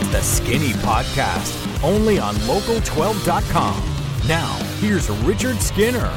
It's 0.00 0.08
the 0.10 0.22
Skinny 0.22 0.74
Podcast, 0.74 1.82
only 1.82 2.20
on 2.20 2.36
local12.com. 2.36 4.28
Now, 4.28 4.54
here's 4.78 5.10
Richard 5.10 5.56
Skinner. 5.56 6.08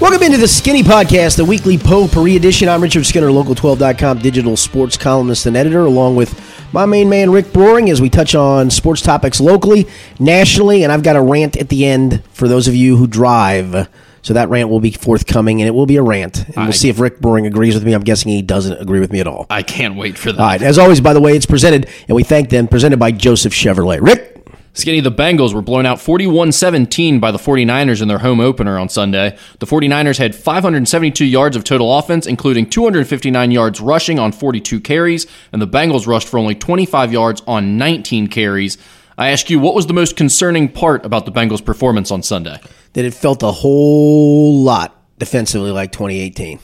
Welcome 0.00 0.22
into 0.22 0.38
the 0.38 0.48
Skinny 0.48 0.82
Podcast, 0.82 1.36
the 1.36 1.44
weekly 1.44 1.76
potpourri 1.76 2.34
edition. 2.34 2.66
I'm 2.66 2.82
Richard 2.82 3.04
Skinner, 3.04 3.26
local12.com 3.26 4.20
digital 4.20 4.56
sports 4.56 4.96
columnist 4.96 5.44
and 5.44 5.54
editor, 5.54 5.80
along 5.80 6.16
with 6.16 6.32
my 6.72 6.86
main 6.86 7.10
man, 7.10 7.30
Rick 7.30 7.52
Broering, 7.52 7.90
as 7.90 8.00
we 8.00 8.08
touch 8.08 8.34
on 8.34 8.70
sports 8.70 9.02
topics 9.02 9.38
locally, 9.38 9.86
nationally, 10.18 10.82
and 10.82 10.90
I've 10.90 11.02
got 11.02 11.16
a 11.16 11.20
rant 11.20 11.58
at 11.58 11.68
the 11.68 11.84
end 11.84 12.24
for 12.32 12.48
those 12.48 12.68
of 12.68 12.74
you 12.74 12.96
who 12.96 13.06
drive. 13.06 13.86
So 14.24 14.32
that 14.32 14.48
rant 14.48 14.70
will 14.70 14.80
be 14.80 14.90
forthcoming, 14.90 15.60
and 15.60 15.68
it 15.68 15.72
will 15.72 15.84
be 15.84 15.96
a 15.96 16.02
rant. 16.02 16.48
And 16.48 16.56
we'll 16.56 16.72
see 16.72 16.88
if 16.88 16.98
Rick 16.98 17.20
Broering 17.20 17.46
agrees 17.46 17.74
with 17.74 17.84
me. 17.84 17.92
I'm 17.92 18.02
guessing 18.02 18.32
he 18.32 18.40
doesn't 18.40 18.80
agree 18.80 18.98
with 18.98 19.12
me 19.12 19.20
at 19.20 19.26
all. 19.26 19.46
I 19.50 19.62
can't 19.62 19.96
wait 19.96 20.16
for 20.16 20.32
that. 20.32 20.40
All 20.40 20.46
right. 20.46 20.62
As 20.62 20.78
always, 20.78 21.02
by 21.02 21.12
the 21.12 21.20
way, 21.20 21.36
it's 21.36 21.44
presented, 21.44 21.90
and 22.08 22.16
we 22.16 22.22
thank 22.22 22.48
them, 22.48 22.66
presented 22.66 22.98
by 22.98 23.12
Joseph 23.12 23.52
Chevrolet. 23.52 24.00
Rick? 24.00 24.30
Skinny, 24.72 25.00
the 25.00 25.12
Bengals 25.12 25.52
were 25.52 25.60
blown 25.60 25.84
out 25.84 26.00
41 26.00 26.52
17 26.52 27.20
by 27.20 27.30
the 27.32 27.38
49ers 27.38 28.00
in 28.00 28.08
their 28.08 28.18
home 28.18 28.40
opener 28.40 28.78
on 28.78 28.88
Sunday. 28.88 29.36
The 29.58 29.66
49ers 29.66 30.16
had 30.16 30.34
572 30.34 31.22
yards 31.22 31.54
of 31.54 31.62
total 31.62 31.96
offense, 31.98 32.26
including 32.26 32.70
259 32.70 33.50
yards 33.50 33.80
rushing 33.82 34.18
on 34.18 34.32
42 34.32 34.80
carries, 34.80 35.26
and 35.52 35.60
the 35.60 35.68
Bengals 35.68 36.06
rushed 36.06 36.28
for 36.28 36.38
only 36.38 36.54
25 36.54 37.12
yards 37.12 37.42
on 37.46 37.76
19 37.76 38.28
carries. 38.28 38.78
I 39.18 39.28
ask 39.28 39.50
you, 39.50 39.60
what 39.60 39.74
was 39.74 39.86
the 39.86 39.92
most 39.92 40.16
concerning 40.16 40.70
part 40.70 41.04
about 41.04 41.26
the 41.26 41.30
Bengals' 41.30 41.64
performance 41.64 42.10
on 42.10 42.22
Sunday? 42.22 42.58
That 42.94 43.04
it 43.04 43.14
felt 43.14 43.42
a 43.42 43.50
whole 43.52 44.62
lot 44.62 44.96
defensively 45.18 45.70
like 45.70 45.92
2018. 45.92 46.58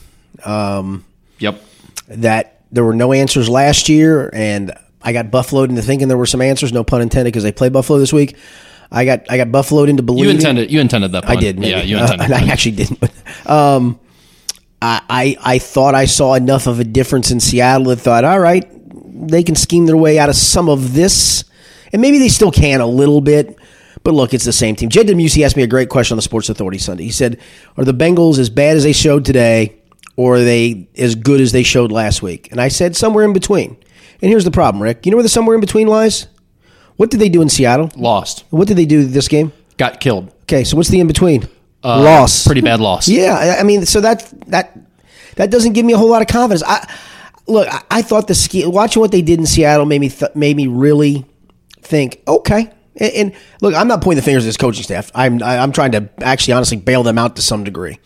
Yep. 1.39 1.61
that 2.07 2.61
there 2.71 2.83
were 2.83 2.93
no 2.95 3.13
answers 3.13 3.49
last 3.49 3.89
year, 3.89 4.29
and 4.33 4.73
I 5.01 5.11
got 5.13 5.29
buffaloed 5.31 5.69
into 5.69 5.81
thinking 5.81 6.07
there 6.07 6.17
were 6.17 6.25
some 6.25 6.41
answers. 6.41 6.71
No 6.71 6.83
pun 6.83 7.01
intended, 7.01 7.31
because 7.31 7.43
they 7.43 7.51
play 7.51 7.69
Buffalo 7.69 7.99
this 7.99 8.13
week. 8.13 8.35
I 8.91 9.05
got 9.05 9.29
I 9.29 9.37
got 9.37 9.51
buffaloed 9.51 9.89
into 9.89 10.03
believing. 10.03 10.29
You 10.31 10.35
intended 10.35 10.71
you 10.71 10.79
intended 10.81 11.11
that. 11.13 11.29
I 11.29 11.35
did. 11.35 11.57
Maybe. 11.59 11.71
Yeah, 11.71 11.81
you 11.83 11.97
Uh, 11.97 12.01
intended. 12.03 12.31
I 12.33 12.47
actually 12.51 12.75
didn't. 12.75 13.03
Um, 13.45 13.99
I, 14.81 15.01
I 15.09 15.37
I 15.55 15.59
thought 15.59 15.95
I 15.95 16.05
saw 16.05 16.33
enough 16.35 16.67
of 16.67 16.79
a 16.79 16.83
difference 16.83 17.31
in 17.31 17.39
Seattle 17.39 17.85
that 17.87 17.97
thought, 17.97 18.23
all 18.25 18.39
right, 18.39 18.65
they 19.27 19.43
can 19.43 19.55
scheme 19.55 19.85
their 19.85 19.97
way 19.97 20.19
out 20.19 20.29
of 20.29 20.35
some 20.35 20.69
of 20.69 20.93
this, 20.93 21.43
and 21.93 22.01
maybe 22.01 22.19
they 22.19 22.29
still 22.29 22.51
can 22.51 22.81
a 22.81 22.87
little 22.87 23.21
bit. 23.21 23.57
But 24.03 24.13
look, 24.13 24.33
it's 24.33 24.45
the 24.45 24.53
same 24.53 24.75
team. 24.75 24.89
Jed 24.89 25.07
Demusi 25.07 25.45
asked 25.45 25.55
me 25.55 25.63
a 25.63 25.67
great 25.67 25.89
question 25.89 26.15
on 26.15 26.17
the 26.17 26.21
Sports 26.23 26.49
Authority 26.49 26.77
Sunday. 26.79 27.03
He 27.03 27.11
said, 27.11 27.39
"Are 27.77 27.85
the 27.85 27.93
Bengals 27.93 28.39
as 28.39 28.49
bad 28.49 28.75
as 28.77 28.83
they 28.83 28.93
showed 28.93 29.25
today, 29.25 29.75
or 30.15 30.35
are 30.35 30.43
they 30.43 30.87
as 30.97 31.13
good 31.15 31.39
as 31.39 31.51
they 31.51 31.63
showed 31.63 31.91
last 31.91 32.21
week?" 32.23 32.49
And 32.51 32.59
I 32.59 32.67
said, 32.69 32.95
somewhere 32.95 33.23
in 33.25 33.33
between. 33.33 33.77
And 34.21 34.29
here's 34.29 34.43
the 34.43 34.51
problem, 34.51 34.81
Rick. 34.81 35.05
You 35.05 35.11
know 35.11 35.17
where 35.17 35.23
the 35.23 35.29
somewhere 35.29 35.55
in 35.55 35.61
between 35.61 35.87
lies? 35.87 36.27
What 36.97 37.09
did 37.11 37.19
they 37.19 37.29
do 37.29 37.41
in 37.41 37.49
Seattle? 37.49 37.91
Lost. 37.95 38.43
What 38.49 38.67
did 38.67 38.77
they 38.77 38.85
do 38.85 39.05
this 39.05 39.27
game? 39.27 39.51
Got 39.77 39.99
killed. 39.99 40.31
Okay, 40.43 40.63
so 40.63 40.77
what's 40.77 40.89
the 40.89 40.99
in 40.99 41.07
between? 41.07 41.43
Uh, 41.83 42.01
Loss. 42.03 42.45
Pretty 42.45 42.61
bad 42.61 42.79
loss. 42.79 43.07
Yeah, 43.09 43.57
I- 43.59 43.63
mean, 43.63 43.85
so 43.85 44.01
that 44.01 44.31
that 44.47 44.77
that 45.35 45.49
doesn't 45.51 45.73
give 45.73 45.85
me 45.85 45.93
a 45.93 45.97
whole 45.97 46.09
lot 46.09 46.21
of 46.21 46.27
confidence. 46.27 46.63
I 46.65 46.87
look, 47.47 47.67
I, 47.71 47.81
I 47.89 48.01
thought 48.01 48.27
the 48.27 48.35
ski 48.35 48.65
watching 48.65 48.99
what 48.99 49.11
they 49.11 49.21
did 49.21 49.39
in 49.39 49.45
Seattle 49.45 49.85
made 49.85 50.01
me 50.01 50.09
th- 50.09 50.35
made 50.35 50.55
me 50.57 50.67
really 50.67 51.25
think, 51.81 52.21
okay. 52.27 52.71
And, 53.01 53.13
and 53.13 53.33
look, 53.61 53.73
I'm 53.75 53.87
not 53.87 54.01
pointing 54.01 54.17
the 54.17 54.25
fingers 54.25 54.45
at 54.45 54.47
this 54.47 54.57
coaching 54.57 54.83
staff. 54.83 55.11
I'm 55.15 55.41
I'm 55.43 55.71
trying 55.71 55.91
to 55.93 56.09
actually 56.21 56.53
honestly 56.53 56.77
bail 56.77 57.03
them 57.03 57.17
out 57.17 57.35
to 57.35 57.41
some 57.41 57.63
degree. 57.63 57.97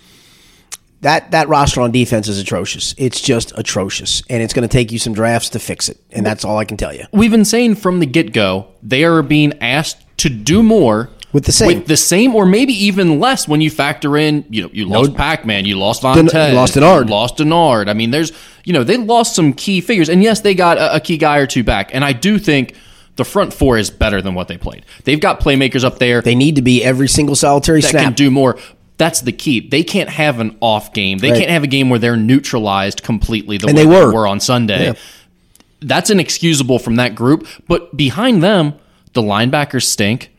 That 1.01 1.31
that 1.31 1.47
roster 1.49 1.81
on 1.81 1.91
defense 1.91 2.27
is 2.27 2.39
atrocious. 2.39 2.95
It's 2.97 3.21
just 3.21 3.51
atrocious, 3.57 4.23
and 4.29 4.41
it's 4.41 4.53
going 4.53 4.67
to 4.67 4.71
take 4.71 4.91
you 4.91 4.97
some 4.97 5.13
drafts 5.13 5.49
to 5.49 5.59
fix 5.59 5.88
it. 5.89 5.99
And 6.11 6.25
that's 6.25 6.43
all 6.43 6.57
I 6.57 6.66
can 6.66 6.77
tell 6.77 6.93
you. 6.95 7.03
we've 7.11 7.29
been 7.31 7.45
saying 7.45 7.75
from 7.75 7.99
the 7.99 8.05
get 8.07 8.33
go, 8.33 8.67
they 8.81 9.03
are 9.03 9.21
being 9.21 9.53
asked 9.61 9.97
to 10.17 10.29
do 10.29 10.63
more 10.63 11.09
With 11.33 11.45
the 11.45 11.51
same. 11.51 11.67
with 11.79 11.88
the 11.88 11.97
same, 11.97 12.33
or 12.33 12.45
maybe 12.45 12.73
even 12.85 13.19
less 13.19 13.47
when 13.47 13.59
you 13.62 13.69
factor 13.69 14.17
in, 14.17 14.45
you 14.50 14.63
know, 14.63 14.69
you 14.73 14.85
lost 14.85 15.13
Pac 15.16 15.45
Man, 15.45 15.66
you 15.66 15.77
lost 15.77 16.01
Von 16.01 16.16
Den- 16.16 16.27
Tez, 16.27 16.56
lost 16.56 16.73
Dennard. 16.75 17.06
you 17.06 17.12
lost 17.12 17.38
Dennard. 17.38 17.88
I 17.89 17.94
mean, 17.94 18.09
there's, 18.12 18.31
you 18.63 18.73
know, 18.73 18.83
they 18.83 18.97
lost 18.97 19.35
some 19.35 19.51
key 19.53 19.81
figures, 19.81 20.09
and 20.09 20.23
yes, 20.23 20.39
they 20.41 20.56
got 20.56 20.77
a, 20.77 20.95
a 20.95 21.00
key 21.01 21.17
guy 21.17 21.38
or 21.38 21.45
two 21.45 21.63
back, 21.63 21.94
and 21.94 22.03
I 22.06 22.13
do 22.13 22.39
think 22.39 22.73
the 23.15 23.25
front 23.25 23.53
four 23.53 23.77
is 23.77 23.89
better 23.89 24.21
than 24.21 24.33
what 24.33 24.47
they 24.47 24.57
played. 24.57 24.83
They've 25.05 25.19
got 25.19 25.39
playmakers 25.39 25.83
up 25.83 25.99
there 25.99 26.21
They 26.21 26.35
need 26.35 26.55
to 26.57 26.61
be 26.61 26.83
every 26.83 27.07
single 27.07 27.35
solitary 27.35 27.81
that 27.81 27.89
snap. 27.89 28.03
can 28.03 28.13
do 28.13 28.29
more. 28.31 28.57
That's 28.97 29.21
the 29.21 29.31
key. 29.31 29.59
They 29.67 29.83
can't 29.83 30.09
have 30.09 30.39
an 30.39 30.57
off 30.61 30.93
game. 30.93 31.17
They 31.17 31.31
Right. 31.31 31.39
can't 31.39 31.51
have 31.51 31.63
a 31.63 31.67
game 31.67 31.89
where 31.89 31.99
they're 31.99 32.15
neutralized 32.17 33.03
completely 33.03 33.57
the 33.57 33.67
And 33.67 33.77
way 33.77 33.83
they 33.83 33.89
they 33.89 33.95
were. 33.95 34.13
were, 34.13 34.27
on 34.27 34.39
Sunday. 34.39 34.85
Yeah. 34.87 34.93
That's 35.81 36.09
inexcusable 36.09 36.79
from 36.79 36.95
that 36.95 37.13
group. 37.15 37.47
But 37.67 37.95
behind 37.97 38.41
them, 38.41 38.73
the 39.13 39.21
linebackers 39.21 39.83
stink. 39.83 40.31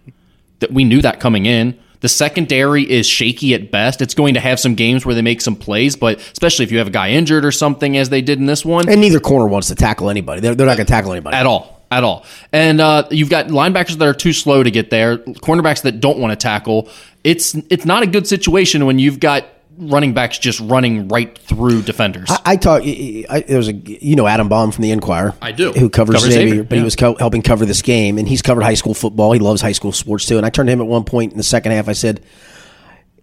That 0.61 0.73
we 0.73 0.85
knew 0.85 1.03
that 1.03 1.21
coming 1.21 1.45
in. 1.45 1.77
The 2.01 2.09
secondary 2.09 2.83
is 2.91 3.07
shaky 3.07 3.53
at 3.53 3.71
best. 3.71 4.01
It's 4.01 4.15
going 4.15 4.33
to 4.35 4.41
have 4.41 4.59
some 4.59 4.75
games 4.75 5.05
where 5.05 5.15
they 5.15 5.21
make 5.23 5.43
some 5.43 5.55
plays, 5.55 5.97
but 5.97 6.19
especially 6.33 6.65
if 6.65 6.73
you 6.73 6.79
have 6.79 6.87
a 6.87 6.91
guy 6.91 7.11
injured 7.11 7.45
or 7.45 7.53
something, 7.53 7.97
as 7.99 8.09
they 8.09 8.23
did 8.23 8.39
in 8.39 8.47
this 8.47 8.65
one, 8.65 8.89
and 8.89 9.01
neither 9.01 9.21
corner 9.21 9.47
wants 9.47 9.69
to 9.69 9.75
tackle 9.75 10.09
anybody. 10.09 10.41
They're, 10.41 10.55
they're 10.55 10.67
not 10.67 10.77
going 10.79 10.87
to 10.87 10.91
tackle 10.93 11.13
anybody. 11.13 11.37
at 11.37 11.45
all. 11.45 11.76
At 11.91 12.03
all. 12.03 12.25
And 12.53 12.81
uh, 12.81 13.07
you've 13.11 13.31
got 13.31 13.47
linebackers 13.47 13.99
that 13.99 14.09
are 14.09 14.15
too 14.15 14.33
slow 14.33 14.63
to 14.63 14.71
get 14.71 14.91
there, 14.91 15.19
cornerbacks 15.19 15.83
that 15.83 16.01
don't 16.01 16.19
want 16.19 16.33
to 16.33 16.37
tackle. 16.37 16.89
It's 17.23 17.55
it's 17.71 17.85
not 17.85 18.03
a 18.03 18.07
good 18.07 18.27
situation 18.27 18.87
when 18.87 18.99
you've 18.99 19.21
got 19.21 19.47
running 19.79 20.15
backs 20.15 20.39
just 20.39 20.61
running 20.61 21.09
right 21.09 21.37
through 21.39 21.83
defenders. 21.83 22.31
I, 22.31 22.41
I 22.45 22.57
talk. 22.57 22.83
I, 22.85 23.25
I, 23.29 23.41
there 23.41 23.59
was 23.59 23.69
a 23.69 23.73
you 23.73 24.17
know 24.17 24.27
Adam 24.27 24.49
Baum 24.49 24.73
from 24.73 24.83
the 24.83 24.91
Enquirer. 24.91 25.35
I 25.41 25.53
do. 25.53 25.73
Who 25.73 25.89
covers, 25.89 26.17
Covers 26.17 26.33
Xavier, 26.33 26.65
but 26.65 26.79
he 26.79 26.85
was 26.85 26.97
co- 26.97 27.17
helping 27.17 27.43
cover 27.43 27.67
this 27.67 27.83
game, 27.83 28.19
and 28.19 28.27
he's 28.29 28.43
covered 28.43 28.63
high 28.63 28.75
school 28.75 28.95
football. 28.95 29.33
He 29.33 29.39
loves 29.39 29.61
high 29.61 29.73
school 29.73 29.93
sports 29.93 30.27
too. 30.27 30.37
And 30.37 30.47
I 30.47 30.51
turned 30.51 30.69
to 30.69 30.73
him 30.73 30.81
at 30.81 30.87
one 30.87 31.05
point 31.05 31.33
in 31.33 31.39
the 31.39 31.45
second 31.45 31.73
half. 31.73 31.89
I 31.89 31.93
said, 31.93 32.21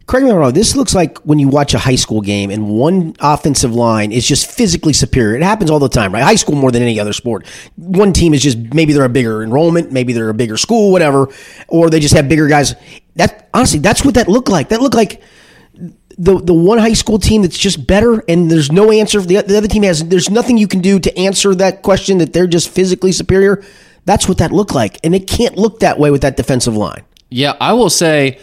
"Correct 0.06 0.24
me 0.24 0.30
if 0.30 0.34
I'm 0.34 0.40
wrong. 0.40 0.54
This 0.54 0.76
looks 0.76 0.94
like 0.94 1.18
when 1.20 1.40
you 1.40 1.48
watch 1.48 1.74
a 1.74 1.80
high 1.80 1.96
school 1.96 2.22
game, 2.22 2.50
and 2.50 2.68
one 2.68 3.16
offensive 3.20 3.74
line 3.74 4.12
is 4.12 4.28
just 4.28 4.50
physically 4.50 4.94
superior. 4.94 5.36
It 5.36 5.44
happens 5.44 5.70
all 5.70 5.80
the 5.80 5.90
time, 5.90 6.14
right? 6.14 6.24
High 6.24 6.36
school 6.36 6.56
more 6.56 6.72
than 6.72 6.82
any 6.82 7.00
other 7.00 7.14
sport. 7.14 7.48
One 7.78 8.14
team 8.14 8.34
is 8.34 8.42
just 8.42 8.58
maybe 8.74 8.94
they're 8.94 9.06
a 9.06 9.10
bigger 9.10 9.44
enrollment, 9.44 9.92
maybe 9.92 10.14
they're 10.14 10.30
a 10.30 10.34
bigger 10.34 10.58
school, 10.58 10.92
whatever, 10.92 11.30
or 11.68 11.90
they 11.90 12.00
just 12.00 12.14
have 12.14 12.28
bigger 12.28 12.48
guys. 12.48 12.76
That 13.16 13.50
honestly, 13.54 13.80
that's 13.80 14.04
what 14.04 14.16
that 14.16 14.28
looked 14.28 14.50
like. 14.50 14.70
That 14.70 14.82
looked 14.82 14.96
like." 14.96 15.22
the 16.16 16.38
the 16.40 16.54
one 16.54 16.78
high 16.78 16.94
school 16.94 17.18
team 17.18 17.42
that's 17.42 17.58
just 17.58 17.88
better 17.88 18.24
and 18.28 18.52
there's 18.52 18.72
no 18.72 18.92
answer 18.92 19.20
the, 19.20 19.42
the 19.42 19.58
other 19.58 19.68
team 19.68 19.82
has 19.82 20.08
there's 20.10 20.30
nothing 20.30 20.60
you 20.60 20.68
can 20.68 20.80
do 20.80 21.00
to 21.00 21.18
answer 21.18 21.56
that 21.56 21.82
question 21.82 22.20
that 22.20 22.34
they're 22.34 22.46
just 22.46 22.70
physically 22.70 23.12
superior 23.12 23.64
that's 24.06 24.28
what 24.28 24.38
that 24.38 24.52
looked 24.52 24.76
like 24.76 25.00
and 25.04 25.16
it 25.16 25.26
can't 25.26 25.58
look 25.58 25.80
that 25.80 25.98
way 25.98 26.12
with 26.12 26.22
that 26.22 26.38
defensive 26.38 26.78
line 26.78 27.04
Yeah, 27.32 27.58
I 27.60 27.74
will 27.74 27.90
say 27.90 28.38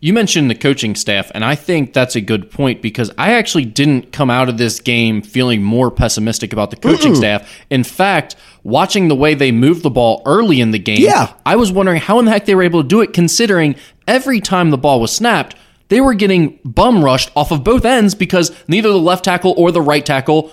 you 0.00 0.12
mentioned 0.12 0.50
the 0.50 0.54
coaching 0.54 0.94
staff, 0.94 1.30
and 1.34 1.44
I 1.44 1.54
think 1.54 1.92
that's 1.94 2.14
a 2.16 2.20
good 2.20 2.50
point 2.50 2.82
because 2.82 3.10
I 3.16 3.32
actually 3.32 3.64
didn't 3.64 4.12
come 4.12 4.28
out 4.30 4.48
of 4.48 4.58
this 4.58 4.78
game 4.80 5.22
feeling 5.22 5.62
more 5.62 5.90
pessimistic 5.90 6.52
about 6.52 6.70
the 6.70 6.76
coaching 6.76 7.14
staff. 7.14 7.50
In 7.70 7.82
fact, 7.82 8.36
watching 8.62 9.08
the 9.08 9.14
way 9.14 9.34
they 9.34 9.52
moved 9.52 9.82
the 9.82 9.90
ball 9.90 10.22
early 10.26 10.60
in 10.60 10.70
the 10.70 10.78
game, 10.78 11.00
Yeah. 11.00 11.32
I 11.46 11.56
was 11.56 11.72
wondering 11.72 12.00
how 12.00 12.18
in 12.18 12.26
the 12.26 12.30
heck 12.30 12.44
they 12.44 12.54
were 12.54 12.62
able 12.62 12.82
to 12.82 12.88
do 12.88 13.00
it 13.00 13.12
considering 13.14 13.74
every 14.06 14.40
time 14.40 14.70
the 14.70 14.78
ball 14.78 15.00
was 15.00 15.12
snapped, 15.12 15.56
they 15.88 16.00
were 16.00 16.14
getting 16.14 16.58
bum 16.64 17.02
rushed 17.02 17.30
off 17.34 17.50
of 17.50 17.64
both 17.64 17.84
ends 17.84 18.14
because 18.14 18.52
neither 18.68 18.90
the 18.90 18.98
left 18.98 19.24
tackle 19.24 19.54
or 19.56 19.70
the 19.72 19.80
right 19.82 20.04
tackle, 20.04 20.50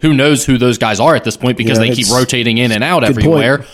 who 0.00 0.14
knows 0.14 0.46
who 0.46 0.56
those 0.58 0.78
guys 0.78 1.00
are 1.00 1.14
at 1.16 1.24
this 1.24 1.36
point 1.36 1.58
because 1.58 1.78
Yeah, 1.78 1.86
they 1.88 1.94
keep 1.94 2.08
rotating 2.10 2.56
in 2.58 2.72
and 2.72 2.82
out 2.84 3.00
Good 3.00 3.14
point. 3.16 3.18
everywhere, 3.26 3.64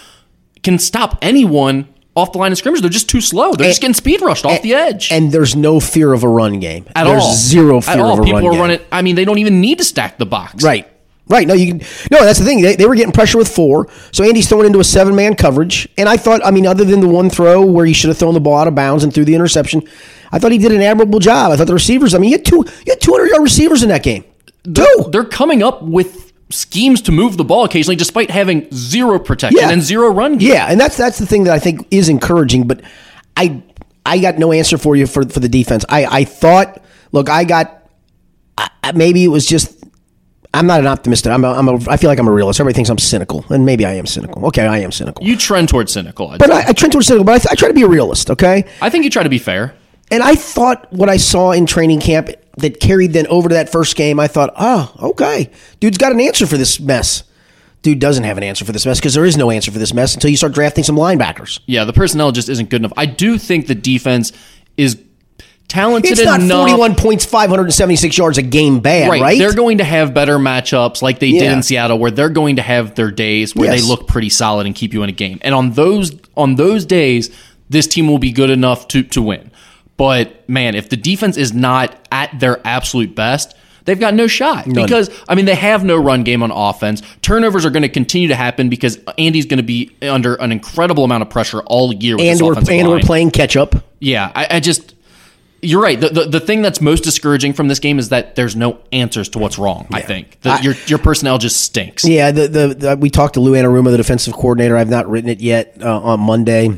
can 0.62 0.78
stop 0.78 1.18
anyone 1.22 1.86
off 2.14 2.32
the 2.32 2.38
line 2.38 2.52
of 2.52 2.58
scrimmage. 2.58 2.80
They're 2.82 2.90
just 2.90 3.08
too 3.08 3.20
slow. 3.20 3.52
They're 3.52 3.68
just 3.68 3.80
getting 3.80 3.94
speed 3.94 4.20
rushed 4.20 4.44
off 4.44 4.60
the 4.62 4.74
edge. 4.74 5.10
and 5.10 5.32
there's 5.32 5.56
no 5.56 5.80
fear 5.80 6.12
of 6.12 6.22
a 6.24 6.28
run 6.28 6.60
game 6.60 6.84
at 6.94 7.04
there's 7.04 7.22
all. 7.22 7.34
zero 7.34 7.80
fear 7.80 7.94
At 7.94 8.00
all. 8.00 8.12
of 8.14 8.18
a 8.20 8.22
People 8.24 8.40
run 8.40 8.56
are 8.56 8.60
running. 8.60 8.80
I 8.90 9.02
mean, 9.02 9.14
they 9.16 9.24
don't 9.24 9.38
even 9.38 9.60
need 9.60 9.78
to 9.78 9.84
stack 9.84 10.18
the 10.18 10.26
box. 10.26 10.62
Right. 10.62 10.88
Right. 11.28 11.46
No, 11.46 11.54
you 11.54 11.68
can. 11.68 11.78
No, 12.10 12.24
that's 12.24 12.38
the 12.40 12.44
thing. 12.44 12.60
They, 12.60 12.76
they 12.76 12.84
were 12.84 12.94
getting 12.96 13.12
pressure 13.12 13.38
with 13.38 13.48
four. 13.48 13.88
So 14.10 14.24
Andy's 14.24 14.48
throwing 14.48 14.66
into 14.66 14.80
a 14.80 14.84
seven 14.84 15.14
man 15.14 15.36
coverage. 15.36 15.88
And 15.96 16.08
I 16.08 16.16
thought, 16.18 16.44
I 16.44 16.50
mean, 16.50 16.66
other 16.66 16.84
than 16.84 17.00
the 17.00 17.08
one 17.08 17.30
throw 17.30 17.64
where 17.64 17.86
he 17.86 17.92
should 17.94 18.08
have 18.08 18.18
thrown 18.18 18.34
the 18.34 18.40
ball 18.40 18.58
out 18.58 18.66
of 18.68 18.74
bounds 18.74 19.04
and 19.04 19.14
threw 19.14 19.24
the 19.24 19.34
interception, 19.34 19.82
I 20.32 20.38
thought 20.38 20.52
he 20.52 20.58
did 20.58 20.72
an 20.72 20.82
admirable 20.82 21.20
job. 21.20 21.52
I 21.52 21.56
thought 21.56 21.68
the 21.68 21.74
receivers, 21.74 22.12
I 22.14 22.18
mean, 22.18 22.30
you 22.32 22.36
had 22.38 22.44
two, 22.44 22.56
you 22.84 22.92
had 22.92 23.00
200 23.00 23.26
yard 23.28 23.42
receivers 23.42 23.82
in 23.82 23.88
that 23.90 24.02
game. 24.02 24.24
Two. 24.64 25.04
They're 25.10 25.24
coming 25.24 25.62
up 25.62 25.82
with 25.82 26.21
schemes 26.52 27.02
to 27.02 27.12
move 27.12 27.36
the 27.36 27.44
ball 27.44 27.64
occasionally, 27.64 27.96
despite 27.96 28.30
having 28.30 28.68
zero 28.72 29.18
protection 29.18 29.60
Yeah. 29.60 29.70
and 29.70 29.82
zero 29.82 30.08
run 30.10 30.38
game. 30.38 30.50
Yeah, 30.52 30.66
and 30.68 30.78
that's 30.80 30.96
that's 30.96 31.18
the 31.18 31.26
thing 31.26 31.44
that 31.44 31.52
I 31.54 31.58
think 31.58 31.86
is 31.90 32.08
encouraging. 32.08 32.66
But 32.68 32.82
I 33.36 33.62
I 34.06 34.18
got 34.18 34.38
no 34.38 34.52
answer 34.52 34.78
for 34.78 34.94
you 34.96 35.06
for 35.06 35.24
for 35.28 35.40
the 35.40 35.48
defense. 35.48 35.84
I 35.88 36.04
I 36.06 36.24
thought, 36.24 36.82
look, 37.12 37.28
I 37.28 37.44
got 37.44 37.88
I, 38.58 38.92
maybe 38.94 39.24
it 39.24 39.28
was 39.28 39.46
just. 39.46 39.78
I'm 40.54 40.66
not 40.66 40.80
an 40.80 40.86
optimist. 40.86 41.26
I'm 41.26 41.44
a, 41.44 41.52
I'm 41.52 41.66
a, 41.66 41.78
I 41.88 41.96
feel 41.96 42.10
like 42.10 42.18
I'm 42.18 42.28
a 42.28 42.30
realist. 42.30 42.60
Everybody 42.60 42.74
thinks 42.74 42.90
I'm 42.90 42.98
cynical, 42.98 43.42
and 43.48 43.64
maybe 43.64 43.86
I 43.86 43.94
am 43.94 44.04
cynical. 44.04 44.44
Okay, 44.48 44.66
I 44.66 44.80
am 44.80 44.92
cynical. 44.92 45.24
You 45.24 45.34
trend 45.38 45.70
towards 45.70 45.94
cynical. 45.94 46.28
I'd 46.28 46.38
but. 46.40 46.50
I, 46.50 46.68
I 46.68 46.72
trend 46.74 46.92
towards 46.92 47.06
cynical. 47.06 47.24
But 47.24 47.46
I, 47.46 47.52
I 47.52 47.54
try 47.54 47.68
to 47.68 47.74
be 47.74 47.80
a 47.80 47.88
realist. 47.88 48.28
Okay, 48.30 48.66
I 48.82 48.90
think 48.90 49.04
you 49.04 49.08
try 49.10 49.22
to 49.22 49.30
be 49.30 49.38
fair. 49.38 49.74
And 50.12 50.22
I 50.22 50.34
thought 50.36 50.92
what 50.92 51.08
I 51.08 51.16
saw 51.16 51.50
in 51.50 51.66
training 51.66 52.00
camp 52.00 52.28
that 52.58 52.78
carried 52.80 53.12
then 53.14 53.26
over 53.28 53.48
to 53.48 53.54
that 53.54 53.72
first 53.72 53.96
game. 53.96 54.20
I 54.20 54.28
thought, 54.28 54.52
oh, 54.56 54.94
okay, 55.10 55.50
dude's 55.80 55.98
got 55.98 56.12
an 56.12 56.20
answer 56.20 56.46
for 56.46 56.56
this 56.58 56.78
mess. 56.78 57.24
dude 57.82 57.98
doesn't 57.98 58.24
have 58.24 58.36
an 58.38 58.44
answer 58.44 58.64
for 58.64 58.72
this 58.72 58.86
mess 58.86 59.00
because 59.00 59.14
there 59.14 59.24
is 59.24 59.36
no 59.36 59.50
answer 59.50 59.72
for 59.72 59.78
this 59.78 59.92
mess 59.94 60.14
until 60.14 60.30
you 60.30 60.36
start 60.36 60.52
drafting 60.52 60.84
some 60.84 60.96
linebackers. 60.96 61.58
Yeah, 61.66 61.84
the 61.84 61.92
personnel 61.92 62.30
just 62.30 62.48
isn't 62.48 62.68
good 62.70 62.82
enough. 62.82 62.92
I 62.96 63.06
do 63.06 63.38
think 63.38 63.66
the 63.66 63.74
defense 63.74 64.32
is 64.76 65.00
talented 65.68 66.12
It's 66.12 66.22
not 66.22 66.40
enough. 66.40 66.58
41 66.68 66.94
points, 66.96 67.24
576 67.24 68.18
yards 68.18 68.36
a 68.38 68.42
game 68.42 68.80
bad, 68.80 69.08
right? 69.08 69.20
Right. 69.22 69.38
They're 69.38 69.54
going 69.54 69.78
to 69.78 69.84
have 69.84 70.12
better 70.12 70.38
matchups 70.38 71.00
like 71.00 71.18
they 71.18 71.30
did 71.32 71.50
in 71.50 71.62
Seattle 71.62 71.98
where 71.98 72.10
they're 72.10 72.28
going 72.28 72.56
to 72.56 72.62
have 72.62 72.94
their 72.94 73.10
days 73.10 73.54
where 73.56 73.70
Yes. 73.72 73.80
they 73.80 73.88
look 73.88 74.06
pretty 74.06 74.28
solid 74.28 74.66
and 74.66 74.74
keep 74.74 74.92
you 74.92 75.02
in 75.02 75.08
a 75.08 75.12
game. 75.12 75.38
And 75.42 75.54
on 75.54 75.72
those 75.72 76.12
on 76.36 76.56
those 76.56 76.84
days, 76.84 77.34
this 77.70 77.86
team 77.86 78.06
will 78.06 78.18
be 78.18 78.32
good 78.32 78.50
enough 78.50 78.86
to 78.88 79.02
to 79.04 79.22
win. 79.22 79.50
But 79.96 80.48
man, 80.48 80.74
if 80.74 80.88
the 80.88 80.96
defense 80.96 81.36
is 81.36 81.52
not 81.52 81.94
at 82.10 82.38
their 82.38 82.60
absolute 82.66 83.14
best, 83.14 83.54
they've 83.84 84.00
got 84.00 84.14
no 84.14 84.26
shot. 84.26 84.66
Because 84.66 85.10
I 85.28 85.34
mean, 85.34 85.44
they 85.44 85.54
have 85.54 85.84
no 85.84 85.96
run 85.96 86.24
game 86.24 86.42
on 86.42 86.50
offense. 86.50 87.02
Turnovers 87.20 87.64
are 87.64 87.70
going 87.70 87.82
to 87.82 87.88
continue 87.88 88.28
to 88.28 88.34
happen 88.34 88.68
because 88.68 88.98
Andy's 89.18 89.46
going 89.46 89.58
to 89.58 89.64
be 89.64 89.94
under 90.02 90.34
an 90.36 90.52
incredible 90.52 91.04
amount 91.04 91.22
of 91.22 91.30
pressure 91.30 91.60
all 91.60 91.92
year 91.92 92.16
with 92.16 92.24
and 92.24 92.38
this 92.38 92.42
we're 92.42 92.80
and 92.80 92.88
we're 92.88 93.00
playing 93.00 93.30
catch 93.30 93.56
up. 93.56 93.74
Yeah, 94.00 94.32
I, 94.34 94.56
I 94.56 94.60
just 94.60 94.94
you're 95.64 95.80
right. 95.80 96.00
The, 96.00 96.08
the 96.08 96.24
the 96.24 96.40
thing 96.40 96.60
that's 96.60 96.80
most 96.80 97.04
discouraging 97.04 97.52
from 97.52 97.68
this 97.68 97.78
game 97.78 98.00
is 98.00 98.08
that 98.08 98.34
there's 98.34 98.56
no 98.56 98.80
answers 98.90 99.28
to 99.30 99.38
what's 99.38 99.58
wrong. 99.58 99.86
I 99.92 100.00
think 100.00 100.40
the, 100.40 100.58
your 100.60 100.74
your 100.86 100.98
personnel 100.98 101.38
just 101.38 101.60
stinks. 101.60 102.04
Yeah, 102.04 102.32
the, 102.32 102.48
the, 102.48 102.74
the 102.74 102.96
we 102.96 103.10
talked 103.10 103.34
to 103.34 103.40
Lou 103.40 103.52
Anarumo, 103.52 103.92
the 103.92 103.96
defensive 103.96 104.34
coordinator. 104.34 104.76
I've 104.76 104.90
not 104.90 105.08
written 105.08 105.30
it 105.30 105.40
yet 105.40 105.76
uh, 105.80 106.00
on 106.00 106.20
Monday. 106.20 106.76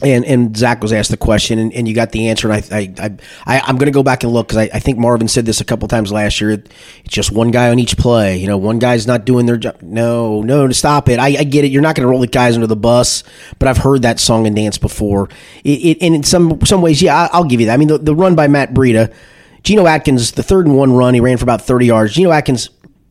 And 0.00 0.24
and 0.24 0.56
Zac 0.56 0.80
was 0.80 0.92
asked 0.92 1.10
the 1.10 1.16
question, 1.16 1.58
and, 1.58 1.72
and 1.72 1.88
you 1.88 1.94
got 1.94 2.12
the 2.12 2.28
answer. 2.28 2.48
And 2.48 2.64
I 2.72 2.94
I, 2.98 3.16
I, 3.46 3.60
I'm 3.60 3.76
going 3.76 3.86
to 3.86 3.92
go 3.92 4.04
back 4.04 4.22
and 4.22 4.32
look 4.32 4.46
because 4.46 4.58
I, 4.58 4.76
I 4.76 4.78
think 4.78 4.96
Marvin 4.96 5.26
said 5.26 5.44
this 5.44 5.60
a 5.60 5.64
couple 5.64 5.88
times 5.88 6.12
last 6.12 6.40
year. 6.40 6.52
It, 6.52 6.68
it's 7.04 7.12
just 7.12 7.32
one 7.32 7.50
guy 7.50 7.70
on 7.70 7.80
each 7.80 7.96
play. 7.96 8.36
You 8.36 8.46
know, 8.46 8.58
one 8.58 8.78
guy's 8.78 9.08
not 9.08 9.24
doing 9.24 9.46
their 9.46 9.56
job. 9.56 9.82
No, 9.82 10.40
no, 10.42 10.68
to 10.68 10.74
stop 10.74 11.08
it. 11.08 11.18
I, 11.18 11.38
I 11.38 11.44
get 11.44 11.64
it. 11.64 11.72
You're 11.72 11.82
not 11.82 11.96
going 11.96 12.06
to 12.06 12.10
roll 12.10 12.20
the 12.20 12.28
guys 12.28 12.54
under 12.54 12.68
the 12.68 12.76
bus, 12.76 13.24
but 13.58 13.66
I've 13.66 13.78
heard 13.78 14.02
that 14.02 14.20
song 14.20 14.46
and 14.46 14.54
dance 14.54 14.78
before. 14.78 15.28
It, 15.64 15.80
it 15.84 15.98
and 16.00 16.14
in 16.14 16.22
some 16.22 16.64
some 16.64 16.80
ways, 16.80 17.02
yeah, 17.02 17.16
I, 17.16 17.30
I'll 17.32 17.44
give 17.44 17.58
you 17.58 17.66
that. 17.66 17.74
I 17.74 17.76
mean, 17.76 17.88
the, 17.88 17.98
the 17.98 18.14
run 18.14 18.36
by 18.36 18.46
Matt 18.46 18.72
Breida, 18.72 19.12
Geno 19.64 19.86
Atkins, 19.86 20.32
the 20.32 20.44
third 20.44 20.66
and 20.66 20.76
one 20.76 20.92
run, 20.92 21.14
he 21.14 21.20
ran 21.20 21.38
for 21.38 21.44
about 21.44 21.62
30 21.62 21.86
yards. 21.86 22.14
Geno 22.14 22.30
Atkins 22.30 22.70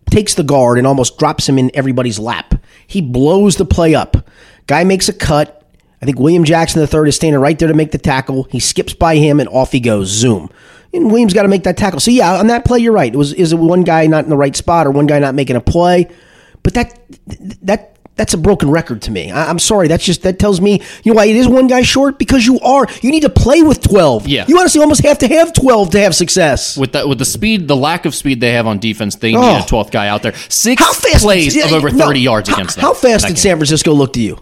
takes 0.10 0.34
the 0.36 0.44
guard 0.44 0.78
and 0.78 0.88
almost 0.88 1.18
drops 1.18 1.48
him 1.48 1.58
in 1.58 1.72
everybody's 1.74 2.20
lap. 2.20 2.54
He 2.88 3.02
blows 3.02 3.58
the 3.58 3.66
play 3.66 3.94
up. 3.94 4.30
Guy 4.68 4.84
makes 4.84 5.10
a 5.10 5.14
cut. 5.14 5.57
I 6.02 6.06
think 6.06 6.20
William 6.20 6.44
Jackson 6.44 6.80
the 6.80 6.88
third 6.88 7.08
is 7.08 7.16
standing 7.16 7.40
right 7.42 7.58
there 7.58 7.68
to 7.68 7.74
make 7.74 7.92
the 7.92 7.98
tackle. 7.98 8.44
He 8.52 8.60
skips 8.60 8.94
by 8.94 9.16
him 9.16 9.40
and 9.40 9.50
off 9.50 9.72
he 9.72 9.80
goes. 9.80 10.08
Zoom. 10.10 10.50
And 10.94 11.12
Williams 11.12 11.34
got 11.34 11.42
to 11.44 11.48
make 11.50 11.64
that 11.64 11.76
tackle. 11.78 12.00
So 12.00 12.12
yeah, 12.12 12.36
on 12.36 12.48
that 12.48 12.66
play, 12.66 12.80
you're 12.80 12.94
right. 12.94 13.14
It 13.14 13.18
was 13.18 13.34
is 13.34 13.52
it 13.52 13.58
one 13.58 13.84
guy 13.84 14.06
not 14.08 14.24
in 14.24 14.30
the 14.30 14.38
right 14.38 14.56
spot 14.56 14.88
or 14.88 14.92
one 14.92 15.06
guy 15.08 15.20
not 15.20 15.36
making 15.36 15.56
a 15.56 15.62
play, 15.62 16.08
but 16.64 16.74
that 16.76 17.00
that 17.64 17.94
that's 18.16 18.34
a 18.34 18.38
broken 18.38 18.72
record 18.72 19.02
to 19.04 19.12
me. 19.12 19.30
I, 19.32 19.50
I'm 19.50 19.60
sorry. 19.60 19.88
That's 19.88 20.04
just 20.06 20.22
that 20.24 20.40
tells 20.40 20.62
me 20.62 20.82
you 21.04 21.12
know 21.12 21.18
why 21.18 21.26
it 21.26 21.36
is 21.36 21.48
one 21.48 21.68
guy 21.68 21.82
short 21.82 22.18
because 22.18 22.46
you 22.46 22.60
are 22.62 22.88
you 23.02 23.12
need 23.12 23.22
to 23.24 23.30
play 23.30 23.62
with 23.62 23.82
twelve. 23.82 24.28
Yeah. 24.28 24.46
you 24.48 24.58
honestly 24.60 24.82
almost 24.82 25.04
have 25.04 25.18
to 25.20 25.28
have 25.28 25.52
twelve 25.54 25.90
to 25.92 26.00
have 26.00 26.16
success. 26.16 26.78
With 26.78 26.94
that, 26.94 27.08
with 27.10 27.20
the 27.20 27.26
speed, 27.26 27.68
the 27.68 27.76
lack 27.76 28.06
of 28.06 28.16
speed 28.16 28.40
they 28.40 28.54
have 28.54 28.66
on 28.66 28.80
defense, 28.80 29.16
they 29.16 29.36
Oh. 29.36 29.42
need 29.42 29.64
a 29.64 29.66
12th 29.68 29.92
guy 29.92 30.08
out 30.08 30.24
there. 30.24 30.34
Six 30.50 30.82
How 30.82 30.94
fast 30.94 31.24
plays 31.24 31.56
of 31.64 31.74
over 31.74 31.90
no, 31.92 32.06
30 32.06 32.20
yards 32.22 32.50
how- 32.50 32.56
against 32.56 32.76
them. 32.78 32.84
How 32.84 32.94
fast 32.94 33.28
did. 33.28 33.38
San 33.38 33.58
Francisco 33.58 33.94
look 33.94 34.14
to 34.14 34.22
you? 34.22 34.40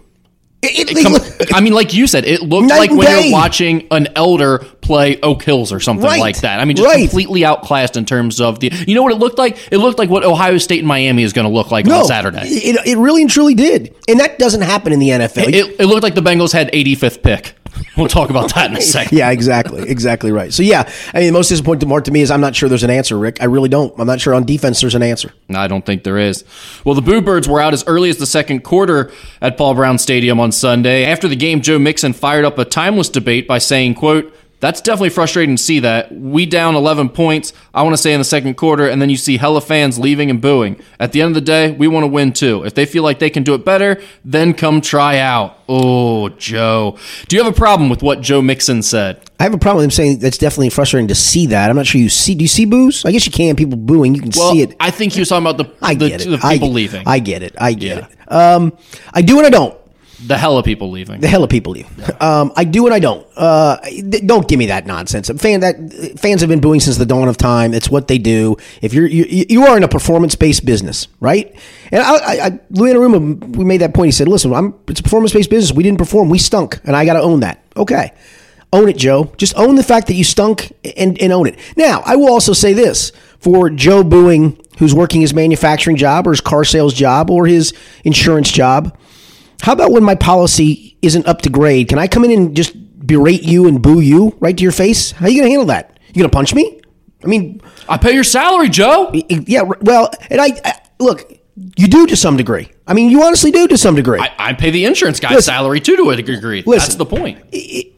It, 0.66 0.90
it- 0.96 1.10
look- 1.10 1.54
I 1.54 1.60
mean, 1.60 1.72
like 1.72 1.94
you 1.94 2.06
said, 2.06 2.24
it 2.24 2.42
looked 2.42 2.68
like 2.68 2.90
when 2.90 3.00
day. 3.06 3.24
you're 3.28 3.32
watching 3.32 3.86
an 3.90 4.08
elder 4.16 4.58
play 4.80 5.20
Oak 5.20 5.42
Hills 5.42 5.72
or 5.72 5.80
something 5.80 6.04
Right. 6.06 6.20
like 6.20 6.40
that. 6.42 6.60
I 6.60 6.64
mean, 6.64 6.76
just 6.76 6.86
Right. 6.88 7.00
completely 7.08 7.44
outclassed 7.44 7.96
in 7.96 8.04
terms 8.04 8.40
of 8.40 8.60
the. 8.60 8.70
You 8.86 8.94
know 8.94 9.02
what 9.02 9.12
it 9.12 9.16
looked 9.18 9.38
like? 9.38 9.56
It 9.70 9.78
looked 9.78 9.98
like 9.98 10.10
what 10.10 10.24
Ohio 10.24 10.58
State 10.58 10.78
and 10.80 10.88
Miami 10.88 11.22
is 11.22 11.32
going 11.32 11.46
to 11.46 11.52
look 11.52 11.70
like 11.70 11.88
on 11.88 12.04
Saturday. 12.04 12.40
It, 12.46 12.86
it 12.86 12.96
really 12.98 13.22
and 13.22 13.30
truly 13.30 13.54
did, 13.54 13.94
and 14.08 14.20
that 14.20 14.38
doesn't 14.38 14.62
happen 14.62 14.92
in 14.92 14.98
the 14.98 15.08
NFL. 15.10 15.48
It, 15.52 15.76
it 15.80 15.86
looked 15.86 16.02
like 16.02 16.14
the 16.14 16.20
Bengals 16.22 16.52
had 16.52 16.70
85th 16.72 17.22
pick. 17.22 17.54
We'll 17.96 18.08
talk 18.08 18.28
about 18.28 18.54
that 18.54 18.70
in 18.70 18.76
a 18.76 18.80
second. 18.82 19.16
yeah, 19.16 19.30
exactly, 19.30 19.88
exactly 19.88 20.30
right. 20.30 20.52
So 20.52 20.62
yeah, 20.62 20.90
I 21.14 21.18
mean, 21.20 21.28
the 21.28 21.32
most 21.32 21.48
disappointing 21.48 21.88
part 21.88 22.04
to 22.04 22.10
me 22.10 22.20
is 22.20 22.30
I'm 22.30 22.42
not 22.42 22.54
sure 22.54 22.68
there's 22.68 22.82
an 22.82 22.90
answer, 22.90 23.18
Rick. 23.18 23.38
I 23.40 23.46
really 23.46 23.70
don't. 23.70 23.98
I'm 23.98 24.06
not 24.06 24.20
sure 24.20 24.34
on 24.34 24.44
defense 24.44 24.82
there's 24.82 24.94
an 24.94 25.02
answer. 25.02 25.32
No, 25.48 25.60
I 25.60 25.66
don't 25.66 25.84
think 25.84 26.04
there 26.04 26.18
is. 26.18 26.44
Well, 26.84 26.94
the 26.94 27.00
Boo 27.00 27.22
Birds 27.22 27.48
were 27.48 27.58
out 27.60 27.72
as 27.72 27.84
early 27.86 28.10
as 28.10 28.18
the 28.18 28.26
second 28.26 28.64
quarter 28.64 29.10
at 29.40 29.56
Paul 29.56 29.74
Brown 29.74 29.96
Stadium 29.98 30.38
on 30.38 30.52
Sunday. 30.52 31.06
After 31.06 31.26
the 31.26 31.36
game, 31.36 31.62
Joe 31.62 31.78
Mixon 31.78 32.12
fired 32.12 32.44
up 32.44 32.58
a 32.58 32.66
timeless 32.66 33.08
debate 33.08 33.48
by 33.48 33.56
saying, 33.58 33.94
quote, 33.94 34.30
that's 34.66 34.80
definitely 34.80 35.10
frustrating 35.10 35.56
to 35.56 35.62
see 35.62 35.78
that. 35.80 36.10
We 36.12 36.44
down 36.44 36.74
11 36.74 37.10
points, 37.10 37.52
I 37.72 37.82
want 37.84 37.94
to 37.94 38.02
say 38.02 38.12
in 38.12 38.18
the 38.18 38.24
second 38.24 38.54
quarter, 38.56 38.88
and 38.88 39.00
then 39.00 39.10
you 39.10 39.16
see 39.16 39.36
hella 39.36 39.60
fans 39.60 39.98
leaving 39.98 40.28
and 40.28 40.40
booing. 40.40 40.80
At 40.98 41.12
the 41.12 41.22
end 41.22 41.28
of 41.28 41.34
the 41.34 41.40
day, 41.40 41.70
we 41.70 41.86
want 41.86 42.02
to 42.04 42.08
win 42.08 42.32
too. 42.32 42.64
If 42.64 42.74
they 42.74 42.84
feel 42.84 43.02
like 43.04 43.20
they 43.20 43.30
can 43.30 43.44
do 43.44 43.54
it 43.54 43.64
better, 43.64 44.00
then 44.24 44.54
come 44.54 44.80
try 44.80 45.18
out. 45.18 45.58
Oh, 45.68 46.28
Joe. 46.30 46.98
Do 47.28 47.36
you 47.36 47.42
have 47.44 47.52
a 47.52 47.56
problem 47.56 47.88
with 47.88 48.02
what 48.02 48.20
Joe 48.20 48.42
Mixon 48.42 48.82
said? 48.82 49.20
I 49.38 49.44
have 49.44 49.54
a 49.54 49.58
problem 49.58 49.78
with 49.78 49.84
him 49.86 49.90
saying 49.92 50.18
that's 50.18 50.38
definitely 50.38 50.70
frustrating 50.70 51.08
to 51.08 51.14
see 51.14 51.46
that. 51.48 51.68
I'm 51.70 51.76
not 51.76 51.86
sure 51.86 52.00
you 52.00 52.08
see. 52.08 52.34
Do 52.34 52.42
you 52.42 52.48
see 52.48 52.64
boos? 52.64 53.04
I 53.04 53.12
guess 53.12 53.26
you 53.26 53.32
can. 53.32 53.54
People 53.56 53.76
booing, 53.76 54.14
you 54.14 54.20
can 54.22 54.32
Well, 54.36 54.52
see 54.52 54.62
it. 54.62 54.74
I 54.80 54.90
think 54.90 55.12
he 55.12 55.20
was 55.20 55.28
talking 55.28 55.46
about 55.46 55.58
the, 55.58 55.72
I 55.84 55.94
the, 55.94 56.08
get 56.08 56.26
it. 56.26 56.28
the 56.30 56.40
I 56.42 56.54
people 56.54 56.68
get- 56.68 56.74
leaving. 56.74 57.02
I 57.06 57.18
get 57.18 57.42
it. 57.42 57.54
I 57.58 57.72
get 57.74 57.98
Yeah. 57.98 58.06
it. 58.06 58.32
Um, 58.32 58.72
I 59.14 59.22
do 59.22 59.38
and 59.38 59.46
I 59.46 59.50
don't. 59.50 59.76
The 60.24 60.38
hell 60.38 60.56
of 60.56 60.64
people 60.64 60.90
leaving. 60.90 61.20
The 61.20 61.28
hell 61.28 61.44
of 61.44 61.50
people 61.50 61.72
leave. 61.72 61.86
Um, 62.22 62.52
I 62.56 62.64
do 62.64 62.86
and 62.86 62.94
I 62.94 62.98
don't. 62.98 63.26
Uh, 63.36 63.76
don't 64.24 64.48
give 64.48 64.58
me 64.58 64.66
that 64.66 64.86
nonsense. 64.86 65.28
Fan 65.28 65.60
that 65.60 66.18
fans 66.18 66.40
have 66.40 66.48
been 66.48 66.60
booing 66.60 66.80
since 66.80 66.96
the 66.96 67.04
dawn 67.04 67.28
of 67.28 67.36
time. 67.36 67.74
It's 67.74 67.90
what 67.90 68.08
they 68.08 68.16
do. 68.16 68.56
If 68.80 68.94
you're 68.94 69.06
you, 69.06 69.44
you 69.48 69.64
are 69.64 69.76
in 69.76 69.82
a 69.82 69.88
performance 69.88 70.34
based 70.34 70.64
business, 70.64 71.08
right? 71.20 71.54
And 71.92 72.02
I, 72.02 72.14
I, 72.16 72.46
I 72.46 72.60
Lou 72.70 72.92
Anarumo, 72.92 73.56
we 73.56 73.64
made 73.64 73.82
that 73.82 73.92
point. 73.92 74.06
He 74.06 74.12
said, 74.12 74.26
"Listen, 74.28 74.54
I'm 74.54 74.74
it's 74.88 75.00
a 75.00 75.02
performance 75.02 75.34
based 75.34 75.50
business. 75.50 75.76
We 75.76 75.82
didn't 75.82 75.98
perform. 75.98 76.30
We 76.30 76.38
stunk, 76.38 76.80
and 76.84 76.96
I 76.96 77.04
got 77.04 77.14
to 77.14 77.20
own 77.20 77.40
that." 77.40 77.62
Okay, 77.76 78.12
own 78.72 78.88
it, 78.88 78.96
Joe. 78.96 79.32
Just 79.36 79.54
own 79.56 79.74
the 79.74 79.82
fact 79.82 80.06
that 80.06 80.14
you 80.14 80.24
stunk 80.24 80.72
and, 80.96 81.20
and 81.20 81.32
own 81.32 81.46
it. 81.46 81.58
Now, 81.76 82.02
I 82.06 82.16
will 82.16 82.28
also 82.28 82.52
say 82.52 82.72
this 82.72 83.12
for 83.38 83.70
Joe 83.70 84.02
booing, 84.02 84.58
who's 84.78 84.94
working 84.94 85.20
his 85.20 85.34
manufacturing 85.34 85.96
job 85.96 86.26
or 86.26 86.30
his 86.30 86.40
car 86.40 86.64
sales 86.64 86.94
job 86.94 87.30
or 87.30 87.46
his 87.46 87.74
insurance 88.04 88.50
job. 88.50 88.96
How 89.62 89.72
about 89.72 89.90
when 89.92 90.04
my 90.04 90.14
policy 90.14 90.96
isn't 91.02 91.26
up 91.26 91.42
to 91.42 91.50
grade? 91.50 91.88
Can 91.88 91.98
I 91.98 92.06
come 92.06 92.24
in 92.24 92.30
and 92.30 92.56
just 92.56 92.74
berate 93.06 93.42
you 93.42 93.66
and 93.68 93.80
boo 93.82 94.00
you 94.00 94.36
right 94.40 94.56
to 94.56 94.62
your 94.62 94.72
face? 94.72 95.12
How 95.12 95.26
are 95.26 95.28
you 95.28 95.40
going 95.40 95.46
to 95.48 95.50
handle 95.50 95.66
that? 95.68 95.98
You 96.08 96.20
going 96.20 96.30
to 96.30 96.34
punch 96.36 96.54
me? 96.54 96.80
I 97.24 97.26
mean, 97.26 97.60
I 97.88 97.96
pay 97.98 98.12
your 98.12 98.24
salary, 98.24 98.68
Joe. 98.68 99.10
yeah, 99.12 99.62
well, 99.62 100.10
and 100.30 100.40
I, 100.40 100.48
I 100.64 100.80
look, 100.98 101.32
you 101.76 101.88
do 101.88 102.06
to 102.06 102.16
some 102.16 102.36
degree. 102.36 102.70
I 102.86 102.94
mean, 102.94 103.10
you 103.10 103.22
honestly 103.24 103.50
do 103.50 103.66
to 103.66 103.76
some 103.78 103.94
degree. 103.96 104.20
I, 104.20 104.30
I 104.38 104.52
pay 104.52 104.70
the 104.70 104.84
insurance 104.84 105.18
guy's 105.18 105.32
Listen. 105.32 105.54
salary 105.54 105.80
too 105.80 105.96
to 105.96 106.10
a 106.10 106.16
degree. 106.16 106.62
That's 106.62 106.94
the 106.94 107.06
point. 107.06 107.38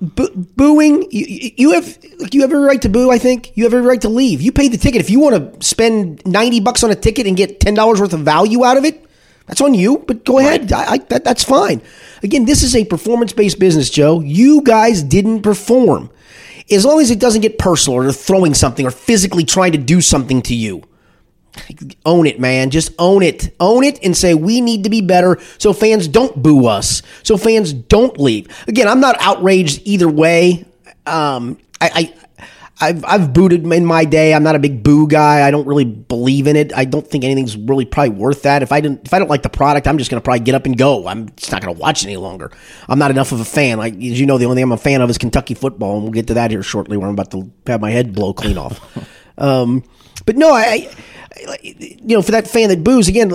Bo- 0.01 0.31
booing, 0.35 1.11
you, 1.11 1.51
you 1.57 1.71
have 1.73 1.99
look, 2.19 2.33
you 2.33 2.41
have 2.43 2.51
every 2.53 2.65
right 2.65 2.81
to 2.83 2.89
boo. 2.89 3.11
I 3.11 3.19
think 3.19 3.57
you 3.57 3.65
have 3.65 3.75
every 3.75 3.87
right 3.87 4.01
to 4.03 4.09
leave. 4.09 4.41
You 4.41 4.53
paid 4.53 4.73
the 4.73 4.79
ticket. 4.79 5.01
If 5.01 5.11
you 5.11 5.21
want 5.21 5.61
to 5.61 5.67
spend 5.67 6.23
ninety 6.25 6.61
bucks 6.61 6.83
on 6.85 6.91
a 6.91 6.95
ticket 6.95 7.27
and 7.27 7.37
get 7.37 7.61
ten 7.61 7.75
dollars 7.75 8.01
worth 8.01 8.13
of 8.15 8.21
value 8.21 8.65
out 8.65 8.77
of 8.77 8.85
it, 8.85 9.05
that's 9.49 9.61
on 9.61 9.75
you. 9.75 10.05
But 10.07 10.25
go 10.25 10.39
ahead. 10.39 10.73
I, 10.73 10.93
I, 10.93 10.99
that, 10.99 11.25
that's 11.25 11.43
fine. 11.43 11.83
Again, 12.23 12.45
this 12.45 12.63
is 12.63 12.77
a 12.77 12.85
performance 12.85 13.33
based 13.33 13.59
business, 13.59 13.91
Joe. 13.91 14.21
You 14.21 14.63
guys 14.63 15.03
didn't 15.03 15.43
perform. 15.43 16.11
As 16.71 16.85
long 16.85 17.01
as 17.01 17.11
it 17.11 17.19
doesn't 17.19 17.41
get 17.41 17.59
personal 17.59 17.99
or 17.99 18.03
they're 18.05 18.13
throwing 18.13 18.53
something 18.55 18.87
or 18.87 18.91
physically 18.91 19.45
trying 19.45 19.73
to 19.73 19.79
do 19.79 20.01
something 20.01 20.43
to 20.43 20.55
you. 20.55 20.83
Own 22.05 22.27
it, 22.27 22.39
man. 22.39 22.71
Just 22.71 22.93
own 22.99 23.23
it. 23.23 23.55
Own 23.59 23.85
it 23.85 23.99
and 24.05 24.17
say 24.17 24.35
we 24.35 24.61
need 24.61 24.85
to 24.85 24.91
be 24.91 25.01
better 25.01 25.39
so 25.57 25.73
fans 25.73 26.07
don't 26.07 26.41
boo 26.41 26.67
us. 26.67 27.03
So 27.23 27.37
fans 27.37 27.73
don't 27.73 28.19
leave. 28.21 28.47
Again, 28.69 28.87
I'm 28.87 29.01
not 29.01 29.17
outraged 29.21 29.83
either 29.85 30.09
way. 30.09 30.67
Um, 31.07 31.59
I, 31.81 31.91
I 31.95 32.15
I've 32.81 33.05
I've 33.05 33.33
booted 33.33 33.65
in 33.67 33.85
my 33.85 34.05
day. 34.05 34.35
I'm 34.35 34.43
not 34.43 34.55
a 34.55 34.59
big 34.59 34.83
boo 34.83 35.09
guy. 35.09 35.47
I 35.47 35.51
don't 35.51 35.67
really 35.67 35.85
believe 35.85 36.47
in 36.47 36.55
it. 36.55 36.73
I 36.77 36.85
don't 36.85 37.07
think 37.07 37.25
anything's 37.25 37.57
really 37.57 37.85
probably 37.85 38.11
worth 38.11 38.43
that. 38.43 38.63
If 38.63 38.71
I 38.71 38.81
didn't 38.81 39.07
if 39.07 39.13
I 39.13 39.19
don't 39.19 39.29
like 39.29 39.43
the 39.43 39.49
product, 39.49 39.89
I'm 39.89 39.99
just 39.99 40.11
gonna 40.11 40.21
probably 40.21 40.41
get 40.41 40.55
up 40.55 40.65
and 40.65 40.79
go. 40.79 41.07
I'm 41.09 41.29
just 41.37 41.51
not 41.51 41.61
gonna 41.61 41.73
watch 41.73 42.03
it 42.03 42.07
any 42.07 42.17
longer. 42.17 42.53
I'm 42.89 42.99
not 42.99 43.11
enough 43.11 43.33
of 43.33 43.41
a 43.41 43.45
fan. 43.45 43.79
Like 43.79 43.95
as 43.95 44.21
you 44.21 44.27
know, 44.27 44.39
the 44.39 44.45
only 44.45 44.57
thing 44.57 44.65
I'm 44.65 44.73
a 44.73 44.77
fan 44.77 45.01
of 45.01 45.11
is 45.11 45.19
Kentucky 45.19 45.55
football, 45.55 45.95
and 45.95 46.03
we'll 46.05 46.13
get 46.13 46.29
to 46.29 46.35
that 46.35 46.51
here 46.51 46.63
shortly 46.63 46.97
where 46.97 47.09
I'm 47.09 47.15
about 47.15 47.33
to 47.33 47.51
have 47.67 47.81
my 47.81 47.91
head 47.91 48.15
blow 48.15 48.33
clean 48.33 48.59
off. 48.59 48.81
Um, 49.41 49.85
but 50.27 50.37
no, 50.37 50.53
I, 50.53 50.91
I 51.47 51.59
you 51.63 52.17
know, 52.17 52.23
for 52.23 52.33
that 52.33 52.49
fan 52.49 52.71
that 52.71 52.83
boos 52.83 53.07
again, 53.07 53.29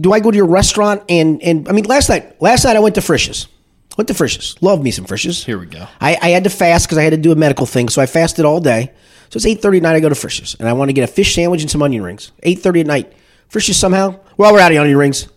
do 0.00 0.12
I 0.12 0.20
go 0.20 0.30
to 0.30 0.36
your 0.36 0.46
restaurant 0.46 1.02
and 1.10 1.42
and 1.42 1.68
I 1.68 1.72
mean 1.72 1.84
last 1.84 2.08
night 2.08 2.40
last 2.40 2.64
night 2.64 2.74
I 2.74 2.80
went 2.80 2.94
to 2.94 3.02
Frisch's. 3.02 3.48
Went 3.96 4.08
to 4.08 4.14
Frisch's. 4.14 4.56
Love 4.60 4.82
me 4.82 4.90
some 4.90 5.06
Frisch's. 5.06 5.44
Here 5.44 5.58
we 5.58 5.66
go. 5.66 5.86
I, 6.00 6.18
I 6.20 6.28
had 6.30 6.44
to 6.44 6.50
fast 6.50 6.86
because 6.86 6.98
I 6.98 7.02
had 7.02 7.10
to 7.10 7.16
do 7.16 7.32
a 7.32 7.36
medical 7.36 7.66
thing, 7.66 7.88
so 7.88 8.02
I 8.02 8.06
fasted 8.06 8.44
all 8.44 8.60
day. 8.60 8.92
So 9.30 9.38
it's 9.38 9.46
eight 9.46 9.62
thirty 9.62 9.78
at 9.78 9.82
night. 9.82 9.96
I 9.96 10.00
go 10.00 10.08
to 10.08 10.14
Frisch's, 10.14 10.54
and 10.58 10.68
I 10.68 10.72
want 10.74 10.88
to 10.88 10.92
get 10.92 11.04
a 11.04 11.12
fish 11.12 11.34
sandwich 11.34 11.62
and 11.62 11.70
some 11.70 11.82
onion 11.82 12.02
rings. 12.02 12.32
Eight 12.42 12.60
thirty 12.60 12.80
at 12.80 12.86
night. 12.86 13.12
Frisch's 13.48 13.76
somehow. 13.76 14.20
Well, 14.36 14.52
we're 14.52 14.60
out 14.60 14.72
of 14.72 14.78
onion 14.78 14.98
rings. 14.98 15.28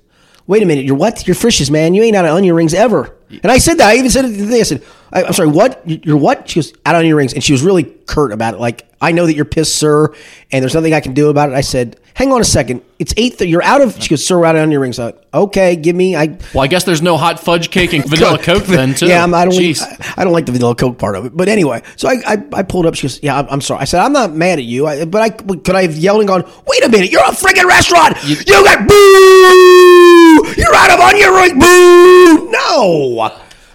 Wait 0.46 0.62
a 0.62 0.66
minute. 0.66 0.86
You're 0.86 0.96
what? 0.96 1.26
You're 1.28 1.36
Frisch's, 1.36 1.72
man. 1.72 1.94
You 1.94 2.04
ain't 2.04 2.16
out 2.16 2.26
of 2.26 2.36
onion 2.36 2.56
rings 2.56 2.74
ever. 2.74 3.16
And 3.32 3.52
I 3.52 3.58
said 3.60 3.78
that. 3.78 3.90
I 3.90 3.96
even 3.96 4.10
said 4.10 4.26
it 4.26 4.30
the 4.30 4.46
day. 4.48 4.60
I 4.60 4.64
said, 4.64 4.84
I, 5.14 5.24
"I'm 5.24 5.34
sorry, 5.34 5.50
what? 5.50 5.82
You- 5.88 6.00
You're 6.04 6.18
what?" 6.18 6.50
She 6.50 6.60
goes, 6.60 6.74
"Out 6.86 6.96
on 6.96 7.06
your 7.06 7.16
rings," 7.18 7.34
and 7.34 7.44
she 7.44 7.52
was 7.52 7.62
really 7.62 7.84
curt 7.84 8.32
about 8.32 8.56
it. 8.56 8.60
Like, 8.60 8.86
I 9.02 9.12
know 9.12 9.26
that 9.28 9.36
you're 9.36 9.46
pissed, 9.46 9.76
sir, 9.76 10.14
and 10.52 10.64
there's 10.64 10.74
nothing 10.74 10.94
I 10.94 11.00
can 11.00 11.14
do 11.14 11.30
about 11.30 11.50
it. 11.50 11.54
I 11.56 11.62
said, 11.62 11.98
"Hang 12.16 12.32
on 12.34 12.42
a 12.42 12.44
second. 12.46 12.82
It's 12.98 13.14
eight. 13.18 13.38
Th- 13.38 13.50
you're 13.50 13.64
out 13.64 13.82
of." 13.82 14.02
She 14.02 14.10
goes, 14.10 14.26
"Sir, 14.26 14.40
we're 14.40 14.46
out 14.46 14.56
on 14.56 14.72
your 14.72 14.82
rings." 14.82 14.98
I 15.00 15.14
okay, 15.34 15.76
give 15.76 15.96
me. 15.96 16.16
I 16.16 16.38
Well, 16.54 16.64
I 16.64 16.68
guess 16.68 16.84
there's 16.86 17.02
no 17.04 17.18
hot 17.18 17.40
fudge 17.40 17.70
cake 17.70 17.94
and 17.94 18.04
vanilla 18.10 18.40
Coke 18.40 18.64
then, 18.66 18.94
too. 18.96 19.08
Yeah, 19.08 19.24
I'm, 19.24 19.34
I 19.34 19.46
don't. 19.46 19.54
Jeez. 19.54 19.82
I, 19.84 20.22
I 20.22 20.24
don't 20.24 20.34
like 20.34 20.46
the 20.48 20.52
vanilla 20.52 20.74
Coke 20.76 20.98
part 20.98 21.16
of 21.16 21.26
it. 21.26 21.38
But 21.38 21.48
anyway, 21.50 21.82
so 21.98 22.10
I, 22.10 22.16
I, 22.26 22.44
I 22.54 22.64
pulled 22.64 22.86
up. 22.88 22.96
She 22.96 23.04
goes, 23.04 23.22
"Yeah, 23.24 23.38
I'm, 23.40 23.48
I'm 23.50 23.62
sorry." 23.62 23.82
I 23.82 23.86
said, 23.86 24.02
"I'm 24.02 24.14
not 24.14 24.34
mad 24.34 24.58
at 24.60 24.66
you, 24.66 24.88
I, 24.88 25.06
but 25.06 25.22
I 25.22 25.30
could 25.30 25.76
I 25.76 25.84
have 25.84 25.96
yelled 25.98 26.20
and 26.22 26.28
gone, 26.28 26.44
wait 26.68 26.84
a 26.84 26.90
minute, 26.90 27.12
you're 27.12 27.22
a 27.24 27.32
freaking 27.32 27.66
restaurant. 27.66 28.18
You, 28.26 28.36
got 28.46 28.88
boo. 28.88 30.19
You're 30.58 30.76
out 30.76 30.92
of 30.92 31.00
on 31.00 31.18
your 31.18 31.32
right. 31.32 31.54
Boo. 31.54 32.52
No, 32.52 33.30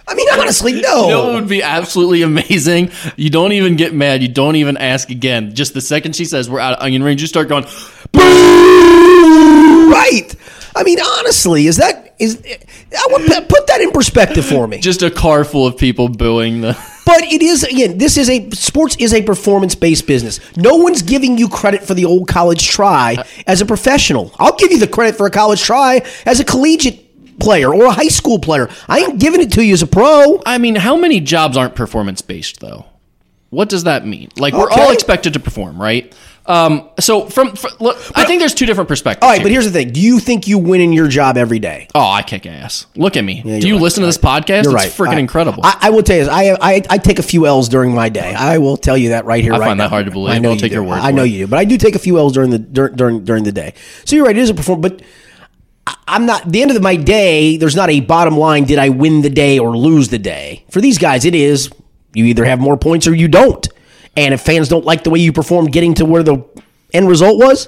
I 0.07 0.13
mean 0.15 0.27
honestly, 0.33 0.73
no. 0.73 1.03
You 1.03 1.09
know 1.09 1.25
what 1.25 1.33
would 1.35 1.49
be 1.49 1.63
absolutely 1.63 2.21
amazing? 2.21 2.91
You 3.15 3.29
don't 3.29 3.51
even 3.53 3.75
get 3.75 3.93
mad. 3.93 4.21
You 4.21 4.27
don't 4.27 4.55
even 4.55 4.77
ask 4.77 5.09
again. 5.09 5.55
Just 5.55 5.73
the 5.73 5.81
second 5.81 6.15
she 6.15 6.25
says 6.25 6.49
we're 6.49 6.59
out 6.59 6.73
of 6.73 6.83
onion 6.83 7.03
rings, 7.03 7.21
you 7.21 7.27
start 7.27 7.47
going, 7.47 7.65
boo! 8.11 8.21
right. 9.91 10.35
I 10.75 10.83
mean, 10.83 10.99
honestly, 10.99 11.67
is 11.67 11.77
that 11.77 12.04
is? 12.19 12.41
I 12.45 13.07
would 13.11 13.49
put- 13.49 13.65
that 13.67 13.81
in 13.81 13.91
perspective 13.91 14.45
for 14.45 14.67
me. 14.67 14.79
just 14.79 15.01
a 15.01 15.11
car 15.11 15.43
full 15.43 15.67
of 15.67 15.77
people 15.77 16.07
booing 16.07 16.61
the. 16.61 16.77
But 17.05 17.21
it 17.21 17.43
is 17.43 17.63
again. 17.63 17.99
This 17.99 18.17
is 18.17 18.31
a 18.31 18.49
sports 18.49 18.95
is 18.97 19.13
a 19.13 19.21
performance 19.21 19.75
based 19.75 20.07
business. 20.07 20.39
No 20.57 20.77
one's 20.77 21.03
giving 21.03 21.37
you 21.37 21.47
credit 21.47 21.83
for 21.83 21.93
the 21.93 22.05
old 22.05 22.27
college 22.27 22.67
try 22.67 23.23
as 23.45 23.61
a 23.61 23.65
professional. 23.65 24.33
I'll 24.39 24.55
give 24.55 24.71
you 24.71 24.79
the 24.79 24.87
credit 24.87 25.15
for 25.15 25.27
a 25.27 25.29
college 25.29 25.61
try 25.61 26.01
as 26.25 26.39
a 26.39 26.43
collegiate 26.43 27.39
player 27.39 27.71
or 27.71 27.85
a 27.85 27.91
high 27.91 28.07
school 28.07 28.39
player. 28.39 28.69
I 28.89 29.01
ain't 29.01 29.19
giving 29.19 29.39
it 29.39 29.51
to 29.51 29.63
you 29.63 29.73
as 29.73 29.83
a 29.83 29.87
pro. 29.87 30.41
I 30.47 30.57
mean, 30.57 30.75
how 30.75 30.95
many 30.95 31.19
jobs 31.19 31.57
aren't 31.57 31.75
performance 31.75 32.23
based 32.23 32.59
though? 32.59 32.87
What 33.51 33.69
does 33.69 33.83
that 33.83 34.07
mean? 34.07 34.31
Like 34.37 34.55
we're 34.55 34.71
all 34.71 34.91
expected 34.91 35.33
to 35.33 35.39
perform, 35.39 35.79
right? 35.79 36.11
Um, 36.47 36.89
so 36.99 37.27
from, 37.27 37.55
fr 37.55 37.67
look, 37.79 37.97
I 38.15 38.23
think 38.25 38.39
there's 38.39 38.53
two 38.53 38.67
different 38.67 38.87
perspectives. 38.87 39.23
All 39.23 39.29
right, 39.29 39.37
here. 39.37 39.45
but 39.45 39.51
here's 39.51 39.65
the 39.65 39.71
thing: 39.71 39.91
Do 39.91 39.99
you 39.99 40.19
think 40.19 40.47
you 40.47 40.59
win 40.59 40.79
in 40.79 40.93
your 40.93 41.07
job 41.07 41.37
every 41.37 41.57
day? 41.57 41.87
oh, 41.95 42.07
I 42.07 42.21
kick 42.21 42.45
ass. 42.45 42.85
Look 42.95 43.17
at 43.17 43.23
me. 43.23 43.41
Do 43.41 43.49
you're 43.49 43.59
you 43.59 43.73
right. 43.75 43.81
listen 43.81 44.01
to 44.01 44.05
this 44.05 44.19
podcast? 44.19 44.63
You're 44.65 44.75
it's 44.77 44.97
right. 44.97 45.07
freaking 45.07 45.15
I- 45.15 45.19
incredible. 45.19 45.61
I, 45.63 45.77
I 45.81 45.89
will 45.89 46.03
tell 46.03 46.17
you, 46.17 46.23
this, 46.25 46.31
I, 46.31 46.51
I 46.61 46.81
I 46.89 46.97
take 46.99 47.17
a 47.17 47.23
few 47.23 47.47
L's 47.47 47.67
during 47.67 47.95
my 47.95 48.09
day. 48.09 48.33
I 48.35 48.59
will 48.59 48.77
tell 48.77 48.97
you 48.97 49.09
that 49.09 49.25
right 49.25 49.43
here. 49.43 49.53
I 49.53 49.57
right 49.57 49.65
find 49.65 49.79
that 49.79 49.89
hard 49.89 50.05
to 50.05 50.11
believe. 50.11 50.35
I 50.35 50.39
know 50.39 50.49
I'll 50.49 50.55
you 50.55 50.61
take 50.61 50.71
do. 50.71 50.75
your 50.75 50.83
word 50.83 50.99
I 50.99 51.11
know 51.11 51.23
you 51.23 51.39
do, 51.45 51.47
but 51.47 51.57
I 51.57 51.65
do 51.65 51.77
take 51.77 51.95
a 51.95 51.99
few 51.99 52.17
L's 52.19 52.33
during 52.33 52.51
the 52.51 52.59
dur- 52.59 52.89
during 52.89 53.23
during 53.23 53.43
the 53.43 53.51
day. 53.51 53.73
So 54.05 54.15
you're 54.15 54.25
right; 54.25 54.37
it 54.37 54.41
is 54.41 54.49
a 54.49 54.53
perform, 54.53 54.81
but. 54.81 55.01
I'm 56.07 56.25
not 56.25 56.51
the 56.51 56.63
end 56.63 56.71
of 56.71 56.81
my 56.81 56.95
day. 56.95 57.57
There's 57.57 57.75
not 57.75 57.91
a 57.91 57.99
bottom 57.99 58.37
line. 58.37 58.63
Did 58.63 58.79
I 58.79 58.89
win 58.89 59.21
the 59.21 59.29
day 59.29 59.59
or 59.59 59.77
lose 59.77 60.09
the 60.09 60.17
day? 60.17 60.65
For 60.71 60.81
these 60.81 60.97
guys, 60.97 61.25
it 61.25 61.35
is 61.35 61.69
you 62.15 62.25
either 62.25 62.43
have 62.45 62.59
more 62.59 62.75
points 62.75 63.05
or 63.07 63.13
you 63.13 63.27
don't. 63.27 63.67
And 64.17 64.33
if 64.33 64.41
fans 64.41 64.69
don't 64.69 64.85
like 64.85 65.03
the 65.03 65.09
way 65.09 65.19
you 65.19 65.33
perform, 65.33 65.65
getting 65.67 65.93
to 65.95 66.05
where 66.05 66.23
the 66.23 66.43
end 66.93 67.07
result 67.07 67.37
was, 67.37 67.67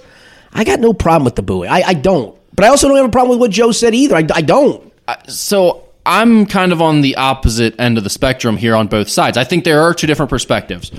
I 0.54 0.64
got 0.64 0.80
no 0.80 0.94
problem 0.94 1.26
with 1.26 1.36
the 1.36 1.42
booing. 1.42 1.70
I, 1.70 1.82
I 1.82 1.94
don't. 1.94 2.38
But 2.56 2.66
I 2.66 2.70
also 2.70 2.88
don't 2.88 2.98
have 2.98 3.06
a 3.06 3.10
problem 3.10 3.32
with 3.32 3.40
what 3.40 3.52
Joe 3.52 3.72
said 3.72 3.94
either. 3.94 4.16
I, 4.16 4.26
I 4.34 4.42
don't. 4.42 4.92
so 5.28 5.84
I'm 6.06 6.46
kind 6.46 6.72
of 6.72 6.82
on 6.82 7.02
the 7.02 7.18
opposite 7.18 7.80
end 7.80 7.98
of 7.98 8.04
the 8.04 8.10
spectrum 8.10 8.58
here 8.58 8.76
on 8.76 8.88
both 8.88 9.10
sides. 9.10 9.38
I 9.38 9.44
think 9.44 9.66
there 9.66 9.82
are 9.82 9.94
two 9.94 10.08
different 10.08 10.30
perspectives. 10.30 10.92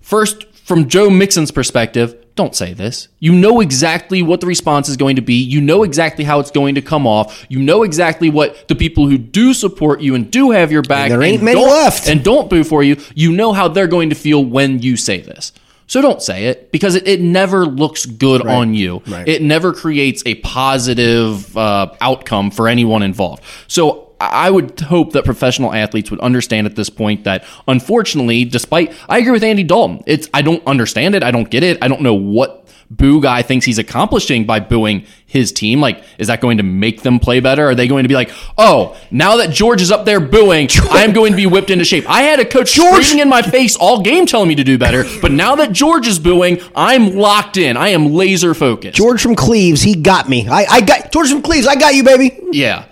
First, 0.00 0.46
from 0.54 0.88
Joe 0.88 1.10
Mixon's 1.10 1.50
perspective, 1.50 2.23
don't 2.36 2.54
say 2.56 2.72
this. 2.74 3.06
You 3.20 3.32
know 3.32 3.60
exactly 3.60 4.20
what 4.22 4.40
the 4.40 4.46
response 4.46 4.88
is 4.88 4.96
going 4.96 5.16
to 5.16 5.22
be. 5.22 5.34
You 5.34 5.60
know 5.60 5.84
exactly 5.84 6.24
how 6.24 6.40
it's 6.40 6.50
going 6.50 6.74
to 6.74 6.82
come 6.82 7.06
off. 7.06 7.46
You 7.48 7.60
know 7.60 7.84
exactly 7.84 8.28
what 8.28 8.66
the 8.66 8.74
people 8.74 9.08
who 9.08 9.18
do 9.18 9.54
support 9.54 10.00
you 10.00 10.16
and 10.16 10.28
do 10.30 10.50
have 10.50 10.72
your 10.72 10.82
back 10.82 11.10
There 11.10 11.22
ain't 11.22 11.36
and 11.36 11.44
many 11.44 11.60
don't- 11.60 11.70
left. 11.70 12.08
and 12.08 12.24
don't 12.24 12.50
boo 12.50 12.64
for 12.64 12.82
you. 12.82 12.96
You 13.14 13.30
know 13.32 13.52
how 13.52 13.68
they're 13.68 13.86
going 13.86 14.08
to 14.10 14.16
feel 14.16 14.44
when 14.44 14.82
you 14.82 14.96
say 14.96 15.20
this. 15.20 15.52
So 15.86 16.00
don't 16.00 16.20
say 16.22 16.46
it 16.46 16.72
because 16.72 16.94
it, 16.96 17.06
it 17.06 17.20
never 17.20 17.66
looks 17.66 18.06
good 18.06 18.44
on 18.46 18.74
you. 18.74 19.02
Right. 19.06 19.28
It 19.28 19.42
never 19.42 19.72
creates 19.72 20.22
a 20.26 20.34
positive 20.36 21.56
uh, 21.56 21.92
outcome 22.00 22.50
for 22.50 22.68
anyone 22.68 23.02
involved. 23.02 23.42
So 23.68 24.13
I 24.32 24.50
would 24.50 24.78
hope 24.80 25.12
that 25.12 25.24
professional 25.24 25.72
athletes 25.72 26.10
would 26.10 26.20
understand 26.20 26.66
at 26.66 26.76
this 26.76 26.90
point 26.90 27.24
that 27.24 27.44
unfortunately, 27.68 28.44
despite 28.44 28.94
I 29.08 29.18
agree 29.18 29.32
with 29.32 29.44
Andy 29.44 29.64
Dalton, 29.64 30.02
it's 30.06 30.28
I 30.34 30.42
don't 30.42 30.64
understand 30.66 31.14
it, 31.14 31.22
I 31.22 31.30
don't 31.30 31.50
get 31.50 31.62
it, 31.62 31.78
I 31.82 31.88
don't 31.88 32.02
know 32.02 32.14
what 32.14 32.64
boo 32.90 33.20
guy 33.20 33.42
thinks 33.42 33.66
he's 33.66 33.78
accomplishing 33.78 34.44
by 34.44 34.60
booing 34.60 35.06
his 35.26 35.52
team. 35.52 35.80
Like, 35.80 36.02
is 36.18 36.28
that 36.28 36.40
going 36.40 36.58
to 36.58 36.62
make 36.62 37.02
them 37.02 37.18
play 37.18 37.40
better? 37.40 37.68
Are 37.68 37.74
they 37.74 37.88
going 37.88 38.04
to 38.04 38.08
be 38.08 38.14
like, 38.14 38.30
oh, 38.56 38.96
now 39.10 39.36
that 39.38 39.50
George 39.50 39.82
is 39.82 39.90
up 39.90 40.04
there 40.04 40.20
booing, 40.20 40.68
I'm 40.90 41.12
going 41.12 41.32
to 41.32 41.36
be 41.36 41.46
whipped 41.46 41.70
into 41.70 41.84
shape? 41.84 42.08
I 42.08 42.22
had 42.22 42.40
a 42.40 42.44
coach 42.44 42.70
screaming 42.70 43.20
in 43.20 43.28
my 43.28 43.42
face 43.42 43.76
all 43.76 44.02
game 44.02 44.26
telling 44.26 44.48
me 44.48 44.54
to 44.56 44.64
do 44.64 44.78
better, 44.78 45.04
but 45.20 45.32
now 45.32 45.56
that 45.56 45.72
George 45.72 46.06
is 46.06 46.18
booing, 46.18 46.60
I'm 46.76 47.16
locked 47.16 47.56
in. 47.56 47.76
I 47.76 47.88
am 47.88 48.12
laser 48.12 48.54
focused. 48.54 48.96
George 48.96 49.22
from 49.22 49.34
Cleves, 49.34 49.82
he 49.82 49.94
got 49.94 50.28
me. 50.28 50.48
I, 50.48 50.64
I 50.64 50.80
got 50.80 51.10
George 51.12 51.30
from 51.30 51.42
Cleves. 51.42 51.66
I 51.66 51.76
got 51.76 51.94
you, 51.94 52.04
baby. 52.04 52.38
Yeah. 52.52 52.86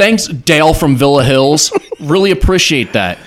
Thanks, 0.00 0.28
Dale 0.28 0.72
from 0.72 0.96
Villa 0.96 1.22
Hills. 1.22 1.74
really 2.00 2.30
appreciate 2.30 2.94
that. 2.94 3.18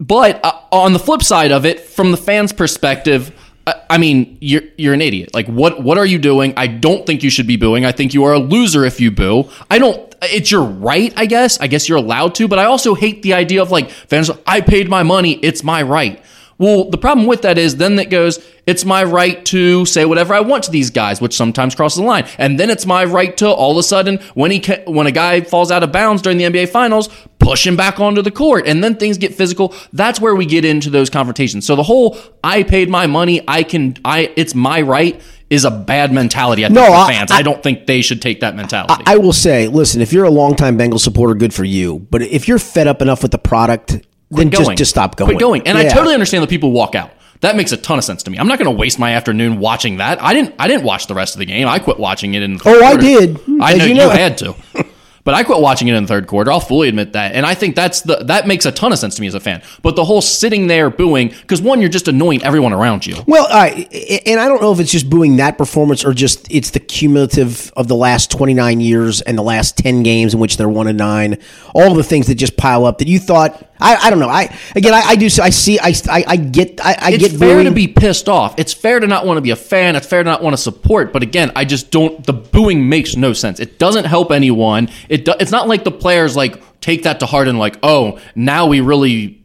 But 0.00 0.42
uh, 0.42 0.58
on 0.72 0.94
the 0.94 0.98
flip 0.98 1.22
side 1.22 1.52
of 1.52 1.66
it, 1.66 1.78
from 1.78 2.10
the 2.10 2.16
fans' 2.16 2.54
perspective, 2.54 3.38
I, 3.66 3.74
I 3.90 3.98
mean, 3.98 4.38
you're 4.40 4.62
you're 4.78 4.94
an 4.94 5.02
idiot. 5.02 5.34
Like, 5.34 5.46
what 5.46 5.82
what 5.82 5.98
are 5.98 6.06
you 6.06 6.18
doing? 6.18 6.54
I 6.56 6.68
don't 6.68 7.04
think 7.04 7.22
you 7.22 7.28
should 7.28 7.46
be 7.46 7.58
booing. 7.58 7.84
I 7.84 7.92
think 7.92 8.14
you 8.14 8.24
are 8.24 8.32
a 8.32 8.38
loser 8.38 8.86
if 8.86 8.98
you 8.98 9.10
boo. 9.10 9.50
I 9.70 9.78
don't. 9.78 10.14
It's 10.22 10.50
your 10.50 10.62
right, 10.62 11.12
I 11.18 11.26
guess. 11.26 11.60
I 11.60 11.66
guess 11.66 11.86
you're 11.86 11.98
allowed 11.98 12.34
to. 12.36 12.48
But 12.48 12.58
I 12.58 12.64
also 12.64 12.94
hate 12.94 13.20
the 13.20 13.34
idea 13.34 13.60
of 13.60 13.70
like 13.70 13.90
fans. 13.90 14.30
I 14.46 14.62
paid 14.62 14.88
my 14.88 15.02
money. 15.02 15.32
It's 15.34 15.62
my 15.62 15.82
right. 15.82 16.24
Well, 16.58 16.88
the 16.90 16.98
problem 16.98 17.26
with 17.26 17.42
that 17.42 17.58
is 17.58 17.76
then 17.76 17.98
it 17.98 18.10
goes, 18.10 18.38
it's 18.66 18.84
my 18.84 19.02
right 19.04 19.44
to 19.46 19.84
say 19.86 20.04
whatever 20.04 20.32
I 20.34 20.40
want 20.40 20.64
to 20.64 20.70
these 20.70 20.90
guys, 20.90 21.20
which 21.20 21.36
sometimes 21.36 21.74
crosses 21.74 21.98
the 21.98 22.04
line. 22.04 22.26
And 22.38 22.58
then 22.58 22.70
it's 22.70 22.86
my 22.86 23.04
right 23.04 23.36
to 23.38 23.48
all 23.48 23.72
of 23.72 23.76
a 23.78 23.82
sudden, 23.82 24.18
when 24.34 24.50
he 24.50 24.60
ca- 24.60 24.82
when 24.86 25.06
a 25.06 25.10
guy 25.10 25.40
falls 25.42 25.70
out 25.70 25.82
of 25.82 25.92
bounds 25.92 26.22
during 26.22 26.38
the 26.38 26.44
NBA 26.44 26.68
Finals, 26.70 27.08
push 27.38 27.66
him 27.66 27.76
back 27.76 28.00
onto 28.00 28.22
the 28.22 28.30
court, 28.30 28.66
and 28.66 28.82
then 28.82 28.96
things 28.96 29.18
get 29.18 29.34
physical. 29.34 29.74
That's 29.92 30.20
where 30.20 30.34
we 30.34 30.46
get 30.46 30.64
into 30.64 30.88
those 30.90 31.10
confrontations. 31.10 31.66
So 31.66 31.76
the 31.76 31.82
whole 31.82 32.16
"I 32.42 32.62
paid 32.62 32.88
my 32.88 33.06
money, 33.06 33.42
I 33.46 33.64
can, 33.64 33.96
I 34.04 34.32
it's 34.36 34.54
my 34.54 34.80
right" 34.80 35.20
is 35.50 35.64
a 35.66 35.70
bad 35.70 36.10
mentality. 36.10 36.64
I 36.64 36.68
think 36.68 36.76
No, 36.80 36.86
for 36.86 36.92
I- 36.94 37.12
fans. 37.12 37.30
I- 37.30 37.38
I, 37.38 37.42
don't 37.42 37.62
think 37.62 37.86
they 37.86 38.00
should 38.00 38.22
take 38.22 38.40
that 38.40 38.56
mentality. 38.56 39.04
I 39.06 39.18
will 39.18 39.34
say, 39.34 39.68
listen, 39.68 40.00
if 40.00 40.10
you're 40.12 40.24
a 40.24 40.30
longtime 40.30 40.78
Bengals 40.78 41.00
supporter, 41.00 41.34
good 41.34 41.52
for 41.52 41.64
you. 41.64 41.98
But 42.10 42.22
if 42.22 42.48
you're 42.48 42.58
fed 42.58 42.88
up 42.88 43.02
enough 43.02 43.22
with 43.22 43.30
the 43.30 43.38
product, 43.38 44.00
then 44.30 44.50
just, 44.50 44.64
going. 44.64 44.76
just 44.76 44.90
stop 44.90 45.16
going. 45.16 45.30
Quit 45.30 45.40
going. 45.40 45.66
And 45.66 45.78
I 45.78 45.88
totally 45.88 46.14
understand 46.14 46.42
that 46.42 46.50
people 46.50 46.72
walk 46.72 46.94
out. 46.94 47.10
That 47.40 47.56
makes 47.56 47.72
a 47.72 47.76
ton 47.76 47.98
of 47.98 48.04
sense 48.04 48.22
to 48.22 48.30
me. 48.30 48.38
I'm 48.38 48.48
not 48.48 48.58
going 48.58 48.70
to 48.70 48.78
waste 48.78 48.98
my 48.98 49.12
afternoon 49.12 49.58
watching 49.58 49.98
that. 49.98 50.22
I 50.22 50.32
didn't. 50.32 50.54
I 50.58 50.66
didn't 50.66 50.84
watch 50.84 51.08
the 51.08 51.14
rest 51.14 51.34
of 51.34 51.40
the 51.40 51.44
game. 51.44 51.68
I 51.68 51.78
quit 51.78 51.98
watching 51.98 52.34
it 52.34 52.42
in. 52.42 52.58
Oh, 52.64 52.82
I 52.82 52.96
did. 52.96 53.38
I 53.60 53.74
know 53.74 53.84
you 53.84 53.94
you, 53.94 54.08
had 54.08 54.38
to, 54.38 54.54
but 55.24 55.34
I 55.34 55.42
quit 55.42 55.60
watching 55.60 55.88
it 55.88 55.94
in 55.94 56.04
the 56.04 56.08
third 56.08 56.26
quarter. 56.26 56.52
I'll 56.52 56.60
fully 56.60 56.88
admit 56.88 57.12
that, 57.14 57.34
and 57.34 57.44
I 57.44 57.54
think 57.54 57.74
that's 57.74 58.02
the 58.02 58.16
that 58.24 58.46
makes 58.46 58.66
a 58.66 58.72
ton 58.72 58.92
of 58.92 58.98
sense 58.98 59.16
to 59.16 59.20
me 59.20 59.26
as 59.26 59.34
a 59.34 59.40
fan. 59.40 59.62
But 59.82 59.96
the 59.96 60.04
whole 60.04 60.20
sitting 60.20 60.66
there 60.66 60.90
booing 60.90 61.28
because 61.28 61.60
one, 61.62 61.80
you're 61.80 61.88
just 61.90 62.08
annoying 62.08 62.42
everyone 62.44 62.72
around 62.72 63.06
you. 63.06 63.16
Well, 63.26 63.46
right, 63.48 63.92
and 64.26 64.38
I 64.40 64.46
don't 64.48 64.60
know 64.60 64.72
if 64.72 64.80
it's 64.80 64.92
just 64.92 65.08
booing 65.10 65.36
that 65.36 65.58
performance 65.58 66.04
or 66.04 66.12
just 66.14 66.50
it's 66.52 66.70
the 66.70 66.80
cumulative 66.80 67.72
of 67.76 67.88
the 67.88 67.96
last 67.96 68.30
29 68.30 68.80
years 68.80 69.20
and 69.22 69.36
the 69.38 69.42
last 69.42 69.76
10 69.78 70.02
games 70.02 70.34
in 70.34 70.40
which 70.40 70.56
they're 70.56 70.68
one 70.68 70.86
and 70.88 70.98
nine. 70.98 71.38
All 71.74 71.94
the 71.94 72.04
things 72.04 72.26
that 72.26 72.34
just 72.36 72.56
pile 72.56 72.84
up 72.84 72.98
that 72.98 73.08
you 73.08 73.18
thought. 73.18 73.70
I, 73.80 73.96
I 73.96 74.10
don't 74.10 74.20
know. 74.20 74.28
I 74.28 74.56
again, 74.76 74.94
I, 74.94 75.00
I 75.04 75.16
do. 75.16 75.26
I 75.26 75.50
see. 75.50 75.78
I, 75.80 75.92
I, 76.08 76.24
I 76.28 76.36
get. 76.36 76.80
I, 76.84 76.96
I 76.98 77.10
It's 77.12 77.28
get 77.28 77.38
fair 77.38 77.56
booing. 77.56 77.64
to 77.66 77.72
be 77.72 77.88
pissed 77.88 78.28
off. 78.28 78.58
It's 78.58 78.72
fair 78.72 79.00
to 79.00 79.06
not 79.06 79.26
want 79.26 79.36
to 79.36 79.40
be 79.40 79.50
a 79.50 79.56
fan. 79.56 79.96
It's 79.96 80.06
fair 80.06 80.22
to 80.22 80.30
not 80.30 80.42
want 80.42 80.54
to 80.54 80.62
support. 80.62 81.12
But 81.12 81.22
again, 81.22 81.50
I 81.56 81.64
just 81.64 81.90
don't. 81.90 82.24
The 82.24 82.32
booing 82.32 82.88
makes 82.88 83.16
no 83.16 83.32
sense. 83.32 83.58
It 83.60 83.78
doesn't 83.80 84.04
help 84.04 84.30
anyone. 84.30 84.88
It 85.08 85.13
do, 85.16 85.34
it's 85.38 85.50
not 85.50 85.68
like 85.68 85.84
the 85.84 85.92
players 85.92 86.36
like 86.36 86.62
take 86.80 87.04
that 87.04 87.20
to 87.20 87.26
heart 87.26 87.48
and 87.48 87.58
like, 87.58 87.78
oh, 87.82 88.20
now 88.34 88.66
we 88.66 88.80
really 88.80 89.44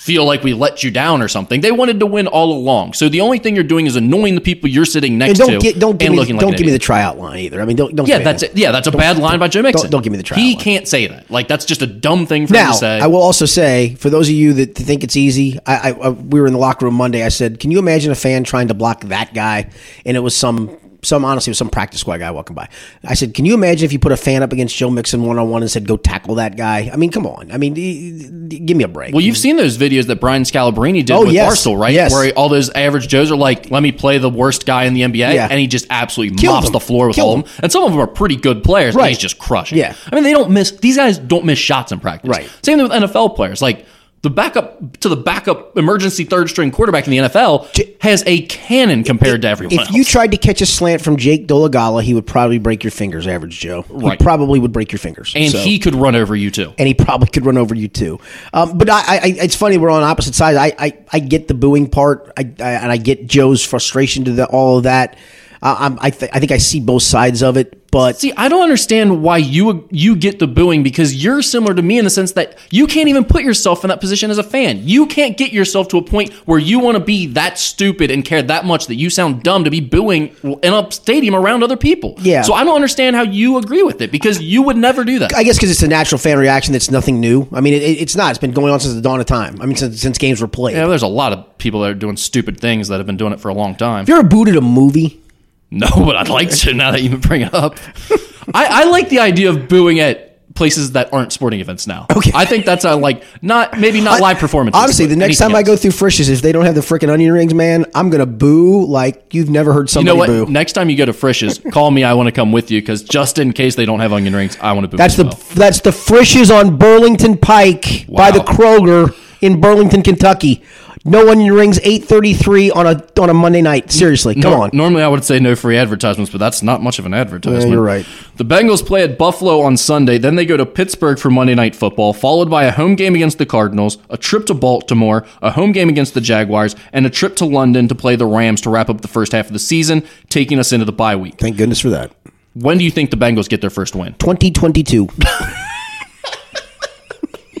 feel 0.00 0.24
like 0.24 0.42
we 0.42 0.54
let 0.54 0.82
you 0.82 0.90
down 0.90 1.20
or 1.20 1.28
something. 1.28 1.60
They 1.60 1.72
wanted 1.72 2.00
to 2.00 2.06
win 2.06 2.26
all 2.26 2.52
along. 2.52 2.94
So 2.94 3.10
the 3.10 3.20
only 3.20 3.38
thing 3.38 3.54
you're 3.54 3.62
doing 3.62 3.84
is 3.86 3.96
annoying 3.96 4.34
the 4.34 4.40
people 4.40 4.70
you're 4.70 4.86
sitting 4.86 5.12
And 5.12 5.18
next 5.18 5.38
don't 5.38 5.50
to 5.50 5.58
get, 5.58 5.78
don't 5.78 5.98
give 5.98 6.06
and 6.06 6.16
me 6.16 6.24
don't 6.26 6.50
like 6.50 6.56
give 6.56 6.66
me 6.66 6.72
the 6.72 6.78
tryout 6.78 7.18
line 7.18 7.40
either. 7.40 7.60
I 7.60 7.66
mean, 7.66 7.76
don't 7.76 7.94
don't. 7.94 8.08
Yeah, 8.08 8.20
that's 8.20 8.40
that. 8.40 8.52
it. 8.52 8.56
Yeah, 8.56 8.72
that's 8.72 8.86
a 8.86 8.92
bad 8.92 9.18
line 9.18 9.38
by 9.38 9.48
Joe 9.48 9.60
Mixon. 9.60 9.90
don't 9.90 10.02
give 10.02 10.10
me 10.10 10.16
the 10.16 10.22
tryout 10.22 10.38
line. 10.38 10.46
He 10.46 10.54
line. 10.54 10.64
can't 10.64 10.88
say 10.88 11.06
that. 11.06 11.30
Like 11.30 11.48
that's 11.48 11.66
just 11.66 11.82
a 11.82 11.86
dumb 11.86 12.24
thing 12.24 12.46
for 12.46 12.56
him 12.56 12.68
to 12.68 12.74
say. 12.74 12.98
I 12.98 13.08
will 13.08 13.20
also 13.20 13.44
say, 13.44 13.94
for 13.96 14.08
those 14.08 14.28
of 14.28 14.34
you 14.34 14.54
that 14.54 14.74
think 14.74 15.04
it's 15.04 15.16
easy, 15.16 15.58
I, 15.66 15.90
I, 15.90 15.90
I 15.90 16.08
we 16.08 16.40
were 16.40 16.46
in 16.46 16.54
the 16.54 16.58
locker 16.58 16.86
room 16.86 16.94
Monday. 16.94 17.22
I 17.22 17.28
said, 17.28 17.60
"Can 17.60 17.70
you 17.70 17.78
imagine 17.78 18.10
a 18.10 18.14
fan 18.16 18.42
trying 18.42 18.68
to 18.68 18.74
block 18.74 19.02
that 19.02 19.34
guy?" 19.34 19.68
And 20.06 20.16
it 20.16 20.20
was 20.20 20.34
some 20.34 20.78
some 21.02 21.24
honestly, 21.24 21.50
was 21.50 21.58
some 21.58 21.70
practice 21.70 22.00
squad 22.00 22.18
guy 22.18 22.30
walking 22.30 22.54
by. 22.54 22.68
I 23.04 23.14
said, 23.14 23.34
"Can 23.34 23.44
you 23.44 23.54
imagine 23.54 23.84
if 23.84 23.92
you 23.92 23.98
put 23.98 24.12
a 24.12 24.16
fan 24.16 24.42
up 24.42 24.52
against 24.52 24.76
Joe 24.76 24.90
Mixon 24.90 25.24
one 25.24 25.38
on 25.38 25.48
one 25.50 25.62
and 25.62 25.70
said, 25.70 25.86
go 25.86 25.96
tackle 25.96 26.34
that 26.36 26.56
guy?" 26.56 26.90
I 26.92 26.96
mean, 26.96 27.10
come 27.10 27.26
on. 27.26 27.50
I 27.52 27.56
mean, 27.58 28.48
give 28.48 28.76
me 28.76 28.84
a 28.84 28.88
break. 28.88 29.12
Well, 29.14 29.22
you've 29.22 29.36
seen 29.38 29.56
those 29.56 29.78
videos 29.78 30.06
that 30.06 30.20
Brian 30.20 30.42
Scalabrine 30.42 30.94
did 31.04 31.10
Oh, 31.10 31.24
with 31.24 31.32
yes. 31.32 31.64
Barstool, 31.64 31.78
right? 31.78 31.92
Yes. 31.94 32.12
Where 32.12 32.32
all 32.34 32.48
those 32.48 32.70
average 32.70 33.08
Joes 33.08 33.30
are 33.30 33.36
like, 33.36 33.70
"Let 33.70 33.82
me 33.82 33.92
play 33.92 34.18
the 34.18 34.30
worst 34.30 34.66
guy 34.66 34.84
in 34.84 34.94
the 34.94 35.02
NBA," 35.02 35.34
Yeah. 35.34 35.48
and 35.50 35.58
he 35.58 35.66
just 35.66 35.86
absolutely 35.90 36.36
Killed 36.36 36.54
mops 36.54 36.66
them. 36.66 36.72
the 36.74 36.80
floor 36.80 37.06
with 37.08 37.16
Killed 37.16 37.28
all 37.28 37.38
of 37.40 37.44
them. 37.44 37.52
And 37.62 37.72
some 37.72 37.84
of 37.84 37.90
them 37.92 38.00
are 38.00 38.06
pretty 38.06 38.36
good 38.36 38.62
players. 38.62 38.94
and 38.94 39.02
Right. 39.02 39.08
he's 39.08 39.18
just 39.18 39.38
crushing. 39.38 39.78
Yeah. 39.78 39.94
I 40.10 40.14
mean, 40.14 40.24
they 40.24 40.32
don't 40.32 40.50
miss. 40.50 40.70
These 40.72 40.96
guys 40.96 41.18
don't 41.18 41.44
miss 41.44 41.58
shots 41.58 41.92
in 41.92 42.00
practice. 42.00 42.28
Right. 42.28 42.48
Same 42.62 42.78
thing 42.78 42.88
with 42.88 42.92
NFL 42.92 43.30
players. 43.30 43.60
Like 43.62 43.86
the 44.22 44.28
backup 44.30 44.98
to 45.00 45.08
the 45.08 45.16
backup 45.16 45.78
emergency 45.78 46.24
third 46.24 46.50
string 46.50 46.70
quarterback 46.70 47.06
in 47.06 47.10
the 47.10 47.18
NFL 47.18 47.96
has 48.02 48.22
a 48.26 48.42
cannon 48.42 49.02
compared 49.02 49.40
to 49.42 49.48
everyone 49.48 49.72
if 49.72 49.80
else. 49.80 49.90
you 49.92 50.04
tried 50.04 50.32
to 50.32 50.36
catch 50.36 50.60
a 50.60 50.66
slant 50.66 51.00
from 51.00 51.16
Jake 51.16 51.46
Dolegala, 51.48 52.02
he 52.02 52.12
would 52.12 52.26
probably 52.26 52.58
break 52.58 52.84
your 52.84 52.90
fingers, 52.90 53.26
average 53.26 53.58
Joe. 53.58 53.84
Right. 53.88 54.18
He 54.18 54.22
probably 54.22 54.58
would 54.58 54.72
break 54.72 54.92
your 54.92 54.98
fingers. 54.98 55.32
and 55.34 55.50
So- 55.50 55.58
he 55.60 55.78
could 55.78 55.94
run 55.94 56.14
over 56.16 56.36
you 56.36 56.50
too. 56.50 56.74
and 56.78 56.86
he 56.86 56.92
probably 56.92 57.28
could 57.28 57.46
run 57.46 57.56
over 57.56 57.74
you 57.74 57.88
too. 57.88 58.18
Um, 58.52 58.76
but 58.76 58.90
I, 58.90 59.00
I, 59.00 59.20
it's 59.38 59.56
funny 59.56 59.78
we're 59.78 59.88
on 59.90 60.02
opposite 60.02 60.34
sides. 60.34 60.58
I, 60.58 60.74
I, 60.78 60.98
I 61.12 61.18
get 61.20 61.48
the 61.48 61.54
booing 61.54 61.88
part, 61.88 62.30
I, 62.36 62.42
I, 62.60 62.70
and 62.72 62.92
I 62.92 62.98
get 62.98 63.26
Joe's 63.26 63.64
frustration 63.64 64.24
to 64.26 64.32
the, 64.32 64.46
all 64.46 64.76
of 64.78 64.84
that. 64.84 65.16
I'm, 65.62 65.98
I, 66.00 66.10
th- 66.10 66.30
I 66.34 66.38
think 66.38 66.52
I 66.52 66.58
see 66.58 66.80
both 66.80 67.02
sides 67.02 67.42
of 67.42 67.56
it, 67.56 67.90
but 67.90 68.18
See, 68.18 68.32
I 68.36 68.48
don't 68.48 68.62
understand 68.62 69.22
why 69.22 69.38
you 69.38 69.86
you 69.90 70.14
get 70.16 70.38
the 70.38 70.46
booing 70.46 70.82
because 70.82 71.22
you're 71.22 71.42
similar 71.42 71.74
to 71.74 71.82
me 71.82 71.98
in 71.98 72.04
the 72.04 72.10
sense 72.10 72.32
that 72.32 72.56
you 72.70 72.86
can't 72.86 73.08
even 73.08 73.24
put 73.24 73.42
yourself 73.42 73.84
in 73.84 73.88
that 73.88 74.00
position 74.00 74.30
as 74.30 74.38
a 74.38 74.42
fan. 74.42 74.86
You 74.86 75.06
can't 75.06 75.36
get 75.36 75.52
yourself 75.52 75.88
to 75.88 75.98
a 75.98 76.02
point 76.02 76.32
where 76.46 76.58
you 76.58 76.78
want 76.78 76.96
to 76.96 77.04
be 77.04 77.26
that 77.28 77.58
stupid 77.58 78.10
and 78.10 78.24
care 78.24 78.42
that 78.42 78.64
much 78.64 78.86
that 78.86 78.94
you 78.94 79.10
sound 79.10 79.42
dumb 79.42 79.64
to 79.64 79.70
be 79.70 79.80
booing 79.80 80.34
in 80.62 80.72
a 80.72 80.90
stadium 80.92 81.34
around 81.34 81.62
other 81.62 81.76
people. 81.76 82.14
Yeah. 82.20 82.42
So 82.42 82.54
I 82.54 82.64
don't 82.64 82.76
understand 82.76 83.16
how 83.16 83.22
you 83.22 83.58
agree 83.58 83.82
with 83.82 84.00
it 84.00 84.12
because 84.12 84.40
you 84.40 84.62
would 84.62 84.76
never 84.76 85.04
do 85.04 85.18
that. 85.18 85.34
I 85.34 85.42
guess 85.42 85.56
because 85.56 85.70
it's 85.70 85.82
a 85.82 85.88
natural 85.88 86.18
fan 86.18 86.38
reaction. 86.38 86.72
That's 86.72 86.90
nothing 86.90 87.20
new. 87.20 87.48
I 87.52 87.60
mean, 87.60 87.74
it, 87.74 87.82
it's 87.82 88.16
not. 88.16 88.30
It's 88.30 88.38
been 88.38 88.52
going 88.52 88.72
on 88.72 88.80
since 88.80 88.94
the 88.94 89.02
dawn 89.02 89.20
of 89.20 89.26
time. 89.26 89.60
I 89.60 89.66
mean, 89.66 89.76
since, 89.76 90.00
since 90.00 90.16
games 90.16 90.40
were 90.40 90.48
played. 90.48 90.76
Yeah, 90.76 90.86
there's 90.86 91.02
a 91.02 91.08
lot 91.08 91.32
of 91.32 91.58
people 91.58 91.80
that 91.80 91.90
are 91.90 91.94
doing 91.94 92.16
stupid 92.16 92.60
things 92.60 92.88
that 92.88 92.98
have 92.98 93.06
been 93.06 93.16
doing 93.16 93.32
it 93.32 93.40
for 93.40 93.48
a 93.48 93.54
long 93.54 93.74
time. 93.74 94.02
If 94.02 94.08
you 94.08 94.14
ever 94.16 94.26
booed 94.26 94.48
at 94.48 94.56
a 94.56 94.60
movie? 94.60 95.20
No, 95.70 95.88
but 95.96 96.16
I'd 96.16 96.28
like 96.28 96.50
to 96.50 96.74
now 96.74 96.90
that 96.92 97.02
you 97.02 97.16
bring 97.16 97.42
it 97.42 97.54
up. 97.54 97.78
I, 98.54 98.82
I 98.82 98.84
like 98.90 99.08
the 99.08 99.20
idea 99.20 99.50
of 99.50 99.68
booing 99.68 100.00
at 100.00 100.26
places 100.54 100.92
that 100.92 101.12
aren't 101.12 101.32
sporting 101.32 101.60
events 101.60 101.86
now. 101.86 102.06
Okay. 102.14 102.32
I 102.34 102.44
think 102.44 102.66
that's 102.66 102.84
a 102.84 102.96
like 102.96 103.22
not 103.40 103.78
maybe 103.78 104.00
not 104.00 104.20
live 104.20 104.38
performances. 104.38 104.82
Honestly, 104.82 105.06
the 105.06 105.14
next 105.16 105.40
anything 105.40 105.54
time 105.54 105.56
I 105.56 105.62
go 105.62 105.76
through 105.76 105.92
Frisch's, 105.92 106.28
if 106.28 106.42
they 106.42 106.50
don't 106.52 106.66
have 106.66 106.74
the 106.74 106.80
freaking 106.80 107.08
onion 107.08 107.32
rings, 107.32 107.54
man, 107.54 107.86
I'm 107.94 108.10
gonna 108.10 108.26
boo 108.26 108.84
like 108.84 109.32
you've 109.32 109.48
never 109.48 109.72
heard 109.72 109.88
You 109.88 109.92
somebody 109.92 110.16
know 110.16 110.18
what? 110.18 110.26
boo. 110.26 110.52
Next 110.52 110.72
time 110.72 110.90
you 110.90 110.96
go 110.96 111.04
to 111.06 111.12
Frisch's, 111.12 111.60
call 111.72 111.90
me. 111.90 112.02
I 112.02 112.14
want 112.14 112.26
to 112.26 112.32
come 112.32 112.50
with 112.50 112.70
you 112.70 112.80
because 112.82 113.04
just 113.04 113.38
in 113.38 113.52
case 113.52 113.76
they 113.76 113.86
don't 113.86 114.00
have 114.00 114.12
onion 114.12 114.34
rings, 114.34 114.58
I 114.60 114.72
want 114.72 114.84
to 114.84 114.88
boo. 114.88 114.96
That's 114.96 115.16
the 115.16 115.24
well. 115.24 115.38
that's 115.54 115.80
the 115.80 115.92
Frisch's 115.92 116.50
on 116.50 116.76
Burlington 116.76 117.38
Pike 117.38 118.06
by 118.08 118.30
the 118.32 118.40
Wow. 118.40 118.44
Kroger 118.46 119.16
in 119.40 119.60
Burlington, 119.60 120.02
Kentucky. 120.02 120.62
No 121.04 121.30
onion 121.30 121.54
rings, 121.54 121.80
eight 121.82 122.04
thirty 122.04 122.34
three 122.34 122.70
on 122.70 122.86
a 122.86 123.02
on 123.18 123.30
a 123.30 123.34
Monday 123.34 123.62
night. 123.62 123.90
Seriously, 123.90 124.34
come 124.34 124.52
Nor- 124.52 124.64
on. 124.64 124.70
Normally, 124.74 125.02
I 125.02 125.08
would 125.08 125.24
say 125.24 125.38
no 125.40 125.56
free 125.56 125.78
advertisements, 125.78 126.30
but 126.30 126.38
that's 126.38 126.62
not 126.62 126.82
much 126.82 126.98
of 126.98 127.06
an 127.06 127.14
advertisement. 127.14 127.64
Yeah, 127.64 127.70
you're 127.70 127.82
right. 127.82 128.06
The 128.36 128.44
Bengals 128.44 128.84
play 128.84 129.02
at 129.02 129.16
Buffalo 129.16 129.62
on 129.62 129.78
Sunday. 129.78 130.18
Then 130.18 130.34
they 130.36 130.44
go 130.44 130.58
to 130.58 130.66
Pittsburgh 130.66 131.18
for 131.18 131.30
Monday 131.30 131.54
Night 131.54 131.74
Football, 131.74 132.12
followed 132.12 132.50
by 132.50 132.64
a 132.64 132.72
home 132.72 132.96
game 132.96 133.14
against 133.14 133.38
the 133.38 133.46
Cardinals, 133.46 133.96
a 134.10 134.18
trip 134.18 134.44
to 134.46 134.54
Baltimore, 134.54 135.24
a 135.40 135.50
home 135.52 135.72
game 135.72 135.88
against 135.88 136.12
the 136.12 136.20
Jaguars, 136.20 136.76
and 136.92 137.06
a 137.06 137.10
trip 137.10 137.34
to 137.36 137.46
London 137.46 137.88
to 137.88 137.94
play 137.94 138.14
the 138.14 138.26
Rams 138.26 138.60
to 138.62 138.70
wrap 138.70 138.90
up 138.90 139.00
the 139.00 139.08
first 139.08 139.32
half 139.32 139.46
of 139.46 139.54
the 139.54 139.58
season, 139.58 140.06
taking 140.28 140.58
us 140.58 140.70
into 140.70 140.84
the 140.84 140.92
bye 140.92 141.16
week. 141.16 141.38
Thank 141.38 141.56
goodness 141.56 141.80
for 141.80 141.88
that. 141.90 142.12
When 142.52 142.76
do 142.76 142.84
you 142.84 142.90
think 142.90 143.10
the 143.10 143.16
Bengals 143.16 143.48
get 143.48 143.62
their 143.62 143.70
first 143.70 143.94
win? 143.94 144.12
Twenty 144.14 144.50
twenty 144.50 144.82
two. 144.82 145.08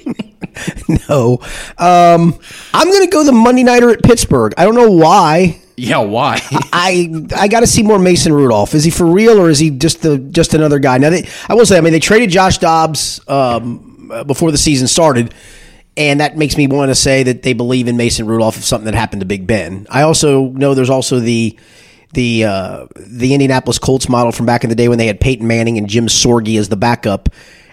no, 1.08 1.38
um, 1.78 2.38
I'm 2.74 2.88
going 2.88 3.04
to 3.04 3.10
go 3.10 3.24
the 3.24 3.32
Monday 3.32 3.62
nighter 3.62 3.90
at 3.90 4.02
Pittsburgh. 4.02 4.52
I 4.56 4.64
don't 4.64 4.74
know 4.74 4.90
why. 4.90 5.60
Yeah, 5.76 5.98
why? 5.98 6.40
I 6.72 7.26
I 7.36 7.48
got 7.48 7.60
to 7.60 7.66
see 7.66 7.82
more 7.82 7.98
Mason 7.98 8.32
Rudolph. 8.32 8.74
Is 8.74 8.84
he 8.84 8.90
for 8.90 9.06
real 9.06 9.40
or 9.40 9.48
is 9.48 9.58
he 9.58 9.70
just 9.70 10.02
the 10.02 10.18
just 10.18 10.54
another 10.54 10.78
guy? 10.78 10.98
Now 10.98 11.10
they, 11.10 11.28
I 11.48 11.54
will 11.54 11.66
say, 11.66 11.78
I 11.78 11.80
mean, 11.80 11.92
they 11.92 12.00
traded 12.00 12.30
Josh 12.30 12.58
Dobbs 12.58 13.20
um, 13.28 14.12
before 14.26 14.50
the 14.50 14.58
season 14.58 14.88
started, 14.88 15.34
and 15.96 16.20
that 16.20 16.36
makes 16.36 16.56
me 16.56 16.66
want 16.66 16.90
to 16.90 16.94
say 16.94 17.22
that 17.22 17.42
they 17.42 17.54
believe 17.54 17.88
in 17.88 17.96
Mason 17.96 18.26
Rudolph 18.26 18.56
if 18.58 18.64
something 18.64 18.86
that 18.86 18.94
happened 18.94 19.20
to 19.20 19.26
Big 19.26 19.46
Ben. 19.46 19.86
I 19.88 20.02
also 20.02 20.48
know 20.48 20.74
there's 20.74 20.90
also 20.90 21.18
the 21.18 21.58
the 22.12 22.44
uh, 22.44 22.86
the 22.96 23.32
Indianapolis 23.32 23.78
Colts 23.78 24.08
model 24.08 24.32
from 24.32 24.46
back 24.46 24.64
in 24.64 24.70
the 24.70 24.76
day 24.76 24.88
when 24.88 24.98
they 24.98 25.06
had 25.06 25.20
Peyton 25.20 25.46
Manning 25.46 25.78
and 25.78 25.88
Jim 25.88 26.06
Sorgi 26.06 26.58
as 26.58 26.68
the 26.68 26.76
backup. 26.76 27.28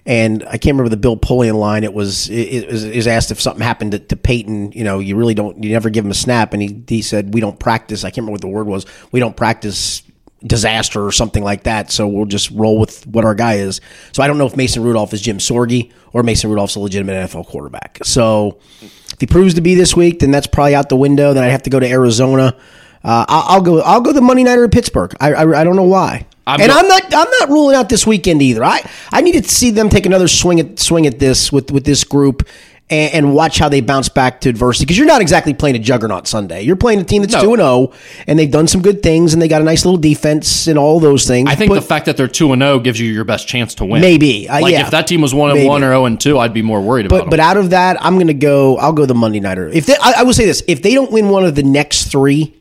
And 0.08 0.44
I 0.46 0.52
can't 0.52 0.76
remember 0.76 0.88
the 0.88 0.96
Bill 0.98 1.18
Polian 1.18 1.56
line. 1.56 1.84
It 1.84 1.94
was 1.94 2.30
it, 2.30 2.72
was, 2.72 3.08
asked 3.08 3.30
if 3.30 3.42
something 3.42 3.62
happened 3.62 3.92
to, 3.92 4.00
to 4.00 4.16
Peyton. 4.16 4.72
You 4.72 4.86
know, 4.86 5.00
you 5.00 5.18
really 5.18 5.34
don't. 5.34 5.62
You 5.62 5.72
never 5.72 5.90
give 5.90 6.06
him 6.06 6.12
a 6.12 6.16
snap, 6.16 6.54
and 6.54 6.62
he 6.62 6.82
he 6.88 7.02
said 7.02 7.34
we 7.34 7.42
don't 7.42 7.60
practice. 7.60 8.06
I 8.06 8.10
can't 8.10 8.20
remember 8.20 8.32
what 8.32 8.42
the 8.42 8.48
word 8.48 8.68
was. 8.68 8.86
We 9.12 9.20
don't 9.20 9.36
practice 9.36 10.04
disaster 10.46 11.06
or 11.06 11.12
something 11.12 11.44
like 11.44 11.64
that. 11.64 11.92
So 11.92 12.08
we'll 12.08 12.26
just 12.26 12.52
roll 12.52 12.80
with 12.80 13.06
what 13.06 13.26
our 13.26 13.36
guy 13.36 13.56
is. 13.56 13.82
So 14.14 14.24
I 14.24 14.28
don't 14.28 14.38
know 14.38 14.46
if 14.46 14.56
Mason 14.56 14.82
Rudolph 14.82 15.14
is 15.14 15.22
Jim 15.22 15.40
Sorgi 15.40 15.92
or 16.14 16.24
Mason 16.24 16.50
Rudolph's 16.50 16.76
a 16.76 16.80
legitimate 16.80 17.30
NFL 17.30 17.48
quarterback. 17.48 18.00
So 18.04 18.60
if 18.82 19.18
he 19.20 19.26
proves 19.26 19.56
to 19.56 19.62
be 19.62 19.76
this 19.76 19.96
week, 19.96 20.20
then 20.20 20.32
that's 20.32 20.48
probably 20.48 20.76
out 20.76 20.90
the 20.90 20.96
window. 20.96 21.34
Then 21.34 21.44
I 21.44 21.48
have 21.48 21.64
to 21.64 21.70
go 21.70 21.80
to 21.80 21.88
Arizona. 21.88 22.56
Uh, 23.04 23.26
I'll, 23.28 23.62
go. 23.62 23.82
I'll 23.82 24.02
go 24.02 24.14
the 24.14 24.22
Monday 24.22 24.44
nighter 24.44 24.66
at 24.66 24.72
Pittsburgh. 24.72 25.14
I, 25.20 25.34
I, 25.34 25.62
I 25.62 25.64
don't 25.64 25.76
know 25.76 25.84
why. 25.84 26.28
I'm 26.48 26.62
and 26.62 26.72
go- 26.72 26.78
I'm 26.80 26.88
not. 26.88 27.04
I'm 27.14 27.30
not 27.40 27.50
ruling 27.50 27.76
out 27.76 27.90
this 27.90 28.08
weekend 28.08 28.42
either. 28.42 28.64
I 28.64 28.82
I 29.12 29.22
need 29.22 29.34
to 29.34 29.48
see 29.48 29.70
them 29.70 29.90
take 29.90 30.06
another 30.06 30.28
swing 30.30 30.60
at 30.60 30.80
swing 30.80 31.06
at 31.06 31.20
this 31.20 31.52
with 31.52 31.72
with 31.72 31.84
this 31.84 32.04
group. 32.04 32.48
And, 32.90 33.14
and 33.14 33.36
watch 33.36 33.60
how 33.60 33.68
they 33.68 33.82
bounce 33.82 34.08
back 34.08 34.40
to 34.40 34.50
adversity 34.50 34.86
because 34.86 34.98
you're 34.98 35.08
not 35.08 35.20
exactly 35.20 35.54
playing 35.54 35.76
a 35.76 35.80
juggernaut 35.80 36.26
Sunday. 36.26 36.62
You're 36.62 36.78
playing 36.78 37.02
a 37.02 37.04
team 37.04 37.22
that's 37.22 37.34
two 37.34 37.52
and 37.52 37.60
zero, 37.60 37.92
and 38.28 38.40
they've 38.40 38.50
done 38.50 38.66
some 38.66 38.82
good 38.82 39.04
things, 39.04 39.34
and 39.34 39.42
they 39.42 39.50
got 39.50 39.60
a 39.60 39.66
nice 39.66 39.84
little 39.84 40.00
defense 40.00 40.68
and 40.68 40.80
all 40.80 41.02
those 41.02 41.28
things. 41.28 41.50
I 41.50 41.56
think 41.56 41.68
But- 41.68 41.76
the 41.76 41.82
fact 41.82 42.06
that 42.06 42.16
they're 42.16 42.30
two 42.30 42.54
and 42.54 42.62
zero 42.62 42.80
gives 42.80 42.98
you 42.98 43.12
your 43.12 43.26
best 43.26 43.46
chance 43.46 43.76
to 43.76 43.84
win. 43.84 44.00
Maybe. 44.00 44.48
Uh, 44.48 44.62
like 44.62 44.72
yeah. 44.72 44.84
if 44.86 44.92
that 44.92 45.06
team 45.06 45.20
was 45.20 45.34
one 45.34 45.52
and 45.52 45.68
one 45.68 45.84
or 45.84 45.88
zero 45.88 46.06
and 46.06 46.18
two, 46.18 46.40
I'd 46.40 46.54
be 46.54 46.62
more 46.62 46.80
worried 46.80 47.08
about 47.08 47.26
But 47.26 47.32
but 47.32 47.40
out 47.42 47.58
of 47.58 47.72
that, 47.72 48.02
I'm 48.02 48.14
going 48.14 48.28
to 48.28 48.34
go. 48.34 48.78
I'll 48.78 48.94
go 48.94 49.06
the 49.06 49.14
Monday 49.14 49.42
nighter. 49.42 49.68
If 49.68 49.86
they, 49.86 49.98
I, 50.02 50.20
I 50.20 50.24
will 50.24 50.32
say 50.32 50.46
this: 50.46 50.64
if 50.70 50.82
they 50.82 50.94
don't 50.94 51.12
win 51.12 51.28
one 51.28 51.44
of 51.44 51.56
the 51.56 51.64
next 51.64 52.06
three, 52.10 52.54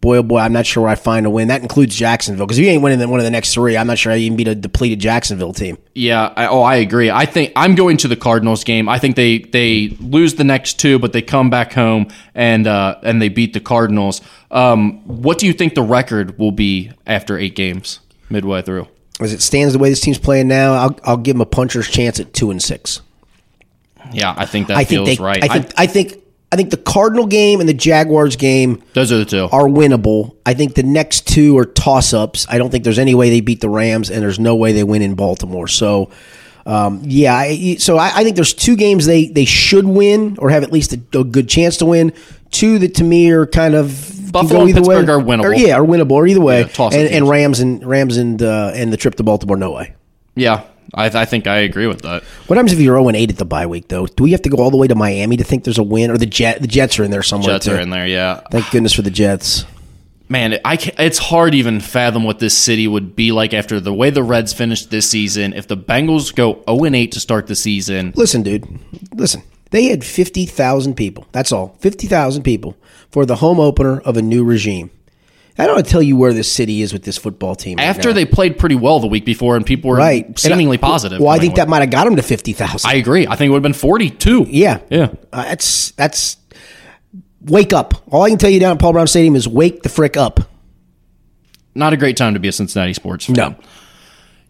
boy 0.00 0.18
oh 0.18 0.22
boy, 0.22 0.38
I'm 0.38 0.52
not 0.52 0.66
sure 0.66 0.84
where 0.84 0.92
I 0.92 0.94
find 0.94 1.26
a 1.26 1.30
win. 1.30 1.48
That 1.48 1.62
includes 1.62 1.96
Jacksonville 1.96 2.46
because 2.46 2.58
if 2.58 2.64
you 2.64 2.70
ain't 2.70 2.82
winning 2.82 3.08
one 3.08 3.20
of 3.20 3.24
the 3.24 3.30
next 3.30 3.54
three, 3.54 3.76
I'm 3.76 3.86
not 3.86 3.98
sure 3.98 4.12
I 4.12 4.16
even 4.16 4.36
beat 4.36 4.48
a 4.48 4.54
depleted 4.54 5.00
Jacksonville 5.00 5.52
team. 5.52 5.78
Yeah, 5.94 6.32
I, 6.36 6.46
oh, 6.46 6.62
I 6.62 6.76
agree. 6.76 7.10
I 7.10 7.26
think 7.26 7.52
I'm 7.56 7.74
going 7.74 7.96
to 7.98 8.08
the 8.08 8.16
Cardinals 8.16 8.64
game. 8.64 8.88
I 8.88 8.98
think 8.98 9.16
they 9.16 9.38
they 9.38 9.96
lose 10.00 10.34
the 10.34 10.44
next 10.44 10.78
two, 10.78 10.98
but 10.98 11.12
they 11.12 11.22
come 11.22 11.50
back 11.50 11.72
home 11.72 12.08
and 12.34 12.66
uh, 12.66 12.98
and 13.02 13.20
they 13.20 13.28
beat 13.28 13.52
the 13.52 13.60
Cardinals. 13.60 14.20
Um, 14.50 15.02
what 15.06 15.38
do 15.38 15.46
you 15.46 15.52
think 15.52 15.74
the 15.74 15.82
record 15.82 16.38
will 16.38 16.52
be 16.52 16.92
after 17.06 17.38
eight 17.38 17.54
games 17.54 18.00
midway 18.30 18.62
through? 18.62 18.88
As 19.20 19.32
it 19.32 19.42
stands, 19.42 19.72
the 19.72 19.80
way 19.80 19.90
this 19.90 20.00
team's 20.00 20.18
playing 20.18 20.46
now, 20.46 20.74
I'll, 20.74 21.00
I'll 21.02 21.16
give 21.16 21.34
them 21.34 21.40
a 21.40 21.46
puncher's 21.46 21.88
chance 21.88 22.20
at 22.20 22.32
two 22.32 22.52
and 22.52 22.62
six. 22.62 23.02
Yeah, 24.12 24.32
I 24.36 24.46
think 24.46 24.68
that 24.68 24.76
I 24.76 24.84
think 24.84 25.06
feels 25.06 25.18
they. 25.18 25.22
right. 25.22 25.42
I 25.42 25.48
think. 25.48 25.72
I, 25.76 25.86
think. 25.86 26.22
I 26.50 26.56
think 26.56 26.70
the 26.70 26.78
Cardinal 26.78 27.26
game 27.26 27.60
and 27.60 27.68
the 27.68 27.74
Jaguars 27.74 28.36
game 28.36 28.82
those 28.94 29.12
are 29.12 29.18
the 29.18 29.24
two. 29.26 29.44
are 29.44 29.64
winnable. 29.64 30.36
I 30.46 30.54
think 30.54 30.74
the 30.74 30.82
next 30.82 31.26
two 31.28 31.58
are 31.58 31.66
toss 31.66 32.14
ups. 32.14 32.46
I 32.48 32.56
don't 32.56 32.70
think 32.70 32.84
there's 32.84 32.98
any 32.98 33.14
way 33.14 33.28
they 33.28 33.40
beat 33.42 33.60
the 33.60 33.68
Rams, 33.68 34.10
and 34.10 34.22
there's 34.22 34.38
no 34.38 34.56
way 34.56 34.72
they 34.72 34.82
win 34.84 35.02
in 35.02 35.14
Baltimore. 35.14 35.68
So, 35.68 36.10
um, 36.64 37.02
yeah, 37.04 37.34
I, 37.34 37.76
so 37.76 37.98
I, 37.98 38.12
I 38.14 38.24
think 38.24 38.36
there's 38.36 38.54
two 38.54 38.76
games 38.76 39.04
they, 39.04 39.26
they 39.26 39.44
should 39.44 39.84
win 39.84 40.36
or 40.38 40.48
have 40.48 40.62
at 40.62 40.72
least 40.72 40.94
a, 40.94 41.18
a 41.18 41.24
good 41.24 41.50
chance 41.50 41.76
to 41.78 41.86
win. 41.86 42.14
Two 42.50 42.78
that 42.78 42.94
to 42.94 43.04
me 43.04 43.30
are 43.30 43.44
kind 43.46 43.74
of 43.74 44.32
Buffalo 44.32 44.60
and 44.60 44.70
either 44.70 44.80
way. 44.80 44.96
Pittsburgh 44.96 45.10
are 45.10 45.22
winnable. 45.22 45.44
Or, 45.44 45.54
yeah, 45.54 45.74
are 45.76 45.84
winnable 45.84 46.12
or 46.12 46.26
either 46.26 46.40
way. 46.40 46.60
Yeah, 46.60 46.84
and, 46.92 47.08
and. 47.10 47.28
Rams 47.28 47.60
and 47.60 47.84
Rams 47.84 48.16
and 48.16 48.42
uh, 48.42 48.72
and 48.74 48.90
the 48.90 48.96
trip 48.96 49.16
to 49.16 49.22
Baltimore, 49.22 49.58
no 49.58 49.72
way. 49.72 49.94
yeah, 50.34 50.64
I, 50.94 51.06
I 51.06 51.24
think 51.24 51.46
I 51.46 51.58
agree 51.58 51.86
with 51.86 52.02
that. 52.02 52.22
What 52.46 52.56
happens 52.56 52.72
if 52.72 52.80
you're 52.80 52.96
0 52.96 53.10
8 53.10 53.30
at 53.30 53.36
the 53.36 53.44
bye 53.44 53.66
week 53.66 53.88
though? 53.88 54.06
Do 54.06 54.24
we 54.24 54.32
have 54.32 54.42
to 54.42 54.48
go 54.48 54.56
all 54.58 54.70
the 54.70 54.76
way 54.76 54.86
to 54.88 54.94
Miami 54.94 55.36
to 55.36 55.44
think 55.44 55.64
there's 55.64 55.78
a 55.78 55.82
win? 55.82 56.10
Or 56.10 56.16
the 56.18 56.26
Jet 56.26 56.60
the 56.60 56.66
Jets 56.68 56.98
are 56.98 57.04
in 57.04 57.10
there 57.10 57.22
somewhere 57.22 57.54
Jets 57.54 57.66
too. 57.66 57.72
are 57.74 57.80
in 57.80 57.90
there. 57.90 58.06
Yeah, 58.06 58.40
Thank 58.50 58.70
goodness 58.70 58.92
for 58.94 59.02
the 59.02 59.10
Jets. 59.10 59.64
man, 60.28 60.58
I 60.64 60.76
can 60.76 60.94
it's 60.98 61.18
hard 61.18 61.52
to 61.52 61.58
even 61.58 61.80
fathom 61.80 62.24
what 62.24 62.38
this 62.38 62.56
city 62.56 62.86
would 62.88 63.14
be 63.16 63.32
like 63.32 63.52
after 63.54 63.80
the 63.80 63.92
way 63.92 64.10
the 64.10 64.22
Reds 64.22 64.52
finished 64.52 64.90
this 64.90 65.08
season. 65.08 65.52
If 65.52 65.66
the 65.68 65.76
Bengals 65.76 66.34
go 66.34 66.62
0 66.68 66.84
and 66.84 66.96
8 66.96 67.12
to 67.12 67.20
start 67.20 67.46
the 67.46 67.54
season, 67.56 68.12
Listen, 68.16 68.42
dude. 68.42 68.66
Listen. 69.14 69.42
They 69.70 69.84
had 69.84 70.02
50,000 70.02 70.94
people. 70.94 71.26
That's 71.32 71.52
all. 71.52 71.76
50,000 71.80 72.42
people 72.42 72.74
for 73.10 73.26
the 73.26 73.36
home 73.36 73.60
opener 73.60 74.00
of 74.00 74.16
a 74.16 74.22
new 74.22 74.42
regime. 74.42 74.90
I 75.60 75.66
don't 75.66 75.74
want 75.74 75.86
to 75.86 75.90
tell 75.90 76.02
you 76.02 76.16
where 76.16 76.32
this 76.32 76.50
city 76.50 76.82
is 76.82 76.92
with 76.92 77.02
this 77.02 77.18
football 77.18 77.56
team. 77.56 77.78
right 77.78 77.84
after 77.84 78.10
now. 78.10 78.14
they 78.14 78.24
played 78.24 78.58
pretty 78.58 78.76
well 78.76 79.00
the 79.00 79.08
week 79.08 79.24
before, 79.24 79.56
and 79.56 79.66
people 79.66 79.90
were 79.90 79.96
right. 79.96 80.38
Seemingly 80.38 80.78
I- 80.78 80.80
positive. 80.80 81.20
Well, 81.20 81.30
I 81.30 81.38
think 81.38 81.52
away. 81.54 81.56
that 81.62 81.68
might 81.68 81.80
have 81.80 81.90
got 81.90 82.04
them 82.04 82.14
to 82.16 82.22
50,000. 82.22 82.88
I 82.88 82.94
agree. 82.94 83.26
I 83.26 83.34
think 83.34 83.48
it 83.48 83.50
would 83.50 83.56
have 83.56 83.62
been 83.64 83.72
42. 83.72 84.46
Yeah. 84.48 84.80
Yeah. 84.88 85.08
Uh, 85.32 85.42
that's 85.42 85.90
that's 85.92 86.36
wake 87.42 87.72
up. 87.72 87.94
All 88.12 88.22
I 88.22 88.28
can 88.28 88.38
tell 88.38 88.50
you 88.50 88.60
down 88.60 88.76
at 88.76 88.78
Paul 88.80 88.92
Brown 88.92 89.06
Stadium 89.08 89.34
is 89.34 89.48
wake 89.48 89.82
the 89.82 89.88
frick 89.88 90.16
up. 90.16 90.40
Not 91.74 91.92
a 91.92 91.96
great 91.96 92.16
time 92.16 92.34
to 92.34 92.40
be 92.40 92.48
a 92.48 92.52
Cincinnati 92.52 92.92
sports 92.92 93.26
fan. 93.26 93.34
No. 93.34 93.54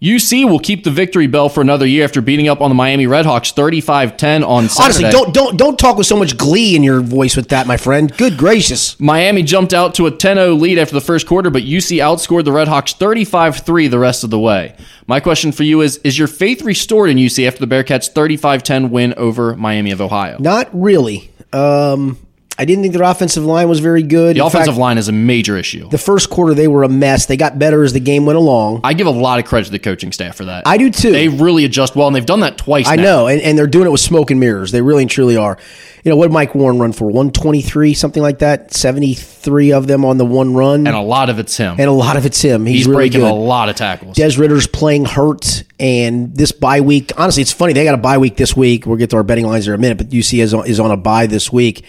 UC 0.01 0.49
will 0.49 0.61
keep 0.61 0.85
the 0.85 0.93
victory 0.93 1.27
bell 1.27 1.49
for 1.49 1.61
another 1.61 1.85
year 1.85 2.05
after 2.05 2.21
beating 2.21 2.49
up 2.49 2.61
on 2.61 2.71
the 2.71 2.75
Miami 2.75 3.07
Redhawks 3.07 3.53
35-10 3.53 4.47
on 4.47 4.69
Saturday. 4.69 5.07
Honestly, 5.07 5.11
don't 5.11 5.35
don't 5.35 5.57
don't 5.57 5.79
talk 5.79 5.97
with 5.97 6.07
so 6.07 6.17
much 6.17 6.37
glee 6.37 6.77
in 6.77 6.85
your 6.85 7.01
voice 7.01 7.35
with 7.37 7.49
that, 7.49 7.67
my 7.67 7.77
friend. 7.77 8.17
Good 8.17 8.37
gracious. 8.37 8.99
Miami 9.01 9.43
jumped 9.43 9.75
out 9.75 9.95
to 9.97 10.07
a 10.07 10.13
10-0 10.13 10.61
lead 10.61 10.79
after 10.79 10.95
the 10.95 11.01
first 11.01 11.27
quarter, 11.27 11.51
but 11.51 11.63
UC 11.63 11.99
outscored 11.99 12.45
the 12.45 12.53
Redhawks 12.53 12.97
35-3 12.97 13.91
the 13.91 13.99
rest 13.99 14.23
of 14.23 14.31
the 14.31 14.39
way. 14.39 14.77
My 15.09 15.19
question 15.19 15.51
for 15.51 15.65
you 15.65 15.81
is, 15.81 15.97
is 15.99 16.17
your 16.17 16.29
faith 16.29 16.63
restored 16.63 17.11
in 17.11 17.17
UC 17.17 17.49
after 17.49 17.65
the 17.65 17.75
Bearcats 17.75 18.13
35-10 18.13 18.91
win 18.91 19.15
over 19.15 19.57
Miami 19.57 19.91
of 19.91 20.01
Ohio? 20.01 20.37
Not 20.39 20.69
really. 20.73 21.33
Um, 21.53 22.19
I 22.61 22.65
didn't 22.65 22.83
think 22.83 22.93
their 22.93 23.05
offensive 23.05 23.45
line 23.45 23.69
was 23.69 23.79
very 23.79 24.03
good. 24.03 24.35
The 24.35 24.41
In 24.41 24.47
offensive 24.47 24.75
fact, 24.75 24.81
line 24.81 24.99
is 24.99 25.07
a 25.07 25.13
major 25.13 25.57
issue. 25.57 25.89
The 25.89 25.97
first 25.99 26.29
quarter 26.29 26.55
they 26.55 26.67
were 26.67 26.83
a 26.83 26.89
mess. 26.89 27.27
They 27.27 27.37
got 27.37 27.57
better 27.57 27.85
as 27.85 27.93
the 27.93 28.01
game 28.01 28.27
went 28.27 28.37
along. 28.37 28.81
I 28.83 28.95
give 28.95 29.07
a 29.07 29.11
lot 29.11 29.39
of 29.39 29.45
credit 29.45 29.67
to 29.67 29.71
the 29.71 29.79
coaching 29.79 30.11
staff 30.11 30.37
for 30.37 30.47
that. 30.47 30.67
I 30.67 30.77
do 30.77 30.91
too. 30.91 31.13
They 31.13 31.29
really 31.29 31.65
adjust 31.65 31.95
well, 31.95 32.09
and 32.09 32.17
they've 32.17 32.27
done 32.27 32.41
that 32.41 32.59
twice 32.59 32.89
I 32.89 32.97
now. 32.97 33.03
know, 33.03 33.27
and, 33.29 33.41
and 33.41 33.57
they're 33.57 33.69
doing 33.69 33.87
it 33.87 33.91
with 33.91 34.01
smoke 34.01 34.33
and 34.33 34.41
mirrors. 34.41 34.73
They 34.73 34.83
really 34.83 35.03
and 35.03 35.11
truly 35.11 35.37
are. 35.37 35.57
You 36.03 36.11
know, 36.11 36.17
what 36.17 36.27
did 36.27 36.33
Mike 36.33 36.55
Warren 36.57 36.81
run 36.81 36.93
for? 36.93 37.05
123, 37.07 37.95
something 37.95 38.23
like 38.23 38.41
that? 38.41 38.73
73 38.73 39.73
of 39.73 39.87
them 39.87 40.05
on 40.05 40.17
the 40.19 40.25
one 40.25 40.55
run. 40.55 40.87
And 40.87 40.97
a 40.97 41.01
lot 41.01 41.31
of 41.31 41.39
it's 41.39 41.57
him. 41.57 41.77
And 41.79 41.89
a 41.89 41.93
lot 41.93 42.17
of 42.17 42.27
it's 42.27 42.41
him. 42.43 42.67
He's, 42.67 42.79
He's 42.79 42.87
really 42.87 42.97
breaking 43.09 43.21
good. 43.21 43.31
a 43.31 43.35
lot 43.35 43.69
of 43.69 43.77
tackles. 43.77 44.17
Des 44.17 44.37
Ridder's 44.37 44.67
playing 44.67 45.05
hurt, 45.05 45.63
and 45.79 46.35
this 46.35 46.51
bye 46.51 46.81
week. 46.81 47.13
Honestly, 47.17 47.43
it's 47.43 47.53
funny 47.53 47.73
they 47.73 47.85
got 47.85 47.95
a 47.95 47.99
bye 47.99 48.19
week 48.19 48.37
this 48.37 48.57
week. 48.57 48.85
We'll 48.85 48.97
get 48.97 49.11
to 49.11 49.17
our 49.17 49.23
betting 49.23 49.47
lines 49.47 49.69
in 49.69 49.75
a 49.75 49.79
minute, 49.79 49.99
but 49.99 50.09
UC 50.09 50.41
is 50.43 50.55
on, 50.55 50.67
is 50.67 50.81
on 50.81 50.91
a 50.91 50.97
bye 50.97 51.27
this 51.29 51.53
week 51.53 51.85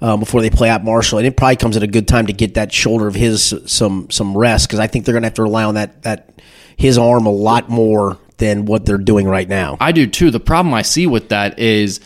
um, 0.00 0.20
before 0.20 0.40
they 0.40 0.50
play 0.50 0.68
at 0.68 0.84
Marshall, 0.84 1.18
and 1.18 1.26
it 1.26 1.36
probably 1.36 1.56
comes 1.56 1.76
at 1.76 1.82
a 1.82 1.88
good 1.88 2.08
time 2.08 2.26
to 2.26 2.32
get 2.32 2.54
that 2.54 2.72
shoulder 2.72 3.06
of 3.06 3.14
his 3.14 3.54
some 3.66 4.10
some 4.10 4.36
rest 4.36 4.68
because 4.68 4.78
I 4.78 4.86
think 4.86 5.04
they're 5.04 5.14
going 5.14 5.22
to 5.22 5.26
have 5.26 5.34
to 5.34 5.42
rely 5.42 5.64
on 5.64 5.74
that 5.74 6.02
that 6.02 6.40
his 6.76 6.98
arm 6.98 7.26
a 7.26 7.32
lot 7.32 7.68
more 7.68 8.18
than 8.38 8.64
what 8.64 8.86
they're 8.86 8.98
doing 8.98 9.26
right 9.26 9.48
now. 9.48 9.76
I 9.80 9.92
do 9.92 10.06
too. 10.06 10.30
The 10.30 10.40
problem 10.40 10.72
I 10.72 10.82
see 10.82 11.06
with 11.06 11.30
that 11.30 11.58
is 11.58 12.00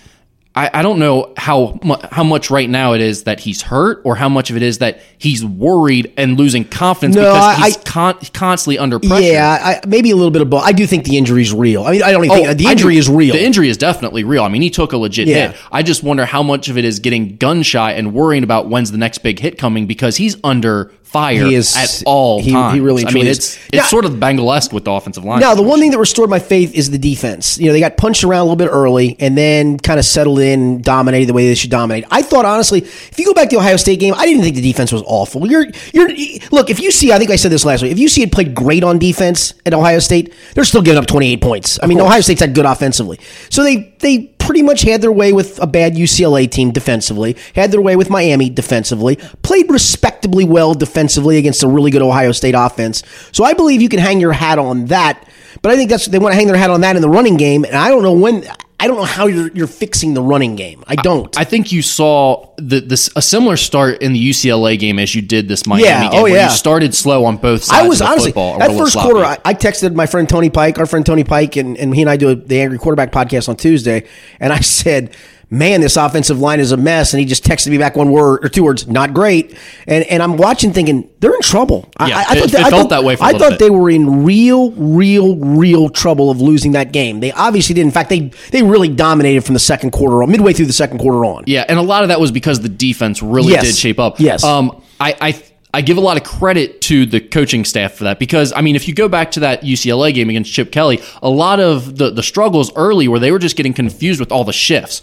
I, 0.54 0.68
I 0.74 0.82
don't 0.82 0.98
know 0.98 1.32
how 1.38 1.78
how 2.10 2.22
much 2.24 2.50
right 2.50 2.68
now 2.68 2.92
it 2.92 3.00
is 3.00 3.24
that 3.24 3.40
he's 3.40 3.62
hurt, 3.62 4.02
or 4.04 4.16
how 4.16 4.28
much 4.28 4.50
of 4.50 4.56
it 4.56 4.62
is 4.62 4.78
that 4.78 5.00
he's 5.16 5.42
worried 5.42 6.12
and 6.18 6.36
losing 6.38 6.64
confidence 6.66 7.16
No, 7.16 7.22
because 7.22 7.42
I- 7.58 7.64
he's 7.68 7.76
con- 7.78 8.18
constantly 8.34 8.78
under 8.78 8.98
pressure. 8.98 9.22
Yeah, 9.22 9.58
I, 9.82 9.86
maybe 9.86 10.10
a 10.10 10.14
little 10.16 10.30
bit 10.30 10.42
of 10.42 10.50
both. 10.50 10.62
I 10.62 10.72
do 10.72 10.86
think 10.86 11.04
the 11.04 11.16
injury's 11.16 11.54
real. 11.54 11.84
I 11.84 11.92
mean, 11.92 12.02
I 12.02 12.12
don't 12.12 12.24
even 12.26 12.36
oh, 12.38 12.44
think 12.44 12.58
the 12.58 12.66
Oh, 12.66 12.70
injury 12.70 12.94
do- 12.94 12.98
is 12.98 13.08
real. 13.08 13.32
The 13.34 13.42
injury 13.42 13.70
is 13.70 13.78
definitely 13.78 14.24
real. 14.24 14.44
I 14.44 14.48
mean, 14.48 14.60
he 14.60 14.68
took 14.68 14.92
a 14.92 14.98
legit 14.98 15.26
Yeah. 15.26 15.52
hit. 15.52 15.60
I 15.72 15.82
just 15.82 16.02
wonder 16.02 16.26
how 16.26 16.42
much 16.42 16.68
of 16.68 16.76
it 16.76 16.84
is 16.84 16.98
getting 16.98 17.36
gun 17.36 17.62
shy 17.62 17.92
and 17.92 18.12
worrying 18.12 18.44
about 18.44 18.68
when's 18.68 18.92
the 18.92 18.98
next 18.98 19.18
big 19.18 19.38
hit 19.38 19.56
coming 19.56 19.86
because 19.86 20.16
he's 20.16 20.36
under 20.44 20.92
fire 21.12 21.46
He 21.46 21.54
is- 21.54 21.76
at 21.76 22.02
all 22.06 22.40
he- 22.42 22.50
he 22.72 22.80
really 22.80 23.06
I 23.06 23.10
mean, 23.10 23.26
it's 23.26 23.56
it's 23.68 23.76
Now- 23.76 23.82
sort 23.84 24.04
of 24.04 24.18
Bengal-esque 24.18 24.72
with 24.72 24.84
the 24.84 24.90
offensive 24.92 25.24
line. 25.24 25.40
Now, 25.40 25.54
the 25.54 25.62
one 25.62 25.78
thing 25.80 25.90
that 25.90 25.98
restored 25.98 26.30
my 26.30 26.38
faith 26.38 26.74
is 26.74 26.90
the 26.90 26.98
defense. 26.98 27.58
You 27.58 27.66
know, 27.66 27.72
they 27.72 27.80
got 27.80 27.96
punched 27.96 28.24
around 28.24 28.40
a 28.40 28.44
little 28.44 28.56
bit 28.56 28.68
early 28.70 29.16
and 29.20 29.36
then 29.36 29.78
kind 29.78 29.98
of 29.98 30.04
settled 30.06 30.38
in, 30.40 30.60
and 30.60 30.82
dominated 30.84 31.26
the 31.26 31.32
way 31.34 31.46
they 31.48 31.54
should 31.54 31.70
dominate. 31.70 32.04
I 32.10 32.22
thought, 32.22 32.44
honestly, 32.44 32.80
if 32.80 33.18
you 33.18 33.24
go 33.26 33.34
back 33.34 33.50
to 33.50 33.56
the 33.56 33.60
Ohio 33.60 33.76
State 33.76 34.00
game, 34.00 34.14
I 34.16 34.24
didn't 34.26 34.42
think 34.42 34.56
the 34.56 34.62
defense 34.62 34.90
was 34.92 35.02
awful. 35.06 35.46
You're, 35.46 35.66
you're, 35.92 36.08
look, 36.50 36.70
if 36.70 36.80
you 36.80 36.90
see, 36.90 37.12
I 37.12 37.18
think 37.18 37.30
I 37.30 37.36
said 37.36 37.52
this 37.52 37.64
last 37.64 37.82
week, 37.82 37.92
if 37.92 37.98
you 37.98 38.08
see 38.08 38.22
it 38.22 38.32
played 38.32 38.54
great 38.54 38.82
on 38.84 38.98
defense 38.98 39.54
at 39.66 39.74
Ohio 39.74 39.98
State, 39.98 40.32
they're 40.54 40.64
still 40.64 40.82
giving 40.82 40.98
up 40.98 41.06
28 41.06 41.40
points. 41.40 41.78
I 41.82 41.86
mean, 41.86 42.00
Ohio 42.00 42.20
State's 42.22 42.40
had 42.40 42.54
good 42.54 42.64
offensively. 42.64 43.18
So 43.50 43.62
they, 43.62 43.92
they 44.00 44.30
pretty 44.42 44.62
much 44.62 44.82
had 44.82 45.00
their 45.00 45.12
way 45.12 45.32
with 45.32 45.60
a 45.62 45.66
bad 45.66 45.94
UCLA 45.94 46.50
team 46.50 46.72
defensively, 46.72 47.36
had 47.54 47.70
their 47.70 47.80
way 47.80 47.96
with 47.96 48.10
Miami 48.10 48.50
defensively, 48.50 49.16
played 49.42 49.70
respectably 49.70 50.44
well 50.44 50.74
defensively 50.74 51.38
against 51.38 51.62
a 51.62 51.68
really 51.68 51.90
good 51.90 52.02
Ohio 52.02 52.32
State 52.32 52.54
offense. 52.56 53.02
So 53.30 53.44
I 53.44 53.54
believe 53.54 53.80
you 53.80 53.88
can 53.88 54.00
hang 54.00 54.20
your 54.20 54.32
hat 54.32 54.58
on 54.58 54.86
that. 54.86 55.26
But 55.62 55.72
I 55.72 55.76
think 55.76 55.90
that's 55.90 56.06
they 56.06 56.18
want 56.18 56.32
to 56.32 56.36
hang 56.36 56.48
their 56.48 56.56
hat 56.56 56.70
on 56.70 56.80
that 56.80 56.96
in 56.96 57.02
the 57.02 57.08
running 57.08 57.36
game, 57.36 57.64
and 57.64 57.76
I 57.76 57.88
don't 57.88 58.02
know 58.02 58.12
when. 58.12 58.44
I 58.82 58.88
don't 58.88 58.96
know 58.96 59.04
how 59.04 59.28
you're 59.28 59.48
you're 59.52 59.68
fixing 59.68 60.14
the 60.14 60.22
running 60.22 60.56
game. 60.56 60.82
I 60.88 60.96
don't. 60.96 61.38
I 61.38 61.44
think 61.44 61.70
you 61.70 61.82
saw 61.82 62.52
the, 62.56 62.80
this 62.80 63.08
a 63.14 63.22
similar 63.22 63.56
start 63.56 64.02
in 64.02 64.12
the 64.12 64.30
UCLA 64.30 64.76
game 64.76 64.98
as 64.98 65.14
you 65.14 65.22
did 65.22 65.46
this 65.46 65.68
Miami 65.68 65.84
Yeah, 65.84 66.10
game. 66.10 66.18
oh, 66.18 66.22
where 66.24 66.34
yeah. 66.34 66.44
you 66.46 66.50
started 66.50 66.92
slow 66.92 67.24
on 67.24 67.36
both 67.36 67.62
sides. 67.62 67.84
I 67.84 67.86
was 67.86 68.00
of 68.00 68.06
the 68.06 68.10
honestly 68.10 68.30
football, 68.32 68.58
that 68.58 68.72
a 68.72 68.76
first 68.76 68.94
sloppy. 68.94 69.10
quarter. 69.12 69.24
I, 69.24 69.38
I 69.44 69.54
texted 69.54 69.94
my 69.94 70.06
friend 70.06 70.28
Tony 70.28 70.50
Pike, 70.50 70.80
our 70.80 70.86
friend 70.86 71.06
Tony 71.06 71.22
Pike, 71.22 71.54
and, 71.54 71.78
and 71.78 71.94
he 71.94 72.02
and 72.02 72.10
I 72.10 72.16
do 72.16 72.34
the 72.34 72.60
Angry 72.60 72.78
Quarterback 72.78 73.12
podcast 73.12 73.48
on 73.48 73.54
Tuesday, 73.54 74.04
and 74.40 74.52
I 74.52 74.58
said, 74.62 75.14
"Man, 75.52 75.80
this 75.82 75.96
offensive 75.96 76.40
line 76.40 76.58
is 76.60 76.72
a 76.72 76.76
mess." 76.76 77.12
And 77.12 77.20
he 77.20 77.26
just 77.26 77.44
texted 77.44 77.68
me 77.68 77.78
back 77.78 77.94
one 77.96 78.10
word 78.10 78.44
or 78.44 78.48
two 78.48 78.64
words, 78.64 78.86
"Not 78.88 79.12
great." 79.14 79.54
And 79.86 80.04
and 80.04 80.22
I'm 80.22 80.36
watching, 80.36 80.72
thinking 80.72 81.08
they're 81.20 81.34
in 81.34 81.40
trouble. 81.42 81.88
I- 81.98 82.08
Yeah, 82.08 82.16
I, 82.16 82.18
I 82.18 82.22
it- 82.22 82.26
thought 82.26 82.36
it 82.36 82.50
they- 82.52 82.58
I 82.58 82.62
felt 82.62 82.70
thought- 82.70 82.88
that 82.90 83.04
way 83.04 83.16
for 83.16 83.22
a 83.24 83.26
I 83.26 83.32
thought 83.38 83.50
bit. 83.50 83.58
they 83.60 83.70
were 83.70 83.90
in 83.90 84.24
real, 84.24 84.70
real, 84.72 85.36
real 85.36 85.88
trouble 85.88 86.30
of 86.30 86.40
losing 86.40 86.72
that 86.72 86.92
game. 86.92 87.20
They 87.20 87.30
obviously 87.32 87.74
did. 87.74 87.82
In 87.82 87.90
fact, 87.90 88.08
they 88.10 88.30
they 88.50 88.62
really 88.62 88.88
dominated 88.88 89.44
from 89.44 89.52
the 89.54 89.60
second 89.60 89.90
quarter 89.92 90.22
on, 90.22 90.30
midway 90.30 90.52
through 90.54 90.66
the 90.66 90.72
second 90.72 90.98
quarter 90.98 91.24
on. 91.24 91.44
Yeah, 91.46 91.64
and 91.68 91.78
a 91.78 91.82
lot 91.82 92.02
of 92.02 92.08
that 92.08 92.18
was 92.20 92.30
because 92.32 92.60
the 92.60 92.68
defense 92.68 93.22
really 93.22 93.52
Yes. 93.52 93.64
did 93.66 93.76
shape 93.76 93.98
up. 94.00 94.18
Yes. 94.18 94.42
Um, 94.42 94.80
I, 94.98 95.14
I 95.20 95.42
I 95.74 95.80
give 95.80 95.96
a 95.96 96.00
lot 96.00 96.18
of 96.18 96.22
credit 96.22 96.82
to 96.82 97.06
the 97.06 97.18
coaching 97.18 97.64
staff 97.64 97.92
for 97.92 98.04
that 98.04 98.18
because 98.18 98.52
I 98.54 98.60
mean, 98.60 98.76
if 98.76 98.86
you 98.88 98.94
go 98.94 99.08
back 99.08 99.30
to 99.32 99.40
that 99.40 99.62
UCLA 99.62 100.12
game 100.12 100.28
against 100.28 100.52
Chip 100.52 100.70
Kelly, 100.70 101.00
a 101.22 101.30
lot 101.30 101.60
of 101.60 101.96
the 101.96 102.10
the 102.10 102.22
struggles 102.22 102.70
early 102.76 103.08
were 103.08 103.18
they 103.18 103.32
were 103.32 103.38
just 103.38 103.56
getting 103.56 103.72
confused 103.72 104.20
with 104.20 104.30
all 104.30 104.44
the 104.44 104.52
shifts. 104.52 105.00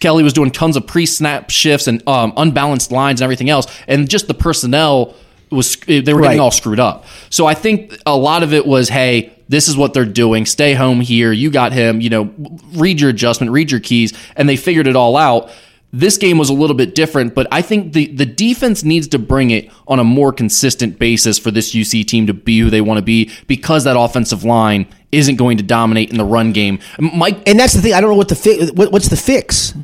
Kelly 0.00 0.22
was 0.22 0.32
doing 0.32 0.50
tons 0.50 0.76
of 0.76 0.86
pre-snap 0.86 1.50
shifts 1.50 1.86
and 1.86 2.06
um, 2.08 2.32
unbalanced 2.36 2.92
lines 2.92 3.20
and 3.20 3.24
everything 3.24 3.50
else, 3.50 3.66
and 3.88 4.08
just 4.08 4.26
the 4.28 4.34
personnel 4.34 5.14
was 5.50 5.76
they 5.76 6.00
were 6.14 6.20
Right. 6.20 6.28
getting 6.28 6.40
all 6.40 6.50
screwed 6.50 6.80
up. 6.80 7.04
So 7.28 7.46
I 7.46 7.54
think 7.54 7.98
a 8.06 8.16
lot 8.16 8.42
of 8.42 8.54
it 8.54 8.66
was, 8.66 8.88
hey, 8.88 9.32
this 9.50 9.68
is 9.68 9.76
what 9.76 9.92
they're 9.92 10.06
doing. 10.06 10.46
Stay 10.46 10.72
home 10.72 11.00
here. 11.02 11.30
You 11.30 11.50
got 11.50 11.72
him. 11.72 12.00
You 12.00 12.08
know, 12.08 12.30
read 12.72 13.00
your 13.02 13.10
adjustment, 13.10 13.52
read 13.52 13.70
your 13.70 13.80
keys, 13.80 14.14
and 14.34 14.48
they 14.48 14.56
figured 14.56 14.86
it 14.86 14.96
all 14.96 15.14
out. 15.16 15.50
This 15.94 16.16
game 16.16 16.38
was 16.38 16.48
a 16.48 16.54
little 16.54 16.76
bit 16.76 16.94
different, 16.94 17.34
but 17.34 17.46
I 17.52 17.60
think 17.60 17.92
the 17.92 18.06
the 18.06 18.24
defense 18.24 18.82
needs 18.82 19.06
to 19.08 19.18
bring 19.18 19.50
it 19.50 19.70
on 19.86 19.98
a 19.98 20.04
more 20.04 20.32
consistent 20.32 20.98
basis 20.98 21.38
for 21.38 21.50
this 21.50 21.74
UC 21.74 22.06
team 22.06 22.26
to 22.26 22.34
be 22.34 22.60
who 22.60 22.70
they 22.70 22.80
want 22.80 22.98
to 22.98 23.02
be 23.02 23.30
because 23.46 23.84
that 23.84 23.98
offensive 23.98 24.42
line 24.42 24.86
isn't 25.12 25.36
going 25.36 25.58
to 25.58 25.62
dominate 25.62 26.10
in 26.10 26.16
the 26.16 26.24
run 26.24 26.52
game. 26.52 26.78
Mike 26.98 27.42
And 27.46 27.60
that's 27.60 27.74
the 27.74 27.82
thing. 27.82 27.92
I 27.92 28.00
don't 28.00 28.10
know 28.10 28.16
what 28.16 28.28
the 28.28 28.34
fi- 28.34 28.70
what, 28.70 28.90
what's 28.90 29.08
the 29.08 29.16
fix. 29.16 29.74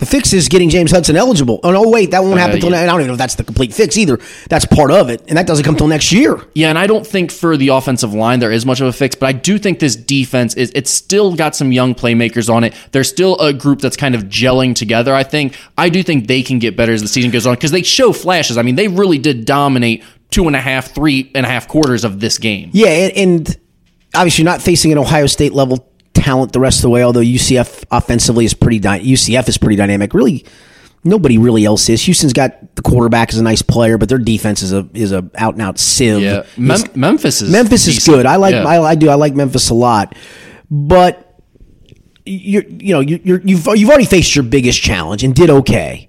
The 0.00 0.06
fix 0.06 0.32
is 0.32 0.48
getting 0.48 0.70
James 0.70 0.90
Hudson 0.90 1.14
eligible. 1.14 1.60
Oh 1.62 1.72
no, 1.72 1.88
wait, 1.90 2.12
that 2.12 2.22
won't 2.22 2.34
uh, 2.34 2.38
happen 2.38 2.56
until 2.56 2.70
yeah. 2.70 2.84
I 2.84 2.86
don't 2.86 3.00
even 3.00 3.08
know 3.08 3.12
if 3.12 3.18
that's 3.18 3.34
the 3.34 3.44
complete 3.44 3.74
fix 3.74 3.98
either. 3.98 4.18
That's 4.48 4.64
part 4.64 4.90
of 4.90 5.10
it, 5.10 5.22
and 5.28 5.36
that 5.36 5.46
doesn't 5.46 5.62
come 5.62 5.76
till 5.76 5.88
next 5.88 6.10
year. 6.10 6.40
Yeah, 6.54 6.70
and 6.70 6.78
I 6.78 6.86
don't 6.86 7.06
think 7.06 7.30
for 7.30 7.58
the 7.58 7.68
offensive 7.68 8.14
line 8.14 8.40
there 8.40 8.50
is 8.50 8.64
much 8.64 8.80
of 8.80 8.86
a 8.86 8.94
fix, 8.94 9.14
but 9.14 9.26
I 9.26 9.32
do 9.32 9.58
think 9.58 9.78
this 9.78 9.96
defense 9.96 10.54
is 10.54 10.72
it's 10.74 10.90
still 10.90 11.36
got 11.36 11.54
some 11.54 11.70
young 11.70 11.94
playmakers 11.94 12.52
on 12.52 12.64
it. 12.64 12.74
There's 12.92 13.10
still 13.10 13.38
a 13.40 13.52
group 13.52 13.80
that's 13.80 13.96
kind 13.98 14.14
of 14.14 14.22
gelling 14.22 14.74
together. 14.74 15.14
I 15.14 15.22
think 15.22 15.58
I 15.76 15.90
do 15.90 16.02
think 16.02 16.28
they 16.28 16.42
can 16.42 16.58
get 16.60 16.78
better 16.78 16.92
as 16.92 17.02
the 17.02 17.08
season 17.08 17.30
goes 17.30 17.46
on 17.46 17.54
because 17.54 17.70
they 17.70 17.82
show 17.82 18.14
flashes. 18.14 18.56
I 18.56 18.62
mean, 18.62 18.76
they 18.76 18.88
really 18.88 19.18
did 19.18 19.44
dominate 19.44 20.02
two 20.30 20.46
and 20.46 20.56
a 20.56 20.60
half, 20.60 20.94
three 20.94 21.30
and 21.34 21.44
a 21.44 21.48
half 21.48 21.68
quarters 21.68 22.04
of 22.04 22.20
this 22.20 22.38
game. 22.38 22.70
Yeah, 22.72 22.88
and, 22.88 23.12
and 23.18 23.60
obviously 24.14 24.44
you're 24.44 24.50
not 24.50 24.62
facing 24.62 24.92
an 24.92 24.98
Ohio 24.98 25.26
State 25.26 25.52
level 25.52 25.89
talent 26.14 26.52
the 26.52 26.60
rest 26.60 26.78
of 26.78 26.82
the 26.82 26.90
way. 26.90 27.02
Although 27.02 27.20
UCF 27.20 27.84
offensively 27.90 28.44
is 28.44 28.54
pretty 28.54 28.78
dy- 28.78 29.00
UCF 29.12 29.48
is 29.48 29.58
pretty 29.58 29.76
dynamic. 29.76 30.12
Really, 30.14 30.44
nobody 31.04 31.38
really 31.38 31.64
else 31.64 31.88
is. 31.88 32.02
Houston's 32.02 32.32
got 32.32 32.74
the 32.76 32.82
quarterback 32.82 33.32
is 33.32 33.38
a 33.38 33.42
nice 33.42 33.62
player, 33.62 33.98
but 33.98 34.08
their 34.08 34.18
defense 34.18 34.62
is 34.62 34.72
a 34.72 34.88
is 34.94 35.12
a 35.12 35.28
out 35.36 35.54
and 35.54 35.62
out 35.62 35.78
sieve. 35.78 36.20
Yeah, 36.20 36.44
Mem- 36.56 36.80
Memphis 36.94 37.42
is 37.42 37.50
Memphis 37.50 37.86
is 37.86 37.94
decent. 37.96 38.16
good. 38.16 38.26
I 38.26 38.36
like 38.36 38.54
Yeah. 38.54 38.64
I, 38.64 38.82
I 38.82 38.94
do 38.94 39.08
I 39.08 39.14
like 39.14 39.34
Memphis 39.34 39.70
a 39.70 39.74
lot, 39.74 40.14
but 40.70 41.26
you're 42.26 42.64
you 42.64 42.92
know 42.94 43.00
you're, 43.00 43.40
you've 43.40 43.66
you've 43.74 43.88
already 43.88 44.04
faced 44.04 44.34
your 44.36 44.44
biggest 44.44 44.80
challenge 44.82 45.24
and 45.24 45.34
did 45.34 45.50
okay. 45.50 46.08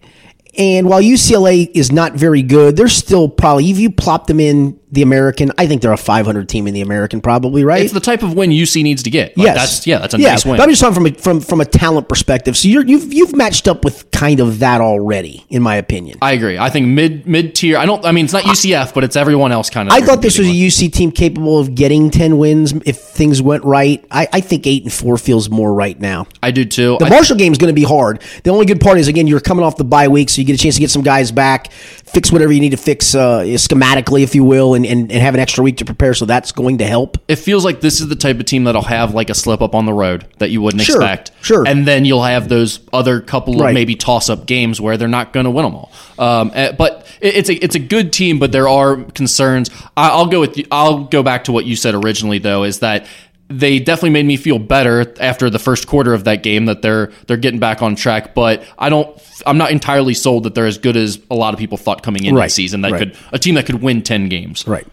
And 0.58 0.90
while 0.90 1.02
UCLA 1.02 1.72
is 1.74 1.94
not 1.94 2.14
very 2.14 2.42
good, 2.42 2.76
they're 2.76 2.90
still 2.90 3.30
probably 3.30 3.72
if 3.72 3.80
you 3.80 3.90
plop 3.90 4.28
them 4.28 4.42
in 4.42 4.78
the 4.92 5.02
American, 5.02 5.52
I 5.58 5.68
think 5.68 5.82
they're 5.82 5.94
a 5.94 5.98
500 5.98 6.50
team 6.50 6.68
in 6.68 6.74
the 6.74 6.82
American, 6.82 7.22
probably 7.22 7.64
right. 7.64 7.82
It's 7.82 7.94
the 7.94 8.00
type 8.00 8.24
of 8.24 8.34
win 8.36 8.50
UC 8.50 8.84
needs 8.84 9.04
to 9.04 9.10
get. 9.10 9.38
Like, 9.38 9.46
yes, 9.46 9.56
that's 9.56 9.88
yeah, 9.88 10.00
that's 10.00 10.14
a 10.14 10.20
yeah. 10.20 10.32
nice 10.32 10.46
win. 10.46 10.58
But 10.58 10.64
I'm 10.64 10.70
just 10.70 10.82
talking 10.82 10.96
from 10.96 11.06
a, 11.06 11.12
from 11.14 11.40
from 11.40 11.62
a 11.62 11.66
talent 11.66 12.10
perspective. 12.10 12.58
So 12.58 12.68
you're, 12.68 12.86
you've 12.86 13.14
you've 13.14 13.36
matched 13.36 13.68
up 13.68 13.86
with 13.86 14.10
kind 14.12 14.40
of 14.40 14.60
that 14.60 14.82
already, 14.82 15.46
in 15.50 15.62
my 15.62 15.76
opinion. 15.76 16.18
I 16.22 16.34
agree. 16.34 16.58
I 16.58 16.70
think 16.70 16.88
mid 16.88 17.26
mid 17.26 17.56
tier. 17.56 17.78
I 17.78 17.86
don't. 17.86 18.06
I 18.06 18.12
mean, 18.12 18.26
it's 18.26 18.34
not 18.34 18.44
UCF, 18.44 18.94
but 18.94 19.04
it's 19.04 19.16
everyone 19.16 19.52
else 19.52 19.70
kind 19.70 19.88
of. 19.88 19.94
I 19.94 20.02
thought 20.02 20.22
this 20.22 20.38
was 20.38 20.48
a 20.48 20.52
UC 20.52 20.92
team 20.92 21.12
capable 21.12 21.60
of 21.60 21.74
getting 21.76 22.10
10 22.10 22.38
wins 22.38 22.74
if 22.86 22.98
things 22.98 23.42
went 23.42 23.64
right. 23.64 24.04
I, 24.12 24.28
I 24.34 24.42
think 24.42 24.68
8 24.68 24.84
and 24.84 24.94
4 24.94 25.18
feels 25.18 25.50
more 25.50 25.74
right 25.74 26.00
now. 26.00 26.28
I 26.44 26.52
do 26.52 26.66
too. 26.66 26.98
The 27.00 27.06
I- 27.06 27.10
Marshall 27.10 27.38
game 27.38 27.52
is 27.52 27.58
going 27.58 27.74
to 27.74 27.80
be 27.80 27.86
hard. 27.86 28.22
The 28.44 28.50
only 28.50 28.66
good 28.66 28.82
part 28.82 28.98
is, 28.98 29.08
again, 29.08 29.28
you're 29.28 29.40
coming 29.40 29.64
off 29.64 29.78
the 29.78 29.84
bye 29.84 30.08
week, 30.08 30.30
so 30.30 30.42
you 30.42 30.48
get 30.48 30.56
a 30.56 30.58
chance 30.58 30.76
to 30.76 30.82
get 30.82 30.90
some 30.90 31.04
guys 31.04 31.32
back, 31.32 31.72
fix 31.72 32.32
whatever 32.32 32.52
you 32.52 32.60
need 32.60 32.72
to 32.72 32.78
fix 32.78 33.16
uh, 33.16 33.42
schematically, 33.42 34.24
if 34.24 34.36
you 34.36 34.44
will, 34.44 34.74
and, 34.74 34.81
and, 34.86 35.12
and 35.12 35.22
have 35.22 35.34
an 35.34 35.40
extra 35.40 35.64
week 35.64 35.78
to 35.78 35.86
prepare, 35.86 36.14
so 36.14 36.26
that's 36.26 36.52
going 36.52 36.78
to 36.80 36.86
help. 36.86 37.18
It 37.28 37.36
feels 37.38 37.64
like 37.66 37.82
this 37.82 38.00
is 38.02 38.08
the 38.08 38.16
type 38.16 38.40
of 38.40 38.46
team 38.46 38.64
that'll 38.66 38.82
have 38.84 39.14
like 39.14 39.30
a 39.30 39.34
slip 39.34 39.62
up 39.62 39.76
on 39.76 39.86
the 39.86 39.94
road 39.94 40.26
that 40.40 40.50
you 40.52 40.62
wouldn't 40.62 40.84
Sure, 40.84 40.98
expect. 41.02 41.32
sure. 41.42 41.68
And 41.68 41.88
then 41.88 42.06
you'll 42.06 42.24
have 42.24 42.50
those 42.50 42.80
other 42.94 43.22
couple 43.22 43.56
Right. 43.58 43.70
of 43.70 43.74
maybe 43.74 43.96
toss 43.96 44.30
up 44.30 44.46
games 44.46 44.80
where 44.82 44.98
they're 44.98 45.08
not 45.08 45.34
going 45.34 45.44
to 45.46 45.50
win 45.52 45.66
them 45.66 45.76
all. 45.76 45.92
Um, 46.20 46.52
eh, 46.54 46.72
but 46.72 47.06
it's 47.22 47.50
a 47.50 47.54
it's 47.56 47.76
a 47.76 47.80
good 47.80 48.12
team, 48.14 48.40
but 48.40 48.52
there 48.52 48.68
are 48.68 48.98
concerns. 48.98 49.70
I, 49.98 50.10
I'll 50.10 50.28
go 50.28 50.40
with 50.40 50.58
you, 50.58 50.66
I'll 50.72 51.06
go 51.06 51.24
back 51.24 51.46
to 51.46 51.52
what 51.52 51.66
you 51.66 51.76
said 51.76 51.94
originally 51.96 52.40
though, 52.40 52.64
is 52.64 52.80
that 52.80 53.06
they 53.52 53.80
definitely 53.80 54.12
made 54.12 54.26
me 54.26 54.38
feel 54.38 54.60
better 54.60 55.14
after 55.20 55.50
the 55.50 55.60
first 55.60 55.88
quarter 55.88 56.14
of 56.14 56.24
that 56.24 56.44
game 56.44 56.66
that 56.66 56.82
they're 56.82 57.12
they're 57.28 57.38
getting 57.38 57.60
back 57.60 57.82
on 57.82 57.96
track. 57.96 58.34
But 58.34 58.64
I 58.78 58.90
don't. 58.90 59.20
I'm 59.46 59.58
not 59.58 59.72
entirely 59.72 60.14
sold 60.14 60.44
that 60.44 60.56
they're 60.56 60.68
as 60.68 60.78
good 60.78 60.96
as 60.96 61.20
a 61.32 61.36
lot 61.36 61.54
of 61.54 61.60
people 61.60 61.78
thought 61.78 62.04
coming 62.04 62.26
into 62.26 62.40
Right, 62.40 62.48
the 62.48 62.52
season. 62.52 62.82
That 62.82 62.92
right. 62.92 63.00
could 63.00 63.18
a 63.32 63.40
team 63.40 63.56
that 63.56 63.66
could 63.66 63.82
win 63.82 64.02
ten 64.02 64.30
games. 64.30 64.68
Right. 64.68 64.88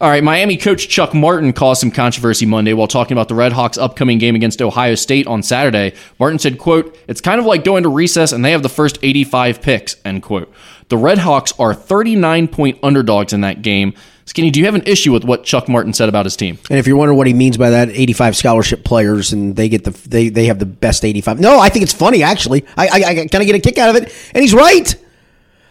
All 0.00 0.08
right, 0.08 0.24
Miami 0.24 0.56
coach 0.56 0.88
Chuck 0.88 1.14
Martin 1.14 1.52
caused 1.52 1.80
some 1.80 1.92
controversy 1.92 2.44
Monday 2.44 2.72
while 2.72 2.88
talking 2.88 3.16
about 3.16 3.28
the 3.28 3.36
Red 3.36 3.52
Hawks' 3.52 3.78
upcoming 3.78 4.18
game 4.18 4.34
against 4.34 4.60
Ohio 4.60 4.96
State 4.96 5.28
on 5.28 5.44
Saturday. 5.44 5.94
Martin 6.18 6.40
said, 6.40 6.58
quote, 6.58 6.98
It's 7.06 7.20
kind 7.20 7.38
of 7.38 7.46
like 7.46 7.62
going 7.62 7.84
to 7.84 7.88
recess 7.88 8.32
and 8.32 8.44
they 8.44 8.50
have 8.50 8.64
the 8.64 8.68
first 8.68 8.98
85 9.00 9.62
picks, 9.62 9.94
end 10.04 10.24
quote. 10.24 10.52
The 10.88 10.96
Red 10.96 11.18
Hawks 11.18 11.52
are 11.56 11.72
39 11.72 12.48
point 12.48 12.80
underdogs 12.82 13.32
in 13.32 13.42
that 13.42 13.62
game. 13.62 13.94
Skinny, 14.24 14.50
do 14.50 14.60
you 14.60 14.66
have 14.66 14.74
an 14.74 14.84
issue 14.86 15.12
with 15.12 15.24
what 15.24 15.44
Chuck 15.44 15.68
Martin 15.68 15.92
said 15.92 16.08
about 16.08 16.26
his 16.26 16.36
team? 16.36 16.58
And 16.70 16.78
if 16.78 16.86
you're 16.86 16.96
wondering 16.96 17.18
what 17.18 17.26
he 17.26 17.34
means 17.34 17.56
by 17.56 17.70
that, 17.70 17.88
85 17.90 18.36
scholarship 18.36 18.84
players, 18.84 19.32
and 19.32 19.56
they 19.56 19.68
get 19.68 19.84
the 19.84 19.90
they 20.08 20.28
they 20.28 20.46
have 20.46 20.58
the 20.58 20.66
best 20.66 21.04
85. 21.04 21.40
No, 21.40 21.58
I 21.58 21.68
think 21.68 21.82
it's 21.82 21.92
funny 21.92 22.22
actually. 22.22 22.64
I 22.76 22.86
I, 22.86 23.08
I 23.08 23.14
kind 23.14 23.34
of 23.34 23.46
get 23.46 23.54
a 23.56 23.60
kick 23.60 23.78
out 23.78 23.90
of 23.90 23.96
it, 23.96 24.12
and 24.34 24.42
he's 24.42 24.54
right. 24.54 24.94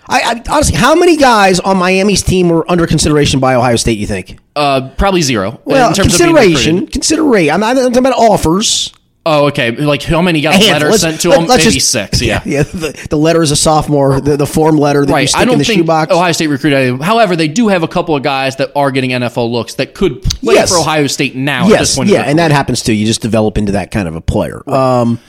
I, 0.08 0.22
I 0.22 0.54
honestly, 0.54 0.76
how 0.76 0.96
many 0.96 1.16
guys 1.16 1.60
on 1.60 1.78
Miami's 1.78 2.24
team 2.24 2.50
were 2.50 2.70
under 2.70 2.86
consideration 2.88 3.40
by 3.40 3.56
Ohio 3.56 3.78
State? 3.78 3.98
You 4.00 4.08
think? 4.08 4.38
Uh, 4.56 4.90
probably 4.98 5.22
zero. 5.22 5.62
Well, 5.64 5.90
in 5.90 5.96
terms 5.96 6.10
consideration, 6.10 6.88
consideration. 6.88 7.54
I'm 7.54 7.60
not 7.62 7.78
I'm 7.78 7.94
talking 7.94 8.00
about 8.00 8.18
offers. 8.18 8.92
Oh, 9.24 9.48
okay. 9.50 9.70
Like 9.72 10.02
how 10.02 10.20
many 10.22 10.42
got 10.42 10.56
a 10.60 10.72
letter 10.72 10.92
sent 10.94 11.22
to 11.22 11.30
let- 11.30 11.42
him? 11.42 11.48
let's 11.48 11.64
Maybe 11.66 11.76
just- 11.76 11.90
six. 11.92 12.22
Yeah. 12.24 12.42
yeah. 12.46 12.64
The, 12.64 13.08
the 13.12 13.18
letter 13.18 13.44
is 13.44 13.52
a 13.52 13.56
sophomore. 13.56 14.20
The, 14.20 14.36
the 14.36 14.48
form 14.48 14.78
letter 14.78 15.06
that 15.06 15.20
you 15.22 15.28
stick 15.28 15.40
I 15.42 15.46
don't 15.46 15.54
in 15.54 15.60
the 15.60 15.66
think 15.66 15.80
shoebox. 15.82 16.12
Ohio 16.12 16.32
State 16.32 16.48
recruited. 16.48 17.02
However, 17.02 17.36
they 17.36 17.48
do 17.48 17.68
have 17.68 17.84
a 17.84 17.88
couple 17.88 18.16
of 18.16 18.24
guys 18.24 18.56
that 18.56 18.72
are 18.76 18.90
getting 18.90 19.12
NFL 19.12 19.52
looks 19.52 19.76
that 19.76 19.94
could 19.94 20.24
play 20.24 20.56
Yes. 20.56 20.72
for 20.72 20.80
Ohio 20.80 21.06
State 21.08 21.36
now. 21.36 21.66
at 21.66 21.70
yes, 21.70 21.80
this 21.82 21.96
point, 21.98 22.10
yeah, 22.10 22.22
and 22.24 22.40
that 22.40 22.52
happens 22.52 22.82
too. 22.82 22.94
You 22.94 23.06
just 23.06 23.22
develop 23.22 23.58
into 23.60 23.74
that 23.74 23.92
kind 23.92 24.08
of 24.08 24.16
a 24.16 24.22
player. 24.22 24.68
Um, 24.68 25.20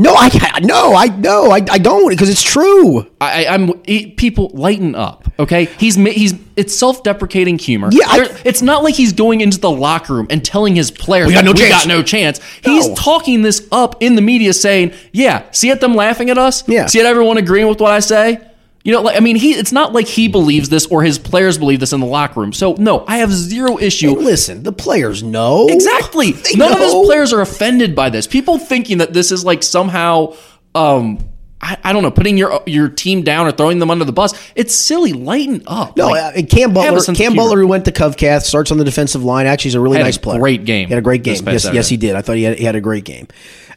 no, 0.00 0.14
I 0.16 0.60
no, 0.62 0.94
I 0.94 1.06
no, 1.06 1.50
I, 1.50 1.56
I 1.70 1.78
don't 1.78 2.08
because 2.08 2.28
it's 2.28 2.42
true. 2.42 3.06
I, 3.20 3.44
I- 3.46 3.54
I'm 3.54 3.72
he, 3.84 4.06
people 4.10 4.50
lighten 4.54 4.94
up. 4.94 5.28
Okay, 5.38 5.66
he's 5.78 5.94
he's 5.94 6.34
it's 6.56 6.74
self-deprecating 6.76 7.58
humor. 7.58 7.88
Yeah, 7.92 8.04
I- 8.06 8.40
it's 8.44 8.62
not 8.62 8.82
like 8.82 8.94
he's 8.94 9.12
going 9.12 9.40
into 9.40 9.58
the 9.58 9.70
locker 9.70 10.14
room 10.14 10.26
and 10.30 10.44
telling 10.44 10.74
his 10.74 10.90
players 10.90 11.28
We 11.28 11.34
got 11.34 11.44
no 11.44 11.52
we 11.52 11.58
chance." 11.58 11.72
got 11.72 11.86
no 11.86 12.02
chance. 12.02 12.40
He's 12.64 12.88
No. 12.88 12.94
talking 12.94 13.42
this 13.42 13.66
up 13.72 14.02
in 14.02 14.14
the 14.16 14.22
media, 14.22 14.52
saying, 14.52 14.92
"Yeah, 15.12 15.42
see 15.52 15.70
at 15.70 15.80
them 15.80 15.94
laughing 15.94 16.30
at 16.30 16.38
us. 16.38 16.64
Yeah. 16.68 16.86
see 16.86 17.00
at 17.00 17.06
everyone 17.06 17.36
agreeing 17.38 17.68
with 17.68 17.80
what 17.80 17.92
I 17.92 18.00
say." 18.00 18.38
You 18.82 18.92
know, 18.92 19.02
like 19.02 19.16
I 19.16 19.20
mean, 19.20 19.36
he 19.36 19.52
it's 19.52 19.72
not 19.72 19.92
like 19.92 20.06
he 20.06 20.26
believes 20.28 20.70
this 20.70 20.86
or 20.86 21.02
his 21.02 21.18
players 21.18 21.58
believe 21.58 21.80
this 21.80 21.92
in 21.92 22.00
the 22.00 22.06
locker 22.06 22.40
room. 22.40 22.52
So 22.52 22.74
no, 22.78 23.04
I 23.06 23.18
have 23.18 23.30
zero 23.30 23.78
issue. 23.78 24.12
Listen, 24.12 24.62
the 24.62 24.72
players 24.72 25.22
know 25.22 25.68
Exactly. 25.68 26.32
They 26.32 26.54
None 26.54 26.72
of 26.72 26.78
his 26.78 26.94
players 26.94 27.32
are 27.34 27.42
offended 27.42 27.94
by 27.94 28.08
this. 28.08 28.26
People 28.26 28.58
thinking 28.58 28.98
that 28.98 29.12
this 29.12 29.32
is 29.32 29.44
like 29.44 29.62
somehow, 29.62 30.34
um, 30.74 31.18
I, 31.60 31.76
I 31.84 31.92
don't 31.92 32.02
know, 32.02 32.10
putting 32.10 32.38
your 32.38 32.62
your 32.64 32.88
team 32.88 33.20
down 33.22 33.46
or 33.46 33.52
throwing 33.52 33.80
them 33.80 33.90
under 33.90 34.06
the 34.06 34.12
bus. 34.12 34.32
It's 34.54 34.74
silly. 34.74 35.12
Lighten 35.12 35.62
up. 35.66 35.98
No, 35.98 36.08
Like, 36.08 36.22
uh, 36.22 36.38
and 36.38 36.48
Cam 36.48 36.72
Butler. 36.72 37.14
Cam. 37.14 37.36
Butler, 37.36 37.58
who 37.58 37.66
went 37.66 37.84
to 37.84 37.92
Covcath, 37.92 38.44
starts 38.44 38.70
on 38.70 38.78
the 38.78 38.84
defensive 38.84 39.22
line. 39.22 39.44
Actually, 39.46 39.68
he's 39.68 39.74
a 39.74 39.80
really 39.80 39.98
Had 39.98 40.02
a 40.02 40.08
nice 40.08 40.16
player. 40.16 40.38
great 40.38 40.64
game 40.64 40.88
He 40.88 40.94
had 40.94 40.98
a 41.00 41.02
great 41.02 41.22
game. 41.22 41.36
Yes, 41.46 41.68
yes, 41.70 41.88
he 41.90 41.98
did. 41.98 42.16
I 42.16 42.22
thought 42.22 42.36
he 42.36 42.44
had, 42.44 42.56
he 42.58 42.64
had 42.64 42.76
a 42.76 42.80
great 42.80 43.04
game. 43.04 43.28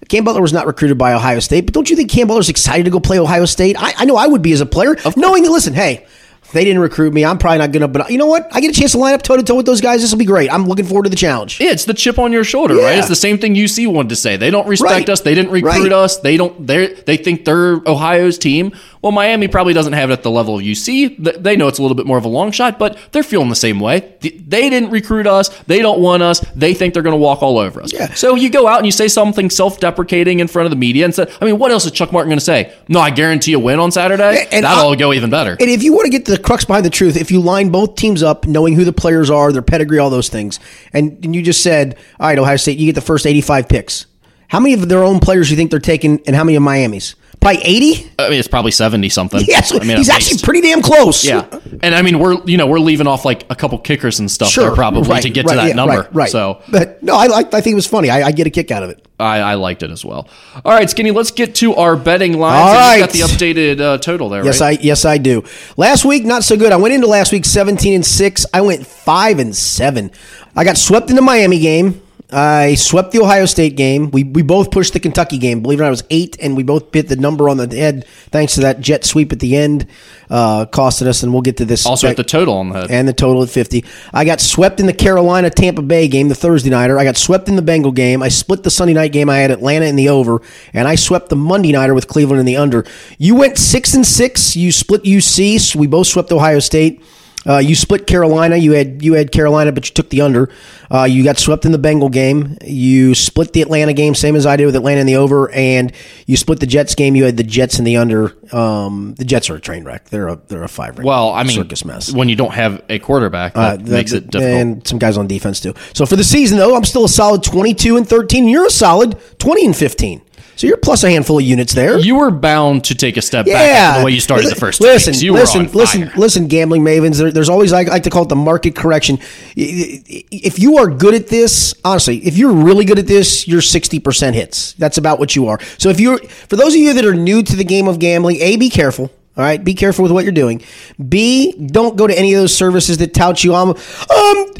Cam 0.10 0.24
Butler 0.24 0.42
was 0.42 0.54
not 0.54 0.68
recruited 0.68 0.98
by 0.98 1.14
Ohio 1.14 1.40
State, 1.40 1.66
but 1.66 1.74
don't 1.74 1.90
you 1.90 1.96
think 1.96 2.10
Cam 2.12 2.28
Butler's 2.28 2.50
excited 2.50 2.84
to 2.86 2.92
go 2.92 3.00
play 3.00 3.20
Ohio 3.20 3.46
State? 3.46 3.76
I, 3.80 3.94
I 3.98 4.06
know 4.06 4.16
I 4.16 4.28
would 4.28 4.42
be 4.42 4.52
as 4.52 4.62
a 4.62 4.66
player, 4.66 4.96
of 5.06 5.18
knowing 5.18 5.44
that. 5.44 5.52
Listen, 5.52 5.74
hey. 5.74 6.06
They 6.54 6.64
didn't 6.64 6.82
recruit 6.82 7.14
me. 7.14 7.26
I'm 7.26 7.38
probably 7.38 7.58
not 7.60 7.72
gonna, 7.72 7.88
but 7.88 8.10
you 8.12 8.18
know 8.18 8.28
what? 8.28 8.48
I 8.52 8.62
get 8.62 8.76
a 8.76 8.80
chance 8.80 8.94
to 8.94 8.98
line 8.98 9.14
up 9.14 9.22
toe 9.24 9.36
to 9.38 9.44
toe 9.44 9.56
with 9.56 9.66
those 9.66 9.82
guys. 9.82 10.02
This 10.02 10.12
will 10.12 10.20
be 10.20 10.26
great. 10.26 10.52
I'm 10.54 10.66
looking 10.68 10.86
forward 10.86 11.04
to 11.04 11.10
the 11.10 11.16
challenge. 11.16 11.60
Yeah, 11.60 11.72
it's 11.72 11.86
the 11.86 11.94
chip 11.94 12.18
on 12.20 12.32
your 12.32 12.44
shoulder, 12.44 12.76
Yeah. 12.76 12.84
right? 12.86 12.98
It's 13.00 13.08
the 13.10 13.16
same 13.16 13.38
thing 13.38 13.56
UC 13.56 13.88
wanted 13.88 14.10
to 14.10 14.16
say. 14.16 14.38
They 14.38 14.52
don't 14.52 14.68
respect 14.68 14.92
Right. 14.92 15.10
us. 15.10 15.22
They 15.22 15.36
didn't 15.36 15.52
recruit 15.52 15.72
Right. 15.84 15.92
us. 15.92 16.18
They 16.18 16.38
don't. 16.38 16.66
They 16.66 16.88
they 17.06 17.18
think 17.18 17.46
they're 17.46 17.82
Ohio's 17.86 18.38
team. 18.38 18.72
Well, 19.02 19.12
Miami 19.12 19.50
probably 19.50 19.74
doesn't 19.74 19.92
have 19.94 20.10
it 20.12 20.14
at 20.14 20.24
the 20.24 20.32
level 20.32 20.56
of 20.58 20.62
UC. 20.64 21.10
Th- 21.22 21.36
They 21.38 21.58
know 21.58 21.68
it's 21.68 21.78
a 21.78 21.82
little 21.82 21.96
bit 21.96 22.06
more 22.06 22.18
of 22.18 22.24
a 22.24 22.30
long 22.30 22.52
shot, 22.52 22.80
but 22.80 22.98
they're 23.12 23.22
feeling 23.24 23.50
the 23.50 23.56
same 23.56 23.82
way. 23.82 24.02
They 24.22 24.70
didn't 24.70 24.92
recruit 24.92 25.28
us. 25.28 25.50
They 25.68 25.80
don't 25.80 26.00
want 26.00 26.24
us. 26.24 26.40
They 26.56 26.74
think 26.74 26.94
they're 26.94 27.04
going 27.04 27.12
to 27.16 27.18
walk 27.20 27.44
all 27.44 27.58
over 27.58 27.82
us. 27.82 27.92
Yeah. 27.92 28.14
So 28.14 28.36
you 28.36 28.50
go 28.50 28.66
out 28.66 28.78
and 28.78 28.86
you 28.86 28.94
say 28.94 29.10
something 29.10 29.50
self-deprecating 29.50 30.40
in 30.40 30.48
front 30.48 30.68
of 30.68 30.70
the 30.70 30.78
media 30.78 31.04
and 31.04 31.14
say, 31.14 31.26
I 31.42 31.46
mean, 31.46 31.58
what 31.60 31.70
else 31.72 31.86
is 31.86 31.92
Chuck 31.92 32.14
Martin 32.14 32.30
going 32.30 32.40
to 32.40 32.46
say? 32.46 32.72
No, 32.88 33.02
I 33.02 33.10
guarantee 33.10 33.52
a 33.54 33.60
win 33.60 33.80
on 33.80 33.92
Saturday. 33.92 34.46
And 34.54 34.64
That'll 34.64 34.92
I- 34.92 34.96
go 34.96 35.12
even 35.12 35.30
better. 35.30 35.58
And 35.60 35.70
if 35.70 35.84
you 35.84 35.92
want 35.92 36.06
to 36.06 36.12
get 36.12 36.24
the 36.24 36.38
crux 36.44 36.66
behind 36.66 36.86
the 36.86 36.90
truth, 36.90 37.16
if 37.18 37.32
you 37.32 37.40
line 37.40 37.70
both 37.70 37.96
teams 37.96 38.22
up, 38.22 38.46
knowing 38.46 38.76
who 38.76 38.84
the 38.84 38.94
players 38.94 39.30
are, 39.30 39.52
their 39.52 39.62
pedigree, 39.62 39.98
all 39.98 40.10
those 40.10 40.30
things, 40.30 40.60
and, 40.92 41.24
and 41.24 41.36
you 41.36 41.42
just 41.42 41.64
said, 41.64 41.98
all 42.20 42.28
right, 42.28 42.38
Ohio 42.38 42.58
State, 42.58 42.78
you 42.78 42.86
get 42.86 42.96
the 42.96 43.02
first 43.02 43.26
85 43.26 43.68
picks. 43.68 44.06
How 44.50 44.60
many 44.60 44.74
of 44.76 44.88
their 44.88 45.04
own 45.04 45.20
players 45.20 45.48
do 45.48 45.54
you 45.54 45.58
think 45.58 45.72
they're 45.72 45.80
taking, 45.80 46.22
and 46.28 46.36
how 46.36 46.44
many 46.44 46.56
of 46.56 46.62
Miami's? 46.62 47.16
Probably 47.44 47.62
80? 47.64 48.12
I 48.20 48.30
mean, 48.30 48.40
it's 48.40 48.48
probably 48.48 48.72
seventy 48.72 49.10
something. 49.10 49.42
Yes, 49.46 49.74
I 49.74 49.80
mean, 49.84 49.98
he's 49.98 50.10
actually 50.10 50.40
pretty 50.42 50.62
damn 50.62 50.82
close. 50.82 51.26
Yeah, 51.26 51.48
and 51.82 51.94
I 51.94 52.02
mean 52.02 52.20
we're 52.20 52.42
you 52.46 52.58
know 52.58 52.68
we're 52.68 52.80
leaving 52.80 53.08
off 53.08 53.26
like 53.26 53.46
a 53.50 53.56
couple 53.56 53.78
kickers 53.80 54.20
and 54.20 54.32
stuff 54.32 54.50
Sure, 54.50 54.68
there 54.68 54.76
probably 54.76 55.10
right, 55.10 55.22
to 55.22 55.30
get 55.30 55.46
right, 55.46 55.52
to 55.52 55.58
that 55.58 55.68
yeah, 55.70 55.74
number. 55.74 56.04
Right, 56.04 56.14
right. 56.14 56.30
So 56.30 56.62
but 56.72 57.04
no, 57.04 57.16
I 57.16 57.28
like. 57.28 57.54
I 57.54 57.62
think 57.62 57.74
it 57.74 57.76
was 57.76 57.88
funny. 57.88 58.10
I, 58.10 58.28
I 58.28 58.32
get 58.32 58.48
a 58.48 58.50
kick 58.50 58.72
out 58.72 58.84
of 58.84 58.90
it. 58.92 59.06
I, 59.20 59.40
I 59.40 59.54
liked 59.56 59.84
it 59.84 59.92
as 59.92 60.04
well. 60.04 60.28
All 60.64 60.74
right, 60.74 60.90
Skinny, 60.90 61.12
let's 61.12 61.32
get 61.32 61.56
to 61.56 61.76
our 61.76 61.96
betting 61.96 62.38
lines. 62.40 62.68
All 62.68 62.74
right. 62.74 63.00
got 63.00 63.12
the 63.12 63.20
updated 63.20 63.80
uh, 63.82 63.98
total 63.98 64.30
there. 64.30 64.46
Yes? 64.46 64.62
I 64.62 64.72
yes 64.72 65.06
I 65.06 65.18
do. 65.18 65.44
Last 65.76 66.06
week 66.06 66.26
not 66.26 66.44
so 66.44 66.56
good. 66.56 66.72
I 66.72 66.78
went 66.78 66.94
into 66.94 67.08
last 67.08 67.32
week 67.32 67.46
seventeen 67.46 67.96
and 67.96 68.06
six. 68.06 68.46
I 68.54 68.62
went 68.62 68.86
five 68.86 69.40
and 69.40 69.56
seven. 69.56 70.12
I 70.56 70.64
got 70.64 70.78
swept 70.78 71.10
in 71.10 71.16
the 71.16 71.22
Miami 71.22 71.60
game. 71.60 72.03
I 72.34 72.76
swept 72.76 73.12
the 73.12 73.20
Ohio 73.22 73.46
State 73.46 73.76
game. 73.78 74.10
We 74.12 74.24
we 74.24 74.42
both 74.42 74.72
pushed 74.72 74.94
the 74.94 75.00
Kentucky 75.00 75.38
game. 75.38 75.62
Believe 75.62 75.80
it 75.80 75.82
or 75.82 75.86
not, 75.86 75.88
I 75.88 75.92
was 75.92 76.04
eight, 76.10 76.36
and 76.42 76.58
we 76.58 76.64
both 76.64 76.94
hit 76.94 77.08
the 77.08 77.16
number 77.16 77.48
on 77.50 77.58
the 77.58 77.74
head 77.76 78.06
thanks 78.32 78.56
to 78.56 78.62
that 78.62 78.82
jet 78.82 79.06
sweep 79.06 79.32
at 79.32 79.40
the 79.40 79.56
end. 79.56 79.88
Uh, 80.30 80.66
costed 80.66 81.06
us, 81.06 81.22
and 81.22 81.32
we'll 81.32 81.44
get 81.44 81.58
to 81.58 81.66
this. 81.66 81.86
also 81.86 82.08
at 82.08 82.18
the 82.18 82.24
total 82.24 82.56
on 82.58 82.70
the 82.70 82.82
head. 82.82 82.92
and 82.92 83.08
the 83.08 83.14
total 83.14 83.44
at 83.44 83.50
50. 83.50 83.86
I 84.14 84.26
got 84.26 84.42
swept 84.42 84.80
in 84.80 84.88
the 84.88 84.94
Carolina 84.94 85.50
Tampa 85.52 85.84
Bay 85.84 86.08
game, 86.08 86.28
the 86.28 86.36
Thursday 86.36 86.72
nighter. 86.72 86.98
I 86.98 87.04
got 87.04 87.18
swept 87.18 87.48
in 87.50 87.56
the 87.56 87.62
Bengal 87.62 87.92
game. 87.92 88.24
I 88.24 88.30
split 88.30 88.64
the 88.64 88.72
Sunday 88.72 88.94
night 88.94 89.12
game. 89.12 89.30
I 89.30 89.38
had 89.38 89.52
Atlanta 89.52 89.86
in 89.86 89.96
the 89.96 90.10
over, 90.10 90.42
and 90.74 90.88
I 90.88 90.96
swept 90.96 91.30
the 91.30 91.36
Monday 91.36 91.72
nighter 91.72 91.94
with 91.94 92.08
Cleveland 92.08 92.40
in 92.40 92.46
the 92.48 92.58
under. 92.58 92.84
You 93.20 93.36
went 93.36 93.58
six 93.60 93.94
and 93.94 94.06
six. 94.06 94.56
You 94.56 94.72
split 94.72 95.04
UC. 95.04 95.60
So 95.60 95.78
we 95.80 95.86
both 95.88 96.08
swept 96.08 96.32
Ohio 96.32 96.60
State. 96.60 97.04
Uh, 97.46 97.58
you 97.58 97.76
split 97.76 98.08
Carolina. 98.08 98.56
You 98.56 98.72
had 98.72 99.04
you 99.04 99.14
had 99.14 99.32
Carolina, 99.32 99.72
but 99.72 99.88
you 99.90 99.94
took 99.94 100.10
the 100.10 100.22
under. 100.22 100.50
Uh, 100.90 101.04
you 101.04 101.24
got 101.24 101.38
swept 101.38 101.66
in 101.66 101.72
the 101.72 101.78
Bengal 101.78 102.10
game. 102.10 102.58
You 102.64 103.16
split 103.16 103.52
the 103.54 103.62
Atlanta 103.62 103.94
game, 103.94 104.16
same 104.16 104.36
as 104.36 104.46
I 104.46 104.56
did 104.56 104.66
with 104.66 104.76
Atlanta 104.76 105.02
in 105.02 105.08
the 105.08 105.16
over, 105.18 105.52
and 105.52 105.92
you 106.26 106.38
split 106.38 106.60
the 106.60 106.66
Jets 106.68 106.96
game. 106.96 107.16
You 107.16 107.26
had 107.26 107.36
the 107.36 107.44
Jets 107.44 107.80
in 107.80 107.86
the 107.86 107.98
under. 107.98 108.34
Um, 108.56 109.16
the 109.18 109.26
Jets 109.26 109.50
are 109.50 109.56
a 109.56 109.60
train 109.60 109.84
wreck. 109.84 110.06
They're 110.10 110.28
a 110.30 110.40
they're 110.48 110.64
a 110.64 110.68
five. 110.70 110.98
ring 110.98 111.06
well, 111.08 111.32
I 111.32 111.44
mean, 111.44 111.56
circus 111.56 111.84
mess. 111.84 112.14
when 112.14 112.30
you 112.30 112.36
don't 112.36 112.54
have 112.54 112.82
a 112.90 113.00
quarterback, 113.00 113.56
that 113.56 113.60
Uh, 113.60 113.76
that- 113.78 113.88
makes 113.90 114.14
it 114.14 114.30
difficult. 114.32 114.44
And 114.62 114.88
some 114.88 115.00
guys 115.00 115.18
on 115.18 115.28
defense 115.28 115.60
too. 115.60 115.74
So 115.94 116.06
for 116.06 116.16
the 116.16 116.24
season 116.24 116.58
though, 116.58 116.76
I'm 116.76 116.86
still 116.86 117.06
a 117.06 117.10
solid 117.10 117.44
22 117.44 117.98
and 117.98 118.08
13. 118.08 118.48
You're 118.48 118.68
a 118.68 118.72
solid 118.72 119.18
20 119.40 119.66
and 119.66 119.76
15. 119.76 120.22
So 120.56 120.68
you're 120.68 120.78
plus 120.78 121.04
a 121.04 121.10
handful 121.10 121.40
of 121.40 121.44
units 121.44 121.74
there. 121.74 121.98
you 121.98 122.16
were 122.16 122.32
bound 122.32 122.86
to 122.86 122.96
take 122.96 123.18
a 123.18 123.22
step 123.22 123.46
back 123.46 123.54
yeah, 123.54 123.88
after 123.88 124.00
the 124.00 124.06
way 124.06 124.12
you 124.12 124.20
started 124.20 124.50
the 124.50 124.56
first 124.56 124.82
Listen, 124.82 125.14
listen, 125.34 125.72
listen, 125.72 126.12
listen, 126.16 126.48
gambling 126.48 126.84
mavens. 126.84 127.18
There, 127.18 127.32
there's 127.32 127.50
always 127.50 127.74
I 127.74 127.84
like 127.84 128.04
to 128.04 128.10
call 128.10 128.24
it 128.24 128.30
the 128.30 128.36
market 128.36 128.76
correction. 128.76 129.20
If 129.56 130.60
you 130.60 130.78
are 130.78 130.88
good 130.88 131.14
at 131.16 131.28
this, 131.28 131.74
honestly, 131.84 132.18
if 132.18 132.38
you're 132.38 132.54
really 132.54 132.86
good 132.86 133.00
at 133.00 133.08
this, 133.08 133.48
you're 133.48 133.62
60% 133.62 134.34
hits. 134.34 134.74
That's 134.74 134.98
about 134.98 135.20
what 135.20 135.36
you 135.36 135.48
are. 135.48 135.60
So 135.78 135.90
if 135.90 136.00
you're, 136.00 136.20
for 136.20 136.56
those 136.56 136.74
of 136.74 136.80
you 136.80 136.94
that 136.94 137.06
are 137.06 137.16
new 137.16 137.44
to 137.44 137.56
the 137.56 137.64
game 137.64 137.88
of 137.88 138.00
gambling, 138.00 138.38
a 138.38 138.58
be 138.58 138.70
careful. 138.70 139.12
All 139.36 139.44
right, 139.44 139.64
be 139.64 139.74
careful 139.74 140.04
with 140.04 140.12
what 140.12 140.26
you're 140.26 140.32
doing. 140.32 140.62
B, 141.10 141.54
don't 141.54 141.98
go 141.98 142.06
to 142.06 142.16
any 142.18 142.34
of 142.36 142.40
those 142.42 142.56
services 142.56 143.00
that 143.00 143.16
tout 143.16 143.44
you. 143.44 143.56
I'm, 143.56 143.70
um, 143.70 143.76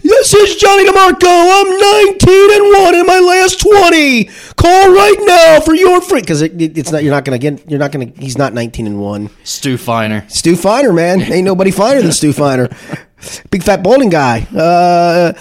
this 0.04 0.34
is 0.34 0.56
Johnny 0.56 0.88
DeMarco. 0.90 1.28
I'm 1.28 1.80
19 2.10 2.52
and 2.52 2.84
one 2.84 2.96
in 2.96 3.06
my 3.06 3.20
last 3.20 3.60
20. 3.62 4.24
Call 4.56 4.92
right 4.92 5.16
now 5.22 5.60
for 5.60 5.76
your 5.76 6.02
free 6.02 6.22
because 6.22 6.42
it, 6.42 6.60
it- 6.60 6.76
it's 6.78 6.92
not. 6.92 7.04
You're 7.04 7.14
not 7.14 7.24
gonna 7.24 7.38
get. 7.38 7.70
You're 7.70 7.80
not 7.80 7.92
gonna. 7.92 8.12
He's 8.18 8.38
not 8.38 8.54
19 8.56 8.88
and 8.88 9.00
one. 9.00 9.30
Stu 9.44 9.78
Feiner. 9.78 10.26
Stu 10.28 10.56
Feiner, 10.56 10.92
man. 10.92 11.22
Ain't 11.22 11.46
nobody 11.46 11.70
finer 11.70 12.02
than 12.02 12.12
Stu 12.12 12.34
Feiner. 12.34 12.68
Big 13.52 13.62
fat 13.64 13.84
bowling 13.84 14.10
guy. 14.10 14.48
Uh, 14.56 15.34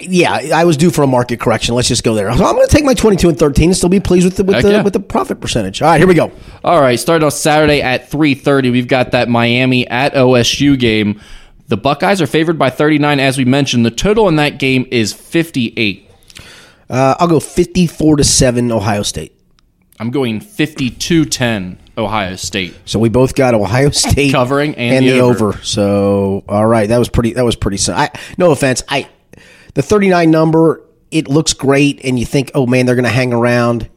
yeah, 0.00 0.32
I 0.54 0.64
was 0.64 0.76
due 0.76 0.90
for 0.90 1.02
a 1.02 1.06
market 1.06 1.40
correction. 1.40 1.74
Let's 1.74 1.88
just 1.88 2.04
go 2.04 2.14
there. 2.14 2.34
So 2.36 2.44
I'm 2.44 2.54
going 2.54 2.66
to 2.66 2.72
take 2.74 2.84
my 2.84 2.94
22 2.94 3.28
and 3.28 3.38
13 3.38 3.70
and 3.70 3.76
still 3.76 3.88
be 3.88 4.00
pleased 4.00 4.24
with 4.24 4.36
the 4.36 4.44
with 4.44 4.56
Heck 4.56 4.64
the, 4.64 4.70
yeah. 4.70 4.82
with 4.82 4.92
the 4.92 5.00
profit 5.00 5.40
percentage. 5.40 5.82
All 5.82 5.88
right, 5.88 5.98
here 5.98 6.06
we 6.06 6.14
go. 6.14 6.32
All 6.62 6.80
right, 6.80 6.98
starting 6.98 7.24
on 7.24 7.30
Saturday 7.30 7.82
at 7.82 8.10
3:30, 8.10 8.72
we've 8.72 8.88
got 8.88 9.12
that 9.12 9.28
Miami 9.28 9.86
at 9.88 10.14
OSU 10.14 10.78
game. 10.78 11.20
The 11.68 11.76
Buckeyes 11.76 12.20
are 12.20 12.26
favored 12.26 12.58
by 12.58 12.70
39, 12.70 13.20
as 13.20 13.38
we 13.38 13.44
mentioned. 13.44 13.86
The 13.86 13.90
total 13.90 14.28
in 14.28 14.36
that 14.36 14.58
game 14.58 14.86
is 14.90 15.12
58. 15.12 16.10
Uh, 16.90 17.14
I'll 17.18 17.28
go 17.28 17.40
54 17.40 18.16
to 18.16 18.24
7 18.24 18.70
Ohio 18.70 19.02
State. 19.02 19.32
I'm 19.98 20.10
going 20.10 20.40
52 20.40 21.24
10 21.24 21.78
Ohio 21.96 22.36
State. 22.36 22.74
So 22.84 22.98
we 22.98 23.08
both 23.08 23.34
got 23.34 23.54
Ohio 23.54 23.90
State 23.90 24.32
Covering 24.32 24.74
and 24.74 25.04
the, 25.04 25.12
the 25.12 25.20
over. 25.20 25.48
over. 25.48 25.62
So 25.62 26.44
all 26.48 26.66
right, 26.66 26.88
that 26.88 26.98
was 26.98 27.08
pretty. 27.08 27.32
That 27.34 27.44
was 27.44 27.56
pretty. 27.56 27.78
I 27.92 28.10
no 28.36 28.50
offense. 28.50 28.82
I 28.88 29.08
the 29.74 29.82
39 29.82 30.30
number. 30.30 30.80
It 31.10 31.28
looks 31.28 31.52
great, 31.52 32.00
and 32.04 32.18
you 32.18 32.26
think, 32.26 32.50
oh 32.54 32.66
man, 32.66 32.86
they're 32.86 32.96
going 32.96 33.04
to 33.04 33.08
hang 33.10 33.32
around. 33.32 33.88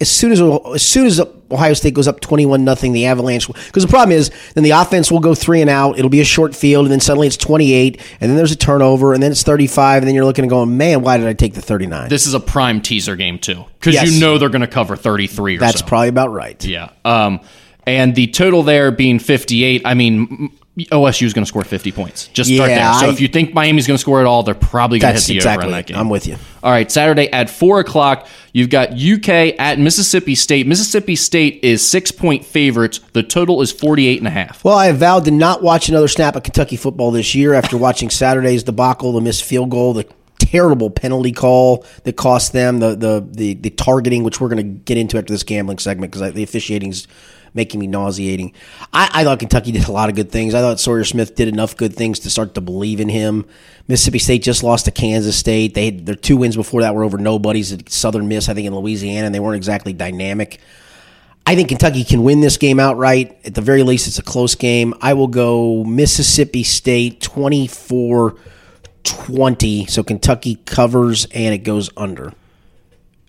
As 0.00 0.10
soon 0.10 0.32
as 0.32 0.40
as 0.40 0.82
soon 0.86 1.06
as 1.06 1.20
Ohio 1.50 1.72
State 1.74 1.94
goes 1.94 2.06
up 2.08 2.20
21 2.20 2.64
nothing, 2.64 2.92
the 2.92 3.06
Avalanche. 3.06 3.46
Because 3.48 3.84
the 3.84 3.88
problem 3.88 4.16
is, 4.16 4.30
then 4.54 4.62
the 4.64 4.70
offense 4.72 5.10
will 5.10 5.20
go 5.20 5.34
three 5.34 5.60
and 5.60 5.70
out. 5.70 5.98
It'll 5.98 6.10
be 6.10 6.20
a 6.20 6.24
short 6.24 6.54
field, 6.54 6.84
and 6.84 6.92
then 6.92 7.00
suddenly 7.00 7.26
it's 7.28 7.36
28, 7.36 8.00
and 8.20 8.30
then 8.30 8.36
there's 8.36 8.52
a 8.52 8.56
turnover, 8.56 9.14
and 9.14 9.22
then 9.22 9.32
it's 9.32 9.42
35, 9.44 10.02
and 10.02 10.08
then 10.08 10.14
you're 10.14 10.24
looking 10.24 10.42
and 10.44 10.50
going, 10.50 10.76
man, 10.76 11.02
why 11.02 11.16
did 11.16 11.26
I 11.26 11.32
take 11.32 11.54
the 11.54 11.62
39? 11.62 12.08
This 12.08 12.26
is 12.26 12.34
a 12.34 12.40
prime 12.40 12.80
teaser 12.80 13.16
game, 13.16 13.38
too, 13.38 13.64
because 13.80 13.94
Yes. 13.94 14.12
you 14.12 14.20
know 14.20 14.36
they're 14.38 14.48
going 14.48 14.60
to 14.62 14.66
cover 14.68 14.94
33 14.96 15.56
or 15.56 15.60
That's 15.60 15.80
so. 15.80 15.86
probably 15.86 16.08
about 16.08 16.32
right. 16.32 16.62
Yeah. 16.64 16.90
Um, 17.04 17.40
and 17.86 18.14
the 18.14 18.26
total 18.28 18.62
there 18.64 18.90
being 18.90 19.18
58, 19.20 19.82
I 19.84 19.94
mean, 19.94 20.22
m- 20.30 20.58
OSU 20.76 21.22
is 21.24 21.32
going 21.32 21.44
to 21.44 21.48
score 21.48 21.62
50 21.62 21.92
points. 21.92 22.26
Just 22.28 22.52
start 22.52 22.68
there. 22.68 22.94
So 22.94 23.06
I- 23.06 23.10
if 23.10 23.20
you 23.20 23.28
think 23.28 23.54
Miami's 23.54 23.86
going 23.86 23.94
to 23.94 24.00
score 24.00 24.18
at 24.20 24.26
all, 24.26 24.42
they're 24.42 24.54
probably 24.54 24.98
going 24.98 25.14
to 25.14 25.20
hit 25.20 25.28
the 25.28 25.36
exactly. 25.36 25.66
over 25.66 25.70
in 25.70 25.72
that 25.72 25.86
game. 25.86 25.96
I'm 25.96 26.08
with 26.08 26.26
you. 26.26 26.36
All 26.64 26.70
right, 26.72 26.90
Saturday 26.90 27.30
at 27.30 27.48
4 27.48 27.80
o'clock, 27.80 28.26
you've 28.52 28.70
got 28.70 28.92
UK 28.92 29.54
at 29.58 29.78
Mississippi 29.78 30.34
State. 30.34 30.66
Mississippi 30.66 31.14
State 31.14 31.60
is 31.62 31.86
six 31.86 32.10
point 32.10 32.44
favorites. 32.44 33.00
The 33.12 33.22
total 33.22 33.62
is 33.62 33.70
48 33.70 34.18
and 34.18 34.26
a 34.26 34.30
half. 34.30 34.64
Well, 34.64 34.76
I 34.76 34.86
have 34.86 34.96
vowed 34.96 35.26
to 35.26 35.30
not 35.30 35.62
watch 35.62 35.88
another 35.88 36.08
snap 36.08 36.34
of 36.34 36.42
Kentucky 36.42 36.76
football 36.76 37.12
this 37.12 37.36
year 37.36 37.54
after 37.54 37.76
watching 37.76 38.10
Saturday's 38.10 38.64
debacle, 38.64 39.12
the 39.12 39.20
missed 39.20 39.44
field 39.44 39.70
goal, 39.70 39.92
the 39.92 40.06
terrible 40.38 40.90
penalty 40.90 41.32
call 41.32 41.86
that 42.02 42.16
cost 42.16 42.52
them, 42.52 42.80
the 42.80 42.96
the 42.96 43.26
the, 43.30 43.54
the 43.54 43.70
targeting, 43.70 44.24
which 44.24 44.40
we're 44.40 44.48
going 44.48 44.56
to 44.56 44.78
get 44.84 44.98
into 44.98 45.18
after 45.18 45.32
this 45.32 45.44
gambling 45.44 45.78
segment 45.78 46.12
because 46.12 46.32
the 46.32 46.42
officiating's 46.42 47.06
making 47.54 47.80
me 47.80 47.86
nauseating. 47.86 48.52
I, 48.92 49.08
I 49.12 49.24
thought 49.24 49.38
Kentucky 49.38 49.72
did 49.72 49.88
a 49.88 49.92
lot 49.92 50.08
of 50.08 50.16
good 50.16 50.30
things. 50.30 50.54
I 50.54 50.60
thought 50.60 50.80
Sawyer 50.80 51.04
Smith 51.04 51.34
did 51.34 51.48
enough 51.48 51.76
good 51.76 51.94
things 51.94 52.18
to 52.20 52.30
start 52.30 52.54
to 52.54 52.60
believe 52.60 53.00
in 53.00 53.08
him. 53.08 53.46
Mississippi 53.86 54.18
State 54.18 54.42
just 54.42 54.62
lost 54.62 54.84
to 54.86 54.90
Kansas 54.90 55.36
State. 55.36 55.74
They 55.74 55.86
had, 55.86 56.06
their 56.06 56.14
two 56.14 56.36
wins 56.36 56.56
before 56.56 56.82
that 56.82 56.94
were 56.94 57.04
over 57.04 57.16
nobodies 57.16 57.72
at 57.72 57.88
Southern 57.88 58.28
Miss, 58.28 58.48
I 58.48 58.54
think, 58.54 58.66
in 58.66 58.74
Louisiana, 58.74 59.26
and 59.26 59.34
they 59.34 59.40
weren't 59.40 59.56
exactly 59.56 59.92
dynamic. 59.92 60.60
I 61.46 61.54
think 61.54 61.68
Kentucky 61.68 62.04
can 62.04 62.24
win 62.24 62.40
this 62.40 62.56
game 62.56 62.80
outright. 62.80 63.38
At 63.44 63.54
the 63.54 63.60
very 63.60 63.82
least, 63.82 64.06
it's 64.06 64.18
a 64.18 64.22
close 64.22 64.54
game. 64.54 64.94
I 65.00 65.12
will 65.14 65.28
go 65.28 65.84
Mississippi 65.84 66.62
State 66.62 67.20
24 67.20 68.36
20. 69.04 69.86
So 69.86 70.02
Kentucky 70.02 70.56
covers 70.64 71.26
and 71.26 71.54
it 71.54 71.58
goes 71.58 71.90
under. 71.96 72.32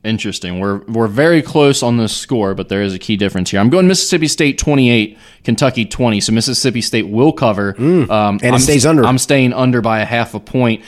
Interesting. 0.06 0.60
We're 0.60 0.78
we're 0.88 1.08
very 1.08 1.42
close 1.42 1.82
on 1.84 1.98
this 1.98 2.16
score, 2.16 2.54
but 2.54 2.70
there 2.70 2.82
is 2.84 2.94
a 2.94 3.00
key 3.00 3.18
difference 3.18 3.50
here. 3.52 3.60
I'm 3.60 3.70
going 3.70 3.88
Mississippi 3.88 4.28
State 4.28 4.58
28, 4.60 5.18
Kentucky 5.44 5.86
20. 5.86 6.22
So 6.22 6.32
Mississippi 6.32 6.82
State 6.82 7.08
will 7.10 7.34
cover. 7.34 7.76
um, 7.78 8.10
and 8.10 8.42
it 8.44 8.52
I'm- 8.52 8.60
stays 8.60 8.86
under. 8.86 9.04
I'm 9.06 9.18
staying 9.18 9.52
under 9.54 9.82
by 9.82 10.00
a 10.02 10.06
half 10.06 10.34
a 10.36 10.40
point. 10.40 10.84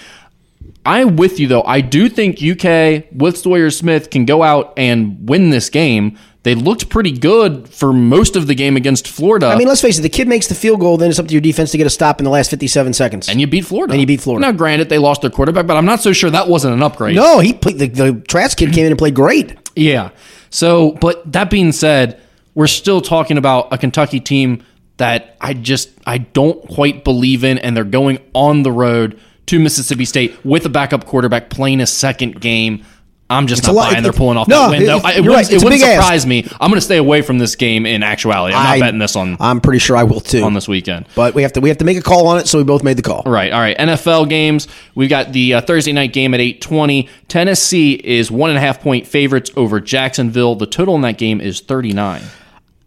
I'm 0.86 1.16
with 1.18 1.40
you 1.40 1.48
though. 1.48 1.64
I 1.64 1.82
do 1.82 2.08
think 2.10 2.42
UK 2.42 3.06
with 3.12 3.38
Sawyer 3.38 3.72
Smith 3.72 4.10
can 4.10 4.26
go 4.26 4.42
out 4.44 4.74
and 4.78 5.28
win 5.28 5.50
this 5.50 5.70
game. 5.70 6.18
They 6.44 6.56
looked 6.56 6.88
pretty 6.90 7.12
good 7.12 7.68
for 7.68 7.92
most 7.92 8.36
of 8.38 8.48
the 8.48 8.56
game 8.56 8.78
against 8.78 9.08
Florida. 9.08 9.48
I 9.48 9.58
mean, 9.58 9.68
let's 9.68 9.82
face 9.82 10.00
it, 10.00 10.02
the 10.02 10.10
kid 10.10 10.28
makes 10.30 10.48
the 10.48 10.56
field 10.56 10.80
goal, 10.80 10.96
then 10.98 11.10
it's 11.10 11.20
up 11.20 11.28
to 11.28 11.34
your 11.34 11.42
defense 11.42 11.72
to 11.72 11.78
get 11.78 11.86
a 11.88 11.90
stop 11.90 12.20
in 12.20 12.24
the 12.24 12.30
last 12.30 12.50
57 12.50 12.94
seconds. 12.94 13.28
and 13.28 13.42
you 13.42 13.48
beat 13.48 13.66
Florida. 13.66 13.94
And 13.94 14.00
you 14.00 14.08
beat 14.08 14.22
Florida. 14.22 14.46
Now, 14.46 14.54
granted, 14.54 14.88
they 14.88 14.98
lost 14.98 15.22
their 15.22 15.30
quarterback, 15.32 15.68
but 15.68 15.76
I'm 15.76 15.86
not 15.86 16.00
so 16.00 16.14
sure 16.14 16.30
that 16.30 16.48
wasn't 16.48 16.74
an 16.74 16.84
upgrade. 16.84 17.16
no, 17.16 17.40
he 17.40 17.54
played, 17.54 17.80
the, 17.80 17.88
the 17.88 18.24
Trask 18.28 18.58
kid 18.58 18.72
came 18.74 18.86
in 18.86 18.92
and 18.94 18.98
played 18.98 19.16
great. 19.16 19.58
Yeah. 19.76 20.12
So, 20.50 20.94
but 20.94 21.30
that 21.34 21.50
being 21.50 21.74
said, 21.74 22.22
we're 22.56 22.68
still 22.68 23.02
talking 23.02 23.38
about 23.38 23.68
a 23.74 23.78
Kentucky 23.78 24.20
team 24.22 24.64
that 24.98 25.36
I 25.42 25.54
just 25.54 25.90
I 26.08 26.20
don't 26.20 26.66
quite 26.70 27.04
believe 27.04 27.44
in, 27.44 27.58
and 27.58 27.76
they're 27.76 27.84
going 27.84 28.20
on 28.34 28.64
the 28.64 28.72
road 28.72 29.20
to 29.48 29.60
Mississippi 29.60 30.06
State 30.06 30.44
with 30.46 30.66
a 30.66 30.70
backup 30.70 31.06
quarterback 31.06 31.50
playing 31.50 31.82
a 31.82 31.86
second 31.88 32.40
game. 32.42 32.84
I'm 33.30 33.48
just 33.48 33.64
a 33.66 33.68
not 33.68 33.76
lot- 33.76 33.92
buying 33.92 34.04
they're 34.04 34.14
pulling 34.14 34.38
off 34.38 34.48
no, 34.48 34.62
that 34.62 34.70
win. 34.72 34.82
it- 34.84 34.86
though. 34.86 34.98
it- 34.98 35.18
It 35.18 35.22
wouldn't, 35.22 35.28
right. 35.36 35.52
it 35.52 35.62
wouldn't 35.64 35.82
surprise 35.82 36.26
me. 36.26 36.48
I'm 36.62 36.70
going 36.72 36.78
to 36.80 36.86
stay 36.86 36.96
away 36.96 37.22
from 37.22 37.40
this 37.40 37.56
game 37.58 37.86
in 37.86 38.02
actuality. 38.02 38.56
I'm 38.56 38.66
I- 38.66 38.78
not 38.78 38.86
betting 38.86 39.00
this 39.00 39.16
on 39.18 39.36
I'm 39.42 39.60
pretty 39.60 39.80
sure 39.80 39.98
I 39.98 40.04
will 40.04 40.22
too. 40.22 40.44
on 40.44 40.54
this 40.54 40.68
weekend. 40.68 41.08
But 41.14 41.34
we 41.36 41.42
have 41.42 41.52
to 41.54 41.60
we 41.62 41.68
have 41.70 41.78
to 41.80 41.86
make 41.86 41.98
a 41.98 42.02
call 42.02 42.28
on 42.28 42.38
it, 42.38 42.48
so 42.48 42.58
we 42.58 42.64
both 42.64 42.84
made 42.84 42.98
the 42.98 43.02
call. 43.02 43.24
Right. 43.26 43.52
All 43.52 43.60
right. 43.60 43.78
NFL 43.78 44.30
games. 44.30 44.68
We've 44.96 45.10
got 45.10 45.34
the 45.34 45.56
uh, 45.56 45.62
Thursday 45.62 45.92
night 45.92 46.14
game 46.14 46.34
at 46.34 46.40
eight 46.40 46.62
twenty. 46.62 47.10
Tennessee 47.28 47.94
is 47.96 48.32
one 48.32 48.50
and 48.50 48.58
a 48.58 48.62
half 48.62 48.82
point 48.82 49.06
favorites 49.06 49.52
over 49.58 49.82
Jacksonville. 49.82 50.56
The 50.56 50.66
total 50.68 50.96
in 50.96 51.02
that 51.02 51.18
game 51.18 51.42
is 51.42 51.60
thirty 51.60 51.92
nine. 51.92 52.22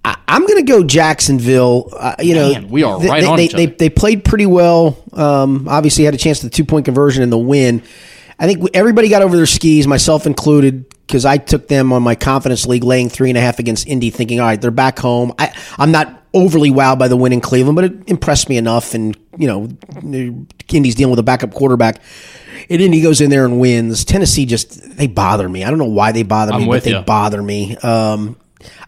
I, 0.03 0.17
I'm 0.27 0.47
going 0.47 0.65
to 0.65 0.73
go 0.73 0.83
Jacksonville. 0.83 1.91
Uh, 1.95 2.15
you 2.21 2.35
know, 2.35 2.65
we 2.69 2.83
are 2.83 2.99
right 2.99 3.21
they, 3.21 3.27
on 3.27 3.37
they, 3.37 3.49
they, 3.49 3.67
they 3.67 3.91
played 3.91 4.25
pretty 4.25 4.47
well. 4.47 4.97
Um, 5.13 5.69
obviously, 5.69 6.05
had 6.05 6.15
a 6.15 6.17
chance 6.17 6.39
to 6.41 6.47
the 6.47 6.51
two 6.51 6.65
point 6.65 6.87
conversion 6.87 7.23
and 7.23 7.31
the 7.31 7.37
win. 7.37 7.83
I 8.41 8.47
think 8.47 8.67
everybody 8.75 9.11
got 9.11 9.21
over 9.23 9.37
their 9.37 9.47
skis, 9.47 9.87
myself 9.87 10.27
included, 10.27 10.89
because 11.07 11.27
I 11.27 11.37
took 11.37 11.69
them 11.69 11.93
on 11.93 12.03
my 12.03 12.15
confidence 12.15 12.67
league, 12.67 12.85
laying 12.85 13.11
three 13.11 13.29
and 13.29 13.37
a 13.37 13.41
half 13.41 13.59
against 13.59 13.87
Indy, 13.87 14.09
thinking, 14.09 14.41
all 14.41 14.47
right, 14.47 14.61
they're 14.61 14.71
back 14.71 14.99
home. 14.99 15.35
I, 15.39 15.55
I'm 15.77 15.93
not 15.93 16.23
overly 16.33 16.71
wowed 16.71 16.99
by 16.99 17.09
the 17.09 17.17
win 17.17 17.33
in 17.35 17.41
Cleveland, 17.41 17.77
but 17.77 17.85
it 17.85 18.09
impressed 18.09 18.49
me 18.49 18.57
enough. 18.57 18.95
And 18.95 19.17
you 19.37 19.47
know, 19.47 19.69
Indy's 20.69 20.95
dealing 20.95 21.11
with 21.11 21.19
a 21.19 21.25
backup 21.25 21.53
quarterback. 21.53 22.01
And 22.69 22.81
Indy 22.81 23.01
goes 23.01 23.21
in 23.21 23.31
there 23.31 23.45
and 23.45 23.61
wins. 23.61 24.05
Tennessee 24.05 24.47
just 24.47 24.97
they 24.97 25.07
bother 25.07 25.49
me. 25.49 25.65
I 25.65 25.71
don't 25.71 25.79
know 25.79 25.85
why 25.87 26.13
they 26.13 26.23
bother 26.23 26.59
me, 26.59 26.67
with 26.67 26.85
but 26.85 26.85
they 26.85 26.97
you. 26.97 27.03
bother 27.03 27.43
me. 27.43 27.77
Um, 27.79 28.37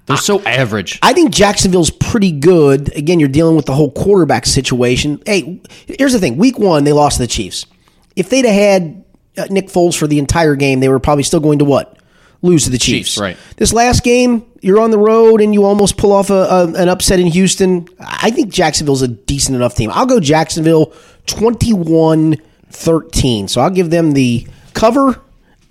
They're 0.06 0.16
so 0.16 0.40
average. 0.42 0.98
I 1.02 1.12
think 1.12 1.32
Jacksonville's 1.32 1.90
pretty 1.90 2.32
good. 2.32 2.94
Again, 2.96 3.18
you're 3.20 3.28
dealing 3.28 3.56
with 3.56 3.66
the 3.66 3.74
whole 3.74 3.90
quarterback 3.90 4.46
situation. 4.46 5.20
Hey, 5.26 5.60
here's 5.86 6.12
the 6.12 6.20
thing: 6.20 6.36
Week 6.36 6.58
one, 6.58 6.84
they 6.84 6.92
lost 6.92 7.16
to 7.16 7.22
the 7.22 7.26
Chiefs. 7.26 7.66
If 8.14 8.30
they'd 8.30 8.44
have 8.44 8.54
had 8.54 9.04
Uh, 9.36 9.46
Nick 9.50 9.68
Foles 9.68 9.96
for 9.96 10.06
the 10.06 10.18
entire 10.18 10.56
game, 10.56 10.80
they 10.80 10.88
were 10.88 11.00
probably 11.00 11.22
still 11.22 11.40
going 11.40 11.58
to 11.60 11.64
what? 11.64 11.98
Lose 12.42 12.64
to 12.64 12.70
the 12.70 12.78
Chiefs. 12.78 13.10
Chiefs, 13.10 13.18
right. 13.18 13.36
This 13.56 13.72
last 13.72 14.02
game, 14.02 14.44
you're 14.60 14.80
on 14.80 14.90
the 14.90 14.98
road 14.98 15.40
and 15.40 15.54
you 15.54 15.64
almost 15.64 15.96
pull 15.96 16.12
off 16.12 16.28
a, 16.28 16.34
a, 16.34 16.66
an 16.74 16.88
upset 16.88 17.20
in 17.20 17.28
Houston. 17.28 17.88
I 18.00 18.30
think 18.30 18.52
Jacksonville's 18.52 19.02
a 19.02 19.08
decent 19.08 19.54
enough 19.54 19.74
team. 19.76 19.90
I'll 19.92 20.06
go 20.06 20.18
Jacksonville 20.18 20.92
21 21.26 22.36
13. 22.70 23.48
So 23.48 23.60
I'll 23.60 23.70
give 23.70 23.90
them 23.90 24.12
the 24.12 24.46
cover 24.74 25.20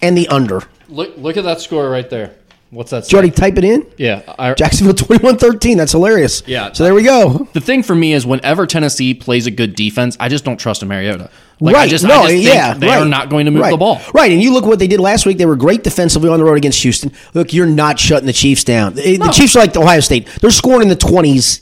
and 0.02 0.18
the 0.18 0.28
under. 0.30 0.62
Look, 0.88 1.18
look 1.18 1.38
at 1.38 1.44
that 1.44 1.62
score 1.62 1.90
right 1.90 2.10
there. 2.10 2.36
What's 2.72 2.92
that? 2.92 3.04
Did 3.04 3.12
you 3.12 3.18
already 3.18 3.32
type 3.32 3.58
it 3.58 3.66
in? 3.66 3.86
Yeah. 3.98 4.22
I, 4.40 4.54
Jacksonville 4.54 4.94
21 5.18 5.38
13. 5.38 5.78
That's 5.78 5.92
hilarious. 5.92 6.42
Yeah. 6.48 6.72
So 6.72 6.86
there 6.86 6.94
we 6.94 7.04
go. 7.04 7.50
the 7.52 7.60
thing 7.60 7.84
for 7.84 7.94
me 7.94 8.14
is 8.14 8.26
whenever 8.26 8.66
Tennessee 8.66 9.14
plays 9.14 9.46
a 9.46 9.52
good 9.52 9.76
defense, 9.76 10.16
I 10.22 10.30
just 10.30 10.46
don't 10.46 10.58
trust 10.58 10.82
a 10.82 10.86
Mariota. 10.86 11.30
Like, 11.60 11.76
right. 11.76 11.84
I 11.84 11.88
just, 11.88 12.06
no, 12.06 12.22
I 12.22 12.22
just 12.22 12.28
think 12.30 12.46
yeah. 12.46 12.74
they 12.74 12.88
right. 12.88 13.02
are 13.02 13.06
not 13.06 13.30
going 13.30 13.46
to 13.46 13.52
move 13.52 13.62
right. 13.62 13.72
the 13.72 13.78
ball. 13.78 14.02
Right. 14.14 14.32
And 14.32 14.42
you 14.42 14.54
look 14.54 14.66
what 14.66 14.80
they 14.80 14.88
did 14.88 15.02
last 15.02 15.26
week. 15.26 15.38
They 15.38 15.46
were 15.46 15.58
great 15.58 15.84
defensively 15.84 16.30
on 16.30 16.40
the 16.40 16.46
road 16.46 16.58
against 16.58 16.82
Houston. 16.82 17.12
Look, 17.34 17.54
you're 17.54 17.68
not 17.68 18.00
shutting 18.00 18.26
the 18.26 18.34
Chiefs 18.34 18.64
down. 18.64 18.94
The 18.94 19.18
the 19.18 19.32
Chiefs 19.32 19.56
are 19.58 19.60
like 19.60 19.76
Ohio 19.76 20.00
State. 20.00 20.28
They're 20.40 20.50
scoring 20.50 20.84
in 20.84 20.88
the 20.88 20.96
20s 20.96 21.62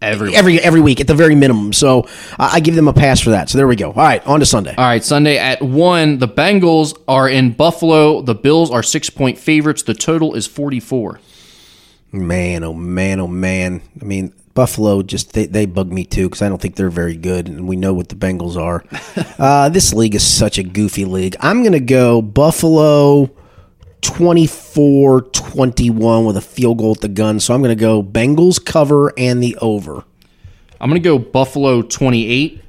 Every, 0.00 0.36
every 0.36 0.60
every 0.60 0.80
week 0.80 1.00
at 1.00 1.08
the 1.08 1.14
very 1.14 1.34
minimum. 1.34 1.72
So 1.72 2.06
I 2.38 2.56
I 2.56 2.60
give 2.60 2.76
them 2.76 2.86
a 2.86 2.92
pass 2.92 3.20
for 3.20 3.30
that. 3.30 3.48
So 3.48 3.58
there 3.58 3.66
we 3.66 3.74
go. 3.74 3.88
All 3.88 3.94
right, 3.94 4.24
on 4.26 4.40
to 4.40 4.46
Sunday. 4.46 4.74
All 4.76 4.84
right, 4.84 5.02
Sunday 5.02 5.38
at 5.38 5.60
1, 5.60 6.18
the 6.18 6.28
Bengals 6.28 6.96
are 7.08 7.28
in 7.28 7.52
Buffalo. 7.52 8.22
The 8.22 8.34
Bills 8.34 8.70
are 8.70 8.82
six 8.82 9.10
point 9.10 9.38
favorites. 9.38 9.82
The 9.82 9.94
total 9.94 10.34
is 10.34 10.46
44. 10.46 11.20
Man, 12.12 12.62
oh 12.62 12.74
man, 12.74 13.20
oh 13.20 13.26
man. 13.26 13.82
I 14.00 14.04
mean, 14.04 14.32
Buffalo 14.54 15.02
just 15.02 15.34
they, 15.34 15.46
they 15.46 15.66
bug 15.66 15.92
me 15.92 16.04
too 16.04 16.28
because 16.28 16.42
I 16.42 16.48
don't 16.48 16.60
think 16.60 16.76
they're 16.76 16.90
very 16.90 17.16
good, 17.16 17.48
and 17.48 17.68
we 17.68 17.76
know 17.76 17.92
what 17.92 18.08
the 18.08 18.14
Bengals 18.16 18.56
are. 18.56 18.84
uh, 19.38 19.68
this 19.68 19.92
league 19.92 20.14
is 20.14 20.26
such 20.26 20.58
a 20.58 20.62
goofy 20.62 21.04
league. 21.04 21.36
I'm 21.40 21.62
going 21.62 21.74
to 21.74 21.80
go 21.80 22.22
Buffalo 22.22 23.30
24 24.02 25.22
21 25.22 26.24
with 26.24 26.36
a 26.36 26.40
field 26.40 26.78
goal 26.78 26.92
at 26.92 27.00
the 27.00 27.08
gun. 27.08 27.40
So 27.40 27.54
I'm 27.54 27.62
going 27.62 27.76
to 27.76 27.80
go 27.80 28.02
Bengals 28.02 28.64
cover 28.64 29.12
and 29.18 29.42
the 29.42 29.56
over. 29.56 30.04
I'm 30.80 30.88
going 30.90 31.02
to 31.02 31.08
go 31.08 31.18
Buffalo 31.18 31.82
28, 31.82 32.62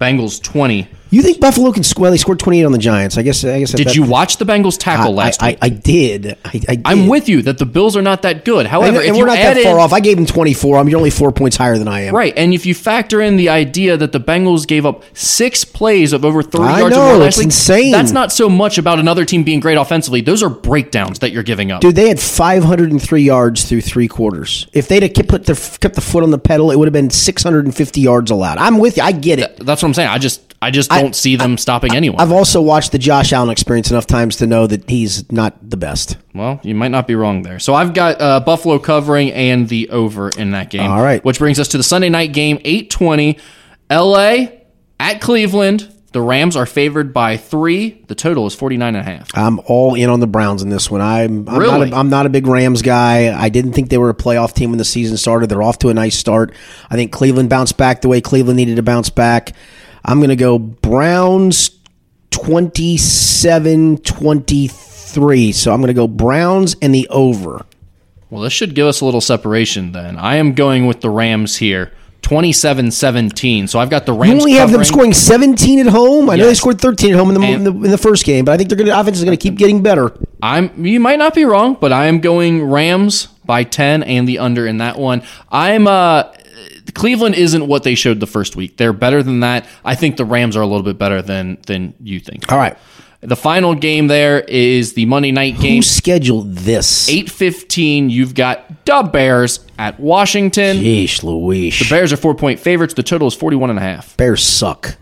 Bengals 0.00 0.42
20. 0.42 0.88
You 1.10 1.22
think 1.22 1.40
Buffalo 1.40 1.72
can 1.72 1.82
score? 1.82 2.08
They 2.10 2.16
scored 2.16 2.38
28 2.38 2.64
on 2.64 2.72
the 2.72 2.78
Giants. 2.78 3.18
I 3.18 3.22
guess. 3.22 3.44
I 3.44 3.58
guess. 3.58 3.72
Did 3.72 3.88
that, 3.88 3.96
you 3.96 4.04
watch 4.04 4.36
the 4.36 4.44
Bengals 4.44 4.78
tackle 4.78 5.18
I, 5.18 5.24
last 5.24 5.42
I, 5.42 5.48
week? 5.48 5.58
I, 5.60 5.66
I 5.66 5.68
did. 5.68 6.38
I. 6.44 6.82
I'm 6.84 7.08
with 7.08 7.28
you 7.28 7.42
that 7.42 7.58
the 7.58 7.66
Bills 7.66 7.96
are 7.96 8.02
not 8.02 8.22
that 8.22 8.44
good. 8.44 8.66
However, 8.66 8.98
and 9.00 9.08
if 9.08 9.16
we're 9.16 9.26
not 9.26 9.36
that 9.36 9.60
far 9.62 9.74
in, 9.74 9.80
off. 9.80 9.92
I 9.92 10.00
gave 10.00 10.16
them 10.16 10.26
24. 10.26 10.78
I'm 10.78 10.88
you're 10.88 10.98
only 10.98 11.10
four 11.10 11.32
points 11.32 11.56
higher 11.56 11.78
than 11.78 11.88
I 11.88 12.02
am. 12.02 12.14
Right, 12.14 12.32
and 12.36 12.54
if 12.54 12.64
you 12.64 12.74
factor 12.74 13.20
in 13.20 13.36
the 13.36 13.48
idea 13.48 13.96
that 13.96 14.12
the 14.12 14.20
Bengals 14.20 14.66
gave 14.66 14.86
up 14.86 15.04
six 15.12 15.64
plays 15.64 16.12
of 16.12 16.24
over 16.24 16.42
30 16.42 16.64
I 16.64 16.78
yards 16.80 16.96
know, 16.96 17.02
or 17.02 17.08
more 17.12 17.24
last 17.24 17.38
week, 17.38 17.46
insane. 17.46 17.92
that's 17.92 18.12
not 18.12 18.32
so 18.32 18.48
much 18.48 18.78
about 18.78 18.98
another 18.98 19.24
team 19.24 19.42
being 19.42 19.60
great 19.60 19.76
offensively. 19.76 20.20
Those 20.20 20.42
are 20.42 20.50
breakdowns 20.50 21.18
that 21.20 21.32
you're 21.32 21.42
giving 21.42 21.72
up. 21.72 21.80
Dude, 21.80 21.96
they 21.96 22.08
had 22.08 22.20
503 22.20 23.22
yards 23.22 23.68
through 23.68 23.80
three 23.80 24.08
quarters. 24.08 24.66
If 24.72 24.88
they'd 24.88 25.02
have 25.02 25.12
kept, 25.12 25.28
put 25.28 25.46
their, 25.46 25.56
kept 25.56 25.96
the 25.96 26.00
foot 26.00 26.22
on 26.22 26.30
the 26.30 26.38
pedal, 26.38 26.70
it 26.70 26.78
would 26.78 26.86
have 26.86 26.92
been 26.92 27.10
650 27.10 28.00
yards 28.00 28.30
allowed. 28.30 28.58
I'm 28.58 28.78
with 28.78 28.96
you. 28.96 29.02
I 29.02 29.12
get 29.12 29.38
it. 29.38 29.56
That's 29.58 29.82
what 29.82 29.88
I'm 29.88 29.94
saying. 29.94 30.08
I 30.08 30.18
just 30.18 30.49
I 30.62 30.70
just 30.70 30.90
don't 30.90 31.16
see 31.16 31.36
them 31.36 31.56
stopping 31.56 31.94
anyone. 31.94 32.20
I've 32.20 32.32
also 32.32 32.60
watched 32.60 32.92
the 32.92 32.98
Josh 32.98 33.32
Allen 33.32 33.48
experience 33.48 33.90
enough 33.90 34.06
times 34.06 34.36
to 34.36 34.46
know 34.46 34.66
that 34.66 34.88
he's 34.90 35.30
not 35.32 35.56
the 35.68 35.78
best. 35.78 36.18
well, 36.34 36.60
you 36.62 36.74
might 36.74 36.90
not 36.90 37.06
be 37.06 37.14
wrong 37.14 37.42
there. 37.42 37.58
So 37.58 37.74
I've 37.74 37.94
got 37.94 38.20
uh, 38.20 38.40
Buffalo 38.40 38.78
covering 38.78 39.32
and 39.32 39.68
the 39.68 39.88
over 39.88 40.28
in 40.28 40.50
that 40.50 40.68
game. 40.68 40.90
All 40.90 41.02
right. 41.02 41.24
Which 41.24 41.38
brings 41.38 41.58
us 41.58 41.68
to 41.68 41.78
the 41.78 41.82
Sunday 41.82 42.10
night 42.10 42.34
game, 42.34 42.58
820. 42.62 43.38
LA 43.90 44.46
at 44.98 45.20
Cleveland. 45.20 45.92
The 46.12 46.20
Rams 46.20 46.56
are 46.56 46.66
favored 46.66 47.14
by 47.14 47.36
three. 47.36 48.04
The 48.08 48.16
total 48.16 48.44
is 48.46 48.54
49 48.54 48.96
and 48.96 48.96
a 48.96 49.02
half. 49.08 49.30
I'm 49.32 49.60
all 49.60 49.94
in 49.94 50.10
on 50.10 50.18
the 50.18 50.26
Browns 50.26 50.60
in 50.60 50.68
this 50.68 50.90
one. 50.90 51.00
I'm 51.00 51.48
I'm, 51.48 51.58
Really? 51.58 51.88
not 51.90 51.92
a, 51.92 51.96
I'm 52.00 52.10
not 52.10 52.26
a 52.26 52.28
big 52.28 52.48
Rams 52.48 52.82
guy. 52.82 53.32
I 53.32 53.48
didn't 53.48 53.74
think 53.74 53.90
they 53.90 53.98
were 53.98 54.10
a 54.10 54.14
playoff 54.14 54.52
team 54.52 54.70
when 54.70 54.78
the 54.78 54.84
season 54.84 55.16
started. 55.16 55.48
They're 55.48 55.62
off 55.62 55.78
to 55.78 55.88
a 55.88 55.94
nice 55.94 56.18
start. 56.18 56.52
I 56.90 56.96
think 56.96 57.12
Cleveland 57.12 57.48
bounced 57.48 57.76
back 57.76 58.00
the 58.00 58.08
way 58.08 58.20
Cleveland 58.20 58.56
needed 58.56 58.74
to 58.76 58.82
bounce 58.82 59.08
back. 59.08 59.52
I'm 60.04 60.18
going 60.18 60.30
to 60.30 60.36
go 60.36 60.58
Browns 60.58 61.70
27 62.30 63.98
23. 63.98 65.52
So 65.52 65.72
I'm 65.72 65.80
going 65.80 65.88
to 65.88 65.94
go 65.94 66.08
Browns 66.08 66.76
and 66.80 66.94
the 66.94 67.08
over. 67.08 67.64
Well, 68.30 68.42
this 68.42 68.52
should 68.52 68.74
give 68.74 68.86
us 68.86 69.00
a 69.00 69.04
little 69.04 69.20
separation 69.20 69.92
then. 69.92 70.16
I 70.16 70.36
am 70.36 70.54
going 70.54 70.86
with 70.86 71.00
the 71.00 71.10
Rams 71.10 71.56
here. 71.56 71.92
27-17. 72.22 73.68
So 73.68 73.78
I've 73.78 73.90
got 73.90 74.06
the 74.06 74.12
Rams 74.12 74.28
You 74.28 74.38
only 74.38 74.52
have 74.52 74.70
them 74.70 74.84
scoring 74.84 75.12
17 75.12 75.80
at 75.80 75.86
home. 75.86 76.30
I 76.30 76.36
know 76.36 76.46
they 76.46 76.54
scored 76.54 76.80
13 76.80 77.12
at 77.12 77.18
home 77.18 77.30
in 77.30 77.40
the, 77.40 77.46
in 77.46 77.64
the 77.64 77.72
in 77.72 77.90
the 77.90 77.98
first 77.98 78.24
game, 78.24 78.44
but 78.44 78.52
I 78.52 78.56
think 78.56 78.68
they're 78.68 78.78
going 78.78 78.88
to 78.88 78.98
offense 78.98 79.18
is 79.18 79.24
going 79.24 79.36
to 79.36 79.42
keep 79.42 79.56
getting 79.56 79.82
better. 79.82 80.12
I'm 80.42 80.84
you 80.84 81.00
might 81.00 81.18
not 81.18 81.34
be 81.34 81.44
wrong, 81.44 81.76
but 81.80 81.92
I 81.92 82.06
am 82.06 82.20
going 82.20 82.62
Rams 82.62 83.26
by 83.44 83.64
10 83.64 84.04
and 84.04 84.28
the 84.28 84.38
under 84.38 84.66
in 84.66 84.78
that 84.78 84.98
one. 84.98 85.22
I'm 85.50 85.88
uh 85.88 86.32
Cleveland 86.94 87.34
isn't 87.34 87.66
what 87.66 87.82
they 87.82 87.94
showed 87.94 88.20
the 88.20 88.26
first 88.26 88.56
week. 88.56 88.76
They're 88.76 88.92
better 88.92 89.22
than 89.22 89.40
that. 89.40 89.66
I 89.84 89.94
think 89.94 90.16
the 90.16 90.24
Rams 90.24 90.56
are 90.56 90.62
a 90.62 90.66
little 90.66 90.82
bit 90.82 90.98
better 90.98 91.22
than 91.22 91.58
than 91.66 91.94
you 92.02 92.20
think. 92.20 92.50
All 92.50 92.58
right. 92.58 92.76
The 93.22 93.36
final 93.36 93.74
game 93.74 94.06
there 94.06 94.40
is 94.40 94.94
the 94.94 95.04
Monday 95.04 95.30
night 95.30 95.60
game. 95.60 95.76
Who 95.76 95.82
scheduled 95.82 96.54
this? 96.54 97.06
8:15, 97.10 98.08
you've 98.08 98.34
got 98.34 98.86
the 98.86 99.02
Bears 99.02 99.60
at 99.78 100.00
Washington. 100.00 100.78
Yeesh, 100.78 101.22
Louise. 101.22 101.78
The 101.78 101.86
Bears 101.90 102.14
are 102.14 102.16
4-point 102.16 102.60
favorites. 102.60 102.94
The 102.94 103.02
total 103.02 103.28
is 103.28 103.34
41 103.34 103.68
and 103.68 103.78
a 103.78 103.82
half. 103.82 104.16
Bears 104.16 104.42
suck. 104.42 104.96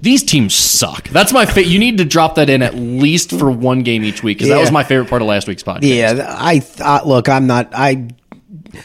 These 0.00 0.22
teams 0.22 0.54
suck. 0.54 1.08
That's 1.08 1.32
my 1.32 1.46
fa- 1.46 1.64
you 1.64 1.80
need 1.80 1.98
to 1.98 2.04
drop 2.04 2.36
that 2.36 2.48
in 2.48 2.62
at 2.62 2.76
least 2.76 3.30
for 3.36 3.50
one 3.50 3.82
game 3.82 4.04
each 4.04 4.22
week 4.22 4.38
cuz 4.38 4.48
that 4.48 4.60
was 4.60 4.70
my 4.70 4.84
favorite 4.84 5.08
part 5.10 5.20
of 5.20 5.26
last 5.26 5.48
week's 5.48 5.64
podcast. 5.64 5.80
Yeah, 5.82 6.36
I 6.38 6.60
thought. 6.60 7.08
Look, 7.08 7.28
I'm 7.28 7.48
not. 7.48 7.70
I 7.74 8.06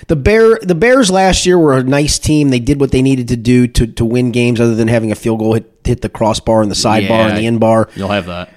the 0.08 0.16
bear 0.16 0.58
the 0.62 0.76
Bears 0.76 1.10
last 1.12 1.46
year 1.46 1.58
were 1.58 1.74
a 1.78 1.84
nice 1.84 2.18
team. 2.20 2.50
They 2.50 2.60
did 2.60 2.80
what 2.80 2.92
they 2.92 3.02
needed 3.02 3.28
to 3.30 3.38
do 3.38 3.68
to 3.68 3.88
to 3.88 4.06
win 4.06 4.32
games, 4.32 4.60
other 4.62 4.76
than 4.76 4.88
having 4.88 5.12
a 5.12 5.16
field 5.16 5.40
goal 5.40 5.54
hit 5.54 5.70
hit 5.84 6.02
the 6.02 6.10
crossbar 6.10 6.62
and 6.62 6.72
the 6.72 6.76
sidebar 6.76 7.10
Yeah. 7.10 7.28
and 7.30 7.38
the 7.38 7.46
end 7.46 7.60
bar. 7.60 7.90
You'll 7.96 8.10
have 8.10 8.26
that. 8.28 8.50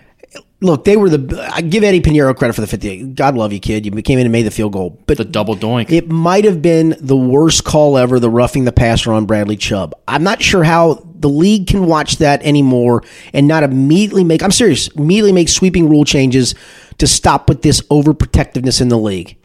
Look, 0.62 0.84
they 0.86 0.96
were 0.96 1.10
the. 1.10 1.50
I 1.52 1.60
give 1.60 1.84
Eddy 1.84 2.00
Piñeiro 2.00 2.34
credit 2.34 2.54
for 2.54 2.62
the 2.62 2.66
50. 2.66 3.08
God 3.08 3.36
love 3.36 3.52
you, 3.52 3.60
kid. 3.60 3.84
You 3.84 3.92
came 4.00 4.18
in 4.18 4.24
and 4.24 4.32
made 4.32 4.44
the 4.46 4.50
field 4.50 4.72
goal, 4.72 4.98
but 5.06 5.18
The 5.18 5.24
double 5.24 5.54
doink. 5.54 5.90
it 5.90 6.08
might 6.08 6.44
have 6.46 6.62
been 6.62 6.96
the 6.98 7.16
worst 7.16 7.64
call 7.64 7.98
ever, 7.98 8.18
the 8.18 8.30
roughing 8.30 8.64
the 8.64 8.72
passer 8.72 9.12
on 9.12 9.26
Bradley 9.26 9.56
Chubb. 9.56 9.94
I'm 10.08 10.22
not 10.22 10.40
sure 10.40 10.64
how 10.64 11.06
the 11.18 11.28
league 11.28 11.66
can 11.66 11.84
watch 11.86 12.16
that 12.18 12.42
anymore 12.42 13.02
and 13.34 13.46
not 13.46 13.64
immediately 13.64 14.24
make, 14.24 14.42
I'm 14.42 14.50
serious, 14.50 14.88
immediately 14.88 15.32
make 15.32 15.50
sweeping 15.50 15.90
rule 15.90 16.04
changes 16.06 16.54
to 16.98 17.06
stop 17.06 17.50
with 17.50 17.60
this 17.60 17.82
overprotectiveness 17.82 18.80
in 18.80 18.88
the 18.88 18.98
league. 18.98 19.36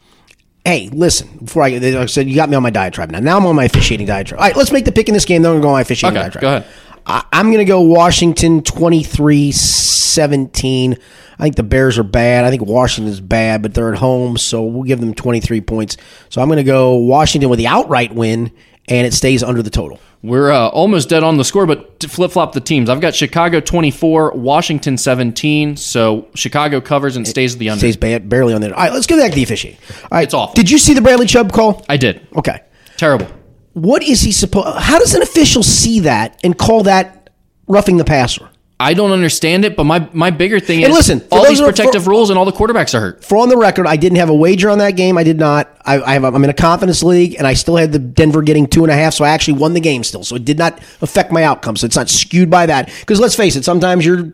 Hey, 0.64 0.88
listen, 0.92 1.28
before 1.38 1.64
I, 1.64 1.70
like 1.70 1.82
I 1.94 2.06
said, 2.06 2.28
you 2.28 2.36
got 2.36 2.48
me 2.48 2.54
on 2.56 2.62
my 2.62 2.70
diatribe 2.70 3.10
now. 3.10 3.18
Now 3.18 3.36
I'm 3.36 3.46
on 3.46 3.56
my 3.56 3.64
officiating 3.64 4.06
diatribe. 4.06 4.40
All 4.40 4.46
right, 4.46 4.56
let's 4.56 4.70
make 4.70 4.84
the 4.84 4.92
pick 4.92 5.08
in 5.08 5.14
this 5.14 5.24
game, 5.24 5.42
then 5.42 5.50
I'm 5.50 5.54
going 5.54 5.62
to 5.62 5.64
go 5.64 5.68
on 5.70 5.74
my 5.74 5.80
officiating 5.80 6.16
Okay, 6.16 6.24
diatribe. 6.24 6.40
go 6.42 6.48
ahead. 6.56 6.66
I, 7.04 7.24
I'm 7.32 7.46
going 7.46 7.58
to 7.58 7.64
go 7.64 7.80
Washington 7.80 8.62
23 8.62 9.50
17. 9.50 10.96
I 11.38 11.42
think 11.42 11.56
the 11.56 11.62
Bears 11.64 11.98
are 11.98 12.04
bad. 12.04 12.44
I 12.44 12.50
think 12.50 12.62
Washington's 12.62 13.20
bad, 13.20 13.62
but 13.62 13.74
they're 13.74 13.92
at 13.92 13.98
home, 13.98 14.36
so 14.36 14.62
we'll 14.62 14.84
give 14.84 15.00
them 15.00 15.14
23 15.14 15.60
points. 15.62 15.96
So 16.28 16.40
I'm 16.40 16.48
going 16.48 16.58
to 16.58 16.62
go 16.64 16.94
Washington 16.94 17.50
with 17.50 17.58
the 17.58 17.66
outright 17.66 18.14
win, 18.14 18.52
and 18.88 19.06
it 19.06 19.12
stays 19.14 19.42
under 19.42 19.62
the 19.62 19.70
total. 19.70 19.98
We're 20.22 20.52
uh, 20.52 20.68
almost 20.68 21.08
dead 21.08 21.24
on 21.24 21.36
the 21.36 21.44
score, 21.44 21.66
but 21.66 22.02
flip 22.04 22.30
flop 22.30 22.52
the 22.52 22.60
teams. 22.60 22.88
I've 22.88 23.00
got 23.00 23.14
Chicago 23.14 23.58
24, 23.60 24.32
Washington 24.32 24.96
17. 24.96 25.76
So 25.76 26.28
Chicago 26.34 26.80
covers 26.80 27.16
and 27.16 27.26
stays 27.26 27.54
at 27.54 27.58
the 27.58 27.70
under. 27.70 27.80
Stays 27.80 27.96
bad, 27.96 28.28
barely 28.28 28.54
on 28.54 28.60
there. 28.60 28.72
All 28.72 28.84
right, 28.84 28.92
let's 28.92 29.06
go 29.06 29.16
back 29.16 29.30
to 29.30 29.34
the 29.34 29.42
officiating. 29.42 29.80
All 30.02 30.08
right, 30.12 30.24
It's 30.24 30.34
awful. 30.34 30.54
Did 30.54 30.70
you 30.70 30.78
see 30.78 30.94
the 30.94 31.00
Bradley 31.02 31.26
Chubb 31.26 31.52
call? 31.52 31.84
I 31.88 31.96
did. 31.96 32.26
Okay. 32.36 32.60
Terrible. 32.96 33.26
What 33.72 34.02
is 34.04 34.20
he 34.20 34.30
supposed? 34.30 34.78
How 34.78 34.98
does 34.98 35.14
an 35.14 35.22
official 35.22 35.62
see 35.62 36.00
that 36.00 36.38
and 36.44 36.56
call 36.56 36.84
that 36.84 37.30
roughing 37.66 37.96
the 37.96 38.04
passer? 38.04 38.48
I 38.82 38.94
don't 38.94 39.12
understand 39.12 39.64
it, 39.64 39.76
but 39.76 39.84
my, 39.84 40.08
my 40.12 40.30
bigger 40.30 40.58
thing 40.58 40.82
And 40.82 40.90
is 40.90 40.96
listen, 40.96 41.22
all 41.30 41.46
these 41.46 41.58
who 41.60 41.64
are- 41.64 41.68
protective 41.68 42.06
rules 42.08 42.30
and 42.30 42.38
all 42.38 42.44
the 42.44 42.52
quarterbacks 42.52 42.94
are 42.94 43.00
hurt. 43.00 43.24
For 43.24 43.38
on 43.38 43.48
the 43.48 43.56
record, 43.56 43.86
I 43.86 43.96
didn't 43.96 44.18
have 44.18 44.28
a 44.28 44.34
wager 44.34 44.68
on 44.70 44.78
that 44.78 44.92
game. 44.96 45.16
I 45.16 45.22
did 45.24 45.38
not. 45.38 45.74
I, 45.84 46.00
I 46.02 46.12
have, 46.14 46.24
I'm 46.24 46.42
in 46.42 46.50
a 46.50 46.54
confidence 46.54 47.02
league, 47.02 47.36
and 47.38 47.46
I 47.46 47.54
still 47.54 47.76
had 47.76 47.92
the 47.92 47.98
Denver 47.98 48.42
getting 48.42 48.66
two 48.66 48.82
and 48.82 48.90
a 48.90 48.94
half, 48.94 49.14
so 49.14 49.24
I 49.24 49.28
actually 49.28 49.58
won 49.58 49.72
the 49.74 49.80
game 49.80 50.02
still. 50.02 50.24
So 50.24 50.34
it 50.36 50.44
did 50.44 50.58
not 50.58 50.78
affect 51.00 51.30
my 51.30 51.44
outcome. 51.44 51.76
So 51.76 51.86
it's 51.86 51.96
not 51.96 52.10
skewed 52.10 52.50
by 52.50 52.66
that. 52.66 52.92
Because 53.00 53.20
let's 53.20 53.36
face 53.36 53.54
it, 53.56 53.64
sometimes 53.64 54.04
your 54.04 54.32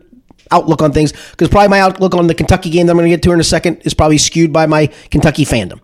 outlook 0.51 0.81
on 0.81 0.91
things, 0.93 1.11
because 1.11 1.47
probably 1.47 1.67
my 1.69 1.79
outlook 1.79 2.15
on 2.15 2.25
the 2.25 2.33
Kentucky 2.33 2.71
game 2.71 2.87
that 2.87 2.93
I'm 2.93 2.97
going 2.97 3.09
to 3.09 3.15
get 3.15 3.21
to 3.23 3.31
in 3.31 3.39
a 3.39 3.43
second 3.43 3.83
is 3.85 3.93
probably 3.93 4.17
skewed 4.17 4.51
by 4.51 4.65
my 4.65 4.87
Kentucky 5.11 5.45
fandom. 5.45 5.79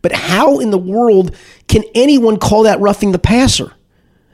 But 0.00 0.12
how 0.12 0.60
in 0.60 0.70
the 0.70 0.78
world 0.78 1.34
can 1.66 1.82
anyone 1.94 2.38
call 2.38 2.62
that 2.62 2.80
roughing 2.80 3.12
the 3.12 3.18
passer? 3.18 3.72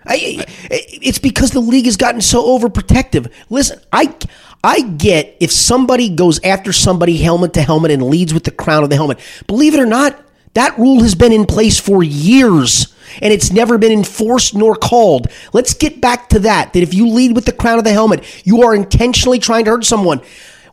I, 0.06 0.44
it's 0.70 1.18
because 1.18 1.50
the 1.50 1.60
league 1.60 1.86
has 1.86 1.96
gotten 1.96 2.20
so 2.20 2.58
overprotective. 2.58 3.32
Listen, 3.50 3.80
I 3.92 4.14
I 4.62 4.82
get 4.82 5.36
if 5.40 5.52
somebody 5.52 6.08
goes 6.08 6.42
after 6.42 6.72
somebody 6.72 7.18
helmet 7.18 7.52
to 7.54 7.62
helmet 7.62 7.90
and 7.90 8.02
leads 8.02 8.32
with 8.32 8.44
the 8.44 8.50
crown 8.50 8.82
of 8.82 8.90
the 8.90 8.96
helmet. 8.96 9.18
Believe 9.46 9.74
it 9.74 9.80
or 9.80 9.86
not, 9.86 10.18
that 10.54 10.78
rule 10.78 11.02
has 11.02 11.14
been 11.14 11.32
in 11.32 11.46
place 11.46 11.78
for 11.78 12.02
years 12.02 12.94
and 13.20 13.32
it's 13.32 13.52
never 13.52 13.78
been 13.78 13.92
enforced 13.92 14.54
nor 14.54 14.74
called. 14.74 15.28
Let's 15.52 15.74
get 15.74 16.00
back 16.00 16.28
to 16.30 16.38
that. 16.40 16.72
That 16.72 16.82
if 16.82 16.94
you 16.94 17.08
lead 17.08 17.34
with 17.34 17.44
the 17.44 17.52
crown 17.52 17.78
of 17.78 17.84
the 17.84 17.92
helmet, 17.92 18.24
you 18.46 18.62
are 18.62 18.74
intentionally 18.74 19.38
trying 19.38 19.64
to 19.66 19.72
hurt 19.72 19.84
someone. 19.84 20.20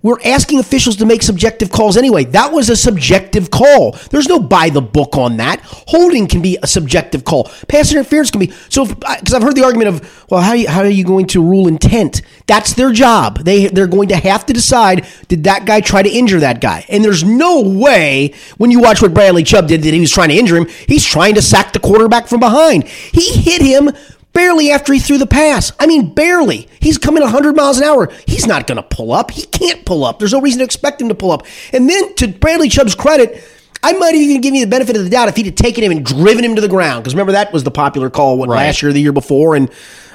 We're 0.03 0.19
asking 0.25 0.59
officials 0.59 0.95
to 0.97 1.05
make 1.05 1.21
subjective 1.21 1.69
calls 1.69 1.95
anyway. 1.95 2.25
That 2.25 2.51
was 2.51 2.69
a 2.69 2.75
subjective 2.75 3.51
call. 3.51 3.91
There's 4.09 4.27
no 4.27 4.39
by 4.39 4.69
the 4.69 4.81
book 4.81 5.15
on 5.15 5.37
that. 5.37 5.59
Holding 5.63 6.27
can 6.27 6.41
be 6.41 6.57
a 6.63 6.67
subjective 6.67 7.23
call. 7.23 7.51
Pass 7.67 7.91
interference 7.91 8.31
can 8.31 8.39
be. 8.39 8.51
So, 8.69 8.85
because 8.85 9.33
I've 9.33 9.43
heard 9.43 9.55
the 9.55 9.63
argument 9.63 9.89
of, 9.89 10.25
well, 10.31 10.41
how, 10.41 10.57
how 10.67 10.81
are 10.81 10.87
you 10.87 11.03
going 11.03 11.27
to 11.27 11.43
rule 11.43 11.67
intent? 11.67 12.21
That's 12.47 12.73
their 12.73 12.91
job. 12.91 13.39
They 13.39 13.67
they're 13.67 13.87
going 13.87 14.09
to 14.09 14.15
have 14.15 14.45
to 14.47 14.53
decide 14.53 15.05
did 15.27 15.43
that 15.43 15.65
guy 15.65 15.81
try 15.81 16.01
to 16.01 16.09
injure 16.09 16.39
that 16.39 16.61
guy? 16.61 16.85
And 16.89 17.03
there's 17.03 17.23
no 17.23 17.61
way 17.61 18.33
when 18.57 18.71
you 18.71 18.79
watch 18.79 19.01
what 19.01 19.13
Bradley 19.13 19.43
Chubb 19.43 19.67
did 19.67 19.83
that 19.83 19.93
he 19.93 19.99
was 19.99 20.11
trying 20.11 20.29
to 20.29 20.35
injure 20.35 20.57
him. 20.57 20.67
He's 20.87 21.05
trying 21.05 21.35
to 21.35 21.41
sack 21.41 21.73
the 21.73 21.79
quarterback 21.79 22.27
from 22.27 22.39
behind. 22.39 22.85
He 22.87 23.33
hit 23.33 23.61
him 23.61 23.91
barely 24.33 24.71
after 24.71 24.93
he 24.93 24.99
threw 24.99 25.17
the 25.17 25.27
pass. 25.27 25.71
I 25.79 25.87
mean, 25.87 26.13
barely. 26.13 26.67
He's 26.79 26.97
coming 26.97 27.21
100 27.23 27.55
miles 27.55 27.77
an 27.77 27.83
hour. 27.83 28.11
He's 28.27 28.47
not 28.47 28.67
going 28.67 28.77
to 28.77 28.83
pull 28.83 29.11
up. 29.11 29.31
He 29.31 29.43
can't 29.45 29.85
pull 29.85 30.03
up. 30.03 30.19
There's 30.19 30.33
no 30.33 30.41
reason 30.41 30.59
to 30.59 30.65
expect 30.65 31.01
him 31.01 31.09
to 31.09 31.15
pull 31.15 31.31
up. 31.31 31.45
And 31.73 31.89
then, 31.89 32.15
to 32.15 32.27
Bradley 32.27 32.69
Chubb's 32.69 32.95
credit, 32.95 33.43
I 33.83 33.93
might 33.93 34.13
even 34.15 34.41
give 34.41 34.53
you 34.53 34.61
the 34.63 34.69
benefit 34.69 34.95
of 34.95 35.03
the 35.03 35.09
doubt 35.09 35.27
if 35.27 35.35
he'd 35.35 35.47
have 35.47 35.55
taken 35.55 35.83
him 35.83 35.91
and 35.91 36.05
driven 36.05 36.45
him 36.45 36.55
to 36.55 36.61
the 36.61 36.67
ground. 36.67 37.03
Because 37.03 37.13
remember, 37.15 37.31
that 37.33 37.51
was 37.51 37.63
the 37.63 37.71
popular 37.71 38.09
call 38.09 38.37
what, 38.37 38.47
Right. 38.49 38.65
last 38.67 38.81
year 38.81 38.89
or 38.91 38.93
the 38.93 39.01
year 39.01 39.11
before. 39.11 39.55
And 39.55 39.69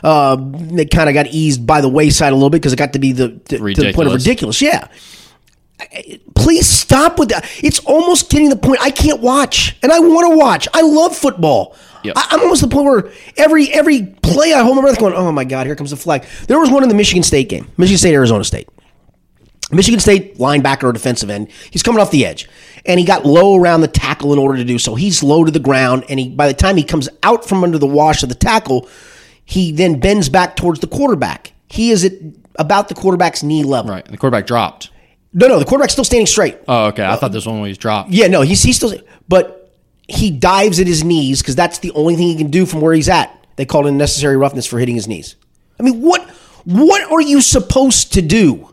uh, 0.05 0.37
it 0.79 0.91
kind 0.91 1.09
of 1.09 1.15
got 1.15 1.27
eased 1.27 1.67
by 1.67 1.81
the 1.81 1.89
wayside 1.89 2.33
a 2.33 2.37
little 2.37 2.51
bit 2.51 2.59
because 2.63 2.73
it 2.73 2.77
got 2.77 2.93
to 2.93 2.99
be 3.01 3.13
the, 3.13 3.31
to, 3.31 3.59
to 3.59 3.59
the 3.59 3.93
point 3.93 4.07
of 4.09 4.15
Ridiculous. 4.15 4.61
ridiculous. 4.61 4.63
Yeah. 4.63 4.89
Please 6.35 6.67
stop 6.67 7.19
with 7.19 7.29
that. 7.31 7.45
It's 7.63 7.81
almost 7.81 8.31
getting 8.31 8.49
to 8.49 8.55
the 8.57 8.61
point 8.61 8.79
I 8.81 8.91
can't 8.91 9.21
watch, 9.21 9.77
and 9.83 9.93
I 9.93 9.99
want 10.01 10.31
to 10.33 10.37
watch. 10.39 10.69
I 10.73 10.81
love 10.83 11.15
football. 11.15 11.77
Yep. 12.07 12.17
I, 12.17 12.27
I'm 12.31 12.41
almost 12.41 12.63
the 12.63 12.69
point 12.69 12.87
where 12.87 13.13
every 13.37 13.73
every 13.73 14.07
play 14.23 14.53
I 14.53 14.63
hold 14.63 14.77
my 14.77 14.83
breath, 14.83 14.99
going, 14.99 15.15
"Oh 15.15 15.31
my 15.33 15.45
god, 15.45 15.67
here 15.67 15.77
comes 15.77 15.91
the 15.91 15.97
flag." 15.97 16.25
There 16.49 16.59
was 16.59 16.71
one 16.71 16.83
in 16.83 16.89
the 16.89 16.95
Michigan 16.95 17.23
State 17.23 17.49
game, 17.49 17.71
Michigan 17.77 17.99
State, 17.99 18.15
Arizona 18.15 18.45
State. 18.45 18.69
Michigan 19.73 19.99
State 19.99 20.39
linebacker 20.39 20.85
or 20.85 20.93
defensive 20.93 21.29
end. 21.29 21.51
He's 21.71 21.83
coming 21.83 22.01
off 22.01 22.13
the 22.13 22.25
edge, 22.25 22.49
and 22.85 23.01
he 23.01 23.07
got 23.07 23.27
low 23.27 23.57
around 23.57 23.81
the 23.81 23.89
tackle 23.89 24.33
in 24.33 24.39
order 24.39 24.57
to 24.59 24.65
do 24.65 24.79
so. 24.79 24.95
He's 24.95 25.23
low 25.23 25.45
to 25.45 25.51
the 25.51 25.59
ground, 25.59 26.05
and 26.09 26.21
he 26.21 26.29
by 26.29 26.47
the 26.47 26.55
time 26.55 26.77
he 26.77 26.85
comes 26.85 27.09
out 27.23 27.45
from 27.45 27.65
under 27.65 27.79
the 27.79 27.87
wash 27.87 28.23
of 28.23 28.29
the 28.29 28.35
tackle, 28.37 28.89
he 29.45 29.73
then 29.73 29.99
bends 29.99 30.29
back 30.29 30.57
towards 30.57 30.81
the 30.81 30.87
quarterback. 30.87 31.53
He 31.69 31.91
is 31.91 32.05
at 32.05 32.13
about 32.59 32.89
the 32.89 32.95
quarterback's 32.95 33.43
knee 33.43 33.65
level. 33.65 33.91
Right. 33.91 34.05
And 34.05 34.15
the 34.15 34.19
quarterback 34.19 34.47
dropped. 34.47 34.91
No, 35.33 35.49
no, 35.49 35.59
the 35.59 35.65
quarterback's 35.65 35.93
still 35.93 36.05
standing 36.05 36.27
straight. 36.27 36.59
Oh, 36.69 36.87
okay. 36.87 37.05
I 37.05 37.17
thought 37.17 37.33
this 37.33 37.45
one 37.45 37.61
was 37.61 37.77
dropped. 37.77 38.11
Yeah, 38.11 38.29
no, 38.29 38.43
he's 38.43 38.63
he's 38.63 38.77
still, 38.77 38.95
but 39.29 39.66
he 40.09 40.31
dives 40.31 40.81
at 40.81 40.87
his 40.87 41.05
knees 41.05 41.43
because 41.43 41.57
that's 41.57 41.79
the 41.79 41.91
only 41.93 42.17
thing 42.17 42.29
he 42.29 42.37
can 42.37 42.51
do 42.51 42.67
from 42.67 42.81
where 42.81 42.95
he's 42.95 43.09
at. 43.09 43.33
They 43.57 43.65
called 43.65 43.87
it 43.87 43.91
unnecessary 43.91 44.37
roughness 44.37 44.67
for 44.67 44.79
hitting 44.79 44.95
his 44.95 45.09
knees. 45.09 45.37
I 45.81 45.83
mean, 45.83 46.01
what 46.01 46.23
what 46.65 47.11
are 47.11 47.21
you 47.21 47.41
supposed 47.41 48.13
to 48.15 48.23
do? 48.23 48.73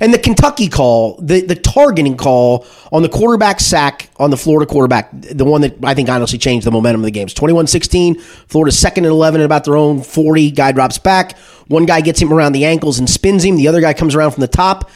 And 0.00 0.12
the 0.12 0.18
Kentucky 0.18 0.68
call, 0.68 1.16
the 1.20 1.40
the 1.42 1.54
targeting 1.54 2.16
call 2.16 2.66
on 2.90 3.02
the 3.02 3.08
quarterback 3.08 3.60
sack 3.60 4.10
on 4.16 4.30
the 4.30 4.36
Florida 4.36 4.70
quarterback, 4.70 5.10
the 5.12 5.44
one 5.44 5.60
that 5.60 5.76
I 5.84 5.94
think 5.94 6.08
honestly 6.08 6.38
changed 6.38 6.66
the 6.66 6.72
momentum 6.72 7.02
of 7.02 7.04
the 7.04 7.12
games. 7.12 7.32
21-16, 7.34 8.20
Florida's 8.20 8.78
second 8.78 9.04
and 9.04 9.12
11 9.12 9.40
at 9.40 9.44
about 9.44 9.64
their 9.64 9.76
own 9.76 10.02
40. 10.02 10.50
Guy 10.50 10.72
drops 10.72 10.98
back. 10.98 11.38
One 11.68 11.86
guy 11.86 12.00
gets 12.00 12.20
him 12.20 12.32
around 12.32 12.52
the 12.52 12.64
ankles 12.64 12.98
and 12.98 13.08
spins 13.08 13.44
him. 13.44 13.56
The 13.56 13.68
other 13.68 13.80
guy 13.80 13.94
comes 13.94 14.14
around 14.14 14.32
from 14.32 14.40
the 14.40 14.48
top. 14.48 14.90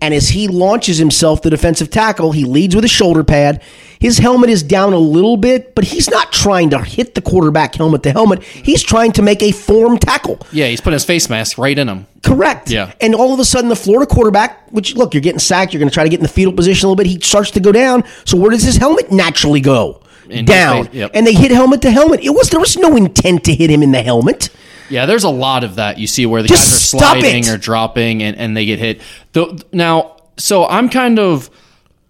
And 0.00 0.12
as 0.12 0.30
he 0.30 0.48
launches 0.48 0.98
himself, 0.98 1.42
the 1.42 1.50
defensive 1.50 1.90
tackle, 1.90 2.32
he 2.32 2.44
leads 2.44 2.74
with 2.74 2.84
a 2.84 2.88
shoulder 2.88 3.24
pad. 3.24 3.62
His 3.98 4.18
helmet 4.18 4.50
is 4.50 4.62
down 4.62 4.92
a 4.92 4.98
little 4.98 5.38
bit, 5.38 5.74
but 5.74 5.84
he's 5.84 6.10
not 6.10 6.30
trying 6.30 6.68
to 6.70 6.82
hit 6.82 7.14
the 7.14 7.22
quarterback 7.22 7.74
helmet 7.74 8.02
to 8.02 8.12
helmet. 8.12 8.42
He's 8.42 8.82
trying 8.82 9.12
to 9.12 9.22
make 9.22 9.42
a 9.42 9.50
form 9.50 9.96
tackle. 9.96 10.40
Yeah, 10.52 10.66
he's 10.66 10.80
putting 10.82 10.94
his 10.94 11.06
face 11.06 11.30
mask 11.30 11.56
right 11.56 11.78
in 11.78 11.88
him. 11.88 12.06
Correct. 12.22 12.70
Yeah. 12.70 12.92
And 13.00 13.14
all 13.14 13.32
of 13.32 13.40
a 13.40 13.46
sudden, 13.46 13.70
the 13.70 13.76
Florida 13.76 14.06
quarterback, 14.06 14.70
which 14.72 14.94
look, 14.94 15.14
you're 15.14 15.22
getting 15.22 15.38
sacked, 15.38 15.72
you're 15.72 15.78
going 15.80 15.88
to 15.88 15.94
try 15.94 16.04
to 16.04 16.10
get 16.10 16.18
in 16.18 16.22
the 16.22 16.28
fetal 16.28 16.52
position 16.52 16.86
a 16.86 16.88
little 16.90 17.02
bit. 17.02 17.06
He 17.06 17.20
starts 17.20 17.50
to 17.52 17.60
go 17.60 17.72
down. 17.72 18.04
So 18.26 18.36
where 18.36 18.50
does 18.50 18.62
his 18.62 18.76
helmet 18.76 19.10
naturally 19.10 19.60
go? 19.60 20.02
In 20.28 20.44
down. 20.44 20.84
face, 20.86 20.94
yep. 20.94 21.10
And 21.14 21.26
they 21.26 21.34
hit 21.34 21.50
helmet 21.50 21.82
to 21.82 21.90
helmet. 21.90 22.20
It 22.20 22.30
was 22.30 22.50
there 22.50 22.60
was 22.60 22.76
no 22.76 22.96
intent 22.96 23.44
to 23.44 23.54
hit 23.54 23.70
him 23.70 23.82
in 23.82 23.92
the 23.92 24.02
helmet. 24.02 24.50
Yeah, 24.90 25.06
there's 25.06 25.24
a 25.24 25.30
lot 25.30 25.64
of 25.64 25.76
that 25.76 25.98
you 25.98 26.06
see 26.06 26.26
where 26.26 26.42
the 26.42 26.48
Just 26.48 26.62
guys 26.62 26.74
are 26.74 26.98
sliding 26.98 27.48
or 27.48 27.56
dropping 27.56 28.22
and, 28.22 28.36
and 28.36 28.56
they 28.56 28.66
get 28.66 28.78
hit. 28.78 29.00
Though 29.32 29.56
now, 29.72 30.16
so 30.36 30.66
I'm 30.66 30.88
kind 30.88 31.18
of 31.18 31.50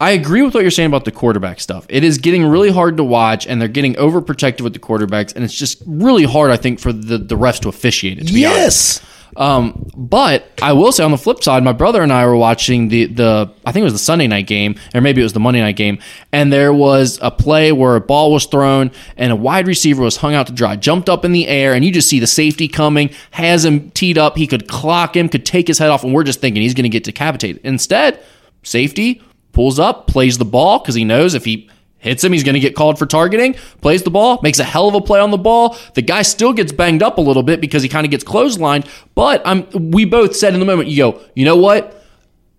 I 0.00 0.10
agree 0.10 0.42
with 0.42 0.54
what 0.54 0.62
you're 0.62 0.70
saying 0.70 0.88
about 0.88 1.04
the 1.04 1.12
quarterback 1.12 1.60
stuff. 1.60 1.86
It 1.88 2.02
is 2.04 2.18
getting 2.18 2.44
really 2.44 2.70
hard 2.70 2.96
to 2.96 3.04
watch 3.04 3.46
and 3.46 3.60
they're 3.60 3.68
getting 3.68 3.94
overprotective 3.94 4.62
with 4.62 4.72
the 4.72 4.80
quarterbacks 4.80 5.34
and 5.34 5.44
it's 5.44 5.54
just 5.54 5.82
really 5.86 6.24
hard 6.24 6.50
I 6.50 6.56
think 6.56 6.80
for 6.80 6.92
the, 6.92 7.18
the 7.18 7.36
refs 7.36 7.60
to 7.60 7.68
officiate 7.68 8.18
it. 8.18 8.26
To 8.26 8.32
be 8.32 8.44
honest. 8.44 9.02
Um, 9.36 9.90
but 9.96 10.48
I 10.62 10.72
will 10.72 10.92
say 10.92 11.02
on 11.02 11.10
the 11.10 11.18
flip 11.18 11.42
side, 11.42 11.64
my 11.64 11.72
brother 11.72 12.02
and 12.02 12.12
I 12.12 12.26
were 12.26 12.36
watching 12.36 12.88
the 12.88 13.06
the 13.06 13.52
I 13.64 13.72
think 13.72 13.82
it 13.82 13.84
was 13.84 13.92
the 13.92 13.98
Sunday 13.98 14.26
night 14.26 14.46
game, 14.46 14.76
or 14.94 15.00
maybe 15.00 15.20
it 15.20 15.24
was 15.24 15.32
the 15.32 15.40
Monday 15.40 15.60
night 15.60 15.76
game, 15.76 15.98
and 16.32 16.52
there 16.52 16.72
was 16.72 17.18
a 17.22 17.30
play 17.30 17.72
where 17.72 17.96
a 17.96 18.00
ball 18.00 18.32
was 18.32 18.46
thrown 18.46 18.90
and 19.16 19.32
a 19.32 19.36
wide 19.36 19.66
receiver 19.66 20.02
was 20.02 20.16
hung 20.18 20.34
out 20.34 20.46
to 20.46 20.52
dry, 20.52 20.76
jumped 20.76 21.08
up 21.08 21.24
in 21.24 21.32
the 21.32 21.48
air, 21.48 21.74
and 21.74 21.84
you 21.84 21.90
just 21.90 22.08
see 22.08 22.20
the 22.20 22.26
safety 22.26 22.68
coming, 22.68 23.10
has 23.32 23.64
him 23.64 23.90
teed 23.90 24.18
up, 24.18 24.36
he 24.36 24.46
could 24.46 24.68
clock 24.68 25.16
him, 25.16 25.28
could 25.28 25.46
take 25.46 25.66
his 25.68 25.78
head 25.78 25.90
off, 25.90 26.04
and 26.04 26.14
we're 26.14 26.24
just 26.24 26.40
thinking 26.40 26.62
he's 26.62 26.74
going 26.74 26.84
to 26.84 26.88
get 26.88 27.04
decapitated. 27.04 27.60
Instead, 27.64 28.22
safety 28.62 29.22
pulls 29.52 29.78
up, 29.78 30.06
plays 30.06 30.38
the 30.38 30.44
ball 30.44 30.78
because 30.78 30.94
he 30.94 31.04
knows 31.04 31.34
if 31.34 31.44
he 31.44 31.68
hits 32.04 32.22
him, 32.22 32.32
he's 32.32 32.44
going 32.44 32.54
to 32.54 32.60
get 32.60 32.76
called 32.76 32.98
for 32.98 33.06
targeting, 33.06 33.54
plays 33.80 34.02
the 34.02 34.10
ball, 34.10 34.38
makes 34.42 34.58
a 34.58 34.64
hell 34.64 34.88
of 34.88 34.94
a 34.94 35.00
play 35.00 35.18
on 35.18 35.30
the 35.30 35.38
ball. 35.38 35.76
The 35.94 36.02
guy 36.02 36.22
still 36.22 36.52
gets 36.52 36.70
banged 36.70 37.02
up 37.02 37.18
a 37.18 37.20
little 37.20 37.42
bit 37.42 37.60
because 37.60 37.82
he 37.82 37.88
kind 37.88 38.06
of 38.06 38.10
gets 38.10 38.22
clotheslined, 38.22 38.86
but 39.14 39.42
I'm 39.44 39.66
we 39.90 40.04
both 40.04 40.36
said 40.36 40.54
in 40.54 40.60
the 40.60 40.66
moment, 40.66 40.88
you 40.88 40.98
go, 40.98 41.20
you 41.34 41.44
know 41.44 41.56
what? 41.56 42.03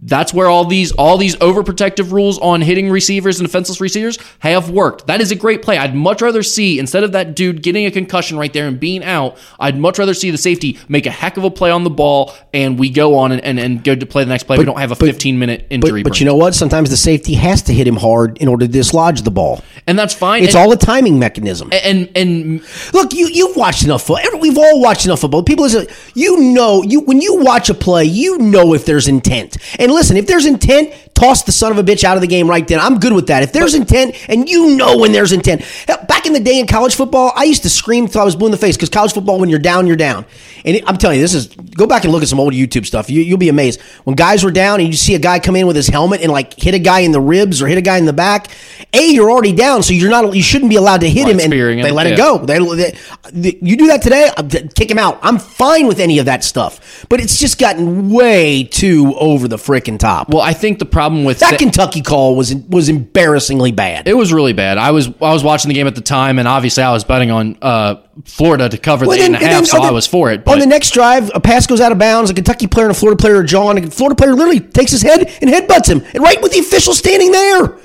That's 0.06 0.34
where 0.34 0.47
all 0.47 0.66
these 0.66 0.91
all 0.91 1.18
these 1.18 1.36
overprotective 1.38 2.12
rules 2.12 2.38
on 2.39 2.62
hitting 2.62 2.89
receivers 2.89 3.39
and 3.39 3.47
defenseless 3.47 3.82
receivers 3.82 4.20
have 4.39 4.70
worked. 4.70 5.08
That 5.08 5.20
is 5.20 5.32
a 5.32 5.36
great 5.36 5.62
play. 5.64 5.78
I'd 5.78 5.95
much 5.95 6.22
rather 6.22 6.43
see 6.43 6.78
instead 6.78 7.03
of 7.03 7.14
that 7.14 7.36
dude 7.36 7.64
getting 7.64 7.86
a 7.86 7.91
concussion 7.91 8.38
right 8.38 8.53
there 8.53 8.68
and 8.68 8.80
being 8.80 9.03
out, 9.03 9.38
I'd 9.60 9.78
much 9.78 9.97
rather 9.97 10.14
see 10.14 10.30
the 10.30 10.38
safety 10.38 10.78
make 10.88 11.08
a 11.08 11.12
heck 11.12 11.38
of 11.38 11.43
a 11.43 11.49
play 11.51 11.72
on 11.72 11.84
the 11.84 11.89
ball 11.89 12.36
and 12.53 12.78
we 12.78 12.89
go 12.89 13.18
on 13.18 13.32
and, 13.32 13.43
and, 13.43 13.60
and 13.60 13.84
go 13.84 13.95
to 13.95 14.06
play 14.06 14.24
the 14.24 14.30
next 14.30 14.43
play. 14.43 14.58
we 14.58 14.66
don't 14.66 14.80
have 14.80 14.91
a 14.91 14.95
15 14.95 15.39
minute 15.39 15.66
injury. 15.72 16.03
But, 16.03 16.10
but 16.10 16.20
you 16.20 16.26
know 16.26 16.36
what? 16.36 16.53
Sometimes 16.53 16.91
the 16.91 16.97
safety 16.97 17.34
has 17.34 17.64
to 17.64 17.74
hit 17.74 17.88
him 17.88 17.95
hard 17.95 18.38
in 18.38 18.47
order 18.47 18.68
to 18.68 18.72
dislodge 18.72 19.24
the 19.24 19.32
ball. 19.32 19.64
and 19.88 19.97
that's 19.97 20.14
fine. 20.14 20.43
It's 20.43 20.53
and, 20.53 20.64
all 20.64 20.72
a 20.72 20.78
timing 20.78 21.18
mechanism. 21.18 21.70
and 21.72 22.10
and 22.16 22.62
Look, 22.93 23.14
you 23.14 23.28
you've 23.28 23.56
watched 23.56 23.84
enough 23.84 24.03
football. 24.03 24.39
We've 24.39 24.58
all 24.58 24.82
watched 24.82 25.06
enough 25.06 25.22
football. 25.22 25.43
People, 25.43 25.66
listen, 25.66 25.88
you 26.14 26.39
know, 26.39 26.84
you 26.84 27.01
when 27.01 27.22
you 27.22 27.43
watch 27.43 27.70
a 27.70 27.74
play, 27.74 28.06
you 28.06 28.38
know 28.38 28.74
if 28.74 28.86
there's 28.86 29.08
intent. 29.08 29.58
And 29.80 29.91
listen, 29.96 30.18
if 30.18 30.28
there's 30.28 30.46
intent, 30.46 30.93
toss 31.16 31.41
the 31.43 31.51
son 31.51 31.72
of 31.72 31.78
a 31.80 31.84
bitch 31.84 32.03
out 32.03 32.18
of 32.18 32.22
the 32.22 32.28
game 32.28 32.47
right 32.47 32.68
then. 32.68 32.80
I'm 32.80 32.99
good 32.99 33.13
with 33.13 33.28
that. 33.28 33.41
If 33.41 33.51
there's 33.53 33.74
intent, 33.74 34.16
and 34.30 34.47
you 34.47 34.76
know 34.76 34.97
when 34.97 35.11
there's 35.11 35.32
intent. 35.32 35.61
Hell, 35.88 36.03
Back 36.07 36.26
in 36.28 36.34
the 36.34 36.39
day 36.39 36.59
in 36.59 36.68
college 36.68 36.95
football, 36.95 37.32
I 37.36 37.43
used 37.45 37.63
to 37.63 37.70
scream 37.70 38.07
till 38.07 38.22
I 38.22 38.26
was 38.26 38.36
blue 38.36 38.47
in 38.47 38.51
the 38.51 38.57
face 38.57 38.76
because 38.76 38.89
college 38.89 39.13
football, 39.13 39.39
when 39.39 39.49
you're 39.49 39.59
down, 39.59 39.88
you're 39.88 39.95
down. 39.95 40.26
And 40.66 40.78
it, 40.78 40.84
I'm 40.88 40.97
telling 40.97 41.18
you, 41.18 41.24
this 41.24 41.34
is 41.34 41.47
go 41.47 41.86
back 41.88 42.03
and 42.03 42.11
look 42.11 42.22
at 42.24 42.28
some 42.30 42.39
old 42.39 42.53
YouTube 42.53 42.86
stuff. 42.86 43.09
You, 43.09 43.22
you'll 43.22 43.38
be 43.38 43.49
amazed 43.49 43.82
when 44.03 44.16
guys 44.16 44.43
were 44.43 44.51
down 44.51 44.80
and 44.80 44.88
you 44.89 44.95
see 44.95 45.13
a 45.16 45.20
guy 45.20 45.39
come 45.39 45.55
in 45.55 45.68
with 45.68 45.76
his 45.76 45.88
helmet 45.88 46.22
and 46.22 46.32
like 46.32 46.53
hit 46.59 46.74
a 46.74 46.80
guy 46.80 46.99
in 47.01 47.11
the 47.11 47.22
ribs 47.22 47.61
or 47.61 47.68
hit 47.68 47.78
a 47.78 47.82
guy 47.82 47.97
in 47.97 48.05
the 48.05 48.13
back. 48.13 48.47
A, 48.93 49.05
you're 49.07 49.30
already 49.30 49.53
down, 49.53 49.84
so 49.84 49.93
you're 49.93 50.09
not. 50.09 50.36
You 50.36 50.41
shouldn't 50.43 50.70
be 50.70 50.76
allowed 50.78 51.01
to 51.01 51.09
hit 51.09 51.28
him, 51.28 51.39
and 51.39 51.51
they 51.84 51.89
him, 51.89 51.95
let 51.95 52.07
it 52.07 52.18
go. 52.18 52.38
They, 52.45 52.57
they- 52.59 53.57
you 53.61 53.78
do 53.78 53.88
that 53.88 54.01
today, 54.01 54.30
uh, 54.36 54.43
kick 54.76 54.89
him 54.89 54.97
out. 54.97 55.20
I'm 55.22 55.38
fine 55.38 55.88
with 55.88 55.99
any 55.99 56.20
of 56.20 56.26
that 56.26 56.43
stuff, 56.43 57.05
but 57.09 57.20
it's 57.22 57.39
just 57.39 57.59
gotten 57.59 58.09
way 58.11 58.63
too 58.63 59.13
over 59.18 59.47
the 59.47 59.57
freaking 59.57 59.99
top. 59.99 60.30
well, 60.30 60.41
I 60.41 60.53
think 60.53 60.80
the 60.80 60.86
problem 60.86 61.05
with 61.10 61.39
that 61.39 61.60
Kentucky 61.60 62.01
call 62.01 62.36
was 62.36 62.53
was 62.56 62.89
embarrassingly 62.89 63.72
bad. 63.72 64.08
It 64.08 64.14
was 64.16 64.34
really 64.34 64.53
bad. 64.53 64.78
I 64.78 64.91
was 64.91 65.08
I 65.08 65.34
was 65.34 65.43
watching 65.43 65.70
the 65.70 65.76
game 65.76 65.88
at 65.88 65.95
the 65.95 66.01
time, 66.01 66.39
and 66.39 66.47
obviously 66.47 66.84
I 66.84 66.91
was 66.91 67.03
betting 67.03 67.32
on 67.32 67.58
uh, 67.62 67.95
Florida 68.26 68.70
to 68.70 68.78
cover 68.78 69.06
Well, 69.06 69.18
the 69.18 69.24
eight 69.24 69.28
then- 69.28 69.36
and 69.36 69.43
a 69.43 69.45
and 69.45 69.53
half, 69.53 69.62
then 69.62 69.66
so 69.68 69.78
the- 69.78 69.84
I 69.84 69.91
was 69.91 70.08
for 70.08 70.32
it. 70.32 70.47
on 70.47 70.60
the 70.60 70.66
next 70.66 70.91
drive, 70.91 71.32
a 71.36 71.39
pass 71.39 71.68
goes 71.68 71.82
out 71.82 71.91
of 71.91 71.97
bounds. 71.97 72.30
A 72.30 72.34
Kentucky 72.34 72.68
player 72.68 72.86
and 72.88 72.95
a 72.95 72.99
Florida 72.99 73.20
player 73.22 73.38
are 73.38 73.43
jawing. 73.43 73.78
And 73.78 73.88
a 73.88 73.91
Florida 73.91 74.16
player 74.16 74.34
literally 74.34 74.60
takes 74.60 74.91
his 74.91 75.01
head 75.01 75.22
and 75.41 75.49
headbutts 75.49 75.88
him, 75.89 76.03
and 76.14 76.24
right 76.24 76.41
with 76.41 76.51
the 76.53 76.60
official 76.60 76.93
standing 76.93 77.32
there. 77.32 77.78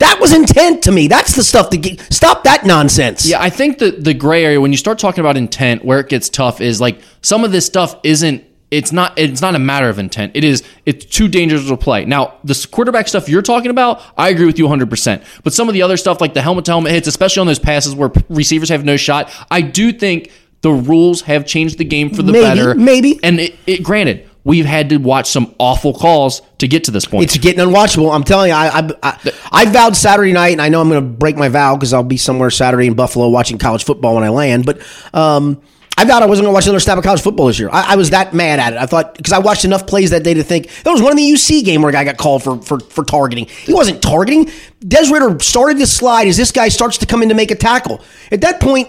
That 0.00 0.18
was 0.20 0.34
intent 0.34 0.82
to 0.82 0.92
me. 0.92 1.08
That's 1.08 1.34
the 1.34 1.42
stuff 1.42 1.70
that 1.70 1.78
get, 1.78 2.00
stop 2.12 2.44
that 2.44 2.66
nonsense. 2.66 3.26
yeah, 3.26 3.40
I 3.40 3.48
think 3.48 3.78
that 3.78 4.04
the 4.04 4.12
gray 4.12 4.44
area 4.44 4.60
when 4.60 4.70
you 4.70 4.76
start 4.76 4.98
talking 4.98 5.20
about 5.20 5.38
intent, 5.38 5.82
where 5.82 5.98
it 6.00 6.08
gets 6.10 6.28
tough 6.28 6.60
is 6.60 6.78
like 6.80 7.00
some 7.22 7.42
of 7.44 7.50
this 7.52 7.64
stuff 7.66 7.96
isn't. 8.02 8.44
It's 8.70 8.92
not. 8.92 9.18
It's 9.18 9.40
not 9.40 9.54
a 9.54 9.58
matter 9.58 9.88
of 9.88 9.98
intent. 9.98 10.32
It 10.34 10.44
is. 10.44 10.62
It's 10.86 11.04
too 11.04 11.26
dangerous 11.28 11.66
to 11.66 11.76
play. 11.76 12.04
Now, 12.04 12.34
the 12.44 12.68
quarterback 12.70 13.08
stuff 13.08 13.28
you're 13.28 13.42
talking 13.42 13.70
about, 13.70 14.02
I 14.16 14.28
agree 14.28 14.46
with 14.46 14.58
you 14.58 14.64
100. 14.66 14.88
percent 14.88 15.22
But 15.42 15.52
some 15.52 15.68
of 15.68 15.74
the 15.74 15.82
other 15.82 15.96
stuff, 15.96 16.20
like 16.20 16.34
the 16.34 16.42
helmet 16.42 16.66
to 16.66 16.70
helmet 16.72 16.92
hits, 16.92 17.08
especially 17.08 17.40
on 17.40 17.46
those 17.48 17.58
passes 17.58 17.94
where 17.94 18.12
receivers 18.28 18.68
have 18.68 18.84
no 18.84 18.96
shot, 18.96 19.30
I 19.50 19.60
do 19.62 19.92
think 19.92 20.30
the 20.62 20.70
rules 20.70 21.22
have 21.22 21.46
changed 21.46 21.78
the 21.78 21.84
game 21.84 22.10
for 22.10 22.22
the 22.22 22.32
Maybe, 22.32 22.44
better. 22.44 22.74
maybe. 22.74 23.18
And 23.22 23.40
it, 23.40 23.56
it 23.66 23.82
granted, 23.82 24.28
we've 24.44 24.66
had 24.66 24.90
to 24.90 24.98
watch 24.98 25.28
some 25.30 25.54
awful 25.58 25.94
calls 25.94 26.42
to 26.58 26.68
get 26.68 26.84
to 26.84 26.90
this 26.90 27.06
point. 27.06 27.24
It's 27.24 27.38
getting 27.38 27.64
unwatchable. 27.66 28.14
I'm 28.14 28.24
telling 28.24 28.50
you, 28.50 28.54
I 28.54 28.68
I, 28.80 28.90
I, 29.02 29.32
I 29.50 29.64
vowed 29.66 29.96
Saturday 29.96 30.32
night, 30.32 30.52
and 30.52 30.60
I 30.62 30.68
know 30.68 30.80
I'm 30.80 30.88
going 30.88 31.02
to 31.02 31.08
break 31.08 31.36
my 31.36 31.48
vow 31.48 31.74
because 31.76 31.92
I'll 31.92 32.02
be 32.02 32.18
somewhere 32.18 32.50
Saturday 32.50 32.86
in 32.86 32.94
Buffalo 32.94 33.28
watching 33.30 33.58
college 33.58 33.84
football 33.84 34.14
when 34.14 34.24
I 34.24 34.28
land. 34.28 34.66
But 34.66 34.80
um, 35.14 35.60
I 36.00 36.04
vowed 36.06 36.22
I 36.22 36.26
wasn't 36.26 36.46
going 36.46 36.52
to 36.52 36.54
watch 36.54 36.64
another 36.64 36.80
snap 36.80 36.96
of 36.96 37.04
college 37.04 37.20
football 37.20 37.48
this 37.48 37.58
year. 37.58 37.68
I, 37.70 37.92
I 37.92 37.96
was 37.96 38.08
that 38.08 38.32
mad 38.32 38.58
at 38.58 38.72
it. 38.72 38.78
I 38.78 38.86
thought 38.86 39.14
because 39.18 39.34
I 39.34 39.38
watched 39.38 39.66
enough 39.66 39.86
plays 39.86 40.08
that 40.10 40.24
day 40.24 40.32
to 40.32 40.42
think 40.42 40.70
there 40.82 40.94
was 40.94 41.02
one 41.02 41.10
in 41.10 41.16
the 41.18 41.30
UC 41.30 41.62
game 41.62 41.82
where 41.82 41.90
a 41.90 41.92
guy 41.92 42.04
got 42.04 42.16
called 42.16 42.42
for 42.42 42.56
for, 42.62 42.80
for 42.80 43.04
targeting. 43.04 43.44
He 43.44 43.74
wasn't 43.74 44.00
targeting. 44.00 44.50
Des 44.80 45.12
Ridder 45.12 45.38
started 45.40 45.76
to 45.76 45.86
slide 45.86 46.26
as 46.26 46.38
this 46.38 46.52
guy 46.52 46.70
starts 46.70 46.96
to 46.98 47.06
come 47.06 47.22
in 47.22 47.28
to 47.28 47.34
make 47.34 47.50
a 47.50 47.54
tackle. 47.54 48.00
At 48.32 48.40
that 48.40 48.62
point, 48.62 48.88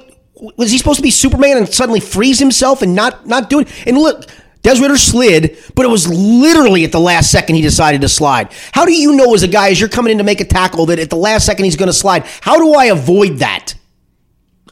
was 0.55 0.71
he 0.71 0.77
supposed 0.77 0.99
to 0.99 1.03
be 1.03 1.11
Superman 1.11 1.57
and 1.57 1.67
suddenly 1.67 1.99
freeze 1.99 2.39
himself 2.39 2.81
and 2.81 2.95
not 2.95 3.27
not 3.27 3.49
do 3.49 3.59
it? 3.59 3.67
And 3.85 3.97
look. 3.97 4.25
Des 4.63 4.79
Ridder 4.79 4.95
slid, 4.95 5.57
but 5.73 5.87
it 5.87 5.89
was 5.89 6.07
literally 6.07 6.83
at 6.83 6.91
the 6.91 6.99
last 6.99 7.31
second 7.31 7.55
he 7.55 7.63
decided 7.63 8.01
to 8.01 8.07
slide. 8.07 8.53
How 8.73 8.85
do 8.85 8.93
you 8.93 9.15
know 9.15 9.33
as 9.33 9.41
a 9.41 9.47
guy, 9.47 9.69
as 9.69 9.79
you're 9.79 9.89
coming 9.89 10.11
in 10.11 10.19
to 10.19 10.23
make 10.23 10.39
a 10.39 10.45
tackle, 10.45 10.85
that 10.85 10.99
at 10.99 11.09
the 11.09 11.15
last 11.15 11.47
second 11.47 11.65
he's 11.65 11.75
going 11.75 11.87
to 11.87 11.93
slide? 11.93 12.27
How 12.41 12.59
do 12.59 12.75
I 12.75 12.85
avoid 12.85 13.39
that? 13.39 13.73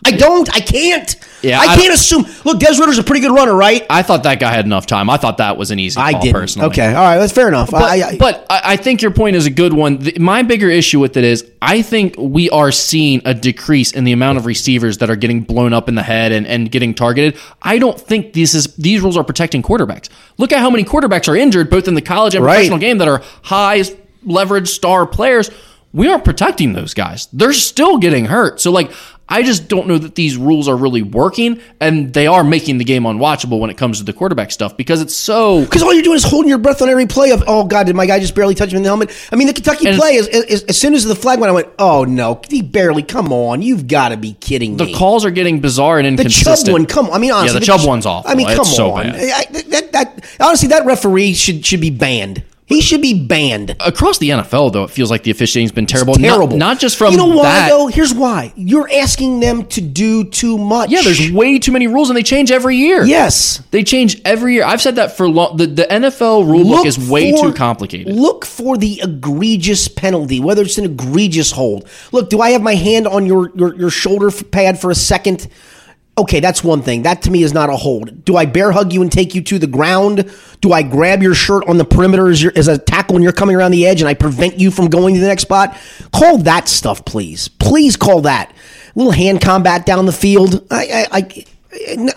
I 0.05 0.11
don't. 0.11 0.49
I 0.55 0.59
can't. 0.61 1.15
Yeah, 1.41 1.59
I 1.59 1.65
I- 1.73 1.75
can't 1.75 1.93
assume. 1.93 2.25
Look, 2.45 2.59
Des 2.59 2.77
Ridder's 2.79 2.97
a 2.97 3.03
pretty 3.03 3.19
good 3.21 3.33
runner, 3.33 3.53
right? 3.53 3.85
I 3.89 4.01
thought 4.01 4.23
that 4.23 4.39
guy 4.39 4.51
had 4.53 4.65
enough 4.65 4.85
time. 4.85 5.09
I 5.09 5.17
thought 5.17 5.37
that 5.37 5.57
was 5.57 5.71
an 5.71 5.79
easy 5.79 5.95
call 5.95 6.05
I 6.05 6.13
didn't. 6.19 6.33
personally. 6.33 6.67
Okay, 6.69 6.87
all 6.87 7.03
right, 7.03 7.17
that's 7.17 7.33
fair 7.33 7.47
enough. 7.49 7.69
But, 7.69 7.81
I, 7.83 8.09
I, 8.09 8.17
but 8.17 8.45
I 8.49 8.61
I 8.63 8.75
think 8.77 9.01
your 9.01 9.11
point 9.11 9.35
is 9.35 9.45
a 9.45 9.49
good 9.49 9.73
one. 9.73 9.97
The- 9.97 10.17
my 10.19 10.41
bigger 10.41 10.69
issue 10.69 10.99
with 10.99 11.17
it 11.17 11.23
is 11.25 11.45
I 11.61 11.81
think 11.81 12.15
we 12.17 12.49
are 12.49 12.71
seeing 12.71 13.21
a 13.25 13.33
decrease 13.33 13.91
in 13.91 14.05
the 14.05 14.13
amount 14.13 14.37
of 14.37 14.45
receivers 14.45 14.99
that 14.99 15.09
are 15.09 15.15
getting 15.17 15.41
blown 15.41 15.73
up 15.73 15.89
in 15.89 15.95
the 15.95 16.03
head 16.03 16.31
and, 16.31 16.47
and 16.47 16.71
getting 16.71 16.93
targeted. 16.93 17.37
I 17.61 17.77
don't 17.77 17.99
think 17.99 18.33
this 18.33 18.53
is 18.53 18.73
these 18.75 19.01
rules 19.01 19.17
are 19.17 19.23
protecting 19.23 19.61
quarterbacks. 19.61 20.07
Look 20.37 20.51
at 20.53 20.59
how 20.59 20.69
many 20.69 20.85
quarterbacks 20.85 21.27
are 21.27 21.35
injured 21.35 21.69
both 21.69 21.87
in 21.89 21.93
the 21.93 22.01
college 22.01 22.35
and 22.35 22.43
Right. 22.43 22.55
professional 22.55 22.79
game 22.79 22.99
that 22.99 23.07
are 23.09 23.21
high 23.43 23.83
leverage 24.23 24.69
star 24.69 25.05
players. 25.05 25.51
We 25.91 26.07
aren't 26.07 26.23
protecting 26.23 26.73
those 26.73 26.93
guys. 26.93 27.27
They're 27.33 27.51
still 27.53 27.97
getting 27.97 28.25
hurt. 28.25 28.61
So 28.61 28.71
like 28.71 28.91
I 29.29 29.43
just 29.43 29.67
don't 29.67 29.87
know 29.87 29.97
that 29.99 30.15
these 30.15 30.35
rules 30.35 30.67
are 30.67 30.75
really 30.75 31.03
working, 31.03 31.61
and 31.79 32.11
they 32.11 32.25
are 32.25 32.43
making 32.43 32.79
the 32.79 32.83
game 32.83 33.03
unwatchable 33.03 33.59
when 33.59 33.69
it 33.69 33.77
comes 33.77 33.99
to 33.99 34.03
the 34.03 34.11
quarterback 34.11 34.51
stuff 34.51 34.75
because 34.75 35.01
it's 35.01 35.13
so. 35.13 35.61
Because 35.61 35.83
all 35.83 35.93
you're 35.93 36.03
doing 36.03 36.17
is 36.17 36.23
holding 36.23 36.49
your 36.49 36.57
breath 36.57 36.81
on 36.81 36.89
every 36.89 37.05
play 37.05 37.31
of, 37.31 37.43
oh 37.47 37.65
God, 37.65 37.85
did 37.85 37.95
my 37.95 38.07
guy 38.07 38.19
just 38.19 38.33
barely 38.33 38.55
touch 38.55 38.71
him 38.71 38.77
in 38.77 38.83
the 38.83 38.89
helmet? 38.89 39.11
I 39.31 39.35
mean, 39.35 39.47
the 39.47 39.53
Kentucky 39.53 39.95
play 39.95 40.15
is, 40.15 40.27
is 40.27 40.63
as 40.63 40.77
soon 40.77 40.95
as 40.95 41.03
the 41.05 41.15
flag 41.15 41.39
went, 41.39 41.51
I 41.51 41.53
went, 41.53 41.69
oh 41.77 42.05
no, 42.05 42.41
he 42.49 42.61
barely. 42.63 43.03
Come 43.03 43.31
on, 43.31 43.61
you've 43.61 43.87
got 43.87 44.09
to 44.09 44.17
be 44.17 44.33
kidding 44.33 44.75
me. 44.75 44.85
The 44.91 44.97
calls 44.97 45.23
are 45.25 45.31
getting 45.31 45.61
bizarre 45.61 45.99
and 45.99 46.07
inconsistent. 46.07 46.45
The. 46.59 46.65
Chubb 46.65 46.73
one, 46.73 46.85
come 46.87 47.05
on. 47.07 47.13
I 47.13 47.17
mean, 47.19 47.31
honestly, 47.31 47.55
yeah, 47.55 47.59
the 47.59 47.65
Chubb 47.65 47.87
one's 47.87 48.05
awful. 48.05 48.29
I 48.29 48.35
mean, 48.35 48.47
come 48.47 48.61
it's 48.61 48.75
so 48.75 48.91
on. 48.91 49.03
bad. 49.03 49.15
I, 49.15 49.51
that, 49.69 49.91
that, 49.91 50.25
honestly, 50.39 50.69
that 50.69 50.85
referee 50.85 51.33
should 51.33 51.65
should 51.65 51.81
be 51.81 51.91
banned. 51.91 52.43
He 52.69 52.81
should 52.81 53.01
be 53.01 53.25
banned. 53.25 53.75
Across 53.79 54.19
the 54.19 54.29
NFL, 54.29 54.71
though, 54.73 54.83
it 54.83 54.91
feels 54.91 55.09
like 55.09 55.23
the 55.23 55.31
officiating's 55.31 55.71
been 55.71 55.87
terrible. 55.87 56.13
Terrible. 56.13 56.55
Not, 56.55 56.57
not 56.73 56.79
just 56.79 56.97
from 56.97 57.11
you 57.11 57.17
know 57.17 57.25
why 57.25 57.43
that. 57.43 57.69
though. 57.69 57.87
Here's 57.87 58.13
why. 58.13 58.53
You're 58.55 58.87
asking 58.93 59.39
them 59.39 59.65
to 59.69 59.81
do 59.81 60.23
too 60.23 60.57
much. 60.59 60.91
Yeah, 60.91 61.01
there's 61.01 61.31
way 61.31 61.57
too 61.57 61.71
many 61.71 61.87
rules, 61.87 62.11
and 62.11 62.15
they 62.15 62.21
change 62.23 62.51
every 62.51 62.75
year. 62.77 63.03
yes. 63.03 63.63
They 63.71 63.83
change 63.83 64.21
every 64.23 64.53
year. 64.53 64.63
I've 64.65 64.81
said 64.81 64.97
that 64.97 65.17
for 65.17 65.27
long. 65.27 65.57
The, 65.57 65.65
the 65.65 65.83
NFL 65.83 66.45
rule 66.47 66.63
book 66.63 66.85
is 66.85 66.97
way 67.09 67.31
for- 67.31 67.47
too 67.47 67.53
complicated. 67.53 68.13
Look 68.13 68.45
for 68.45 68.77
the 68.77 69.01
egregious 69.01 69.87
penalty, 69.87 70.39
whether 70.39 70.61
it's 70.61 70.77
an 70.77 70.85
egregious 70.85 71.51
hold. 71.51 71.87
Look, 72.11 72.29
do 72.29 72.39
I 72.39 72.51
have 72.51 72.61
my 72.61 72.75
hand 72.75 73.07
on 73.07 73.25
your 73.25 73.49
your, 73.55 73.75
your 73.75 73.89
shoulder 73.89 74.29
pad 74.29 74.79
for 74.79 74.91
a 74.91 74.95
second? 74.95 75.47
Okay, 76.19 76.41
that's 76.41 76.65
one 76.65 76.81
thing. 76.81 77.03
That 77.03 77.21
to 77.21 77.31
me 77.31 77.43
is 77.43 77.53
not 77.53 77.69
a 77.69 77.77
hold. 77.77 78.25
Do 78.25 78.35
I 78.35 78.45
bear 78.45 78.73
hug 78.73 78.91
you 78.91 79.01
and 79.01 79.09
take 79.09 79.33
you 79.33 79.41
to 79.43 79.57
the 79.57 79.67
ground? 79.67 80.29
Do 80.59 80.73
I 80.73 80.83
grab 80.83 81.23
your 81.23 81.33
shirt 81.33 81.63
on 81.65 81.77
the 81.77 81.85
perimeter 81.85 82.27
as, 82.27 82.43
as 82.43 82.67
a 82.67 82.77
tackle 82.77 83.13
when 83.13 83.23
you're 83.23 83.31
coming 83.31 83.55
around 83.55 83.71
the 83.71 83.87
edge 83.87 84.01
and 84.01 84.09
I 84.09 84.15
prevent 84.15 84.59
you 84.59 84.69
from 84.69 84.89
going 84.89 85.13
to 85.15 85.21
the 85.21 85.27
next 85.27 85.43
spot? 85.43 85.77
Call 86.11 86.39
that 86.39 86.67
stuff, 86.67 87.05
please. 87.05 87.47
Please 87.47 87.95
call 87.95 88.19
that. 88.21 88.51
A 88.51 88.99
little 88.99 89.13
hand 89.13 89.39
combat 89.39 89.85
down 89.85 90.05
the 90.05 90.11
field. 90.11 90.67
I, 90.69 91.07
I, 91.09 91.17
I 91.17 91.45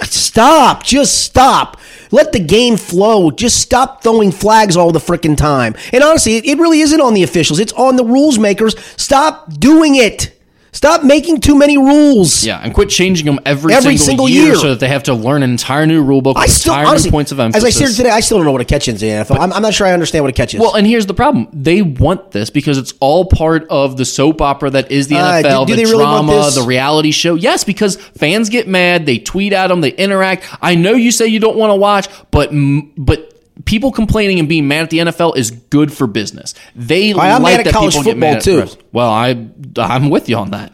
Stop. 0.00 0.82
Just 0.82 1.22
stop. 1.24 1.78
Let 2.10 2.32
the 2.32 2.40
game 2.40 2.76
flow. 2.76 3.30
Just 3.30 3.60
stop 3.60 4.02
throwing 4.02 4.32
flags 4.32 4.76
all 4.76 4.90
the 4.92 4.98
freaking 4.98 5.36
time. 5.36 5.74
And 5.92 6.02
honestly, 6.02 6.36
it 6.36 6.58
really 6.58 6.80
isn't 6.80 7.00
on 7.00 7.14
the 7.14 7.22
officials. 7.22 7.60
It's 7.60 7.72
on 7.74 7.96
the 7.96 8.04
rules 8.04 8.38
makers. 8.38 8.74
Stop 8.96 9.52
doing 9.58 9.94
it. 9.94 10.38
Stop 10.74 11.04
making 11.04 11.38
too 11.40 11.54
many 11.54 11.76
rules. 11.76 12.44
Yeah, 12.46 12.58
and 12.58 12.72
quit 12.72 12.88
changing 12.88 13.26
them 13.26 13.38
every, 13.44 13.74
Every 13.74 13.98
single, 13.98 14.26
single 14.26 14.28
year, 14.30 14.46
year. 14.46 14.54
so 14.56 14.70
that 14.70 14.80
they 14.80 14.88
have 14.88 15.02
to 15.02 15.12
learn 15.14 15.42
an 15.42 15.50
entire 15.50 15.86
new 15.86 16.02
rule 16.02 16.22
book 16.22 16.38
I 16.38 16.44
with 16.44 16.50
still, 16.50 16.72
entire 16.72 16.86
honestly, 16.86 17.10
new 17.10 17.12
points 17.12 17.30
of 17.30 17.38
as. 17.38 17.62
I 17.62 17.68
here 17.68 17.88
today, 17.88 18.08
I 18.08 18.20
still 18.20 18.38
don't 18.38 18.46
know 18.46 18.52
what 18.52 18.62
a 18.62 18.64
catch 18.64 18.88
is 18.88 19.02
in 19.02 19.08
the 19.18 19.22
NFL. 19.24 19.38
I'm, 19.38 19.52
I'm 19.52 19.60
not 19.60 19.74
sure 19.74 19.86
I 19.86 19.92
understand 19.92 20.24
what 20.24 20.30
a 20.30 20.32
catch 20.32 20.54
is. 20.54 20.60
Well, 20.60 20.74
and 20.74 20.86
here's 20.86 21.04
the 21.04 21.12
problem: 21.12 21.46
they 21.52 21.82
want 21.82 22.30
this 22.30 22.48
because 22.48 22.78
it's 22.78 22.94
all 23.00 23.26
part 23.26 23.66
of 23.68 23.98
the 23.98 24.06
soap 24.06 24.40
opera 24.40 24.70
that 24.70 24.90
is 24.90 25.08
the 25.08 25.16
Uh, 25.16 25.42
do- 25.42 25.48
NFL, 25.48 25.66
do 25.66 25.76
the 25.76 25.82
they 25.82 25.84
really 25.84 26.04
want 26.04 26.26
drama, 26.28 26.50
the 26.52 26.62
reality 26.62 27.10
show. 27.10 27.34
Yes, 27.34 27.64
because 27.64 27.96
fans 27.96 28.48
get 28.48 28.66
mad, 28.66 29.04
they 29.04 29.18
tweet 29.18 29.52
at 29.52 29.66
them, 29.66 29.82
they 29.82 29.90
interact. 29.90 30.44
I 30.62 30.74
know 30.74 30.94
you 30.94 31.12
say 31.12 31.26
you 31.26 31.38
don't 31.38 31.56
want 31.58 31.70
to 31.70 31.76
watch, 31.76 32.08
but 32.30 32.48
but. 32.96 33.28
People 33.64 33.92
complaining 33.92 34.38
and 34.38 34.48
being 34.48 34.68
mad 34.68 34.82
at 34.84 34.90
the 34.90 34.98
NFL 34.98 35.36
is 35.36 35.50
good 35.50 35.92
for 35.92 36.06
business. 36.06 36.54
They 36.74 37.12
I'm 37.14 37.42
like 37.42 37.64
that 37.64 37.72
college 37.72 37.92
people 37.92 38.04
get 38.04 38.16
mad 38.18 38.42
football, 38.42 38.60
at 38.60 38.68
too. 38.68 38.76
refs. 38.76 38.82
Well, 38.92 39.10
I 39.10 39.48
I'm 39.76 40.10
with 40.10 40.28
you 40.28 40.36
on 40.36 40.50
that. 40.50 40.72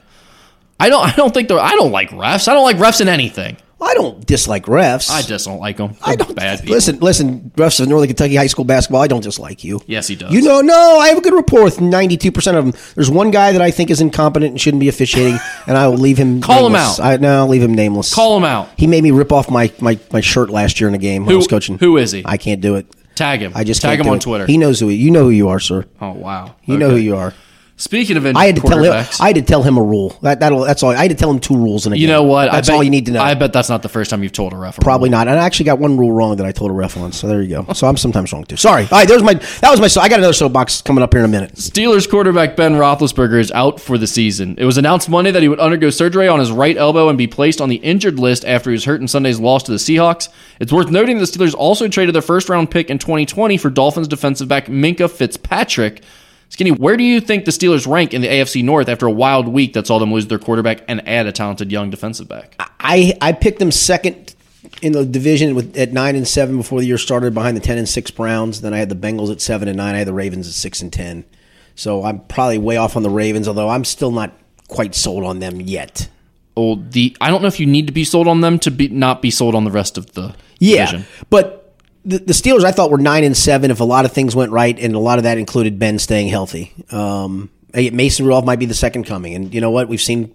I 0.81 0.89
don't 0.89 1.05
I 1.05 1.13
don't 1.13 1.33
think 1.35 1.49
they're 1.49 1.59
I 1.61 1.73
don't 1.73 1.93
like 1.93 2.11
refs. 2.11 2.49
I 2.49 2.55
don't 2.55 2.65
like 2.65 2.77
refs 2.77 3.01
in 3.01 3.09
anything. 3.09 3.57
I 3.81 3.95
don't 3.95 4.27
dislike 4.27 4.65
refs. 4.65 5.09
I 5.11 5.23
just 5.23 5.47
don't 5.47 5.61
like 5.61 5.77
them. 5.77 5.95
I 6.03 6.17
don't 6.17 6.35
bad 6.35 6.61
people. 6.61 6.75
listen. 6.75 6.99
Listen, 6.99 7.51
refs 7.57 7.81
of 7.81 7.89
Northern 7.89 8.09
Kentucky 8.09 8.35
high 8.35 8.49
school 8.49 8.65
basketball. 8.65 9.01
I 9.03 9.07
don't 9.07 9.23
dislike 9.23 9.63
you. 9.63 9.81
Yes, 9.87 10.09
he 10.09 10.17
does. 10.17 10.33
You 10.33 10.43
know, 10.43 10.61
no, 10.61 10.99
I 10.99 11.09
have 11.09 11.19
a 11.19 11.21
good 11.21 11.33
rapport 11.33 11.63
with 11.63 11.81
ninety-two 11.81 12.33
percent 12.33 12.57
of 12.57 12.65
them. 12.65 12.75
There's 12.97 13.11
one 13.11 13.31
guy 13.31 13.53
that 13.53 13.63
I 13.63 13.71
think 13.71 13.91
is 13.91 14.01
incompetent 14.01 14.51
and 14.51 14.61
shouldn't 14.61 14.81
be 14.81 14.89
officiating, 14.89 15.39
and 15.67 15.77
I 15.77 15.87
will 15.89 15.97
leave 15.97 16.19
him. 16.19 16.41
Call 16.41 16.67
him 16.67 16.75
out. 16.75 16.99
I, 16.99 17.17
no, 17.19 17.39
I'll 17.39 17.49
leave 17.49 17.63
him 17.63 17.75
nameless. 17.75 18.13
Call 18.13 18.37
him 18.37 18.45
out. 18.45 18.69
He 18.77 18.87
made 18.89 19.03
me 19.05 19.13
rip 19.13 19.31
off 19.33 19.49
my, 19.51 19.73
my, 19.81 19.99
my 20.13 20.21
shirt 20.21 20.51
last 20.51 20.81
year 20.81 20.89
in 20.89 20.95
a 20.95 20.99
game 20.99 21.25
when 21.25 21.35
I 21.35 21.37
was 21.37 21.47
coaching. 21.47 21.79
who 21.79 21.97
is 21.99 22.11
he? 22.13 22.23
I 22.25 22.37
can't 22.37 22.61
do 22.61 22.75
it. 22.77 22.87
Tag 23.15 23.41
him. 23.41 23.53
I 23.55 23.65
just 23.65 23.83
tag 23.83 24.01
him 24.01 24.09
on 24.09 24.17
it. 24.17 24.23
Twitter. 24.23 24.47
He 24.47 24.59
knows 24.59 24.79
who 24.81 24.89
he, 24.89 24.97
you 24.97 25.11
know 25.11 25.25
who 25.25 25.31
you 25.31 25.49
are, 25.49 25.59
sir. 25.61 25.85
oh 26.01 26.13
wow. 26.13 26.55
You 26.65 26.79
know 26.79 26.91
who 26.91 26.97
you 26.97 27.17
are. 27.17 27.33
Speaking 27.79 28.17
of 28.17 28.27
injured 28.27 28.37
I 28.43 28.47
had 28.47 28.57
to 28.57 28.61
tell 28.61 28.83
him. 28.83 28.93
I 29.21 29.27
had 29.29 29.37
to 29.37 29.43
tell 29.43 29.63
him 29.63 29.79
a 29.79 29.83
rule. 29.83 30.19
That 30.23 30.41
that'll, 30.41 30.61
that's 30.63 30.83
all. 30.83 30.91
I 30.91 30.97
had 31.03 31.11
to 31.11 31.15
tell 31.15 31.31
him 31.31 31.39
two 31.39 31.55
rules 31.57 31.87
in 31.87 31.93
a 31.93 31.97
you 31.97 32.09
game. 32.09 32.15
know 32.17 32.25
what? 32.25 32.51
That's 32.51 32.69
I 32.69 32.73
bet, 32.73 32.77
all 32.77 32.83
you 32.83 32.91
need 32.91 33.07
to 33.07 33.13
know. 33.13 33.23
I 33.23 33.35
bet 33.35 33.53
that's 33.53 33.69
not 33.69 33.83
the 33.83 33.89
first 33.89 34.11
time 34.11 34.25
you've 34.25 34.33
told 34.33 34.53
a 34.53 34.57
ref. 34.57 34.79
a 34.79 34.81
Probably 34.81 35.09
rule. 35.09 35.19
not. 35.19 35.29
And 35.29 35.39
I 35.39 35.45
actually 35.45 35.67
got 35.67 35.79
one 35.79 35.97
rule 35.97 36.11
wrong 36.13 36.37
that 36.37 36.47
I 36.47 36.51
told 36.51 36.73
a 36.73 36.75
ref 36.75 36.97
on. 36.97 37.13
So 37.13 37.29
there 37.29 37.41
you 37.41 37.63
go. 37.63 37.73
So 37.75 37.87
I'm 37.87 37.97
sometimes 37.97 38.33
wrong 38.33 38.45
too. 38.45 38.57
Sorry. 38.57 38.83
All 38.83 38.89
right. 38.91 39.07
There's 39.07 39.23
my. 39.23 39.35
That 39.35 39.71
was 39.71 39.81
my. 39.81 40.03
I 40.03 40.09
got 40.09 40.19
another 40.19 40.33
soapbox 40.33 40.83
coming 40.83 41.03
up 41.05 41.13
here 41.15 41.21
in 41.21 41.25
a 41.25 41.29
minute. 41.29 41.55
Steelers 41.55 42.11
quarterback 42.11 42.57
Ben 42.57 42.73
Roethlisberger 42.75 43.39
is 43.39 43.53
out 43.53 43.81
for 43.81 43.97
the 43.97 44.09
season. 44.09 44.57
It 44.59 44.65
was 44.65 44.77
announced 44.77 45.09
Monday 45.09 45.31
that 45.31 45.43
he 45.43 45.49
would 45.49 45.61
undergo 45.61 45.91
surgery 45.91 46.27
on 46.27 46.41
his 46.41 46.51
right 46.51 46.77
elbow 46.77 47.09
and 47.09 47.17
be 47.17 47.29
placed 47.29 47.61
on 47.61 47.69
the 47.69 47.77
injured 47.77 48.19
list 48.19 48.45
after 48.45 48.71
he 48.71 48.75
was 48.75 48.87
hurt 48.87 49.01
in 49.01 49.07
Sunday's 49.07 49.39
loss 49.39 49.63
to 49.63 49.71
the 49.71 49.79
Seahawks. 49.79 50.29
It's 50.59 50.73
worth 50.73 50.91
noting 50.91 51.19
the 51.19 51.25
Steelers 51.27 51.55
also 51.55 51.87
traded 51.87 52.15
their 52.15 52.23
first 52.23 52.49
round 52.49 52.73
pick 52.73 52.91
in 52.91 52.99
2020 52.99 53.57
for 53.57 53.71
Dolphins 53.71 54.09
defensive 54.09 54.49
back 54.49 54.67
Minkah 54.67 55.09
Fitzpatrick. 55.09 56.03
Skinny, 56.51 56.71
where 56.71 56.97
do 56.97 57.05
you 57.05 57.21
think 57.21 57.45
the 57.45 57.51
Steelers 57.51 57.87
rank 57.87 58.15
in 58.15 58.23
the 58.23 58.29
AFC 58.29 58.65
North 58.65 58.89
after 58.89 59.07
a 59.07 59.11
wild 59.11 59.49
week 59.49 59.75
that 59.75 59.87
saw 59.87 59.99
them 59.99 60.13
lose 60.13 60.27
their 60.27 60.39
quarterback 60.39 60.83
and 60.89 61.07
add 61.07 61.27
a 61.27 61.33
talented 61.33 61.71
young 61.71 61.91
defensive 61.91 62.29
back? 62.29 62.55
I 62.81 63.15
I 63.21 63.33
picked 63.33 63.59
them 63.59 63.71
second 63.71 64.35
in 64.83 64.93
the 64.93 65.05
division 65.05 65.55
with 65.55 65.77
at 65.77 65.93
nine 65.93 66.17
and 66.17 66.27
seven 66.27 66.57
before 66.57 66.81
the 66.81 66.87
year 66.87 66.99
started, 66.99 67.35
behind 67.35 67.57
the 67.57 67.61
ten 67.61 67.79
and 67.79 67.89
six 67.89 68.11
Browns. 68.11 68.61
Then 68.63 68.73
I 68.75 68.79
had 68.79 68.89
the 68.89 68.95
Bengals 68.97 69.31
at 69.31 69.41
seven 69.41 69.69
and 69.69 69.77
nine. 69.77 69.95
I 69.95 69.99
had 69.99 70.07
the 70.07 70.13
Ravens 70.15 70.49
at 70.49 70.55
six 70.55 70.81
and 70.83 70.93
ten. 70.93 71.25
So 71.75 72.03
I'm 72.05 72.21
probably 72.21 72.59
way 72.59 72.77
off 72.77 72.97
on 72.97 73.03
the 73.03 73.11
Ravens, 73.11 73.47
although 73.47 73.69
I'm 73.69 73.85
still 73.85 74.11
not 74.11 74.33
quite 74.69 74.95
sold 74.95 75.25
on 75.25 75.39
them 75.39 75.61
yet. 75.61 76.09
Oh, 76.57 76.75
the 76.77 77.17
I 77.21 77.29
don't 77.31 77.41
know 77.43 77.47
if 77.49 77.61
you 77.61 77.67
need 77.67 77.87
to 77.87 77.93
be 77.93 78.05
sold 78.05 78.27
on 78.27 78.41
them 78.41 78.59
to 78.61 78.71
be 78.71 78.89
not 78.89 79.23
be 79.23 79.31
sold 79.31 79.55
on 79.55 79.65
the 79.65 79.71
rest 79.71 79.97
of 79.97 80.13
the 80.15 80.35
Yeah, 80.59 80.87
division. 80.87 81.07
but 81.31 81.68
the, 82.05 82.19
the 82.19 82.33
Steelers 82.33 82.65
I 82.65 82.73
thought 82.73 82.91
were 82.91 82.99
nine 82.99 83.25
and 83.25 83.37
seven 83.37 83.71
if 83.71 83.81
a 83.81 83.85
lot 83.85 84.05
of 84.05 84.13
things 84.13 84.35
went 84.35 84.53
right, 84.53 84.79
and 84.79 84.95
a 84.95 84.99
lot 84.99 85.19
of 85.19 85.25
that 85.25 85.39
included 85.39 85.79
Ben 85.79 85.99
staying 85.99 86.29
healthy. 86.29 86.73
Um, 86.91 87.51
Mason 87.75 88.25
Rudolph 88.25 88.45
might 88.45 88.59
be 88.59 88.67
the 88.67 88.75
second 88.75 89.05
coming, 89.05 89.35
and 89.35 89.55
you 89.55 89.61
know 89.61 89.71
what? 89.71 89.89
We've 89.89 90.01
seen 90.01 90.35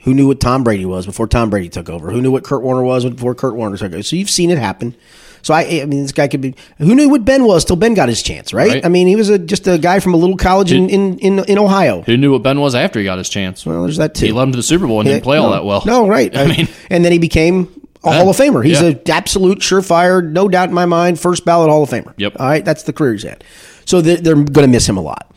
who 0.00 0.14
knew 0.14 0.26
what 0.26 0.40
Tom 0.40 0.64
Brady 0.64 0.86
was 0.86 1.06
before 1.06 1.26
Tom 1.26 1.50
Brady 1.50 1.68
took 1.68 1.90
over. 1.90 2.10
Who 2.10 2.22
knew 2.22 2.30
what 2.30 2.44
Kurt 2.44 2.62
Warner 2.62 2.82
was 2.82 3.04
before 3.04 3.34
Kurt 3.34 3.54
Warner 3.54 3.76
took 3.76 3.92
over. 3.92 4.02
So 4.02 4.16
you've 4.16 4.30
seen 4.30 4.50
it 4.50 4.58
happen. 4.58 4.94
So 5.42 5.54
I, 5.54 5.62
I 5.82 5.84
mean, 5.86 6.02
this 6.02 6.12
guy 6.12 6.28
could 6.28 6.40
be. 6.40 6.54
Who 6.78 6.94
knew 6.94 7.08
what 7.08 7.24
Ben 7.24 7.44
was 7.44 7.64
till 7.64 7.76
Ben 7.76 7.94
got 7.94 8.08
his 8.08 8.22
chance, 8.22 8.52
right? 8.52 8.68
Right. 8.68 8.84
I 8.84 8.88
mean, 8.88 9.06
he 9.06 9.16
was 9.16 9.30
a, 9.30 9.38
just 9.38 9.66
a 9.66 9.78
guy 9.78 10.00
from 10.00 10.14
a 10.14 10.16
little 10.16 10.36
college 10.36 10.72
in, 10.72 10.90
in, 10.90 11.18
in, 11.18 11.38
in 11.44 11.58
Ohio. 11.58 12.02
Who 12.02 12.16
knew 12.16 12.32
what 12.32 12.42
Ben 12.42 12.60
was 12.60 12.74
after 12.74 12.98
he 12.98 13.04
got 13.04 13.18
his 13.18 13.28
chance? 13.28 13.64
Well, 13.64 13.82
there's 13.82 13.96
that 13.96 14.14
too. 14.14 14.26
He 14.26 14.32
led 14.32 14.44
him 14.44 14.52
to 14.52 14.56
the 14.56 14.62
Super 14.62 14.86
Bowl 14.86 15.00
and 15.00 15.08
didn't 15.08 15.22
play 15.22 15.38
all 15.38 15.52
that 15.52 15.64
well. 15.64 15.82
No, 15.86 16.06
right. 16.06 16.34
I 16.36 16.46
mean, 16.46 16.68
and 16.90 17.04
then 17.04 17.12
he 17.12 17.18
became 17.18 17.79
a. 18.04 18.12
Hall 18.12 18.30
of 18.30 18.36
Famer. 18.36 18.64
He's 18.64 18.80
Yeah. 18.80 18.88
an 18.88 19.00
absolute 19.08 19.58
surefire, 19.58 20.26
no 20.26 20.48
doubt 20.48 20.68
in 20.68 20.74
my 20.74 20.86
mind, 20.86 21.18
first 21.20 21.44
ballot 21.44 21.68
Hall 21.70 21.82
of 21.82 21.90
Famer. 21.90 22.14
Yep. 22.16 22.36
All 22.38 22.46
right, 22.46 22.64
that's 22.64 22.82
the 22.84 22.92
career 22.92 23.12
he's 23.12 23.22
had. 23.24 23.44
So 23.84 24.00
they're, 24.00 24.16
they're 24.16 24.34
going 24.34 24.66
to 24.66 24.68
miss 24.68 24.88
him 24.88 24.96
a 24.96 25.00
lot. 25.02 25.30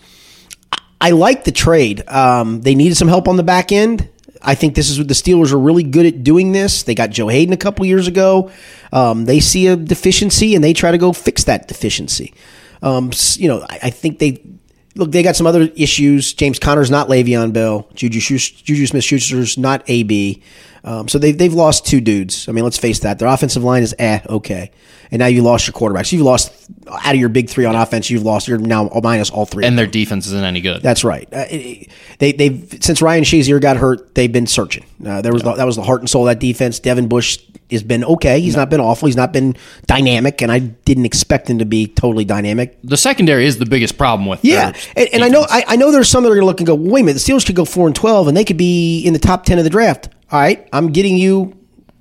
I 1.02 1.12
like 1.12 1.44
the 1.44 1.52
trade. 1.52 2.08
Um, 2.08 2.62
they 2.62 2.76
needed 2.76 2.96
some 2.96 3.08
help 3.10 3.28
on 3.28 3.36
the 3.36 3.44
back 3.44 3.72
end. 3.72 4.08
I 4.42 4.56
think 4.56 4.76
this 4.76 4.90
is 4.90 4.98
what 4.98 5.08
the 5.08 5.14
Steelers 5.14 5.52
are 5.54 5.60
really 5.60 5.84
good 5.84 6.06
at 6.06 6.24
doing 6.24 6.52
this. 6.52 6.84
They 6.84 6.96
got 6.96 7.10
Joe 7.10 7.28
Haden 7.30 7.54
a 7.54 7.58
couple 7.58 7.86
years 7.86 8.08
ago. 8.08 8.52
Um, 8.92 9.26
they 9.26 9.40
see 9.40 9.68
a 9.68 9.76
deficiency 9.76 10.56
and 10.56 10.64
they 10.64 10.74
try 10.74 10.92
to 10.92 10.98
go 10.98 11.14
fix 11.14 11.46
that 11.46 11.68
deficiency. 11.68 12.34
Um, 12.82 13.12
you 13.36 13.48
know, 13.48 13.66
I, 13.70 13.80
I 13.84 13.90
think 13.90 14.20
they 14.20 14.44
look. 14.96 15.12
They 15.14 15.24
got 15.24 15.38
some 15.38 15.48
other 15.48 15.70
issues. 15.78 16.34
James 16.34 16.60
Conner's 16.60 16.92
not 16.92 17.08
Le'Veon 17.08 17.54
Bell. 17.54 17.88
Juju 17.96 18.20
Juju 18.20 18.86
Smith 18.88 19.04
Schuster's 19.06 19.58
not 19.58 19.84
AB. 19.88 20.44
Um, 20.86 21.08
so 21.08 21.18
they've 21.18 21.38
they've 21.38 21.54
lost 21.54 21.86
two 21.86 22.02
dudes. 22.02 22.50
I 22.50 22.52
mean, 22.52 22.64
let's 22.64 22.78
face 22.78 23.00
that. 23.00 23.18
Their 23.20 23.30
offensive 23.30 23.64
line 23.64 23.84
is 23.84 23.96
eh 24.00 24.20
okay, 24.28 24.72
and 25.12 25.20
now 25.20 25.28
you 25.28 25.42
lost 25.42 25.66
your 25.66 25.72
quarterback. 25.74 26.06
So 26.06 26.18
you've 26.18 26.26
lost 26.26 26.52
out 26.90 27.14
of 27.14 27.20
your 27.20 27.30
big 27.30 27.50
three 27.50 27.64
on 27.64 27.74
offense. 27.76 28.10
You've 28.10 28.24
lost. 28.24 28.48
You're 28.50 28.58
now 28.58 28.90
minus 29.02 29.30
all 29.30 29.46
three. 29.46 29.64
and 29.66 29.80
their 29.80 29.88
defense 29.88 30.26
isn't 30.28 30.44
any 30.44 30.60
good. 30.60 30.82
That's 30.82 31.04
right. 31.06 31.28
Uh, 31.32 31.46
it- 31.50 31.90
they 32.20 32.34
they've 32.34 32.78
since 32.82 33.02
Ryan 33.02 33.24
Shazier 33.24 33.62
got 33.62 33.78
hurt, 33.78 34.14
they've 34.16 34.32
been 34.32 34.46
searching. 34.48 34.84
Uh, 35.06 35.22
there 35.22 35.32
was 35.34 35.42
the, 35.44 35.54
that 35.54 35.66
was 35.66 35.76
the 35.78 35.84
heart 35.84 36.02
and 36.02 36.10
soul 36.10 36.28
of 36.28 36.32
that 36.34 36.40
defense. 36.40 36.80
Devin 36.80 37.08
Bush 37.08 37.40
has 37.72 37.82
been 37.82 38.04
okay. 38.04 38.40
He's 38.42 38.56
not 38.58 38.70
been 38.70 38.80
awful. 38.82 39.06
He's 39.08 39.16
not 39.16 39.32
been 39.34 39.56
dynamic, 39.88 40.42
and 40.42 40.52
I 40.52 40.60
didn't 40.60 41.06
expect 41.06 41.50
him 41.50 41.60
to 41.60 41.66
be 41.66 41.88
totally 41.88 42.26
dynamic. 42.26 42.78
the 42.84 42.98
secondary 42.98 43.46
is 43.46 43.58
the 43.58 43.66
biggest 43.66 43.98
problem 43.98 44.28
with. 44.28 44.44
Yeah, 44.44 44.74
and, 44.98 45.10
and 45.14 45.24
I 45.24 45.30
know. 45.30 45.46
I, 45.50 45.64
I 45.70 45.76
know 45.78 45.92
there's 45.92 46.10
some 46.10 46.24
that 46.24 46.30
are 46.30 46.36
going 46.36 46.42
to 46.44 46.46
look 46.46 46.60
and 46.60 46.68
go, 46.68 46.76
wait 46.76 47.02
a 47.02 47.06
minute, 47.06 47.14
the 47.26 47.32
Steelers 47.32 47.46
could 47.46 47.56
go 47.56 47.64
four 47.66 47.88
and 47.88 47.96
twelve, 47.96 48.28
and 48.28 48.36
they 48.38 48.44
could 48.46 48.58
be 48.58 49.02
in 49.06 49.14
the 49.14 49.20
top 49.20 49.46
ten 49.46 49.58
of 49.58 49.64
the 49.64 49.70
draft. 49.70 50.10
All 50.34 50.40
right, 50.40 50.68
I'm 50.74 50.92
getting 50.92 51.16
you 51.16 51.56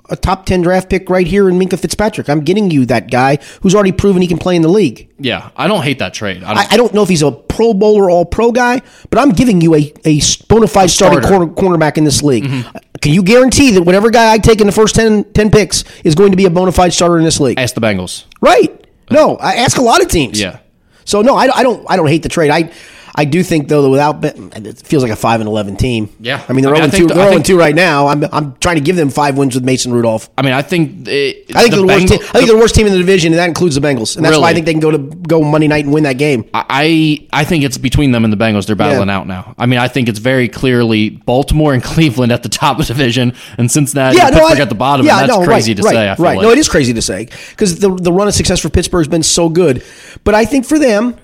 a 0.09 0.17
top 0.17 0.47
ten 0.47 0.63
draft 0.63 0.89
pick 0.89 1.11
right 1.11 1.27
here 1.27 1.51
in 1.51 1.59
Minkah 1.59 1.79
Fitzpatrick. 1.79 2.31
I'm 2.31 2.41
getting 2.41 2.71
you 2.71 2.87
that 2.87 3.11
guy 3.11 3.39
who's 3.61 3.75
already 3.75 3.93
proven 3.93 4.23
he 4.23 4.27
can 4.27 4.39
play 4.39 4.57
in 4.57 4.63
the 4.63 4.71
league. 4.71 5.11
yeah, 5.19 5.51
I 5.55 5.69
don't 5.69 5.83
hate 5.83 5.99
that 5.99 6.15
trade. 6.15 6.43
I 6.43 6.53
I, 6.53 6.55
don't, 6.55 6.73
I 6.73 6.77
don't 6.79 6.95
know 6.95 7.03
if 7.03 7.11
he's 7.11 7.21
a 7.21 7.31
Pro 7.31 7.75
Bowler, 7.75 8.05
or 8.05 8.11
All 8.11 8.25
Pro 8.25 8.51
guy, 8.51 8.81
but 9.11 9.19
I'm 9.19 9.33
giving 9.33 9.61
you 9.61 9.75
a, 9.75 9.93
a 10.07 10.19
bona 10.49 10.67
fide 10.67 10.89
starting 10.91 11.21
corner, 11.21 11.47
cornerback 11.53 11.99
in 11.99 12.05
this 12.05 12.23
league. 12.23 12.45
Mm-hmm. 12.45 12.79
Can 13.03 13.13
you 13.13 13.23
guarantee 13.23 13.73
that 13.73 13.83
whatever 13.83 14.11
guy 14.11 14.33
I 14.33 14.39
take 14.39 14.63
in 14.63 14.67
the 14.67 14.73
first 14.73 14.95
10, 14.95 15.33
10 15.35 15.51
picks 15.51 15.85
is 16.03 16.15
going 16.15 16.31
to 16.31 16.37
be 16.39 16.47
a 16.47 16.51
bona 16.51 16.73
fide 16.73 16.95
starter 16.95 17.19
in 17.19 17.25
this 17.25 17.39
league? 17.39 17.59
ask 17.59 17.75
the 17.75 17.83
Bengals. 17.83 18.25
Right? 18.41 18.87
No, 19.11 19.37
I 19.37 19.57
ask 19.57 19.77
a 19.77 19.83
lot 19.83 20.01
of 20.01 20.09
teams. 20.09 20.41
Yeah. 20.41 20.61
So 21.05 21.21
no, 21.21 21.37
I, 21.37 21.55
I 21.55 21.63
don't. 21.63 21.85
I 21.87 21.97
don't 21.97 22.07
hate 22.07 22.23
the 22.23 22.31
trade. 22.31 22.51
I 22.51 22.73
I 23.15 23.25
do 23.27 23.43
think 23.43 23.69
though 23.69 23.83
that 23.83 23.89
without 23.91 24.25
it 24.25 24.79
feels 24.87 25.03
like 25.03 25.13
a 25.13 25.17
five 25.17 25.41
and 25.41 25.49
eleven 25.49 25.77
team. 25.77 26.09
Yeah. 26.19 26.43
I 26.49 26.53
mean 26.55 26.65
they're 26.65 26.75
I 26.75 26.81
mean, 26.81 26.91
two. 26.91 27.07
the- 27.07 27.15
They're 27.15 27.25
0 27.25 27.35
think- 27.35 27.47
2 27.47 27.59
right 27.59 27.75
now. 27.75 28.07
I'm 28.07 28.25
I'm 28.33 28.55
trying 28.57 28.77
to 28.77 28.81
give 28.81 28.97
them 28.97 29.11
five 29.11 29.37
wins 29.37 29.55
with 29.55 29.65
Mason 29.65 29.93
Rudolph. 29.93 30.31
I 30.39 30.43
mean, 30.43 30.55
I 30.55 30.63
think 30.63 31.07
it, 31.09 31.55
I 31.55 31.63
think 31.63 31.75
the 31.75 31.81
the, 31.81 31.87
worst. 31.87 31.99
Bengal- 31.99 32.19
Team, 32.19 32.27
I 32.29 32.33
think 32.33 32.47
they're 32.47 32.57
the 32.57 32.61
worst 32.61 32.75
team 32.75 32.87
in 32.87 32.93
the 32.93 32.99
division, 32.99 33.33
and 33.33 33.39
that 33.39 33.49
includes 33.49 33.75
the 33.75 33.81
Bengals. 33.81 34.17
And 34.17 34.25
that's 34.25 34.39
why 34.39 34.51
I 34.51 34.55
think 34.55 34.65
they 34.67 34.73
can 34.73 34.81
go 34.81 34.91
to 34.91 34.99
go 34.99 35.43
Monday 35.43 35.69
night 35.69 35.85
and 35.85 35.93
win 35.93 36.05
that 36.05 36.17
game. 36.19 36.49
I 36.55 37.27
I 37.33 37.45
think 37.45 37.65
it's 37.65 37.77
between 37.79 38.13
them 38.13 38.25
and 38.25 38.33
the 38.33 38.37
Bengals. 38.39 38.67
They're 38.67 38.77
battling 38.77 39.09
Yeah. 39.09 39.19
out 39.19 39.27
now. 39.27 39.55
I 39.59 39.67
mean, 39.67 39.79
I 39.79 39.89
think 39.89 40.09
it's 40.09 40.19
very 40.19 40.49
clearly 40.49 41.11
Baltimore 41.11 41.75
and 41.75 41.83
Cleveland 41.93 42.33
at 42.33 42.43
the 42.43 42.49
top 42.49 42.79
of 42.81 42.87
the 42.87 42.95
division, 42.95 43.35
and 43.59 43.71
Cincinnati 43.71 44.19
and 44.19 44.33
Pittsburgh 44.35 44.59
I- 44.59 44.63
at 44.63 44.69
the 44.71 44.75
bottom. 44.75 45.05
Yeah, 45.05 45.21
and 45.21 45.29
that's 45.29 45.39
no, 45.39 45.45
crazy 45.45 45.73
right, 45.73 45.77
to 45.77 45.83
right, 45.83 45.93
say. 45.93 46.11
I 46.11 46.15
feel 46.15 46.25
right. 46.25 46.37
like. 46.39 46.45
No, 46.45 46.51
it 46.51 46.59
is 46.59 46.69
crazy 46.69 46.95
to 46.95 47.03
say 47.03 47.29
because 47.51 47.79
the 47.79 47.95
the 47.95 48.13
run 48.13 48.27
of 48.27 48.35
success 48.35 48.61
for 48.61 48.71
Pittsburgh 48.71 49.01
has 49.01 49.09
been 49.09 49.23
so 49.23 49.49
good. 49.51 49.83
But 50.25 50.35
I 50.35 50.45
think 50.47 50.65
for 50.65 50.79
them, 50.79 51.17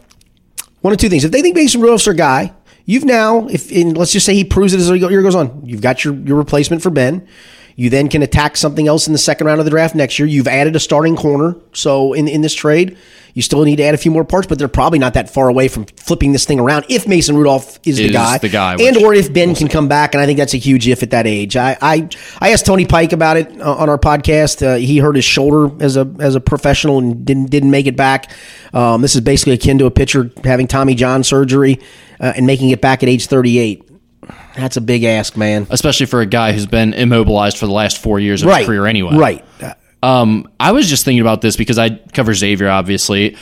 one 0.81 0.93
of 0.93 0.99
two 0.99 1.09
things: 1.09 1.25
if 1.25 1.33
they 1.33 1.43
think 1.43 1.57
Mason 1.57 1.81
Rudolph's 1.81 2.05
their 2.05 2.15
guy, 2.15 2.55
you've 2.85 3.05
now, 3.05 3.47
if 3.49 3.71
in, 3.71 3.95
let's 3.95 4.13
just 4.13 4.27
say 4.27 4.35
he 4.35 4.45
proves 4.45 4.75
it 4.75 4.81
as 4.81 4.89
the 4.89 4.99
year 4.99 5.23
goes 5.23 5.35
on, 5.35 5.63
you've 5.65 5.83
got 5.83 6.05
your 6.05 6.15
your 6.15 6.37
replacement 6.37 6.83
for 6.83 6.91
Ben. 6.91 7.27
You 7.79 7.91
then 7.91 8.09
can 8.09 8.23
attack 8.23 8.57
something 8.57 8.89
else 8.89 9.07
in 9.07 9.13
the 9.13 9.21
second 9.21 9.47
round 9.47 9.61
of 9.61 9.65
the 9.65 9.71
draft 9.71 9.95
next 9.95 10.19
year. 10.19 10.27
You've 10.27 10.49
added 10.49 10.75
a 10.75 10.81
starting 10.81 11.15
corner, 11.15 11.55
so 11.73 12.13
in 12.13 12.27
in 12.27 12.41
this 12.41 12.53
trade, 12.53 12.99
you 13.35 13.43
still 13.43 13.63
need 13.63 13.77
to 13.77 13.85
add 13.85 13.95
a 13.95 13.99
few 13.99 14.11
more 14.11 14.25
parts, 14.25 14.49
but 14.49 14.59
they're 14.59 14.67
probably 14.67 14.99
not 14.99 15.15
that 15.15 15.31
far 15.33 15.49
away 15.49 15.69
from 15.69 15.85
flipping 15.85 16.33
this 16.33 16.45
thing 16.45 16.59
around 16.59 16.87
if 16.89 17.07
Mason 17.07 17.37
Rudolph 17.37 17.79
is, 17.85 17.99
the 17.99 18.09
guy, 18.11 18.39
the 18.39 18.49
guy, 18.49 18.75
and 18.81 18.97
or 18.97 19.15
if 19.15 19.33
Ben 19.33 19.55
can 19.55 19.69
come 19.69 19.87
back, 19.87 20.13
and 20.13 20.21
I 20.21 20.27
think 20.27 20.41
that's 20.41 20.55
a 20.55 20.59
huge 20.59 20.89
if 20.89 21.05
at 21.05 21.11
that 21.11 21.29
age. 21.29 21.57
I 21.57 21.79
I, 21.81 22.09
I 22.41 22.51
asked 22.51 22.67
Tony 22.67 22.85
Pike 22.85 23.13
about 23.13 23.37
it 23.37 23.61
uh, 23.61 23.77
on 23.77 23.89
our 23.89 23.97
podcast. 23.97 24.67
Uh, 24.67 24.75
he 24.75 24.99
hurt 24.99 25.15
his 25.15 25.25
shoulder 25.25 25.73
as 25.81 25.97
a 25.97 26.13
as 26.19 26.35
a 26.35 26.41
professional 26.41 26.99
and 26.99 27.25
didn't 27.25 27.49
didn't 27.49 27.71
make 27.71 27.87
it 27.87 27.97
back. 27.97 28.33
Um, 28.75 29.03
this 29.03 29.15
is 29.15 29.21
basically 29.21 29.53
akin 29.53 29.79
to 29.79 29.87
a 29.87 29.91
pitcher 29.93 30.33
having 30.43 30.67
Tommy 30.67 30.97
John 30.97 31.23
surgery 31.23 31.79
uh, 32.19 32.33
and 32.35 32.45
making 32.45 32.71
it 32.71 32.81
back 32.81 33.05
at 33.05 33.09
age 33.09 33.27
38. 33.27 33.88
That's 34.59 34.77
a 34.77 34.81
big 34.81 35.05
ask, 35.05 35.37
man. 35.37 35.67
especially 35.71 36.07
for 36.07 36.21
a 36.21 36.27
guy 36.27 36.53
who's 36.53 36.67
been 36.67 36.93
immobilized 36.93 37.57
for 37.59 37.67
the 37.67 37.73
last 37.73 37.97
four 37.99 38.19
years 38.21 38.43
of 38.43 38.49
Right. 38.49 38.59
his 38.59 38.67
career 38.67 38.85
anyway. 38.87 39.17
Right. 39.17 39.45
Um, 40.03 40.49
I 40.61 40.73
was 40.73 40.89
just 40.89 41.05
thinking 41.05 41.21
about 41.21 41.41
this 41.41 41.57
because 41.57 41.79
I 41.79 41.91
cover 41.91 42.35
Xavier, 42.35 42.69
obviously. 42.69 43.37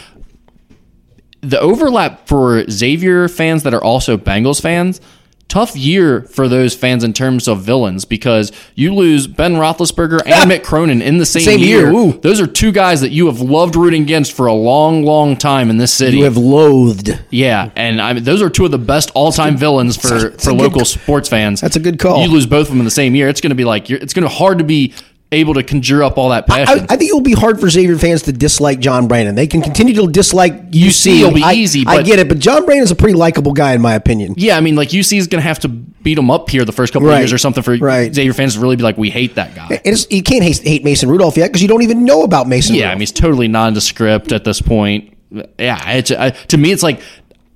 The 1.43 1.61
overlap 1.61 2.27
for 2.29 2.69
Xavier 2.71 3.29
fans 3.29 3.63
that 3.65 3.75
are 3.75 3.83
also 3.83 4.17
Bengals 4.17 4.61
fans, 4.61 5.01
tough 5.49 5.77
year 5.77 6.23
for 6.23 6.49
those 6.49 6.75
fans 6.75 7.05
in 7.05 7.13
terms 7.13 7.47
of 7.47 7.63
villains 7.63 8.05
because 8.05 8.51
you 8.75 8.93
lose 8.95 9.27
Ben 9.27 9.55
Roethlisberger 9.55 10.21
and 10.27 10.51
Mick 10.51 10.65
Cronin 10.65 11.01
in 11.01 11.19
the 11.19 11.27
same, 11.27 11.43
Same 11.43 11.61
year, 11.61 11.93
year. 11.93 12.13
Those 12.15 12.41
are 12.41 12.47
two 12.47 12.73
guys 12.73 13.01
that 13.03 13.11
you 13.11 13.27
have 13.27 13.41
loved 13.41 13.77
rooting 13.77 14.03
against 14.03 14.33
for 14.33 14.47
a 14.47 14.53
long, 14.53 15.05
long 15.05 15.37
time 15.37 15.71
in 15.71 15.77
this 15.77 15.93
city. 15.93 16.19
You 16.19 16.25
have 16.25 16.37
loathed. 16.37 17.19
Yeah, 17.31 17.71
and 17.77 18.01
I 18.03 18.13
mean 18.13 18.25
those 18.25 18.43
are 18.43 18.51
two 18.51 18.65
of 18.65 18.71
the 18.71 18.79
best 18.79 19.11
all-time 19.15 19.57
villains 19.57 19.97
for 19.97 20.09
That's 20.09 20.47
a 20.47 20.51
for 20.51 20.53
local 20.53 20.85
c- 20.85 20.99
sports 20.99 21.29
fans. 21.29 21.61
That's 21.61 21.77
a 21.77 21.81
good 21.81 21.99
call. 21.99 22.23
You 22.23 22.29
lose 22.29 22.47
both 22.47 22.67
of 22.67 22.69
them 22.69 22.79
in 22.81 22.85
the 22.85 22.91
same 22.91 23.15
year, 23.15 23.29
it's 23.29 23.41
going 23.41 23.51
to 23.51 23.57
be 23.57 23.65
like 23.65 23.89
you're, 23.89 24.01
it's 24.01 24.15
going 24.15 24.25
to 24.25 24.29
be 24.29 24.35
hard 24.35 24.59
to 24.59 24.65
be 24.65 24.95
able 25.33 25.55
to 25.55 25.63
conjure 25.65 26.05
up 26.05 26.19
all 26.19 26.29
that 26.31 26.47
passion. 26.47 26.87
I 26.89 26.97
think 26.97 27.11
it 27.11 27.15
will 27.15 27.21
be 27.21 27.33
hard 27.35 27.59
for 27.61 27.69
Xavier 27.69 27.99
fans 27.99 28.23
to 28.23 28.33
dislike 28.33 28.79
John 28.79 29.09
Brannen. 29.09 29.35
They 29.35 29.49
can 29.49 29.61
continue 29.61 29.93
to 29.95 30.07
dislike 30.11 30.71
UC. 30.71 31.23
Will 31.25 31.33
be 31.35 31.43
I- 31.43 31.55
easy, 31.55 31.85
I 31.87 32.03
get 32.03 32.19
it, 32.21 32.29
but 32.29 32.39
John 32.39 32.65
Brannen's 32.65 32.93
a 32.93 32.95
pretty 32.95 33.15
likable 33.15 33.53
guy 33.53 33.73
in 33.75 33.81
my 33.83 33.95
opinion. 33.95 34.35
yeah, 34.37 34.57
I 34.57 34.61
mean 34.61 34.77
like 34.77 34.91
UC 34.91 35.19
is 35.19 35.27
going 35.27 35.43
to 35.43 35.47
have 35.49 35.59
to 35.61 35.69
beat 35.69 36.17
him 36.17 36.31
up 36.31 36.49
here 36.49 36.65
the 36.65 36.71
first 36.73 36.93
couple 36.93 37.09
Right. 37.09 37.15
of 37.17 37.21
years 37.23 37.33
or 37.33 37.39
something 37.39 37.65
for 37.65 37.77
Right. 37.77 38.15
Xavier 38.15 38.33
fans 38.33 38.55
to 38.55 38.61
really 38.61 38.77
be 38.77 38.85
like 38.85 38.97
we 38.97 39.11
hate 39.11 39.35
that 39.35 39.55
guy. 39.57 39.81
And 39.85 40.07
you 40.11 40.23
can't 40.23 40.45
hate, 40.45 40.59
hate 40.63 40.85
Mason 40.85 41.09
Rudolph 41.09 41.37
yet 41.37 41.49
because 41.49 41.61
you 41.61 41.69
don't 41.69 41.83
even 41.83 42.05
know 42.05 42.23
about 42.23 42.47
Mason. 42.49 42.77
Yeah, 42.77 42.91
I 42.91 42.95
mean 42.95 43.01
he's 43.01 43.11
totally 43.13 43.49
nondescript 43.49 44.31
at 44.31 44.45
this 44.45 44.61
point. 44.61 45.13
Yeah, 45.59 45.91
it's, 45.91 46.13
I, 46.13 46.31
to 46.31 46.57
me 46.57 46.71
it's 46.71 46.85
like 46.85 47.01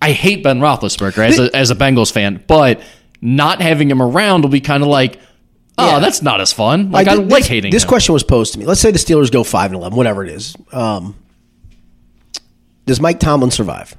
I 0.03 0.11
hate 0.11 0.43
Ben 0.43 0.59
Roethlisberger 0.59 1.25
as 1.29 1.39
a, 1.39 1.55
as 1.57 1.71
a 1.71 1.77
Bengals 1.77 2.11
fan, 2.11 2.43
but 2.49 2.81
not 3.23 3.61
having 3.63 3.89
him 3.89 4.03
around 4.03 4.43
will 4.43 4.49
be 4.51 4.61
kind 4.61 4.83
of 4.83 4.89
like. 4.89 5.21
Oh, 5.79 5.87
Yeah. 5.87 5.99
that's 6.01 6.21
not 6.23 6.41
as 6.41 6.53
fun. 6.53 6.91
Like 6.91 7.09
I, 7.09 7.17
did- 7.17 7.31
like 7.31 7.41
this, 7.43 7.47
hating. 7.49 7.71
This 7.71 7.85
him. 7.85 7.89
question 7.89 8.13
was 8.13 8.23
posed 8.23 8.53
to 8.53 8.59
me. 8.59 8.67
Let's 8.67 8.81
say 8.81 8.91
the 8.91 8.99
Steelers 8.99 9.33
go 9.33 9.45
five 9.45 9.71
and 9.71 9.77
eleven, 9.81 9.97
whatever 9.97 10.23
it 10.25 10.31
is. 10.31 10.55
Um, 10.73 11.17
does 12.87 13.01
Mike 13.01 13.21
Tomlin 13.21 13.51
survive, 13.51 13.95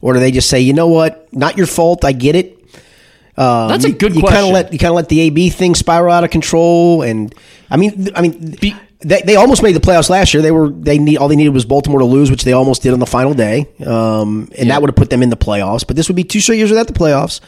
or 0.00 0.14
do 0.14 0.20
they 0.20 0.30
just 0.30 0.48
say, 0.50 0.60
you 0.60 0.72
know 0.72 0.88
what, 0.88 1.32
not 1.32 1.56
your 1.56 1.66
fault, 1.66 2.04
I 2.04 2.12
get 2.12 2.34
it. 2.34 2.54
Um, 3.36 3.68
That's 3.68 3.84
a 3.84 3.90
you- 3.90 3.94
good 3.94 4.14
you 4.14 4.20
question. 4.20 4.36
Kind 4.42 4.46
of 4.48 4.52
let 4.52 4.72
you 4.72 4.78
kind 4.78 4.90
of 4.90 4.96
let 4.96 5.08
the 5.08 5.20
AB 5.20 5.50
thing 5.50 5.74
spiral 5.74 6.12
out 6.12 6.24
of 6.24 6.30
control, 6.30 7.02
and 7.02 7.32
I 7.70 7.76
mean, 7.76 8.08
I 8.16 8.20
mean, 8.22 8.56
Be- 8.60 8.74
they, 9.00 9.22
they 9.22 9.36
almost 9.36 9.62
made 9.62 9.76
the 9.76 9.80
playoffs 9.80 10.10
last 10.10 10.34
year. 10.34 10.42
They 10.42 10.50
were 10.50 10.70
they 10.70 10.98
need 10.98 11.18
all 11.18 11.28
they 11.28 11.36
needed 11.36 11.50
was 11.54 11.64
Baltimore 11.64 12.00
to 12.00 12.04
lose, 12.04 12.32
which 12.32 12.42
they 12.42 12.52
almost 12.52 12.82
did 12.82 12.92
on 12.92 12.98
the 12.98 13.06
final 13.06 13.34
day, 13.34 13.68
um, 13.86 14.50
and 14.58 14.70
that 14.70 14.80
would 14.80 14.90
have 14.90 14.96
put 14.96 15.10
them 15.10 15.22
in 15.22 15.30
the 15.30 15.36
playoffs. 15.36 15.86
But 15.86 15.94
this 15.94 16.08
would 16.08 16.16
be 16.16 16.24
two 16.24 16.40
straight 16.40 16.56
years 16.58 16.70
without 16.70 16.88
the 16.88 16.92
playoffs. 16.94 17.40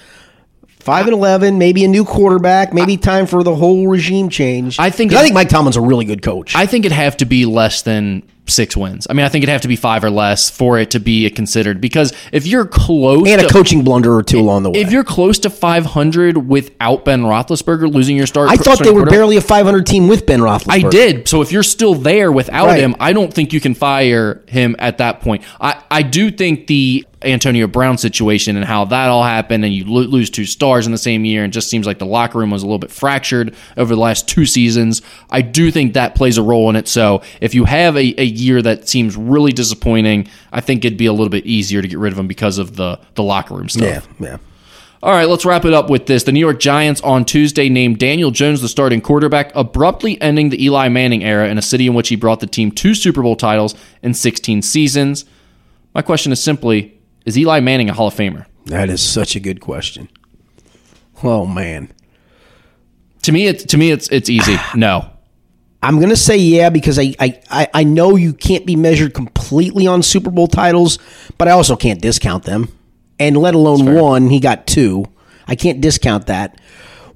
Five 0.81 1.07
and 1.07 1.15
eleven, 1.15 1.59
maybe 1.59 1.85
a 1.85 1.89
new 1.89 2.05
quarterback, 2.05 2.73
maybe 2.73 2.97
time 2.97 3.27
for 3.27 3.43
the 3.43 3.55
whole 3.55 3.87
regime 3.87 4.29
change. 4.29 4.79
I 4.79 4.91
think 4.91 5.13
I 5.13 5.23
think 5.23 5.35
Mike 5.35 5.49
Tomlin's 5.49 5.77
a 5.77 5.81
really 5.81 6.05
good 6.05 6.23
coach. 6.23 6.55
I 6.57 6.67
think 6.67 6.85
it'd 6.85 6.97
have 6.97 7.19
to 7.19 7.25
be 7.27 7.45
less 7.47 7.83
than 7.83 8.23
six 8.47 8.77
wins. 8.77 9.07
I 9.09 9.13
mean, 9.13 9.25
I 9.25 9.29
think 9.29 9.43
it'd 9.45 9.53
have 9.53 9.61
to 9.63 9.69
be 9.69 9.77
five 9.77 10.03
or 10.03 10.11
less 10.11 10.51
for 10.51 10.79
it 10.79 10.91
to 10.93 11.01
be 11.01 11.29
considered. 11.31 11.81
Because 11.81 12.13
if 12.33 12.47
you're 12.47 12.67
close, 12.67 13.29
and 13.29 13.41
a 13.41 13.47
to, 13.47 13.53
coaching 13.53 13.85
blunder 13.85 14.15
or 14.15 14.23
two 14.23 14.41
along 14.41 14.65
the 14.65 14.71
way. 14.71 14.81
if 14.81 14.91
you're 14.91 15.05
close 15.05 15.39
to 15.41 15.51
500 15.51 16.37
without 16.49 17.05
Ben 17.05 17.23
Roethlisberger 17.23 17.93
losing 17.93 18.17
your 18.17 18.27
start, 18.27 18.51
I 18.51 18.57
thought 18.57 18.83
they 18.83 18.91
were 18.91 19.07
barely 19.07 19.37
a 19.37 19.41
500 19.41 19.87
team 19.87 20.09
with 20.09 20.27
Ben 20.27 20.41
Roethlisberger. 20.41 20.87
I 20.87 20.89
did. 20.89 21.29
So 21.29 21.43
if 21.43 21.53
you're 21.53 21.63
still 21.63 21.95
there 21.95 22.33
without 22.33 22.67
Right. 22.67 22.81
him, 22.81 22.97
I 22.99 23.13
don't 23.13 23.33
think 23.33 23.53
you 23.53 23.61
can 23.61 23.75
fire 23.75 24.43
him 24.49 24.77
at 24.79 24.99
that 24.99 25.21
point. 25.21 25.43
I, 25.61 25.83
I 25.91 26.03
do 26.03 26.31
think 26.31 26.67
the 26.67 27.07
Antonio 27.23 27.67
Brown 27.67 27.99
situation 27.99 28.57
and 28.57 28.65
how 28.65 28.87
that 28.87 29.09
all 29.09 29.23
happened, 29.23 29.65
and 29.65 29.75
you 29.75 29.85
lo- 29.85 30.03
lose 30.03 30.31
two 30.31 30.47
stars 30.47 30.87
in 30.87 30.93
the 30.93 30.99
same 30.99 31.25
year, 31.25 31.45
and 31.45 31.53
just 31.53 31.69
seems 31.69 31.87
like 31.87 31.99
the 31.99 32.07
locker 32.07 32.39
room 32.39 32.51
was 32.51 32.63
a 32.63 32.67
little 32.67 32.79
bit 32.79 32.91
fractured 32.91 33.55
over 33.77 33.95
the 33.95 34.01
last 34.01 34.27
two 34.29 34.47
seasons. 34.47 35.03
I 35.29 35.43
do 35.43 35.71
think 35.71 35.95
that 35.95 36.15
plays 36.15 36.39
a 36.39 36.43
role 36.43 36.71
in 36.71 36.77
it. 36.77 36.89
So 36.89 37.23
if 37.41 37.55
you 37.55 37.65
have 37.65 37.97
a, 37.97 38.21
a 38.21 38.25
year 38.25 38.63
that 38.63 38.89
seems 38.89 39.17
really 39.17 39.53
disappointing, 39.53 40.29
I 40.53 40.61
think 40.61 40.85
it'd 40.85 40.99
be 40.99 41.07
a 41.07 41.13
little 41.13 41.29
bit 41.29 41.45
easier 41.45 41.83
to 41.83 41.89
get 41.89 41.99
rid 41.99 42.13
of 42.13 42.19
him 42.19 42.29
because 42.29 42.59
of 42.59 42.77
the 42.77 42.99
the 43.15 43.23
locker 43.23 43.55
room 43.55 43.69
stuff. 43.69 44.09
Yeah, 44.19 44.27
yeah. 44.27 44.37
All 45.03 45.13
right, 45.13 45.27
let's 45.27 45.47
wrap 45.47 45.65
it 45.65 45.73
up 45.73 45.89
with 45.89 46.05
this. 46.05 46.25
The 46.25 46.33
New 46.33 46.41
York 46.41 46.61
Giants 46.61 47.01
on 47.01 47.25
Tuesday 47.25 47.71
named 47.71 47.99
Daniel 47.99 48.31
Jones 48.31 48.61
the 48.61 48.69
starting 48.69 49.01
quarterback, 49.01 49.51
abruptly 49.55 50.21
ending 50.21 50.51
the 50.51 50.63
Eli 50.63 50.89
Manning 50.89 51.25
era 51.25 51.49
in 51.49 51.57
a 51.57 51.63
city 51.63 51.87
in 51.87 51.95
which 51.95 52.11
he 52.11 52.17
brought 52.17 52.41
the 52.41 52.47
team 52.47 52.71
two 52.71 52.95
Super 52.95 53.23
Bowl 53.23 53.35
titles 53.35 53.75
in 54.03 54.13
16 54.13 54.61
seasons. 54.61 55.25
My 55.95 56.03
question 56.03 56.33
is 56.33 56.43
simply 56.43 57.00
Is 57.27 57.37
Eli 57.39 57.61
Manning 57.61 57.91
a 57.91 57.93
Hall 57.93 58.09
of 58.09 58.15
Famer? 58.15 58.47
That 58.67 58.89
is 58.89 59.03
such 59.03 59.37
a 59.37 59.41
good 59.41 59.61
question. 59.61 60.09
Oh 61.23 61.45
man, 61.47 61.93
To 63.23 63.33
me, 63.33 63.47
it's 63.47 63.65
to 63.65 63.77
me, 63.79 63.91
it's 63.91 64.09
it's 64.09 64.31
easy. 64.31 64.57
No, 64.75 65.09
I'm 65.83 66.01
gonna 66.01 66.17
say 66.17 66.37
yeah 66.39 66.71
because 66.71 66.99
I, 66.99 67.15
I 67.19 67.41
I 67.51 67.69
I 67.75 67.85
know 67.85 68.17
you 68.17 68.33
can't 68.33 68.65
be 68.67 68.77
measured 68.77 69.13
completely 69.15 69.87
on 69.87 70.03
Super 70.03 70.31
Bowl 70.31 70.47
titles, 70.49 70.99
but 71.39 71.49
I 71.49 71.53
also 71.53 71.77
can't 71.77 72.01
discount 72.01 72.45
them. 72.45 72.69
And 73.19 73.37
let 73.37 73.55
alone 73.55 73.95
one, 73.95 74.31
he 74.31 74.41
got 74.41 74.67
two. 74.67 75.05
I 75.47 75.55
can't 75.55 75.81
discount 75.83 76.27
that. 76.29 76.59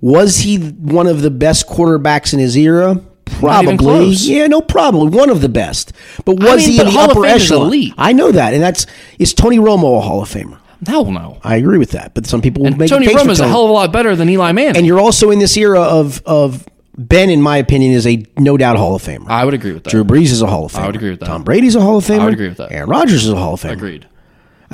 Was 0.03 0.39
he 0.41 0.59
one 0.59 1.07
of 1.07 1.23
the 1.23 1.31
best 1.31 1.67
quarterbacks 1.67 2.35
in 2.35 2.39
his 2.41 2.57
era? 2.59 3.01
Probably. 3.45 4.09
Yeah, 4.11 4.47
no 4.47 4.61
problem. 4.61 5.11
One 5.11 5.31
of 5.31 5.41
the 5.41 5.49
best. 5.49 5.93
But 6.25 6.41
was 6.41 6.49
I 6.49 6.57
mean, 6.57 6.69
he 6.71 6.81
in 6.81 6.87
the 6.87 6.93
Hall 6.93 7.11
upper 7.11 7.25
echelon? 7.27 7.69
elite. 7.69 7.95
I 7.99 8.13
know 8.13 8.33
that, 8.33 8.55
and 8.55 8.63
that's 8.63 8.87
is 9.19 9.35
Tony 9.35 9.59
Romo 9.59 9.99
a 9.99 10.01
Hall 10.01 10.23
of 10.23 10.29
Famer? 10.29 10.59
hell 10.87 11.11
no. 11.11 11.39
I 11.43 11.57
agree 11.57 11.79
with 11.79 11.93
that, 11.93 12.15
but 12.15 12.27
some 12.27 12.43
people 12.43 12.65
will 12.65 12.77
make 12.77 12.91
Tony 12.91 13.07
a 13.07 13.09
case 13.09 13.19
for 13.23 13.29
Romo 13.29 13.31
is 13.31 13.41
a 13.41 13.49
hell 13.49 13.65
of 13.65 13.71
a 13.71 13.73
lot 13.73 13.93
better 13.93 14.15
than 14.17 14.29
Eli 14.29 14.53
Manning. 14.53 14.77
And 14.77 14.87
you're 14.87 15.01
also 15.01 15.31
in 15.31 15.39
this 15.39 15.57
era 15.57 15.81
of 15.81 16.23
of 16.27 16.67
Ben, 16.97 17.31
in 17.31 17.43
my 17.43 17.57
opinion, 17.57 17.93
is 17.93 18.07
a 18.07 18.25
no 18.39 18.57
doubt 18.57 18.77
Hall 18.77 18.95
of 18.95 19.03
Famer. 19.03 19.29
I 19.29 19.45
would 19.45 19.55
agree 19.55 19.73
with 19.73 19.85
that. 19.85 19.91
Drew 19.91 20.05
Brees 20.05 20.31
is 20.31 20.43
a 20.43 20.47
Hall 20.47 20.67
of 20.67 20.73
Famer. 20.73 20.81
I 20.81 20.87
would 20.87 20.97
agree 20.97 21.11
with 21.11 21.21
that. 21.21 21.27
Tom 21.27 21.43
Brady's 21.43 21.75
a 21.75 21.81
Hall 21.81 21.97
of 21.99 22.05
Famer. 22.05 22.21
I 22.21 22.25
would 22.27 22.35
agree 22.35 22.49
with 22.49 22.59
that. 22.59 22.73
Aaron 22.73 22.89
Rodgers 22.89 23.25
is 23.25 23.31
a 23.31 23.37
Hall 23.37 23.55
of 23.55 23.63
Famer. 23.63 23.73
Agreed. 23.73 24.07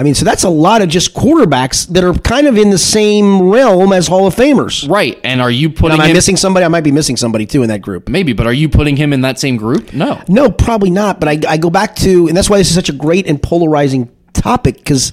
I 0.01 0.03
mean, 0.03 0.15
so 0.15 0.25
that's 0.25 0.45
a 0.45 0.49
lot 0.49 0.81
of 0.81 0.89
just 0.89 1.13
quarterbacks 1.13 1.87
that 1.89 2.03
are 2.05 2.15
kind 2.15 2.47
of 2.47 2.57
in 2.57 2.71
the 2.71 2.79
same 2.79 3.51
realm 3.51 3.93
as 3.93 4.07
Hall 4.07 4.27
of 4.27 4.35
Famers. 4.35 4.89
Right. 4.89 5.21
And 5.23 5.43
are 5.43 5.51
you 5.51 5.69
putting 5.69 5.99
Am 5.99 6.01
I 6.01 6.07
him 6.07 6.15
missing 6.15 6.39
somebody? 6.39 6.65
I 6.65 6.69
might 6.69 6.85
be 6.85 6.91
missing 6.91 7.19
somebody 7.19 7.45
too 7.45 7.63
in 7.63 7.69
that 7.69 7.83
group. 7.83 8.09
maybe, 8.09 8.33
but 8.33 8.47
are 8.47 8.53
you 8.53 8.71
putting 8.71 8.97
him 8.97 9.13
in 9.13 9.21
that 9.21 9.39
same 9.39 9.59
group? 9.59 9.93
No. 9.93 10.19
No, 10.27 10.51
probably 10.51 10.89
not. 10.89 11.21
But 11.21 11.29
I, 11.29 11.53
I 11.53 11.59
go 11.59 11.69
back 11.69 11.97
to, 11.97 12.29
and 12.29 12.35
that's 12.35 12.49
why 12.49 12.57
this 12.57 12.71
is 12.71 12.75
such 12.75 12.89
a 12.89 12.95
great 12.95 13.27
and 13.27 13.43
polarizing 13.43 14.11
topic 14.33 14.77
because 14.77 15.13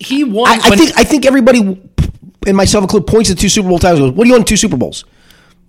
He 0.00 0.24
won 0.24 0.48
I, 0.48 0.54
I 0.54 0.76
think 0.76 0.98
I 0.98 1.04
think 1.04 1.24
everybody, 1.24 1.80
and 2.48 2.56
myself 2.56 2.82
included, 2.82 3.06
points 3.06 3.30
at 3.30 3.38
two 3.38 3.48
Super 3.48 3.68
Bowl 3.68 3.78
titles. 3.78 4.00
Goes, 4.00 4.10
what 4.16 4.24
do 4.24 4.28
you 4.30 4.34
want 4.34 4.42
in 4.42 4.46
two 4.46 4.56
Super 4.56 4.78
Bowls? 4.78 5.04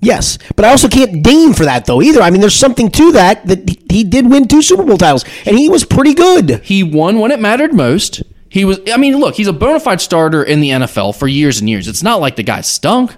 Yes, 0.02 0.40
but 0.56 0.66
I 0.66 0.70
also 0.70 0.88
can't 0.90 1.22
dame 1.24 1.54
for 1.54 1.66
that 1.66 1.86
though 1.86 2.02
either. 2.02 2.22
I 2.22 2.32
mean, 2.32 2.42
there's 2.42 2.56
something 2.56 2.90
to 2.92 3.12
that 3.14 3.46
that 3.48 3.70
he- 3.70 3.80
he 3.90 4.04
did 4.04 4.30
win 4.30 4.48
two 4.48 4.62
Super 4.64 4.84
Bowl 4.84 4.98
titles, 4.98 5.24
and 5.46 5.58
he 5.60 5.70
was 5.70 5.86
pretty 5.86 6.14
good. 6.16 6.62
He 6.64 6.82
won 6.82 7.20
when 7.20 7.32
it 7.32 7.40
mattered 7.40 7.74
most. 7.74 8.24
He 8.50 8.66
was, 8.66 8.80
I 8.92 8.98
mean, 8.98 9.18
look, 9.20 9.36
he's 9.36 9.48
a 9.48 9.54
bona 9.54 9.80
fide 9.80 10.02
starter 10.02 10.44
in 10.44 10.60
the 10.60 10.72
NFL 10.72 11.14
for 11.14 11.28
years 11.28 11.60
and 11.60 11.70
years. 11.70 11.88
It's 11.88 12.04
not 12.04 12.20
like 12.20 12.36
the 12.36 12.44
guy 12.44 12.62
stunk. 12.62 13.16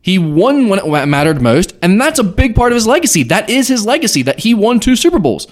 He 0.00 0.18
won 0.18 0.68
when 0.68 0.78
it 0.80 1.06
mattered 1.06 1.40
most, 1.40 1.74
and 1.82 2.00
that's 2.00 2.18
a 2.18 2.24
big 2.24 2.54
part 2.54 2.72
of 2.72 2.76
his 2.76 2.86
legacy. 2.86 3.22
That 3.22 3.48
is 3.48 3.68
his 3.68 3.86
legacy, 3.86 4.22
that 4.22 4.40
he 4.40 4.52
won 4.54 4.80
two 4.80 4.96
Super 4.96 5.18
Bowls. 5.18 5.46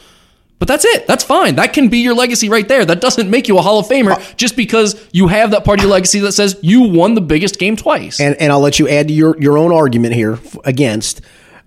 But 0.62 0.68
that's 0.68 0.84
it. 0.84 1.08
That's 1.08 1.24
fine. 1.24 1.56
That 1.56 1.72
can 1.72 1.88
be 1.88 1.98
your 1.98 2.14
legacy 2.14 2.48
right 2.48 2.68
there. 2.68 2.84
That 2.84 3.00
doesn't 3.00 3.28
make 3.28 3.48
you 3.48 3.58
a 3.58 3.62
Hall 3.62 3.80
of 3.80 3.88
Famer 3.88 4.36
just 4.36 4.54
because 4.54 4.94
you 5.10 5.26
have 5.26 5.50
that 5.50 5.64
part 5.64 5.80
of 5.80 5.82
your 5.82 5.90
legacy 5.90 6.20
that 6.20 6.30
says 6.34 6.56
you 6.62 6.82
won 6.82 7.14
the 7.14 7.20
biggest 7.20 7.58
game 7.58 7.74
twice. 7.74 8.20
And 8.20 8.36
and 8.36 8.52
I'll 8.52 8.60
let 8.60 8.78
you 8.78 8.88
add 8.88 9.10
your 9.10 9.36
your 9.40 9.58
own 9.58 9.72
argument 9.72 10.14
here 10.14 10.38
against 10.62 11.20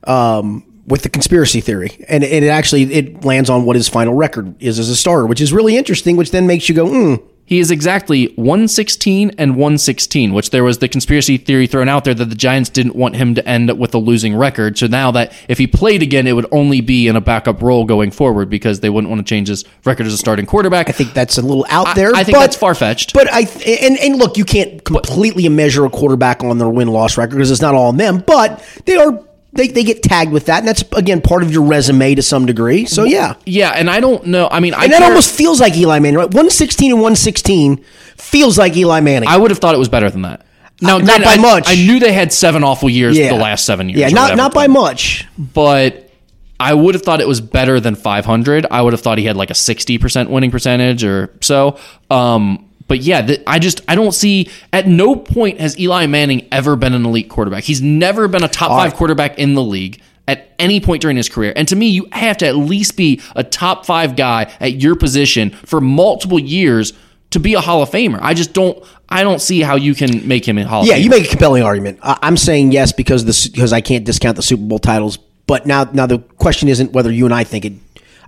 um, 0.06 0.66
with 0.88 1.02
the 1.02 1.10
conspiracy 1.10 1.60
theory, 1.60 2.06
and, 2.08 2.24
and 2.24 2.46
it 2.46 2.48
actually 2.48 2.84
it 2.84 3.26
lands 3.26 3.50
on 3.50 3.66
what 3.66 3.76
his 3.76 3.90
final 3.90 4.14
record 4.14 4.56
is 4.64 4.80
as 4.80 4.88
a 4.88 4.96
starter, 4.96 5.26
which 5.26 5.42
is 5.42 5.52
really 5.52 5.76
interesting. 5.76 6.16
Which 6.16 6.32
then 6.32 6.48
makes 6.48 6.70
you 6.70 6.76
go, 6.76 6.88
hmm. 6.88 7.16
He 7.46 7.60
is 7.60 7.70
exactly 7.70 8.34
116 8.36 9.32
and 9.38 9.52
116, 9.52 10.34
which 10.34 10.50
there 10.50 10.64
was 10.64 10.80
the 10.80 10.88
conspiracy 10.88 11.38
theory 11.38 11.68
thrown 11.68 11.88
out 11.88 12.04
there 12.04 12.16
that 12.16 12.26
the 12.26 12.36
Giants 12.36 12.70
didn't 12.70 12.96
want 12.96 13.16
him 13.16 13.36
to 13.36 13.48
end 13.48 13.70
up 13.70 13.78
with 13.78 13.94
a 13.94 14.00
losing 14.00 14.36
record. 14.36 14.78
So 14.80 14.88
now 14.88 15.12
that 15.12 15.32
if 15.48 15.60
he 15.60 15.68
played 15.68 16.02
again, 16.02 16.26
it 16.26 16.34
would 16.34 16.48
only 16.52 16.82
be 16.82 17.08
in 17.08 17.16
a 17.16 17.22
backup 17.22 17.62
role 17.62 17.86
going 17.86 18.10
forward 18.10 18.50
because 18.50 18.80
they 18.80 18.90
wouldn't 18.90 19.10
want 19.10 19.26
to 19.26 19.30
change 19.30 19.48
his 19.50 19.64
record 19.86 20.08
as 20.08 20.14
a 20.14 20.18
starting 20.18 20.48
quarterback. 20.48 20.90
I 20.90 20.92
think 20.92 21.14
that's 21.14 21.38
a 21.38 21.44
little 21.44 21.66
out 21.70 21.96
there. 21.96 22.16
I 22.16 22.24
think 22.24 22.36
but- 22.36 22.42
that's 22.42 22.56
far-fetched. 22.56 23.14
But 23.14 23.32
I 23.32 23.42
and 23.42 23.98
and 24.00 24.18
look, 24.18 24.38
you 24.38 24.46
can't 24.46 24.84
completely 24.84 25.48
measure 25.50 25.86
a 25.86 25.90
quarterback 25.90 26.44
on 26.44 26.58
their 26.58 26.70
win 26.70 26.88
loss 26.88 27.18
record 27.18 27.36
because 27.36 27.52
it's 27.52 27.62
not 27.62 27.76
all 27.76 27.90
on 27.90 27.98
them. 27.98 28.24
But 28.26 28.64
they 28.86 28.96
are 28.96 29.24
they, 29.56 29.68
they 29.70 29.84
get 29.84 30.04
tagged 30.04 30.32
with 30.32 30.46
that, 30.46 30.60
and 30.60 30.68
that's 30.68 30.84
again 30.94 31.22
part 31.22 31.42
of 31.44 31.52
your 31.52 31.64
resume 31.64 32.16
to 32.16 32.22
some 32.22 32.46
degree. 32.46 32.86
So 32.86 33.04
yeah, 33.06 33.36
yeah, 33.46 33.72
and 33.72 33.90
I 33.90 34.00
don't 34.00 34.26
know. 34.28 34.48
I 34.52 34.60
mean, 34.60 34.74
I 34.74 34.84
and 34.84 34.94
that 34.94 35.00
care- 35.00 35.08
almost 35.08 35.34
feels 35.36 35.60
like 35.60 35.76
Eli 35.76 36.00
Manning, 36.00 36.18
right? 36.20 36.34
One 36.34 36.50
sixteen 36.50 36.92
and 36.92 37.02
one 37.02 37.16
sixteen 37.16 37.84
feels 38.18 38.58
like 38.58 38.76
Eli 38.76 39.00
Manning. 39.00 39.30
I 39.30 39.38
would 39.38 39.52
have 39.52 39.60
thought 39.60 39.74
it 39.76 39.80
was 39.80 39.90
better 39.90 40.10
than 40.10 40.22
that. 40.24 40.46
Now, 40.82 40.98
Uh, 40.98 41.00
not 41.00 41.24
by 41.24 41.34
I, 41.34 41.38
much. 41.38 41.64
I 41.68 41.76
knew 41.76 42.00
they 42.00 42.12
had 42.12 42.34
seven 42.34 42.64
awful 42.64 42.90
years 42.90 43.18
yeah, 43.18 43.30
the 43.30 43.40
last 43.40 43.66
seven 43.66 43.88
years. 43.90 44.00
Yeah, 44.02 44.10
not 44.10 44.36
not 44.36 44.54
by 44.54 44.68
much. 44.68 45.26
but 45.38 46.12
I 46.60 46.74
would 46.74 46.96
have 46.96 47.02
thought 47.02 47.20
it 47.22 47.28
was 47.28 47.42
better 47.42 47.80
than 47.80 47.96
500. 47.96 48.66
I 48.72 48.82
would 48.82 48.94
have 48.94 49.02
thought 49.02 49.18
he 49.18 49.26
had 49.26 49.36
like 49.36 49.50
a 49.52 49.54
60% 49.54 50.30
winning 50.30 50.52
percentage 50.52 51.04
or 51.04 51.34
so. 51.42 51.78
Um, 52.10 52.65
but 52.88 53.00
yeah, 53.00 53.22
th- 53.22 53.42
I 53.48 53.60
just 53.60 53.82
I 53.88 53.96
don't 53.96 54.12
see 54.12 54.50
at 54.72 54.88
no 54.88 55.16
point 55.16 55.60
has 55.60 55.78
Eli 55.80 56.06
Manning 56.06 56.48
ever 56.52 56.76
been 56.76 56.94
an 56.94 57.06
elite 57.06 57.30
quarterback. 57.30 57.64
He's 57.64 57.82
never 57.82 58.28
been 58.28 58.44
a 58.44 58.48
top 58.48 58.70
five 58.70 58.92
right. 58.92 58.98
quarterback 58.98 59.40
in 59.40 59.56
the 59.56 59.64
league 59.64 60.02
at 60.28 60.54
any 60.60 60.80
point 60.80 61.02
during 61.02 61.18
his 61.18 61.30
career. 61.30 61.54
And 61.56 61.68
to 61.68 61.76
me, 61.76 61.90
you 61.90 62.08
have 62.12 62.38
to 62.38 62.48
at 62.48 62.56
least 62.56 62.98
be 62.98 63.22
a 63.36 63.44
top 63.44 63.86
five 63.86 64.16
guy 64.16 64.52
at 64.60 64.82
your 64.82 64.96
position 64.96 65.52
for 65.52 65.82
multiple 65.82 66.40
years 66.40 66.94
to 67.32 67.40
be 67.40 67.54
a 67.54 67.62
Hall 67.62 67.82
of 67.82 67.90
Famer. 67.90 68.20
I 68.22 68.34
just 68.34 68.54
don't 68.54 68.84
I 69.10 69.24
don't 69.24 69.42
see 69.42 69.62
how 69.62 69.76
you 69.76 69.96
can 69.96 70.28
make 70.28 70.48
him 70.48 70.58
a 70.58 70.68
Hall 70.68 70.82
of 70.82 70.88
Yeah, 70.88 70.96
you 70.96 71.10
make 71.10 71.26
a 71.26 71.30
compelling 71.30 71.64
argument. 71.64 72.00
I, 72.02 72.18
I'm 72.22 72.38
saying 72.38 72.72
yes 72.72 72.92
because 72.92 73.26
this 73.26 73.48
because 73.48 73.74
I 73.74 73.82
can't 73.82 74.06
discount 74.06 74.36
the 74.36 74.44
Super 74.44 74.64
Bowl 74.64 74.80
titles. 74.80 75.18
But 75.48 75.66
now 75.66 75.84
now 75.86 76.06
the 76.06 76.20
question 76.20 76.70
isn't 76.70 76.92
whether 76.92 77.12
you 77.12 77.26
and 77.26 77.34
I 77.34 77.44
think 77.44 77.66
it. 77.66 77.74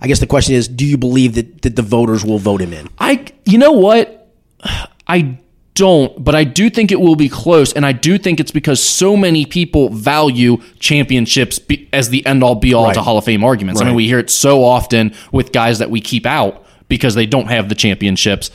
I 0.00 0.06
guess 0.06 0.20
the 0.20 0.28
question 0.28 0.54
is, 0.54 0.68
do 0.68 0.86
you 0.86 0.96
believe 0.96 1.34
that, 1.34 1.62
that 1.62 1.74
the 1.74 1.82
voters 1.82 2.24
will 2.24 2.38
vote 2.38 2.60
him 2.60 2.72
in? 2.72 2.88
I, 3.00 3.26
you 3.44 3.58
know 3.58 3.72
what? 3.72 4.17
I 5.06 5.38
don't, 5.74 6.22
but 6.22 6.34
I 6.34 6.42
do 6.44 6.68
think 6.68 6.90
it 6.90 7.00
will 7.00 7.14
be 7.14 7.28
close, 7.28 7.72
and 7.72 7.86
I 7.86 7.92
do 7.92 8.18
think 8.18 8.40
it's 8.40 8.50
because 8.50 8.82
so 8.82 9.16
many 9.16 9.46
people 9.46 9.90
value 9.90 10.58
championships 10.80 11.58
be, 11.60 11.88
as 11.92 12.10
the 12.10 12.26
end 12.26 12.42
all 12.42 12.56
be 12.56 12.74
all 12.74 12.92
to 12.92 13.00
Hall 13.00 13.16
of 13.16 13.24
Fame 13.24 13.44
arguments. 13.44 13.80
I 13.80 13.84
mean, 13.84 13.94
we 13.94 14.06
hear 14.06 14.18
it 14.18 14.28
so 14.28 14.64
often 14.64 15.14
with 15.30 15.52
guys 15.52 15.78
that 15.78 15.88
we 15.88 16.00
keep 16.00 16.26
out 16.26 16.66
because 16.88 17.14
they 17.14 17.26
don't 17.26 17.46
have 17.46 17.68
the 17.68 17.74
championships. 17.76 18.50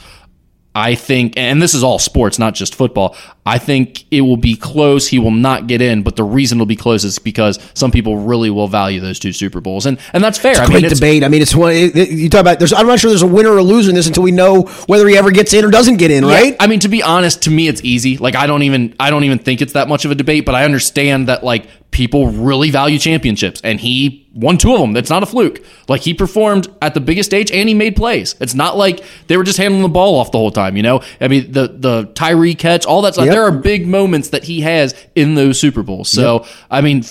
I 0.76 0.96
think, 0.96 1.34
and 1.38 1.62
this 1.62 1.76
is 1.76 1.84
all 1.84 2.00
sports, 2.00 2.40
not 2.40 2.56
just 2.56 2.74
football. 2.74 3.16
I 3.46 3.60
think 3.60 4.06
it 4.12 4.22
will 4.22 4.38
be 4.38 4.56
close. 4.56 5.08
He 5.08 5.20
will 5.20 5.30
not 5.30 5.68
get 5.68 5.82
in, 5.82 6.02
but 6.02 6.16
the 6.16 6.24
reason 6.24 6.58
it'll 6.58 6.66
be 6.66 6.76
close 6.76 7.04
is 7.04 7.20
because 7.20 7.60
some 7.76 7.92
people 7.92 8.18
really 8.18 8.50
will 8.50 8.68
value 8.68 9.00
those 9.00 9.20
two 9.20 9.34
Super 9.34 9.62
Bowls, 9.62 9.86
and 9.86 10.00
and 10.14 10.24
that's 10.24 10.40
fair. 10.40 10.54
I 10.60 10.66
Great 10.66 10.76
mean, 10.78 10.86
it's, 10.86 10.96
debate. 11.00 11.24
I 11.24 11.28
mean, 11.28 11.42
it's 11.44 11.54
one 11.54 11.74
it- 11.74 11.96
it- 11.96 12.10
you 12.10 12.28
talk 12.28 12.42
about. 12.42 12.58
There's, 12.58 12.74
I'm 12.74 12.88
not 12.88 13.00
sure 13.00 13.12
there's 13.12 13.22
a 13.22 13.28
winner 13.28 13.52
or 13.52 13.62
loser 13.62 13.90
in 13.90 13.96
this 13.96 14.08
until 14.08 14.24
we 14.24 14.32
know 14.32 14.64
whether 14.88 15.08
he 15.08 15.16
ever 15.16 15.30
gets 15.30 15.54
in 15.54 15.64
or 15.64 15.70
doesn't 15.70 15.98
get 15.98 16.10
in. 16.10 16.24
Yeah, 16.26 16.34
Right? 16.34 16.56
I 16.60 16.66
mean, 16.68 16.80
to 16.80 16.90
be 16.90 17.04
honest, 17.04 17.44
to 17.44 17.52
me, 17.52 17.68
it's 17.68 17.82
easy. 17.84 18.18
Like, 18.18 18.36
I 18.36 18.48
don't 18.48 18.64
even, 18.64 18.96
I 19.00 19.12
don't 19.12 19.26
even 19.26 19.38
think 19.40 19.62
it's 19.62 19.74
that 19.74 19.88
much 19.88 20.06
of 20.06 20.12
a 20.12 20.16
debate. 20.16 20.44
But 20.46 20.56
I 20.56 20.66
understand 20.66 21.28
that 21.28 21.44
like 21.44 21.68
people 21.94 22.28
really 22.30 22.72
value 22.72 23.00
championships, 23.00 23.62
and 23.62 23.80
he 23.80 24.28
won 24.34 24.58
two 24.58 24.74
of 24.74 24.82
them. 24.82 24.92
That's 24.92 25.10
not 25.10 25.24
a 25.24 25.26
fluke. 25.26 25.64
Like 25.88 26.02
he 26.02 26.14
performed 26.14 26.68
at 26.82 26.94
the 26.94 27.00
biggest 27.00 27.30
stage, 27.30 27.52
and 27.52 27.70
he 27.70 27.76
made 27.76 27.96
plays. 27.96 28.36
It's 28.42 28.56
not 28.56 28.76
like 28.76 29.04
they 29.28 29.38
were 29.38 29.44
just 29.44 29.58
handling 29.58 29.84
the 29.84 29.90
ball 29.90 30.16
off 30.20 30.32
the 30.32 30.38
whole 30.38 30.52
time. 30.52 30.76
You 30.76 30.84
know, 30.84 31.02
I 31.22 31.28
mean, 31.30 31.52
the 31.52 31.68
the 31.68 32.12
Tyree 32.16 32.56
catch, 32.56 32.86
all 32.86 33.02
that 33.04 33.14
stuff. 33.14 33.26
Yep. 33.26 33.34
There 33.34 33.44
are 33.44 33.52
big 33.52 33.88
moments 33.88 34.30
that 34.30 34.44
he 34.44 34.62
has 34.62 34.94
in 35.16 35.36
those 35.36 35.60
Super 35.60 35.84
Bowls. 35.84 36.10
So, 36.10 36.46
I 36.70 36.82
mean, 36.82 37.04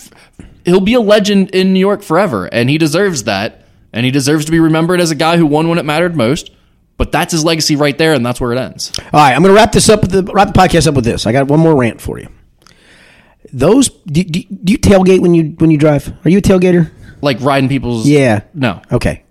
he'll 0.64 0.80
be 0.80 0.94
a 0.94 1.00
legend 1.00 1.50
in 1.54 1.72
New 1.72 1.80
York 1.80 2.02
forever, 2.02 2.46
and 2.46 2.68
he 2.68 2.76
deserves 2.76 3.24
that. 3.24 3.60
And 3.94 4.06
he 4.06 4.10
deserves 4.10 4.46
to 4.46 4.50
be 4.50 4.58
remembered 4.58 5.00
as 5.00 5.10
a 5.10 5.14
guy 5.14 5.36
who 5.36 5.44
won 5.44 5.68
when 5.68 5.76
it 5.78 5.84
mattered 5.84 6.16
most. 6.16 6.50
But 6.96 7.12
that's 7.12 7.32
his 7.32 7.44
legacy 7.44 7.76
right 7.76 7.96
there, 7.96 8.14
and 8.14 8.24
that's 8.24 8.40
where 8.40 8.52
it 8.52 8.58
ends. 8.58 8.90
All 8.98 9.04
right, 9.12 9.34
I'm 9.34 9.42
going 9.42 9.54
to 9.54 9.60
wrap 9.60 9.72
this 9.72 9.88
up 9.88 10.00
with 10.00 10.10
the 10.12 10.22
wrap 10.32 10.48
the 10.48 10.58
podcast 10.58 10.86
up 10.86 10.94
with 10.94 11.04
this. 11.04 11.26
I 11.26 11.32
got 11.32 11.46
one 11.48 11.60
more 11.60 11.76
rant 11.76 12.00
for 12.00 12.18
you. 12.18 12.28
Those 13.52 13.88
do, 13.88 14.24
do, 14.24 14.42
do 14.42 14.72
you 14.72 14.78
tailgate 14.78 15.20
when 15.20 15.34
you 15.34 15.54
when 15.58 15.70
you 15.70 15.78
drive? 15.78 16.12
Are 16.24 16.30
you 16.30 16.38
a 16.38 16.42
tailgater? 16.42 16.90
Like 17.20 17.40
riding 17.40 17.68
people's. 17.68 18.06
Yeah. 18.08 18.42
No. 18.54 18.82
Okay. 18.90 19.24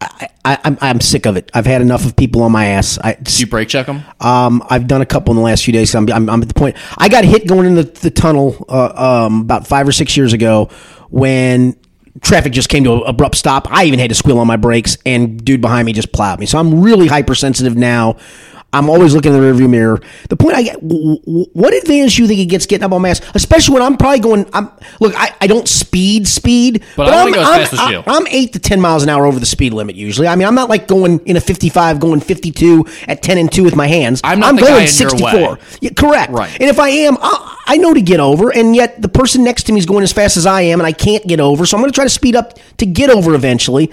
I, 0.00 0.28
I, 0.44 0.58
I'm 0.64 0.78
I'm 0.80 1.00
sick 1.00 1.26
of 1.26 1.36
it. 1.36 1.50
I've 1.54 1.66
had 1.66 1.82
enough 1.82 2.04
of 2.06 2.14
people 2.16 2.42
on 2.42 2.52
my 2.52 2.66
ass. 2.66 2.98
I, 3.02 3.14
Do 3.14 3.32
you 3.40 3.46
brake 3.46 3.68
check 3.68 3.86
them? 3.86 4.02
Um, 4.20 4.62
I've 4.70 4.86
done 4.86 5.02
a 5.02 5.06
couple 5.06 5.32
in 5.32 5.36
the 5.36 5.42
last 5.42 5.64
few 5.64 5.72
days. 5.72 5.94
I'm, 5.94 6.10
I'm, 6.10 6.30
I'm 6.30 6.40
at 6.40 6.48
the 6.48 6.54
point. 6.54 6.76
I 6.96 7.08
got 7.08 7.24
hit 7.24 7.46
going 7.46 7.66
in 7.66 7.74
the, 7.74 7.82
the 7.82 8.10
tunnel 8.10 8.64
uh, 8.68 9.26
um, 9.26 9.40
about 9.42 9.66
five 9.66 9.88
or 9.88 9.92
six 9.92 10.16
years 10.16 10.32
ago 10.32 10.70
when 11.10 11.76
traffic 12.20 12.52
just 12.52 12.68
came 12.68 12.84
to 12.84 12.94
an 12.94 13.02
abrupt 13.06 13.36
stop. 13.36 13.66
I 13.70 13.84
even 13.84 13.98
had 13.98 14.08
to 14.10 14.14
squeal 14.14 14.38
on 14.38 14.46
my 14.46 14.56
brakes, 14.56 14.98
and 15.04 15.44
dude 15.44 15.60
behind 15.60 15.86
me 15.86 15.92
just 15.92 16.12
plowed 16.12 16.38
me. 16.38 16.46
So 16.46 16.58
I'm 16.58 16.80
really 16.80 17.08
hypersensitive 17.08 17.76
now. 17.76 18.16
I'm 18.70 18.90
always 18.90 19.14
looking 19.14 19.32
in 19.32 19.40
the 19.40 19.46
rearview 19.46 19.68
mirror. 19.68 19.98
The 20.28 20.36
point 20.36 20.54
I 20.54 20.62
get, 20.62 20.74
w- 20.86 21.18
w- 21.20 21.46
what 21.54 21.72
advantage 21.72 22.16
do 22.16 22.22
you 22.22 22.28
think 22.28 22.40
it 22.40 22.46
gets 22.46 22.66
getting 22.66 22.84
up 22.84 22.92
on 22.92 23.00
my 23.00 23.08
ass? 23.08 23.22
Especially 23.34 23.72
when 23.72 23.82
I'm 23.82 23.96
probably 23.96 24.20
going. 24.20 24.44
I'm 24.52 24.70
look. 25.00 25.14
I, 25.16 25.34
I 25.40 25.46
don't 25.46 25.66
speed 25.66 26.28
speed, 26.28 26.84
But 26.94 27.08
I 27.08 27.18
I'm, 27.20 27.24
wanna 27.24 27.36
go 27.36 27.40
as 27.40 27.48
I'm, 27.48 27.60
fast 27.60 27.72
as 27.74 27.90
you. 27.90 28.02
I'm 28.06 28.26
eight 28.26 28.52
to 28.52 28.58
ten 28.58 28.78
miles 28.78 29.02
an 29.02 29.08
hour 29.08 29.24
over 29.24 29.40
the 29.40 29.46
speed 29.46 29.72
limit 29.72 29.96
usually. 29.96 30.28
I 30.28 30.36
mean, 30.36 30.46
I'm 30.46 30.54
not 30.54 30.68
like 30.68 30.86
going 30.86 31.20
in 31.20 31.38
a 31.38 31.40
55, 31.40 31.98
going 31.98 32.20
52 32.20 32.84
at 33.06 33.22
10 33.22 33.38
and 33.38 33.50
two 33.50 33.64
with 33.64 33.74
my 33.74 33.86
hands. 33.86 34.20
I'm 34.22 34.38
not 34.38 34.54
the 34.56 34.60
going 34.60 34.72
guy 34.72 34.78
in 34.80 34.82
your 34.82 34.88
64. 34.88 35.58
Yeah, 35.80 35.90
correct. 35.96 36.32
Right. 36.32 36.52
And 36.60 36.68
if 36.68 36.78
I 36.78 36.90
am, 36.90 37.16
I, 37.22 37.56
I 37.68 37.76
know 37.78 37.94
to 37.94 38.02
get 38.02 38.20
over, 38.20 38.50
and 38.54 38.76
yet 38.76 39.00
the 39.00 39.08
person 39.08 39.44
next 39.44 39.62
to 39.64 39.72
me 39.72 39.78
is 39.78 39.86
going 39.86 40.02
as 40.02 40.12
fast 40.12 40.36
as 40.36 40.44
I 40.44 40.60
am, 40.62 40.78
and 40.78 40.86
I 40.86 40.92
can't 40.92 41.26
get 41.26 41.40
over. 41.40 41.64
So 41.64 41.76
I'm 41.78 41.82
going 41.82 41.90
to 41.90 41.94
try 41.94 42.04
to 42.04 42.10
speed 42.10 42.36
up 42.36 42.58
to 42.76 42.84
get 42.84 43.08
over 43.08 43.34
eventually. 43.34 43.90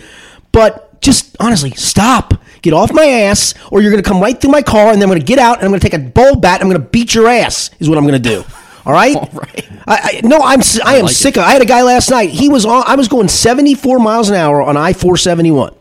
But 0.51 0.99
just 1.01 1.37
honestly, 1.39 1.71
stop. 1.71 2.33
Get 2.61 2.73
off 2.73 2.91
my 2.93 3.05
ass, 3.05 3.53
or 3.71 3.81
you're 3.81 3.91
going 3.91 4.03
to 4.03 4.07
come 4.07 4.21
right 4.21 4.39
through 4.39 4.51
my 4.51 4.61
car, 4.61 4.87
and 4.91 4.95
then 5.01 5.03
I'm 5.03 5.09
going 5.09 5.19
to 5.19 5.25
get 5.25 5.39
out, 5.39 5.57
and 5.57 5.65
I'm 5.65 5.71
going 5.71 5.79
to 5.79 5.89
take 5.89 5.99
a 5.99 6.03
bowl 6.03 6.35
bat, 6.35 6.61
and 6.61 6.63
I'm 6.63 6.69
going 6.69 6.81
to 6.81 6.89
beat 6.89 7.13
your 7.13 7.27
ass. 7.27 7.69
Is 7.79 7.87
what 7.89 7.97
I'm 7.97 8.05
going 8.07 8.21
to 8.21 8.29
do. 8.29 8.43
All 8.85 8.93
right. 8.93 9.15
All 9.15 9.29
right. 9.33 9.67
I, 9.87 9.97
I 10.03 10.21
no, 10.23 10.37
I'm 10.37 10.61
I 10.83 10.97
am 10.97 11.03
like 11.03 11.11
it. 11.11 11.15
sick 11.15 11.37
of. 11.37 11.43
I 11.43 11.51
had 11.51 11.61
a 11.61 11.65
guy 11.65 11.81
last 11.83 12.09
night. 12.11 12.29
He 12.29 12.49
was 12.49 12.65
on. 12.65 12.83
I 12.85 12.95
was 12.95 13.07
going 13.07 13.27
74 13.27 13.99
miles 13.99 14.29
an 14.29 14.35
hour 14.35 14.61
on 14.61 14.77
I 14.77 14.93
471. 14.93 15.73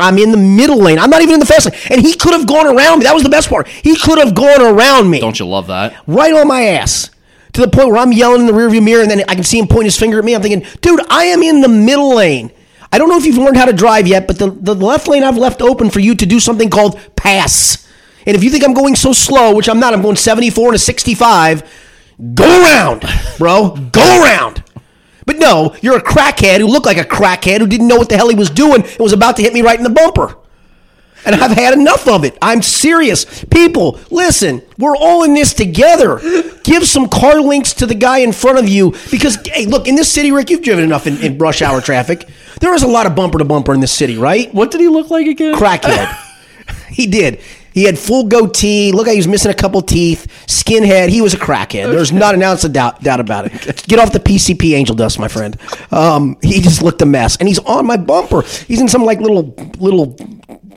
I'm 0.00 0.16
in 0.16 0.30
the 0.30 0.36
middle 0.38 0.78
lane. 0.78 0.98
I'm 0.98 1.10
not 1.10 1.22
even 1.22 1.34
in 1.34 1.40
the 1.40 1.46
fast 1.46 1.66
lane, 1.70 1.80
and 1.90 2.00
he 2.00 2.14
could 2.14 2.32
have 2.32 2.46
gone 2.46 2.66
around 2.66 3.00
me. 3.00 3.04
That 3.04 3.14
was 3.14 3.22
the 3.24 3.28
best 3.28 3.48
part. 3.50 3.66
He 3.68 3.96
could 3.96 4.18
have 4.18 4.34
gone 4.34 4.62
around 4.62 5.10
me 5.10 5.18
Don't 5.20 5.38
you 5.38 5.46
love 5.46 5.66
that? 5.66 5.94
right 6.06 6.32
on 6.32 6.46
my 6.46 6.62
ass 6.62 7.10
to 7.54 7.60
the 7.60 7.68
point 7.68 7.88
where 7.88 7.98
I'm 7.98 8.12
yelling 8.12 8.42
in 8.42 8.46
the 8.46 8.52
rearview 8.52 8.82
mirror, 8.82 9.02
and 9.02 9.10
then 9.10 9.24
I 9.28 9.34
can 9.34 9.42
see 9.44 9.58
him 9.58 9.66
point 9.66 9.84
his 9.86 9.98
finger 9.98 10.18
at 10.18 10.24
me. 10.24 10.34
I'm 10.36 10.40
thinking, 10.42 10.64
dude, 10.80 11.00
I 11.10 11.24
am 11.24 11.42
in 11.42 11.60
the 11.62 11.68
middle 11.68 12.14
lane. 12.14 12.52
I 12.90 12.98
don't 12.98 13.08
know 13.08 13.18
if 13.18 13.26
you've 13.26 13.38
learned 13.38 13.56
how 13.56 13.66
to 13.66 13.72
drive 13.72 14.06
yet, 14.06 14.26
but 14.26 14.38
the, 14.38 14.50
the 14.50 14.74
left 14.74 15.08
lane 15.08 15.22
I've 15.22 15.36
left 15.36 15.60
open 15.60 15.90
for 15.90 16.00
you 16.00 16.14
to 16.14 16.26
do 16.26 16.40
something 16.40 16.70
called 16.70 16.98
pass. 17.16 17.86
And 18.26 18.36
if 18.36 18.44
you 18.44 18.50
think 18.50 18.64
I'm 18.64 18.74
going 18.74 18.96
so 18.96 19.12
slow, 19.12 19.54
which 19.54 19.68
I'm 19.68 19.80
not, 19.80 19.94
I'm 19.94 20.02
going 20.02 20.16
74 20.16 20.68
and 20.68 20.76
a 20.76 20.78
65, 20.78 21.70
go 22.34 22.44
around, 22.44 23.04
bro. 23.38 23.70
Go 23.92 24.22
around. 24.22 24.62
But 25.26 25.38
no, 25.38 25.76
you're 25.82 25.98
a 25.98 26.02
crackhead 26.02 26.60
who 26.60 26.66
looked 26.66 26.86
like 26.86 26.96
a 26.96 27.04
crackhead 27.04 27.58
who 27.58 27.66
didn't 27.66 27.88
know 27.88 27.96
what 27.96 28.08
the 28.08 28.16
hell 28.16 28.30
he 28.30 28.34
was 28.34 28.48
doing 28.48 28.82
and 28.82 28.98
was 28.98 29.12
about 29.12 29.36
to 29.36 29.42
hit 29.42 29.52
me 29.52 29.60
right 29.60 29.76
in 29.76 29.84
the 29.84 29.90
bumper. 29.90 30.36
And 31.26 31.34
I've 31.34 31.50
had 31.50 31.74
enough 31.74 32.08
of 32.08 32.24
it. 32.24 32.38
I'm 32.40 32.62
serious. 32.62 33.44
People, 33.44 34.00
listen, 34.10 34.62
we're 34.78 34.96
all 34.96 35.24
in 35.24 35.34
this 35.34 35.52
together. 35.52 36.18
Give 36.62 36.86
some 36.86 37.08
car 37.08 37.40
links 37.40 37.74
to 37.74 37.86
the 37.86 37.94
guy 37.94 38.18
in 38.18 38.32
front 38.32 38.58
of 38.58 38.68
you 38.68 38.94
because, 39.10 39.36
hey, 39.46 39.66
look, 39.66 39.86
in 39.86 39.96
this 39.96 40.10
city, 40.10 40.32
Rick, 40.32 40.48
you've 40.50 40.62
driven 40.62 40.84
enough 40.84 41.06
in, 41.06 41.18
in 41.18 41.36
rush 41.36 41.60
hour 41.60 41.80
traffic. 41.80 42.26
There 42.60 42.74
is 42.74 42.82
a 42.82 42.88
lot 42.88 43.06
of 43.06 43.14
bumper 43.14 43.38
to 43.38 43.44
bumper 43.44 43.72
in 43.74 43.80
this 43.80 43.92
city, 43.92 44.16
right? 44.18 44.52
What 44.54 44.70
did 44.70 44.80
he 44.80 44.88
look 44.88 45.10
like 45.10 45.26
again? 45.26 45.54
Crackhead. 45.54 46.14
he 46.90 47.06
did. 47.06 47.40
He 47.72 47.84
had 47.84 47.96
full 47.98 48.24
goatee. 48.24 48.90
Look, 48.90 49.06
like 49.06 49.12
he 49.14 49.18
was 49.18 49.28
missing 49.28 49.52
a 49.52 49.54
couple 49.54 49.80
teeth. 49.82 50.26
Skinhead. 50.48 51.10
He 51.10 51.20
was 51.20 51.34
a 51.34 51.36
crackhead. 51.36 51.92
There's 51.92 52.10
not 52.10 52.34
an 52.34 52.42
ounce 52.42 52.64
of 52.64 52.72
doubt, 52.72 53.02
doubt 53.04 53.20
about 53.20 53.46
it. 53.46 53.86
Get 53.86 54.00
off 54.00 54.10
the 54.12 54.18
PCP 54.18 54.74
angel 54.74 54.96
dust, 54.96 55.18
my 55.20 55.28
friend. 55.28 55.56
Um, 55.92 56.36
he 56.42 56.60
just 56.60 56.82
looked 56.82 57.00
a 57.02 57.06
mess, 57.06 57.36
and 57.36 57.46
he's 57.46 57.60
on 57.60 57.86
my 57.86 57.96
bumper. 57.96 58.42
He's 58.66 58.80
in 58.80 58.88
some 58.88 59.04
like 59.04 59.20
little 59.20 59.54
little 59.78 60.16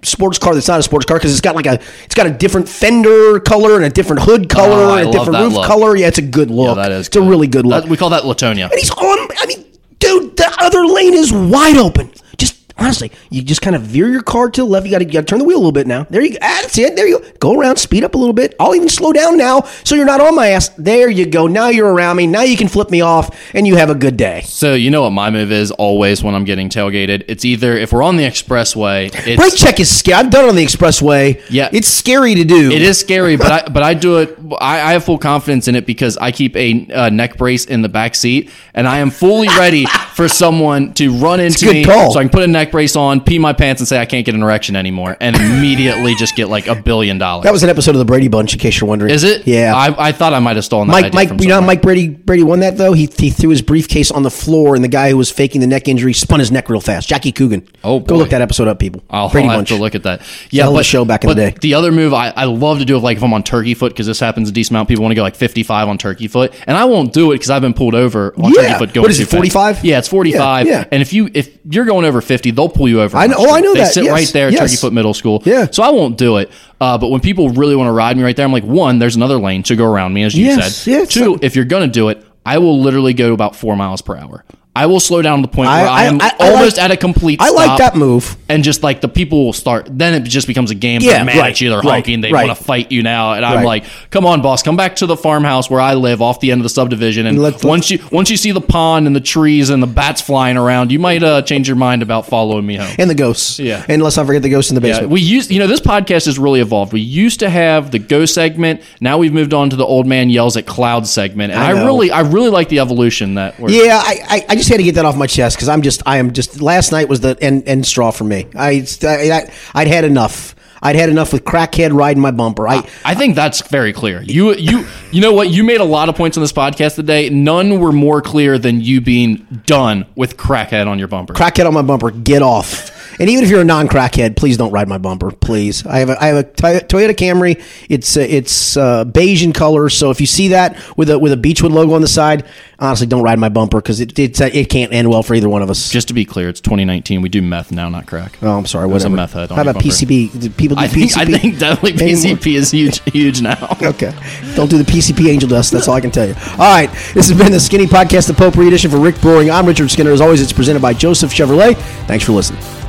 sports 0.04 0.38
car 0.40 0.54
that's 0.56 0.68
not 0.68 0.80
a 0.80 0.84
sports 0.84 1.06
car 1.06 1.18
because 1.18 1.32
it's 1.32 1.42
got 1.42 1.56
like 1.56 1.66
a 1.66 1.80
it's 2.06 2.14
got 2.16 2.28
a 2.28 2.32
different 2.32 2.68
fender 2.70 3.40
color 3.40 3.76
and 3.78 3.86
a 3.86 3.90
different 3.90 4.22
hood 4.22 4.50
color 4.50 4.92
Oh, 4.92 4.96
and 4.98 5.10
a 5.10 5.12
different 5.12 5.40
roof 5.40 5.54
look. 5.54 5.66
color. 5.66 5.96
Yeah, 5.96 6.08
it's 6.08 6.20
a 6.20 6.24
good 6.24 6.52
look. 6.52 6.76
that 6.76 6.92
is. 6.92 7.08
It's 7.08 7.16
a 7.16 7.22
really 7.22 7.48
good 7.48 7.66
look. 7.66 7.84
That- 7.84 7.90
we 7.90 7.98
call 7.98 8.10
that 8.12 8.24
Latonia. 8.24 8.66
and 8.70 8.74
he's 8.80 8.92
on. 8.92 9.28
I 9.40 9.46
mean, 9.48 9.66
dude, 10.02 10.36
the 10.36 10.54
other 10.60 10.86
lane 10.86 11.14
is 11.14 11.32
wide 11.32 11.78
open. 11.78 12.12
Just 12.38 12.74
honestly, 12.78 13.12
you 13.30 13.44
just 13.44 13.62
kind 13.62 13.76
of 13.76 13.84
veer 13.84 14.10
your 14.10 14.24
car 14.24 14.50
to 14.50 14.62
the 14.62 14.66
left. 14.66 14.86
You 14.88 14.92
got 14.92 15.00
to 15.00 15.24
turn 15.24 15.40
the 15.40 15.46
wheel 15.46 15.58
a 15.58 15.60
little 15.60 15.72
bit 15.72 15.86
now. 15.88 16.06
There 16.10 16.22
you 16.22 16.32
go. 16.32 16.38
Ah, 16.42 16.60
that's 16.64 16.78
it. 16.78 16.96
There 16.96 17.08
you 17.08 17.20
go. 17.20 17.26
Go 17.40 17.60
around, 17.60 17.78
speed 17.78 18.04
up 18.04 18.16
a 18.16 18.18
little 18.18 18.34
bit. 18.34 18.56
I'll 18.60 18.74
even 18.76 18.90
slow 18.90 19.14
down 19.14 19.38
now, 19.38 19.62
so 19.84 19.94
you're 19.96 20.06
not 20.06 20.20
on 20.20 20.36
my 20.36 20.48
ass. 20.50 20.70
There 20.70 21.10
you 21.10 21.28
go. 21.28 21.46
Now 21.48 21.70
you're 21.70 21.92
around 21.94 22.18
me. 22.18 22.26
Now 22.28 22.42
you 22.42 22.58
can 22.58 22.68
flip 22.68 22.90
me 22.90 23.02
off, 23.02 23.54
and 23.54 23.68
you 23.68 23.76
have 23.76 23.90
a 23.92 23.96
good 23.96 24.18
day. 24.18 24.42
So 24.46 24.74
you 24.74 24.90
know 24.90 25.04
what 25.04 25.12
my 25.12 25.30
move 25.30 25.52
is 25.52 25.70
always 25.72 26.24
when 26.24 26.34
I'm 26.34 26.44
getting 26.44 26.70
tailgated. 26.70 27.26
It's 27.28 27.46
either 27.46 27.78
if 27.78 27.94
we're 27.94 28.04
on 28.04 28.18
the 28.18 28.24
expressway, 28.24 29.12
it's, 29.28 29.40
Brake 29.40 29.56
check 29.56 29.80
is 29.80 29.96
scary. 29.96 30.16
I've 30.16 30.32
done 30.32 30.46
it 30.46 30.50
on 30.50 30.56
the 30.56 30.66
expressway. 30.66 31.44
Yeah. 31.50 31.70
it's 31.72 31.88
scary 31.88 32.34
to 32.36 32.44
do. 32.44 32.72
It 32.72 32.82
is 32.82 33.00
scary, 33.00 33.36
but 33.36 33.52
I 33.52 33.70
but 33.70 33.84
I 33.84 33.94
do 33.94 34.18
it. 34.20 34.41
I, 34.60 34.90
I 34.90 34.94
have 34.94 35.04
full 35.04 35.18
confidence 35.18 35.68
in 35.68 35.76
it 35.76 35.86
because 35.86 36.18
I 36.18 36.32
keep 36.32 36.56
a 36.56 36.88
uh, 36.92 37.10
neck 37.10 37.38
brace 37.38 37.66
in 37.66 37.82
the 37.82 37.90
back 37.90 38.16
seat, 38.16 38.50
and 38.74 38.88
I 38.88 39.00
am 39.00 39.10
fully 39.10 39.48
ready 39.48 39.86
for 40.16 40.28
someone 40.28 40.94
to 40.96 41.12
run 41.18 41.40
into 41.40 41.72
me, 41.72 41.86
call. 41.86 42.12
so 42.14 42.20
I 42.20 42.24
can 42.24 42.30
put 42.30 42.44
a 42.44 42.48
neck 42.48 42.72
brace 42.72 42.96
on, 42.96 43.22
pee 43.22 43.40
my 43.40 43.54
pants, 43.54 43.82
and 43.82 43.88
say 43.88 44.00
I 44.00 44.06
can't 44.06 44.26
get 44.26 44.36
an 44.36 44.44
erection 44.44 44.76
anymore, 44.76 45.18
and 45.20 45.36
immediately 45.36 46.16
just 46.16 46.36
get 46.36 46.50
like 46.50 46.68
a 46.68 46.76
billion 46.76 47.18
dollars. 47.18 47.44
That 47.44 47.54
was 47.54 47.64
an 47.64 47.70
episode 47.70 47.92
of 47.92 48.00
the 48.00 48.06
Brady 48.06 48.28
Bunch, 48.28 48.54
in 48.54 48.60
case 48.60 48.80
you're 48.80 48.88
wondering. 48.88 49.12
is 49.12 49.24
it? 49.24 49.48
Yeah. 49.48 49.74
I, 49.76 50.08
I 50.08 50.12
thought 50.12 50.34
I 50.34 50.40
might 50.40 50.56
have 50.56 50.66
stolen 50.66 50.88
that 50.88 50.94
Mike, 50.94 51.06
idea 51.06 51.16
Mike, 51.16 51.28
from 51.30 51.40
you 51.42 51.48
know. 51.48 51.62
Mike 51.62 51.82
Brady 51.82 52.10
Brady 52.10 52.44
won 52.44 52.60
that 52.62 52.78
though. 52.78 52.94
He 52.94 53.10
he 53.18 53.30
threw 53.30 53.50
his 53.50 53.62
briefcase 53.62 54.12
on 54.12 54.24
the 54.24 54.32
floor, 54.32 54.76
and 54.76 54.84
the 54.84 54.90
guy 54.90 55.10
who 55.10 55.18
was 55.18 55.32
faking 55.32 55.62
the 55.62 55.68
neck 55.68 55.88
injury 55.88 56.14
spun 56.14 56.40
his 56.40 56.52
neck 56.52 56.70
real 56.70 56.82
fast. 56.82 57.08
Jackie 57.08 57.32
Coogan. 57.32 57.68
Oh, 57.84 58.00
go 58.00 58.16
boy. 58.16 58.20
look 58.20 58.30
that 58.30 58.42
episode 58.42 58.68
up, 58.68 58.80
people. 58.80 59.04
I'll, 59.10 59.30
Brady 59.30 59.48
I'll 59.48 59.58
have 59.58 59.68
to 59.68 59.76
look 59.76 59.96
at 59.96 60.04
that. 60.04 60.22
Yeah, 60.50 60.70
but 60.70 60.86
show 60.86 61.06
back 61.06 61.24
in 61.24 61.30
the 61.30 61.36
day. 61.36 61.56
The 61.62 61.74
other 61.74 61.92
move 61.92 62.14
I, 62.14 62.30
I 62.30 62.46
love 62.46 62.80
to 62.80 62.86
do, 62.86 62.98
if 62.98 63.04
like 63.04 63.18
if 63.18 63.24
I'm 63.24 63.34
on 63.34 63.44
turkey 63.44 63.74
foot, 63.74 63.92
because 63.92 64.08
this 64.08 64.20
happens 64.20 64.41
a 64.50 64.54
decent 64.54 64.72
amount. 64.72 64.90
People 64.90 65.04
want 65.04 65.12
to 65.12 65.16
go 65.16 65.22
like 65.22 65.36
55 65.36 65.88
on 65.88 65.98
turkey 65.98 66.28
foot, 66.28 66.54
and 66.68 66.76
I 66.78 66.86
won't 66.86 67.14
do 67.14 67.32
it 67.32 67.36
because 67.36 67.50
I've 67.50 67.62
been 67.62 67.74
pulled 67.74 67.96
over 67.96 68.34
on 68.38 68.52
Yeah. 68.54 68.62
turkey 68.64 68.80
foot. 68.80 68.94
Going 68.94 69.02
What 69.04 69.12
is 69.12 69.20
it, 69.20 69.24
too 69.24 69.26
fast. 69.28 69.36
45? 69.36 69.86
Yeah, 69.86 70.00
it's 70.00 70.08
45. 70.08 70.66
Yeah, 70.68 70.72
yeah. 70.80 70.86
And 70.92 71.02
if 71.02 71.14
you 71.14 71.30
if 71.34 71.50
you're 71.70 71.86
going 71.86 72.06
over 72.06 72.22
50, 72.22 72.52
they'll 72.52 72.70
pull 72.70 72.88
you 72.90 73.02
over. 73.02 73.18
I 73.18 73.28
know- 73.28 73.36
oh, 73.38 73.54
I 73.54 73.60
know 73.62 73.74
they 73.74 73.82
that. 73.82 73.94
sit 73.94 74.04
Yes, 74.06 74.12
right 74.14 74.28
there, 74.34 74.48
at 74.48 74.54
yes. 74.54 74.62
Turkey 74.62 74.76
Foot 74.78 74.94
Middle 74.94 75.14
School. 75.14 75.42
Yeah. 75.46 75.68
So 75.72 75.84
I 75.84 75.90
won't 75.90 76.18
do 76.18 76.38
it. 76.38 76.50
Uh, 76.80 76.98
but 76.98 77.10
when 77.10 77.22
people 77.22 77.50
really 77.50 77.76
want 77.76 77.88
to 77.88 77.92
ride 77.92 78.18
me 78.18 78.24
right 78.24 78.36
there, 78.36 78.46
I'm 78.46 78.52
like, 78.52 78.64
one, 78.64 79.00
there's 79.00 79.16
another 79.16 79.38
lane 79.38 79.64
to 79.64 79.76
go 79.76 79.86
around 79.86 80.14
me, 80.14 80.24
as 80.24 80.34
you 80.36 80.46
Yes, 80.46 80.78
said. 80.78 80.92
yes. 80.92 81.08
Two, 81.10 81.38
if 81.42 81.56
you're 81.56 81.66
gonna 81.66 81.88
do 81.88 82.10
it, 82.10 82.24
I 82.46 82.58
will 82.58 82.82
literally 82.82 83.14
go 83.14 83.34
about 83.34 83.56
four 83.56 83.76
miles 83.76 84.02
per 84.02 84.18
hour. 84.18 84.44
I 84.74 84.86
will 84.86 85.02
slow 85.02 85.22
down 85.22 85.40
to 85.40 85.42
the 85.42 85.54
point 85.54 85.70
I- 85.70 85.82
where 85.82 85.92
I, 85.92 86.02
I- 86.02 86.06
am 86.06 86.22
I- 86.22 86.32
almost 86.40 86.78
like- 86.78 86.86
at 86.86 86.92
a 86.92 86.98
complete. 86.98 87.42
I 87.42 87.50
like 87.50 87.78
that 87.80 87.96
move. 87.96 88.38
and 88.48 88.64
just 88.64 88.84
like 88.84 89.02
the 89.02 89.08
people 89.10 89.46
will 89.46 89.54
start 89.54 89.88
then 89.90 90.14
it 90.14 90.24
just 90.28 90.48
becomes 90.48 90.72
a 90.72 90.76
game 90.76 91.02
Yeah, 91.02 91.14
they're 91.18 91.26
mad 91.26 91.38
right, 91.38 91.52
at 91.52 91.62
you 91.62 91.70
they're 91.70 91.80
right, 91.80 91.94
honking 92.06 92.22
they 92.22 92.32
right. 92.32 92.48
want 92.48 92.58
to 92.58 92.64
fight 92.64 92.92
you 92.92 93.02
now 93.02 93.34
and 93.34 93.46
i'm 93.46 93.64
like 93.64 93.86
come 94.10 94.26
on 94.26 94.42
boss 94.42 94.62
come 94.62 94.76
back 94.76 94.98
to 94.98 95.06
the 95.06 95.16
farmhouse 95.16 95.70
where 95.70 95.80
i 95.80 95.94
live 95.94 96.22
off 96.22 96.40
the 96.42 96.52
end 96.52 96.60
of 96.60 96.64
the 96.64 96.70
subdivision 96.70 97.26
and 97.28 97.40
Let's- 97.42 97.64
once 97.64 97.90
you 97.90 98.00
once 98.12 98.30
you 98.30 98.36
see 98.38 98.52
the 98.52 98.60
pond 98.62 99.08
and 99.08 99.16
the 99.16 99.22
trees 99.22 99.70
and 99.70 99.82
the 99.82 99.88
bats 99.88 100.22
flying 100.22 100.58
around 100.58 100.92
you 100.92 101.00
might 101.00 101.24
uh, 101.24 101.42
change 101.44 101.68
your 101.68 101.78
mind 101.78 102.02
about 102.02 102.28
following 102.28 102.66
me 102.66 102.76
home 102.76 102.94
And 102.98 103.10
the 103.10 103.16
ghosts. 103.16 103.58
Yeah. 103.60 103.86
And 103.88 104.02
let's 104.04 104.18
not 104.18 104.26
forget 104.26 104.42
the 104.42 104.50
ghosts 104.50 104.70
in 104.72 104.76
the 104.80 104.86
yeah, 104.86 104.94
basement. 104.96 105.12
we 105.12 105.22
used, 105.22 105.50
you 105.52 105.60
know, 105.60 105.68
this 105.68 105.80
podcast 105.80 106.26
has 106.26 106.38
really 106.38 106.60
evolved. 106.60 106.92
We 106.94 107.02
used 107.02 107.40
to 107.40 107.50
have 107.50 107.92
the 107.92 108.00
ghost 108.00 108.34
segment. 108.34 108.82
Now 109.00 109.18
we've 109.18 109.34
moved 109.34 109.54
on 109.54 109.70
to 109.70 109.76
the 109.76 109.86
old 109.86 110.06
man 110.08 110.30
yells 110.30 110.58
at 110.58 110.66
cloud 110.66 111.08
segment, 111.08 111.54
and 111.54 111.62
I 111.62 111.70
I, 111.70 111.86
really, 111.86 112.12
I 112.12 112.22
really 112.22 112.50
like 112.50 112.70
the 112.70 112.80
evolution 112.80 113.36
that 113.36 113.60
we're. 113.60 113.70
Yeah, 113.72 114.00
I, 114.04 114.20
I, 114.30 114.46
I 114.50 114.56
just 114.62 114.70
had 114.72 114.78
to 114.78 114.84
get 114.84 114.96
that 114.96 115.06
off 115.06 115.16
my 115.18 115.28
chest 115.28 115.58
because 115.58 115.70
I'm 115.70 115.82
just 115.82 116.02
I 116.06 116.18
am 116.18 116.32
just 116.34 116.62
last 116.62 116.92
night 116.92 117.10
was 117.10 117.20
the 117.20 117.38
end, 117.42 117.68
end 117.68 117.86
straw 117.86 118.12
for 118.12 118.24
me. 118.24 118.48
I, 118.56 118.86
I 119.04 119.52
I'd 119.74 119.88
had 119.88 120.06
enough. 120.06 120.56
I'd 120.84 120.96
had 120.96 121.10
enough 121.10 121.32
with 121.32 121.44
crackhead 121.44 121.94
riding 121.94 122.22
my 122.22 122.32
bumper. 122.32 122.68
I 122.68 122.88
I 123.06 123.14
think 123.14 123.36
that's 123.36 123.68
very 123.68 123.94
clear. 123.94 124.22
You 124.24 124.56
you 124.56 124.86
you 125.12 125.22
know 125.22 125.34
what? 125.34 125.50
You 125.50 125.64
made 125.64 125.80
a 125.80 125.86
lot 125.86 126.10
of 126.10 126.16
points 126.16 126.38
on 126.38 126.42
this 126.42 126.54
podcast 126.54 126.96
today. 126.96 127.30
None 127.30 127.80
were 127.80 127.92
more 127.92 128.22
clear 128.22 128.58
than 128.58 128.82
you 128.82 129.02
being 129.02 129.46
done 129.66 130.06
with 130.16 130.38
crackhead 130.38 130.88
on 130.88 130.98
your 130.98 131.08
bumper. 131.08 131.34
crackhead 131.34 131.68
on 131.68 131.74
my 131.74 131.84
bumper. 131.84 132.12
Get 132.12 132.42
off. 132.42 132.98
And 133.22 133.30
even 133.30 133.44
if 133.44 133.52
you're 133.52 133.62
a 133.62 133.64
non-crackhead, 133.64 134.36
please 134.36 134.58
don't 134.58 134.72
ride 134.72 134.88
my 134.88 134.98
bumper, 134.98 135.30
please. 135.30 135.86
I 135.86 136.00
have 136.00 136.10
a 136.10 136.24
I 136.24 136.28
have 136.30 136.38
a 136.38 136.44
Toyota 136.44 137.12
Camry. 137.14 137.64
It's 137.88 138.18
uh, 138.18 138.22
it's 138.22 138.76
uh, 138.76 139.06
beige 139.06 139.44
in 139.44 139.54
color, 139.54 139.90
so 139.90 140.10
if 140.10 140.20
you 140.20 140.26
see 140.26 140.48
that 140.48 140.76
with 140.98 141.08
a 141.12 141.20
with 141.20 141.32
a 141.32 141.38
Beechwood 141.38 141.72
logo 141.72 141.94
on 141.94 142.02
the 142.02 142.08
side, 142.08 142.48
honestly, 142.80 143.06
don't 143.06 143.22
ride 143.22 143.38
my 143.38 143.50
bumper 143.50 143.78
because 143.78 144.00
it 144.00 144.18
it's, 144.18 144.42
uh, 144.42 144.50
it 144.52 144.72
can't 144.72 144.92
end 144.92 145.08
well 145.08 145.22
for 145.22 145.36
either 145.36 145.48
one 145.48 145.62
of 145.62 145.70
us. 145.70 145.92
Just 145.92 146.08
to 146.08 146.16
be 146.16 146.26
clear, 146.26 146.50
it's 146.50 146.62
2019. 146.62 147.22
We 147.22 147.30
do 147.30 147.44
meth 147.44 147.72
now, 147.72 147.90
not 147.90 148.08
crack. 148.08 148.40
oh, 148.42 148.58
I'm 148.58 148.66
sorry. 148.66 148.90
There's 148.90 149.04
a 149.04 149.10
meth 149.12 149.34
head 149.34 149.52
How 149.52 149.62
about. 149.62 149.76
PCB? 149.76 150.40
Do 150.42 150.50
people 150.50 150.78
do 150.78 150.82
I 150.82 150.88
think 150.88 151.12
PCP? 151.12 151.18
I 151.18 151.26
think 151.38 151.60
definitely? 151.60 151.94
PCP 151.94 152.56
is 152.56 152.72
huge 152.72 153.02
huge 153.12 153.42
now. 153.42 153.78
Okay. 153.92 154.14
Don't 154.56 154.70
do 154.70 154.78
the 154.78 154.90
PCP 154.90 155.28
angel 155.28 155.50
dust. 155.50 155.72
That's 155.72 155.88
all 155.88 155.96
I 155.96 156.02
can 156.02 156.12
tell 156.12 156.28
you. 156.28 156.34
All 156.54 156.58
right. 156.74 156.90
This 157.14 157.28
has 157.30 157.38
been 157.38 157.52
the 157.52 157.60
Skinny 157.60 157.86
Podcast, 157.86 158.28
the 158.28 158.34
Potpourri 158.34 158.68
edition 158.68 158.90
for 158.90 159.00
Rick 159.00 159.16
Broering. 159.22 159.52
I'm 159.52 159.66
Richard 159.66 159.92
Skinner. 159.92 160.12
As 160.12 160.22
always, 160.22 160.42
it's 160.42 160.54
presented 160.54 160.82
by 160.82 160.94
Joseph 160.94 161.32
Chevrolet. 161.32 161.76
Thanks 162.08 162.26
for 162.26 162.32
listening. 162.32 162.81